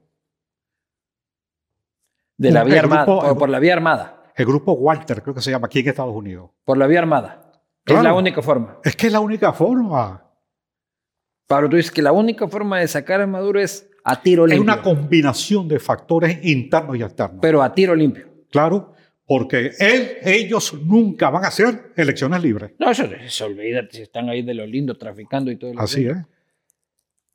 De 2.37 2.51
la 2.51 2.63
vía 2.63 2.81
grupo- 2.81 2.95
armada. 2.95 3.05
Por, 3.29 3.37
por 3.37 3.49
la 3.49 3.59
vía 3.59 3.73
armada. 3.73 4.23
El 4.35 4.45
grupo 4.45 4.73
Walter, 4.73 5.21
creo 5.21 5.33
que 5.33 5.41
se 5.41 5.51
llama, 5.51 5.67
aquí 5.67 5.79
en 5.79 5.87
Estados 5.89 6.13
Unidos. 6.13 6.49
Por 6.65 6.77
la 6.77 6.87
vía 6.87 6.99
armada. 6.99 7.41
Es 7.85 8.01
la 8.01 8.13
única 8.13 8.41
forma. 8.41 8.79
Es 8.83 8.95
que 8.95 9.07
es 9.07 9.13
la 9.13 9.19
única 9.21 9.53
forma. 9.53 10.24
Pablo, 11.47 11.69
tú 11.69 11.75
dices 11.77 11.91
que 11.91 12.01
la 12.01 12.11
única 12.11 12.47
forma 12.47 12.79
de 12.79 12.87
sacar 12.87 13.21
a 13.21 13.27
Maduro 13.27 13.59
es 13.59 13.89
a 14.03 14.21
tiro 14.21 14.45
Es 14.45 14.51
limpio. 14.53 14.63
una 14.73 14.81
combinación 14.81 15.67
de 15.67 15.79
factores 15.79 16.39
internos 16.43 16.97
y 16.97 17.03
externos. 17.03 17.39
pero 17.41 17.61
a 17.61 17.73
tiro 17.73 17.93
limpio. 17.95 18.25
claro, 18.51 18.93
porque 19.27 19.71
él, 19.79 20.17
ellos 20.23 20.71
nunca 20.85 21.31
van 21.31 21.45
a 21.45 21.47
hacer 21.47 21.91
elecciones 21.95 22.41
libres. 22.43 22.71
No, 22.77 22.91
eso, 22.91 23.05
eso 23.05 23.45
olvídate, 23.45 23.97
si 23.97 24.01
están 24.03 24.29
ahí 24.29 24.43
de 24.43 24.53
lo 24.53 24.65
lindo 24.67 24.97
traficando 24.97 25.49
y 25.49 25.55
todo 25.57 25.73
lo 25.73 25.79
Así 25.81 26.01
lindo. 26.01 26.13
es. 26.19 26.25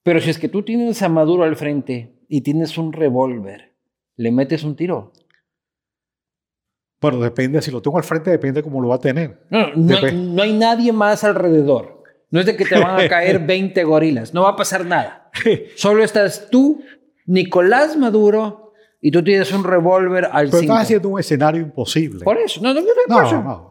Pero 0.04 0.20
si 0.20 0.30
es 0.30 0.38
que 0.38 0.48
tú 0.48 0.62
tienes 0.62 1.02
a 1.02 1.08
Maduro 1.08 1.42
al 1.42 1.56
frente 1.56 2.14
y 2.28 2.42
tienes 2.42 2.78
un 2.78 2.92
revólver, 2.92 3.74
le 4.16 4.30
metes 4.30 4.62
un 4.62 4.76
tiro. 4.76 5.12
Bueno, 7.00 7.18
depende, 7.20 7.60
si 7.62 7.70
lo 7.70 7.80
tengo 7.82 7.96
al 7.96 8.04
frente, 8.04 8.30
depende 8.30 8.62
cómo 8.62 8.80
lo 8.80 8.88
va 8.88 8.96
a 8.96 9.00
tener. 9.00 9.40
No, 9.50 9.74
no, 9.74 10.00
no 10.12 10.42
hay 10.42 10.52
nadie 10.52 10.92
más 10.92 11.24
alrededor. 11.24 11.99
No 12.30 12.40
es 12.40 12.46
de 12.46 12.56
que 12.56 12.64
te 12.64 12.78
van 12.78 13.00
a 13.00 13.08
caer 13.08 13.38
20 13.46 13.82
gorilas. 13.84 14.32
No 14.34 14.42
va 14.42 14.50
a 14.50 14.56
pasar 14.56 14.84
nada. 14.86 15.30
Solo 15.76 16.02
estás 16.04 16.48
tú, 16.50 16.82
Nicolás 17.26 17.96
Maduro, 17.96 18.72
y 19.00 19.10
tú 19.10 19.22
tienes 19.24 19.50
un 19.52 19.64
revólver 19.64 20.26
al 20.30 20.46
Pero 20.46 20.58
cinco. 20.60 20.72
estás 20.74 20.82
haciendo 20.84 21.08
un 21.08 21.20
escenario 21.20 21.62
imposible. 21.62 22.24
Por 22.24 22.38
eso. 22.38 22.60
No, 22.62 22.74
no, 22.74 22.80
no, 22.80 22.86
no, 23.08 23.22
No, 23.22 23.42
no. 23.42 23.70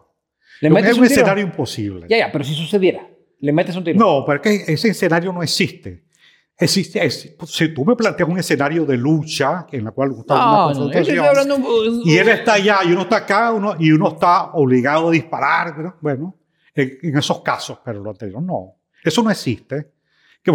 Le 0.61 0.69
metes 0.69 0.91
es 0.91 0.97
un 0.97 1.03
un 1.05 1.05
escenario 1.11 1.43
imposible. 1.43 2.05
Ya, 2.09 2.17
ya, 2.17 2.31
pero 2.31 2.43
si 2.43 2.53
sucediera, 2.53 3.07
le 3.39 3.53
metes 3.53 3.75
un 3.75 3.83
tiro. 3.83 3.97
No, 3.97 4.25
porque 4.25 4.63
ese 4.67 4.89
escenario 4.89 5.31
no 5.31 5.41
existe. 5.41 6.03
Existe, 6.57 7.05
es- 7.05 7.33
si 7.45 7.73
tú 7.73 7.85
me 7.85 7.95
planteas 7.95 8.27
un 8.27 8.37
escenario 8.37 8.83
de 8.85 8.97
lucha 8.97 9.65
en 9.71 9.85
la 9.85 9.91
cual 9.91 10.11
una 10.11 10.23
no, 10.27 10.35
no, 10.65 10.71
estoy 10.71 10.83
confrontación, 10.91 11.25
hablando 11.25 11.55
un- 11.55 12.01
y 12.03 12.17
él 12.17 12.27
está 12.27 12.53
allá 12.55 12.79
y 12.85 12.91
uno 12.91 13.03
está 13.03 13.15
acá 13.17 13.53
uno, 13.53 13.75
y 13.79 13.91
uno 13.93 14.09
está 14.09 14.51
obligado 14.51 15.07
a 15.07 15.11
disparar, 15.11 15.95
bueno, 16.01 16.35
en, 16.81 17.17
esos 17.17 17.41
casos, 17.41 17.79
pero 17.83 17.99
lo 18.01 18.11
anterior 18.11 18.41
no. 18.41 18.75
Eso 19.03 19.23
no 19.23 19.31
existe. 19.31 19.93
Que, 20.43 20.51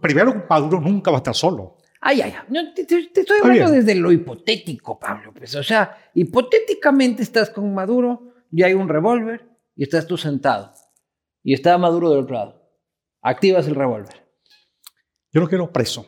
primero, 0.00 0.44
Maduro 0.48 0.80
nunca 0.80 1.10
va 1.10 1.16
a 1.16 1.20
estar 1.20 1.34
solo. 1.34 1.76
Ay, 2.00 2.20
ay, 2.20 2.34
ay. 2.36 2.44
No, 2.48 2.72
te, 2.74 2.84
te- 2.84 3.20
estoy 3.20 3.38
hablando 3.42 3.72
desde 3.72 3.94
lo 3.94 4.12
hipotético, 4.12 4.98
Pablo. 4.98 5.32
Pues, 5.34 5.54
o 5.54 5.62
sea, 5.62 5.96
hipotéticamente 6.14 7.22
estás 7.22 7.50
con 7.50 7.72
Maduro, 7.74 8.34
ya 8.50 8.66
hay 8.66 8.74
un 8.74 8.88
revólver 8.88 9.48
y 9.74 9.84
estás 9.84 10.06
tú 10.06 10.16
sentado. 10.16 10.72
Y 11.42 11.54
está 11.54 11.76
Maduro 11.78 12.10
del 12.10 12.20
otro 12.20 12.34
lado. 12.34 12.70
Activas 13.22 13.66
el 13.66 13.74
revólver. 13.74 14.14
Yo 15.32 15.40
lo 15.40 15.48
quiero 15.48 15.72
preso. 15.72 16.06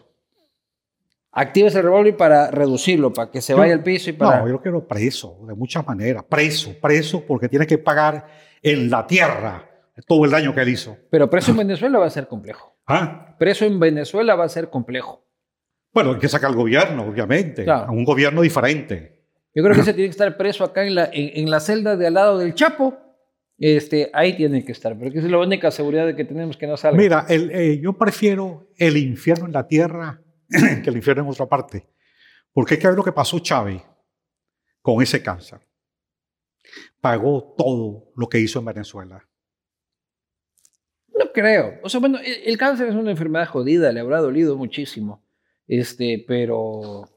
Activas 1.32 1.74
el 1.74 1.82
revólver 1.82 2.16
para 2.16 2.50
reducirlo, 2.50 3.12
para 3.12 3.30
que 3.30 3.40
se 3.42 3.52
Yo- 3.52 3.58
vaya 3.58 3.74
al 3.74 3.82
piso 3.82 4.08
y 4.10 4.14
para... 4.14 4.38
No, 4.40 4.46
yo 4.46 4.52
lo 4.54 4.62
quiero 4.62 4.86
preso, 4.86 5.38
de 5.46 5.54
muchas 5.54 5.86
maneras. 5.86 6.24
Preso, 6.24 6.74
preso, 6.80 7.24
porque 7.26 7.48
tiene 7.48 7.66
que 7.66 7.76
pagar 7.78 8.26
en 8.66 8.90
la 8.90 9.06
tierra 9.06 9.70
todo 10.06 10.24
el 10.24 10.30
daño 10.32 10.52
que 10.52 10.60
él 10.60 10.70
hizo. 10.70 10.98
Pero 11.08 11.30
preso 11.30 11.52
en 11.52 11.58
Venezuela 11.58 11.98
va 12.00 12.06
a 12.06 12.10
ser 12.10 12.26
complejo. 12.26 12.76
¿Ah? 12.86 13.36
Preso 13.38 13.64
en 13.64 13.78
Venezuela 13.78 14.34
va 14.34 14.44
a 14.44 14.48
ser 14.48 14.68
complejo. 14.70 15.24
Bueno, 15.94 16.12
hay 16.12 16.18
que 16.18 16.28
sacar 16.28 16.50
al 16.50 16.56
gobierno, 16.56 17.04
obviamente. 17.04 17.64
Claro. 17.64 17.86
A 17.86 17.92
un 17.92 18.04
gobierno 18.04 18.42
diferente. 18.42 19.22
Yo 19.54 19.62
creo 19.62 19.74
que 19.74 19.84
se 19.84 19.94
tiene 19.94 20.08
que 20.08 20.12
estar 20.12 20.36
preso 20.36 20.64
acá 20.64 20.84
en 20.84 20.96
la, 20.96 21.04
en, 21.06 21.44
en 21.44 21.50
la 21.50 21.60
celda 21.60 21.96
de 21.96 22.08
al 22.08 22.14
lado 22.14 22.38
del 22.38 22.54
Chapo. 22.54 22.98
Este, 23.56 24.10
ahí 24.12 24.36
tiene 24.36 24.64
que 24.64 24.72
estar, 24.72 24.98
porque 24.98 25.18
es 25.18 25.24
la 25.24 25.38
única 25.38 25.70
seguridad 25.70 26.04
de 26.04 26.14
que 26.14 26.26
tenemos 26.26 26.58
que 26.58 26.66
no 26.66 26.76
salga. 26.76 26.98
Mira, 26.98 27.24
el, 27.28 27.50
eh, 27.52 27.80
yo 27.80 27.94
prefiero 27.94 28.68
el 28.76 28.98
infierno 28.98 29.46
en 29.46 29.52
la 29.52 29.66
tierra 29.66 30.20
que 30.50 30.90
el 30.90 30.96
infierno 30.96 31.22
en 31.22 31.30
otra 31.30 31.46
parte. 31.46 31.86
Porque 32.52 32.74
es 32.74 32.80
que 32.80 32.88
ver 32.88 32.96
lo 32.96 33.04
que 33.04 33.12
pasó 33.12 33.38
Chávez 33.38 33.80
con 34.82 35.00
ese 35.02 35.22
cáncer. 35.22 35.60
Pagó 37.00 37.54
todo 37.56 38.12
lo 38.16 38.28
que 38.28 38.40
hizo 38.40 38.58
en 38.58 38.64
Venezuela. 38.64 39.22
No 41.08 41.32
creo. 41.32 41.74
O 41.82 41.88
sea, 41.88 42.00
bueno, 42.00 42.18
el, 42.24 42.58
cáncer 42.58 42.88
es 42.88 42.94
una 42.94 43.10
enfermedad 43.10 43.48
jodida, 43.48 43.92
le 43.92 44.00
habrá 44.00 44.20
dolido 44.20 44.56
muchísimo. 44.56 45.24
Este, 45.66 46.24
pero 46.26 47.08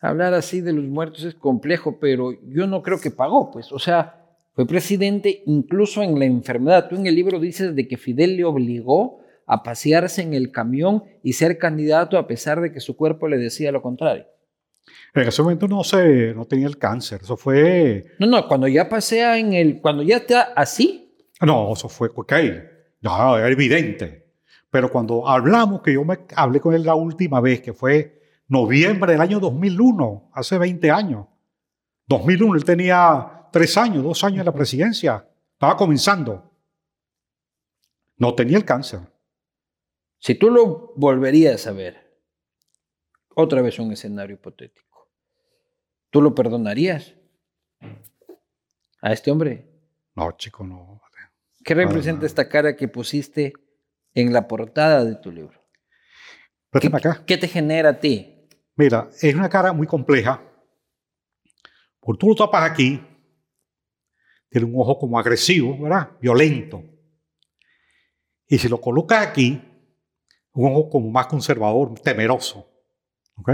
hablar 0.00 0.34
así 0.34 0.60
de 0.60 0.72
los 0.72 0.84
muertos 0.84 1.24
es 1.24 1.34
complejo, 1.34 1.98
pero 2.00 2.32
yo 2.48 2.66
no 2.66 2.82
creo 2.82 3.00
que 3.00 3.10
pagó, 3.10 3.50
pues. 3.50 3.70
O 3.72 3.78
sea, 3.78 4.22
fue 4.54 4.66
presidente 4.66 5.42
incluso 5.46 6.02
en 6.02 6.18
la 6.18 6.24
enfermedad. 6.24 6.88
Tú 6.88 6.96
en 6.96 7.06
el 7.06 7.14
libro 7.14 7.38
dices 7.38 7.74
de 7.74 7.88
que 7.88 7.96
Fidel 7.96 8.36
le 8.36 8.44
obligó 8.44 9.20
a 9.46 9.62
pasearse 9.62 10.22
en 10.22 10.34
el 10.34 10.50
camión 10.50 11.04
y 11.22 11.34
ser 11.34 11.58
candidato 11.58 12.18
a 12.18 12.26
pesar 12.26 12.60
de 12.60 12.72
que 12.72 12.80
su 12.80 12.96
cuerpo 12.96 13.28
le 13.28 13.38
decía 13.38 13.72
lo 13.72 13.82
contrario. 13.82 14.26
En 15.14 15.28
ese 15.28 15.42
momento 15.42 15.68
no, 15.68 15.84
se, 15.84 16.32
no 16.34 16.46
tenía 16.46 16.66
el 16.66 16.78
cáncer. 16.78 17.20
Eso 17.22 17.36
fue. 17.36 18.14
No, 18.18 18.26
no, 18.26 18.48
cuando 18.48 18.66
ya 18.66 18.88
pasea 18.88 19.38
en 19.38 19.52
el, 19.52 19.80
cuando 19.80 20.02
ya 20.02 20.18
está 20.18 20.52
así, 20.56 21.14
No, 21.40 21.72
eso 21.72 21.88
fue 21.88 22.10
ok. 22.14 22.32
No, 23.02 23.36
era 23.36 23.48
evidente. 23.48 24.22
Pero 24.70 24.90
cuando 24.90 25.28
hablamos, 25.28 25.82
que 25.82 25.92
yo 25.92 26.04
me 26.04 26.20
hablé 26.34 26.60
con 26.60 26.74
él 26.74 26.84
la 26.84 26.94
última 26.94 27.40
vez, 27.40 27.60
que 27.60 27.74
fue 27.74 28.22
noviembre 28.48 29.12
del 29.12 29.20
año 29.20 29.38
2001, 29.38 30.30
hace 30.32 30.56
20 30.56 30.90
años. 30.90 31.26
2001, 32.06 32.54
él 32.54 32.64
tenía 32.64 33.48
tres 33.52 33.76
años, 33.76 34.02
dos 34.02 34.24
años 34.24 34.40
en 34.40 34.46
la 34.46 34.52
presidencia. 34.52 35.28
Estaba 35.52 35.76
comenzando. 35.76 36.50
No 38.16 38.34
tenía 38.34 38.56
el 38.56 38.64
cáncer. 38.64 39.00
si 40.18 40.36
tú 40.36 40.50
lo 40.50 40.92
volverías 40.96 41.66
a 41.66 41.72
ver, 41.72 42.02
otra 43.34 43.60
vez 43.60 43.78
un 43.78 43.92
escenario 43.92 44.36
hipotético, 44.36 44.91
¿tú 46.12 46.22
lo 46.22 46.34
perdonarías 46.34 47.14
a 49.00 49.12
este 49.12 49.32
hombre? 49.32 49.66
No, 50.14 50.30
chico, 50.32 50.62
no. 50.62 51.00
¿Qué 51.64 51.74
representa 51.74 52.26
esta 52.26 52.48
cara 52.48 52.76
que 52.76 52.86
pusiste 52.86 53.52
en 54.14 54.32
la 54.32 54.46
portada 54.46 55.04
de 55.04 55.16
tu 55.16 55.32
libro? 55.32 55.60
¿Qué, 56.80 56.88
acá. 56.92 57.24
qué 57.26 57.36
te 57.36 57.48
genera 57.48 57.90
a 57.90 58.00
ti? 58.00 58.48
Mira, 58.76 59.08
es 59.20 59.34
una 59.34 59.48
cara 59.48 59.72
muy 59.72 59.86
compleja. 59.86 60.42
Porque 62.00 62.18
tú 62.18 62.28
lo 62.28 62.34
tapas 62.34 62.70
aquí, 62.70 63.00
tiene 64.50 64.66
un 64.66 64.74
ojo 64.76 64.98
como 64.98 65.18
agresivo, 65.18 65.78
¿verdad? 65.80 66.10
Violento. 66.20 66.82
Y 68.48 68.58
si 68.58 68.68
lo 68.68 68.80
colocas 68.80 69.26
aquí, 69.26 69.62
un 70.52 70.72
ojo 70.72 70.90
como 70.90 71.10
más 71.10 71.26
conservador, 71.26 71.94
temeroso. 72.00 72.68
¿Ok? 73.36 73.50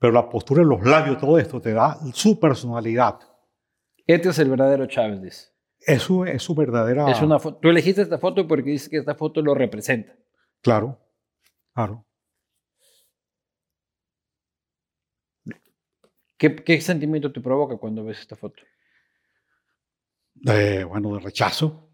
Pero 0.00 0.14
la 0.14 0.28
postura 0.30 0.62
de 0.62 0.66
los 0.66 0.82
labios, 0.82 1.18
todo 1.18 1.38
esto 1.38 1.60
te 1.60 1.74
da 1.74 1.98
su 2.14 2.40
personalidad. 2.40 3.20
Este 4.06 4.30
es 4.30 4.38
el 4.38 4.48
verdadero 4.48 4.86
Chávez, 4.86 5.20
dice. 5.20 5.48
Es 5.78 6.02
su, 6.02 6.24
es 6.24 6.42
su 6.42 6.54
verdadera. 6.54 7.10
Es 7.10 7.20
una 7.20 7.38
Tú 7.38 7.68
elegiste 7.68 8.00
esta 8.00 8.18
foto 8.18 8.48
porque 8.48 8.70
dices 8.70 8.88
que 8.88 8.96
esta 8.96 9.14
foto 9.14 9.42
lo 9.42 9.54
representa. 9.54 10.14
Claro, 10.62 10.98
claro. 11.74 12.06
¿Qué, 16.38 16.56
qué 16.56 16.80
sentimiento 16.80 17.30
te 17.30 17.42
provoca 17.42 17.76
cuando 17.76 18.02
ves 18.02 18.20
esta 18.20 18.36
foto? 18.36 18.62
De, 20.32 20.82
bueno, 20.84 21.14
de 21.14 21.20
rechazo. 21.20 21.90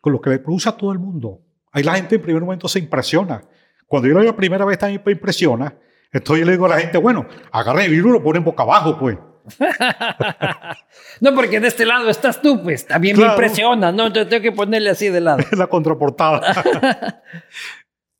Con 0.00 0.12
lo 0.12 0.20
que 0.20 0.30
le 0.30 0.38
produce 0.38 0.68
a 0.68 0.76
todo 0.76 0.92
el 0.92 1.00
mundo. 1.00 1.44
Ahí 1.72 1.82
la 1.82 1.96
gente 1.96 2.14
en 2.14 2.22
primer 2.22 2.42
momento 2.42 2.68
se 2.68 2.78
impresiona. 2.78 3.42
Cuando 3.88 4.06
yo 4.06 4.14
lo 4.14 4.20
veo 4.20 4.30
la 4.30 4.36
primera 4.36 4.64
vez 4.64 4.78
también 4.78 5.02
me 5.04 5.10
impresiona. 5.10 5.76
Entonces 6.12 6.40
yo 6.40 6.46
le 6.46 6.52
digo 6.52 6.66
a 6.66 6.70
la 6.70 6.80
gente, 6.80 6.98
bueno, 6.98 7.26
agarren 7.52 7.86
el 7.86 7.92
libro 7.92 8.10
y 8.10 8.12
lo 8.12 8.22
ponen 8.22 8.44
boca 8.44 8.62
abajo, 8.62 8.98
pues. 8.98 9.18
no, 11.20 11.34
porque 11.34 11.60
de 11.60 11.68
este 11.68 11.86
lado 11.86 12.08
estás 12.10 12.40
tú, 12.40 12.62
pues 12.62 12.86
también 12.86 13.18
me 13.18 13.26
impresiona, 13.26 13.92
¿no? 13.92 14.06
Entonces 14.06 14.28
tengo 14.28 14.42
que 14.42 14.52
ponerle 14.52 14.90
así 14.90 15.08
de 15.08 15.20
lado. 15.20 15.40
Es 15.40 15.52
la 15.58 15.66
contraportada. 15.66 17.22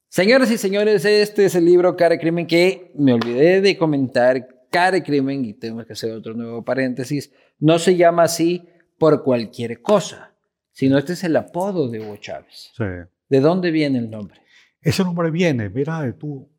Señoras 0.08 0.50
y 0.50 0.58
señores, 0.58 1.04
este 1.04 1.44
es 1.44 1.54
el 1.54 1.64
libro 1.64 1.96
Cara 1.96 2.14
y 2.14 2.18
Crimen 2.18 2.46
que 2.46 2.92
me 2.96 3.12
olvidé 3.12 3.60
de 3.60 3.76
comentar. 3.76 4.48
Cara 4.70 4.98
y 4.98 5.02
Crimen, 5.02 5.44
y 5.44 5.54
tenemos 5.54 5.86
que 5.86 5.94
hacer 5.94 6.12
otro 6.12 6.34
nuevo 6.34 6.62
paréntesis, 6.62 7.32
no 7.58 7.78
se 7.78 7.96
llama 7.96 8.24
así 8.24 8.68
por 8.98 9.22
cualquier 9.22 9.80
cosa, 9.80 10.34
sino 10.72 10.98
este 10.98 11.14
es 11.14 11.24
el 11.24 11.36
apodo 11.36 11.88
de 11.88 12.00
Hugo 12.00 12.16
Chávez. 12.16 12.72
Sí. 12.76 12.84
¿De 13.28 13.40
dónde 13.40 13.70
viene 13.70 13.98
el 13.98 14.10
nombre? 14.10 14.42
Ese 14.82 15.04
nombre 15.04 15.30
viene, 15.30 15.70
mira, 15.70 16.02
de 16.02 16.12
tu 16.12 16.50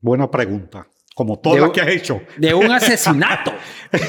buena 0.00 0.30
pregunta. 0.30 0.86
Como 1.14 1.38
todas 1.38 1.60
las 1.60 1.68
un- 1.68 1.74
que 1.74 1.80
has 1.80 1.88
hecho. 1.88 2.20
De 2.36 2.52
un 2.54 2.70
asesinato, 2.70 3.52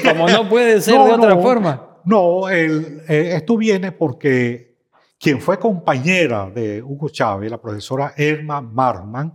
como 0.04 0.28
no 0.28 0.48
puede 0.48 0.80
ser 0.80 0.94
No, 0.94 1.06
de 1.06 1.12
otra 1.12 1.34
no. 1.34 1.42
forma. 1.42 2.00
No, 2.04 2.48
el- 2.48 3.02
eh, 3.08 3.32
esto 3.36 3.56
viene 3.56 3.92
porque 3.92 4.76
quien 5.18 5.40
fue 5.40 5.58
compañera 5.58 6.50
de 6.50 6.82
Hugo 6.82 7.08
Chávez, 7.08 7.50
la 7.50 7.60
profesora 7.60 8.12
Erma 8.16 8.60
Marman, 8.60 9.32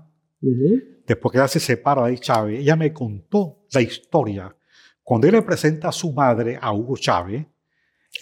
después 1.05 1.31
que 1.31 1.37
ella 1.39 1.47
se 1.47 1.59
separa 1.59 2.05
de 2.05 2.17
Chávez, 2.19 2.59
ella 2.59 2.75
me 2.75 2.93
contó 2.93 3.65
la 3.71 3.81
historia. 3.81 4.55
Cuando 5.01 5.27
él 5.27 5.33
le 5.33 5.41
presenta 5.41 5.89
a 5.89 5.91
su 5.91 6.13
madre, 6.13 6.57
a 6.61 6.71
Hugo 6.71 6.95
Chávez, 6.95 7.45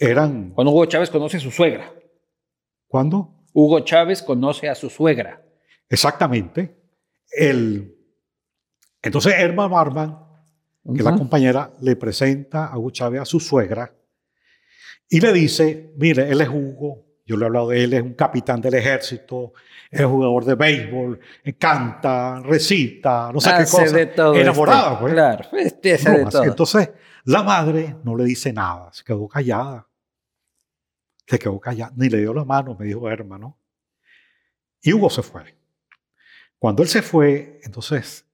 eran... 0.00 0.50
Cuando 0.50 0.72
Hugo 0.72 0.86
Chávez 0.86 1.10
conoce 1.10 1.36
a 1.36 1.40
su 1.40 1.50
suegra. 1.50 1.92
¿Cuándo? 2.88 3.34
Hugo 3.52 3.80
Chávez 3.80 4.22
conoce 4.22 4.68
a 4.68 4.74
su 4.74 4.88
suegra. 4.90 5.44
Exactamente. 5.88 6.76
El, 7.30 7.94
entonces, 9.02 9.34
Erma 9.36 9.68
Marman, 9.68 10.18
que 10.84 10.98
es 10.98 11.04
la 11.04 11.16
compañera, 11.16 11.70
le 11.80 11.96
presenta 11.96 12.66
a 12.66 12.78
Hugo 12.78 12.90
Chávez 12.90 13.20
a 13.20 13.24
su 13.24 13.40
suegra 13.40 13.92
y 15.08 15.20
le 15.20 15.32
dice, 15.32 15.92
mire, 15.96 16.30
él 16.30 16.40
es 16.40 16.48
Hugo, 16.48 17.04
yo 17.26 17.36
le 17.36 17.44
he 17.44 17.46
hablado 17.46 17.68
de 17.68 17.84
él, 17.84 17.92
es 17.94 18.02
un 18.02 18.14
capitán 18.14 18.60
del 18.60 18.74
ejército, 18.74 19.52
es 19.90 20.04
jugador 20.04 20.44
de 20.44 20.54
béisbol, 20.54 21.20
canta, 21.58 22.40
recita, 22.40 23.30
no 23.32 23.40
sé 23.40 23.50
qué 23.50 23.54
Hace 23.56 23.82
cosa. 23.82 23.96
de 23.96 24.06
todo. 24.06 24.34
Enamorada, 24.34 24.92
este. 24.92 25.00
pues. 25.00 25.12
Claro, 25.12 25.48
este 25.58 25.98
de 25.98 26.26
todo. 26.26 26.44
Entonces, 26.44 26.90
la 27.24 27.42
madre 27.42 27.96
no 28.04 28.16
le 28.16 28.24
dice 28.24 28.52
nada, 28.52 28.90
se 28.92 29.04
quedó 29.04 29.28
callada. 29.28 29.86
Se 31.26 31.38
quedó 31.38 31.60
callada, 31.60 31.92
ni 31.96 32.08
le 32.08 32.18
dio 32.18 32.34
la 32.34 32.44
mano, 32.44 32.76
me 32.78 32.86
dijo 32.86 33.08
hermano. 33.08 33.58
Y 34.80 34.92
Hugo 34.92 35.08
se 35.10 35.22
fue. 35.22 35.56
Cuando 36.58 36.82
él 36.82 36.88
se 36.88 37.02
fue, 37.02 37.60
entonces 37.64 38.26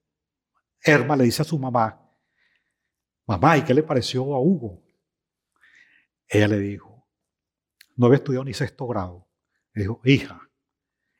Erma 0.83 1.15
le 1.15 1.25
dice 1.25 1.41
a 1.41 1.45
su 1.45 1.59
mamá, 1.59 1.99
mamá, 3.27 3.57
¿y 3.57 3.63
qué 3.63 3.73
le 3.73 3.83
pareció 3.83 4.33
a 4.33 4.39
Hugo? 4.39 4.83
Ella 6.27 6.47
le 6.47 6.59
dijo, 6.59 7.07
no 7.95 8.05
había 8.05 8.17
estudiado 8.17 8.45
ni 8.45 8.53
sexto 8.53 8.87
grado. 8.87 9.27
Le 9.73 9.83
dijo, 9.83 10.01
hija, 10.05 10.49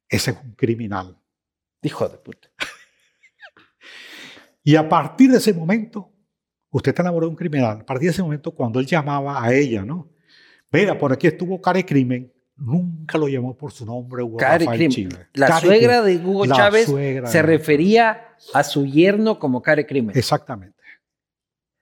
ese 0.07 0.31
es 0.31 0.37
un 0.41 0.53
criminal. 0.53 1.21
Hijo 1.81 2.07
de 2.07 2.17
puta. 2.17 2.49
Y 4.61 4.75
a 4.75 4.87
partir 4.87 5.31
de 5.31 5.37
ese 5.37 5.53
momento, 5.53 6.13
usted 6.69 6.89
está 6.89 7.01
enamorado 7.01 7.29
de 7.29 7.31
un 7.31 7.37
criminal. 7.37 7.79
A 7.81 7.85
partir 7.85 8.07
de 8.07 8.11
ese 8.11 8.21
momento, 8.21 8.53
cuando 8.53 8.79
él 8.79 8.85
llamaba 8.85 9.43
a 9.43 9.51
ella, 9.53 9.83
¿no? 9.83 10.13
Mira, 10.71 10.97
por 10.97 11.11
aquí 11.11 11.25
estuvo 11.25 11.59
Care 11.59 11.85
Crimen, 11.85 12.31
nunca 12.59 13.17
lo 13.17 13.27
llamó 13.27 13.55
por 13.57 13.71
su 13.71 13.85
nombre, 13.85 14.23
Hugo 14.23 14.37
Care 14.37 14.65
Rafael. 14.65 14.89
Chile. 14.89 15.27
La 15.33 15.59
suegra 15.59 16.01
de 16.01 16.17
Hugo 16.17 16.45
La 16.45 16.55
Chávez 16.55 16.91
se 17.25 17.41
refería 17.41 18.35
a 18.53 18.63
su 18.63 18.85
yerno 18.85 19.39
como 19.39 19.61
Care 19.61 19.85
Crimen. 19.85 20.17
Exactamente. 20.17 20.77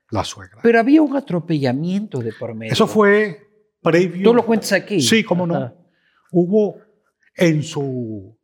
La 0.09 0.23
suegra. 0.23 0.59
Pero 0.61 0.79
había 0.79 1.01
un 1.01 1.15
atropellamiento 1.15 2.19
de 2.19 2.31
por 2.31 2.53
medio. 2.55 2.71
Eso 2.71 2.87
fue 2.87 3.41
previo. 3.81 4.23
Tú 4.23 4.33
lo 4.33 4.45
cuentas 4.45 4.71
aquí. 4.71 5.01
Sí, 5.01 5.23
cómo 5.23 5.45
no. 5.45 5.55
Ajá. 5.55 5.75
Hubo 6.31 6.77
en 7.35 7.63
su, 7.63 8.37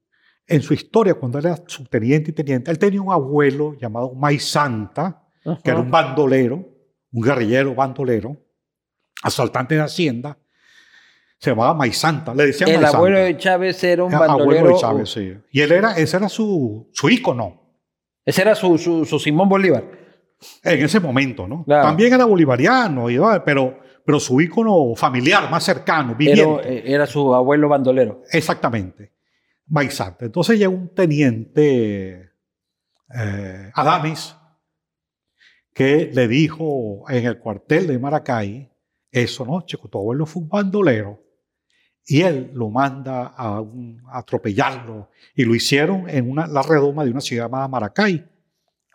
en 0.48 0.62
su 0.62 0.74
historia, 0.74 1.14
cuando 1.16 1.40
era 1.40 1.62
subteniente 1.68 2.32
y 2.32 2.34
teniente, 2.34 2.72
él 2.72 2.80
tenía 2.80 3.02
un 3.02 3.12
abuelo 3.12 3.76
llamado 3.80 4.14
May 4.14 4.40
Santa, 4.40 5.26
que 5.44 5.70
era 5.70 5.74
Ajá. 5.74 5.82
un 5.82 5.92
bandolero, 5.92 6.70
un 7.12 7.22
guerrillero 7.22 7.76
bandolero, 7.76 8.38
asaltante 9.22 9.76
de 9.76 9.82
Hacienda, 9.82 10.38
se 11.44 11.50
llamaba 11.50 11.74
Maizanta, 11.74 12.34
le 12.34 12.46
decían 12.48 12.70
El 12.70 12.76
Maizanta. 12.78 12.98
abuelo 12.98 13.20
de 13.20 13.38
Chávez 13.38 13.84
era 13.84 14.04
un 14.06 14.14
Era 14.14 14.24
abuelo 14.26 14.38
bandolero. 14.46 14.68
de 14.70 14.76
Chávez, 14.82 15.10
sí. 15.10 15.34
Y 15.52 15.60
él 15.62 15.72
era, 15.74 15.92
ese 15.98 16.16
era 16.18 16.30
su, 16.30 16.90
su 16.94 17.10
ícono 17.10 17.62
Ese 18.26 18.42
era 18.44 18.56
su, 18.56 18.78
su, 18.78 19.04
su 19.04 19.20
Simón 19.20 19.50
Bolívar. 19.50 19.84
en 20.64 20.84
ese 20.86 21.00
momento, 21.02 21.46
¿no? 21.48 21.66
Claro. 21.66 21.88
También 21.88 22.14
era 22.14 22.24
bolivariano, 22.26 23.10
y, 23.10 23.20
pero, 23.46 23.78
pero 24.06 24.20
su 24.22 24.40
ícono 24.40 24.96
familiar 24.96 25.50
más 25.52 25.64
cercano, 25.66 26.12
Era, 26.12 26.18
viviente. 26.18 26.74
eh, 26.78 26.84
era 26.94 27.06
su 27.06 27.34
abuelo 27.36 27.68
bandolero. 27.68 28.22
Exactamente. 28.32 29.12
Maizanta. 29.68 30.24
Entonces 30.26 30.58
llega 30.58 30.70
un 30.70 30.94
teniente 30.96 32.32
eh, 33.14 33.72
Adames 33.74 34.36
que 35.74 36.10
le 36.14 36.28
dijo 36.28 37.04
en 37.10 37.26
el 37.26 37.40
cuartel 37.40 37.88
de 37.88 38.00
Maracay, 38.00 38.70
eso, 39.12 39.46
¿no? 39.46 39.62
Chico, 39.66 39.88
tu 39.90 39.98
abuelo 39.98 40.26
fue 40.26 40.42
un 40.44 40.50
bandolero. 40.50 41.20
Y 42.06 42.22
él 42.22 42.52
lo 42.54 42.70
manda 42.70 43.28
a, 43.28 43.62
un- 43.62 44.02
a 44.08 44.20
atropellarlo. 44.20 45.10
Y 45.36 45.46
lo 45.46 45.56
hicieron 45.56 46.10
en 46.10 46.30
una, 46.30 46.48
la 46.48 46.62
redoma 46.62 47.06
de 47.06 47.12
una 47.12 47.22
ciudad 47.22 47.46
llamada 47.46 47.68
Maracay. 47.68 48.30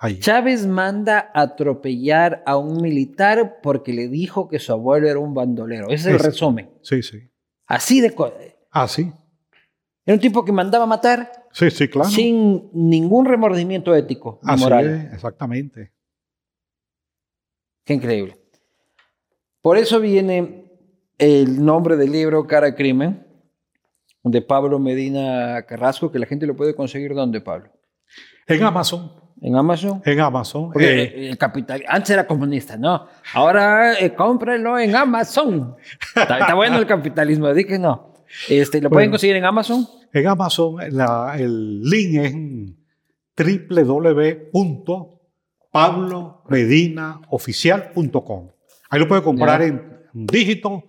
Ahí. 0.00 0.20
Chávez 0.20 0.66
manda 0.66 1.30
a 1.34 1.40
atropellar 1.42 2.42
a 2.46 2.56
un 2.56 2.80
militar 2.80 3.58
porque 3.62 3.92
le 3.92 4.08
dijo 4.08 4.46
que 4.48 4.58
su 4.60 4.72
abuelo 4.72 5.08
era 5.08 5.18
un 5.18 5.34
bandolero. 5.34 5.86
Ese 5.86 5.94
es 5.94 6.06
el 6.06 6.16
Es- 6.16 6.22
resumen. 6.26 6.70
Sí, 6.82 7.02
sí. 7.02 7.28
Así 7.66 8.00
de... 8.00 8.14
co- 8.14 8.32
Ah, 8.70 8.86
sí. 8.86 9.10
Era 10.06 10.14
un 10.14 10.20
tipo 10.20 10.44
que 10.44 10.52
mandaba 10.52 10.84
a 10.84 10.86
matar 10.86 11.46
Sí, 11.52 11.70
sí, 11.70 11.88
claro. 11.88 12.08
sin 12.08 12.70
ningún 12.72 13.24
remordimiento 13.26 13.94
ético 13.94 14.38
ni 14.42 14.52
Así 14.52 14.62
moral. 14.62 14.86
es, 15.08 15.12
exactamente. 15.14 15.92
Qué 17.84 17.94
increíble. 17.94 18.36
Por 19.62 19.76
eso 19.78 19.98
viene 20.00 20.67
el 21.18 21.64
nombre 21.64 21.96
del 21.96 22.12
libro 22.12 22.46
Cara 22.46 22.74
Crimen 22.74 23.26
de 24.22 24.42
Pablo 24.42 24.78
Medina 24.78 25.62
Carrasco, 25.66 26.10
que 26.12 26.18
la 26.18 26.26
gente 26.26 26.46
lo 26.46 26.54
puede 26.56 26.74
conseguir 26.74 27.14
¿dónde, 27.14 27.40
Pablo? 27.40 27.70
En 28.46 28.62
Amazon, 28.62 29.12
En 29.42 29.54
Amazon. 29.56 30.00
en 30.04 30.20
Amazon. 30.20 30.70
Eh, 30.80 31.28
el 31.30 31.38
capital, 31.38 31.84
antes 31.88 32.10
era 32.10 32.26
comunista, 32.26 32.76
¿no? 32.76 33.06
Ahora 33.34 33.98
eh, 33.98 34.14
cómprelo 34.14 34.78
en 34.78 34.94
Amazon. 34.96 35.76
Está, 36.16 36.38
está 36.38 36.54
bueno 36.54 36.78
el 36.78 36.86
capitalismo, 36.86 37.52
di 37.52 37.64
que 37.64 37.78
no. 37.78 38.14
Este, 38.48 38.80
¿Lo 38.80 38.90
pueden 38.90 39.10
conseguir 39.10 39.36
en 39.36 39.44
Amazon? 39.44 39.86
En 40.12 40.26
Amazon 40.26 40.76
la- 40.90 41.34
el 41.38 41.82
link 41.82 42.14
es 42.16 42.34
www.pablomedinaoficial.com. 47.08 48.48
Ahí 48.90 49.00
lo 49.00 49.08
puede 49.08 49.22
comprar 49.22 49.60
Ya. 49.60 49.66
en 49.66 49.82
dígito, 50.14 50.84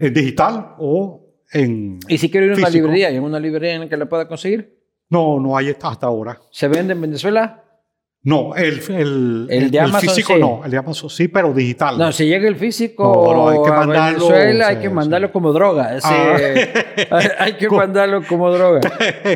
en 0.00 0.14
digital 0.14 0.74
o 0.78 1.26
en... 1.52 2.00
Y 2.08 2.18
si 2.18 2.30
quiero 2.30 2.46
ir 2.46 2.52
a 2.52 2.56
una 2.56 2.66
Físico. 2.66 2.86
librería, 2.86 3.08
¿hay 3.08 3.18
una 3.18 3.38
librería 3.38 3.74
en 3.74 3.80
la 3.82 3.88
que 3.88 3.96
la 3.96 4.06
pueda 4.06 4.26
conseguir? 4.26 4.78
No, 5.08 5.38
no 5.38 5.56
hay 5.56 5.70
hasta 5.70 5.88
hasta 5.88 6.06
ahora. 6.06 6.40
¿Se 6.50 6.68
vende 6.68 6.92
en 6.94 7.00
Venezuela? 7.00 7.64
No, 8.22 8.54
el, 8.54 8.80
el, 8.90 9.46
El 9.48 9.70
de 9.70 9.80
Amazon 9.80 10.00
físico 10.10 10.34
sí. 10.34 10.40
no, 10.40 10.60
el 10.62 10.70
de 10.70 10.76
Amazon 10.76 11.08
sí, 11.08 11.28
pero 11.28 11.54
digital. 11.54 11.96
No, 11.96 12.12
si 12.12 12.26
llega 12.26 12.46
el 12.48 12.56
físico 12.56 13.02
No, 13.02 13.34
no, 13.34 13.48
hay 13.48 13.62
que 13.62 13.70
a 13.70 13.72
mandarlo, 13.72 14.28
Venezuela, 14.28 14.68
hay 14.68 14.76
sí, 14.76 14.82
que 14.82 14.88
sí. 14.88 14.94
mandarlo 14.94 15.32
como 15.32 15.52
droga. 15.54 16.00
sí. 16.00 16.08
Ah. 16.10 16.36
hay, 17.12 17.26
hay 17.38 17.52
que 17.54 17.68
mandarlo 17.70 18.22
como 18.26 18.52
droga. 18.52 18.80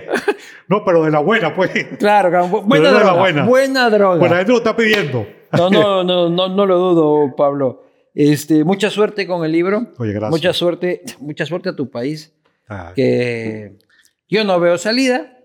no, 0.68 0.84
pero 0.84 1.02
de 1.02 1.10
la 1.10 1.20
buena, 1.20 1.54
pues. 1.54 1.70
Claro, 1.98 2.46
buena 2.46 2.66
Pero 2.68 2.82
de 2.84 2.92
la 2.92 2.98
droga. 3.00 3.20
buena. 3.20 3.44
Buena 3.46 3.90
droga. 3.90 4.28
La 4.28 4.36
gente 4.36 4.52
lo 4.52 4.58
está 4.58 4.76
pidiendo. 4.76 5.26
No, 5.52 5.70
no, 5.70 6.04
no, 6.04 6.28
no, 6.28 6.48
no 6.48 6.66
lo 6.66 6.78
dudo, 6.78 7.34
Pablo. 7.36 7.84
Este, 8.14 8.62
mucha 8.64 8.90
suerte 8.90 9.26
con 9.26 9.44
el 9.44 9.52
libro. 9.52 9.92
Oye, 9.98 10.12
gracias. 10.12 10.30
Mucha 10.30 10.52
suerte, 10.52 11.02
mucha 11.20 11.44
suerte 11.46 11.68
a 11.70 11.76
tu 11.76 11.90
país. 11.90 12.32
Ah, 12.68 12.92
Que 12.94 13.76
Yo 14.28 14.44
no 14.44 14.58
veo 14.60 14.78
salida. 14.78 15.38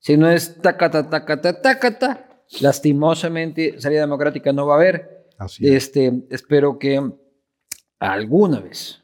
Si 0.00 0.16
no 0.16 0.30
es 0.30 0.60
tacata, 0.60 1.08
tacata, 1.08 1.60
tacata, 1.60 2.42
lastimosamente 2.60 3.78
salida 3.80 4.00
democrática 4.00 4.52
no 4.52 4.66
va 4.66 4.74
a 4.74 4.76
haber. 4.78 5.26
Así 5.38 5.66
es. 5.66 5.72
Este, 5.74 6.22
espero 6.30 6.78
que 6.78 7.00
alguna 7.98 8.60
vez 8.60 9.02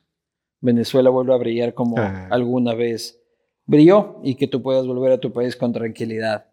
Venezuela 0.61 1.11
vuelva 1.11 1.35
a 1.35 1.39
brillar 1.39 1.75
como 1.75 1.99
Eh. 1.99 2.29
alguna 2.31 2.75
vez 2.75 3.21
brilló 3.67 4.21
y 4.25 4.35
que 4.37 4.49
tú 4.49 4.63
puedas 4.63 4.87
volver 4.87 5.13
a 5.13 5.19
tu 5.19 5.33
país 5.33 5.55
con 5.55 5.73
tranquilidad. 5.73 6.47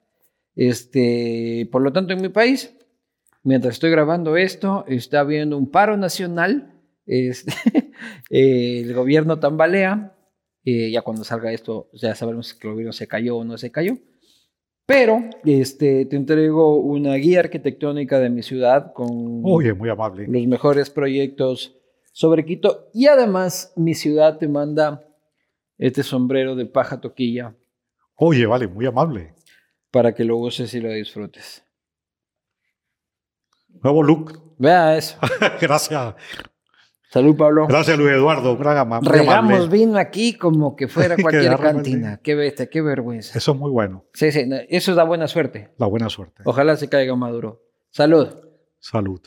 Este, 0.55 1.67
por 1.71 1.81
lo 1.81 1.91
tanto, 1.93 2.13
en 2.13 2.21
mi 2.21 2.29
país, 2.29 2.73
mientras 3.43 3.75
estoy 3.75 3.91
grabando 3.91 4.35
esto, 4.37 4.85
está 4.87 5.19
habiendo 5.21 5.57
un 5.57 5.69
paro 5.69 5.97
nacional. 5.97 6.69
Este, 7.05 7.51
eh, 8.29 8.81
el 8.85 8.93
gobierno 8.93 9.39
tambalea. 9.39 10.15
eh, 10.65 10.91
ya 10.91 11.01
cuando 11.01 11.23
salga 11.23 11.51
esto, 11.51 11.89
ya 11.93 12.15
sabremos 12.15 12.47
si 12.47 12.55
el 12.61 12.71
gobierno 12.71 12.93
se 12.93 13.07
cayó 13.07 13.37
o 13.37 13.43
no 13.43 13.57
se 13.57 13.71
cayó. 13.71 13.97
Pero 14.85 15.21
este, 15.45 16.05
te 16.05 16.15
entrego 16.17 16.77
una 16.77 17.15
guía 17.15 17.39
arquitectónica 17.39 18.19
de 18.19 18.29
mi 18.29 18.43
ciudad 18.43 18.91
con 18.93 19.41
Oye, 19.45 19.73
muy 19.73 19.89
amable. 19.89 20.25
los 20.27 20.45
mejores 20.47 20.89
proyectos 20.89 21.77
sobre 22.11 22.43
Quito. 22.45 22.89
Y 22.93 23.07
además, 23.07 23.71
mi 23.77 23.93
ciudad 23.93 24.37
te 24.37 24.47
manda 24.49 25.07
este 25.77 26.03
sombrero 26.03 26.55
de 26.55 26.65
paja 26.65 26.99
toquilla 27.01 27.55
Oye, 28.15 28.45
vale, 28.45 28.67
muy 28.67 28.85
amable. 28.85 29.33
para 29.89 30.13
que 30.13 30.23
lo 30.25 30.37
uses 30.37 30.73
y 30.73 30.79
lo 30.81 30.89
disfrutes. 30.91 31.63
Nuevo 33.81 34.03
look. 34.03 34.55
Vea 34.57 34.97
eso. 34.97 35.17
Gracias. 35.61 36.15
Salud, 37.09 37.35
Pablo. 37.37 37.67
Gracias, 37.67 37.95
Luis 37.97 38.11
Eduardo. 38.11 38.57
Gran 38.57 39.03
Regamos 39.03 39.69
vino 39.69 39.97
aquí 39.99 40.33
como 40.33 40.75
que 40.75 40.87
fuera 40.87 41.15
cualquier 41.21 41.57
cantina. 41.57 42.19
Qué 42.23 42.33
bestia, 42.33 42.67
qué 42.67 42.81
vergüenza. 42.81 43.37
Eso 43.37 43.51
es 43.51 43.57
muy 43.57 43.69
bueno. 43.69 44.05
Sí, 44.13 44.31
sí, 44.31 44.49
eso 44.69 44.91
es 44.91 44.97
la 44.97 45.03
buena 45.03 45.27
suerte. 45.27 45.69
La 45.77 45.85
buena 45.85 46.09
suerte. 46.09 46.41
Ojalá 46.45 46.75
se 46.75 46.89
caiga 46.89 47.15
Maduro. 47.15 47.61
Salud. 47.91 48.29
Salud. 48.79 49.21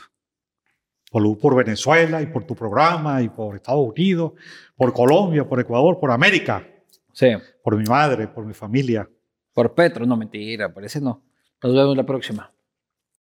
Salud 1.12 1.39
por 1.39 1.55
Venezuela 1.55 2.20
y 2.20 2.27
por 2.27 2.44
tu 2.44 2.56
programa 2.56 3.23
y 3.23 3.28
por 3.28 3.55
Estados 3.55 3.86
Unidos, 3.89 4.32
por 4.74 4.93
Colombia, 4.93 5.48
por 5.48 5.60
Ecuador, 5.60 5.98
por 6.01 6.10
América, 6.10 6.66
Sí. 7.12 7.28
por 7.62 7.77
mi 7.77 7.85
madre, 7.85 8.27
por 8.27 8.44
mi 8.44 8.52
familia. 8.52 9.09
Por 9.55 9.73
Petro, 9.74 10.05
no 10.05 10.16
mentira, 10.16 10.74
por 10.74 10.85
ese 10.85 11.01
no. 11.01 11.23
Nos 11.62 11.73
vemos 11.73 11.97
la 11.97 12.05
próxima. 12.05 12.52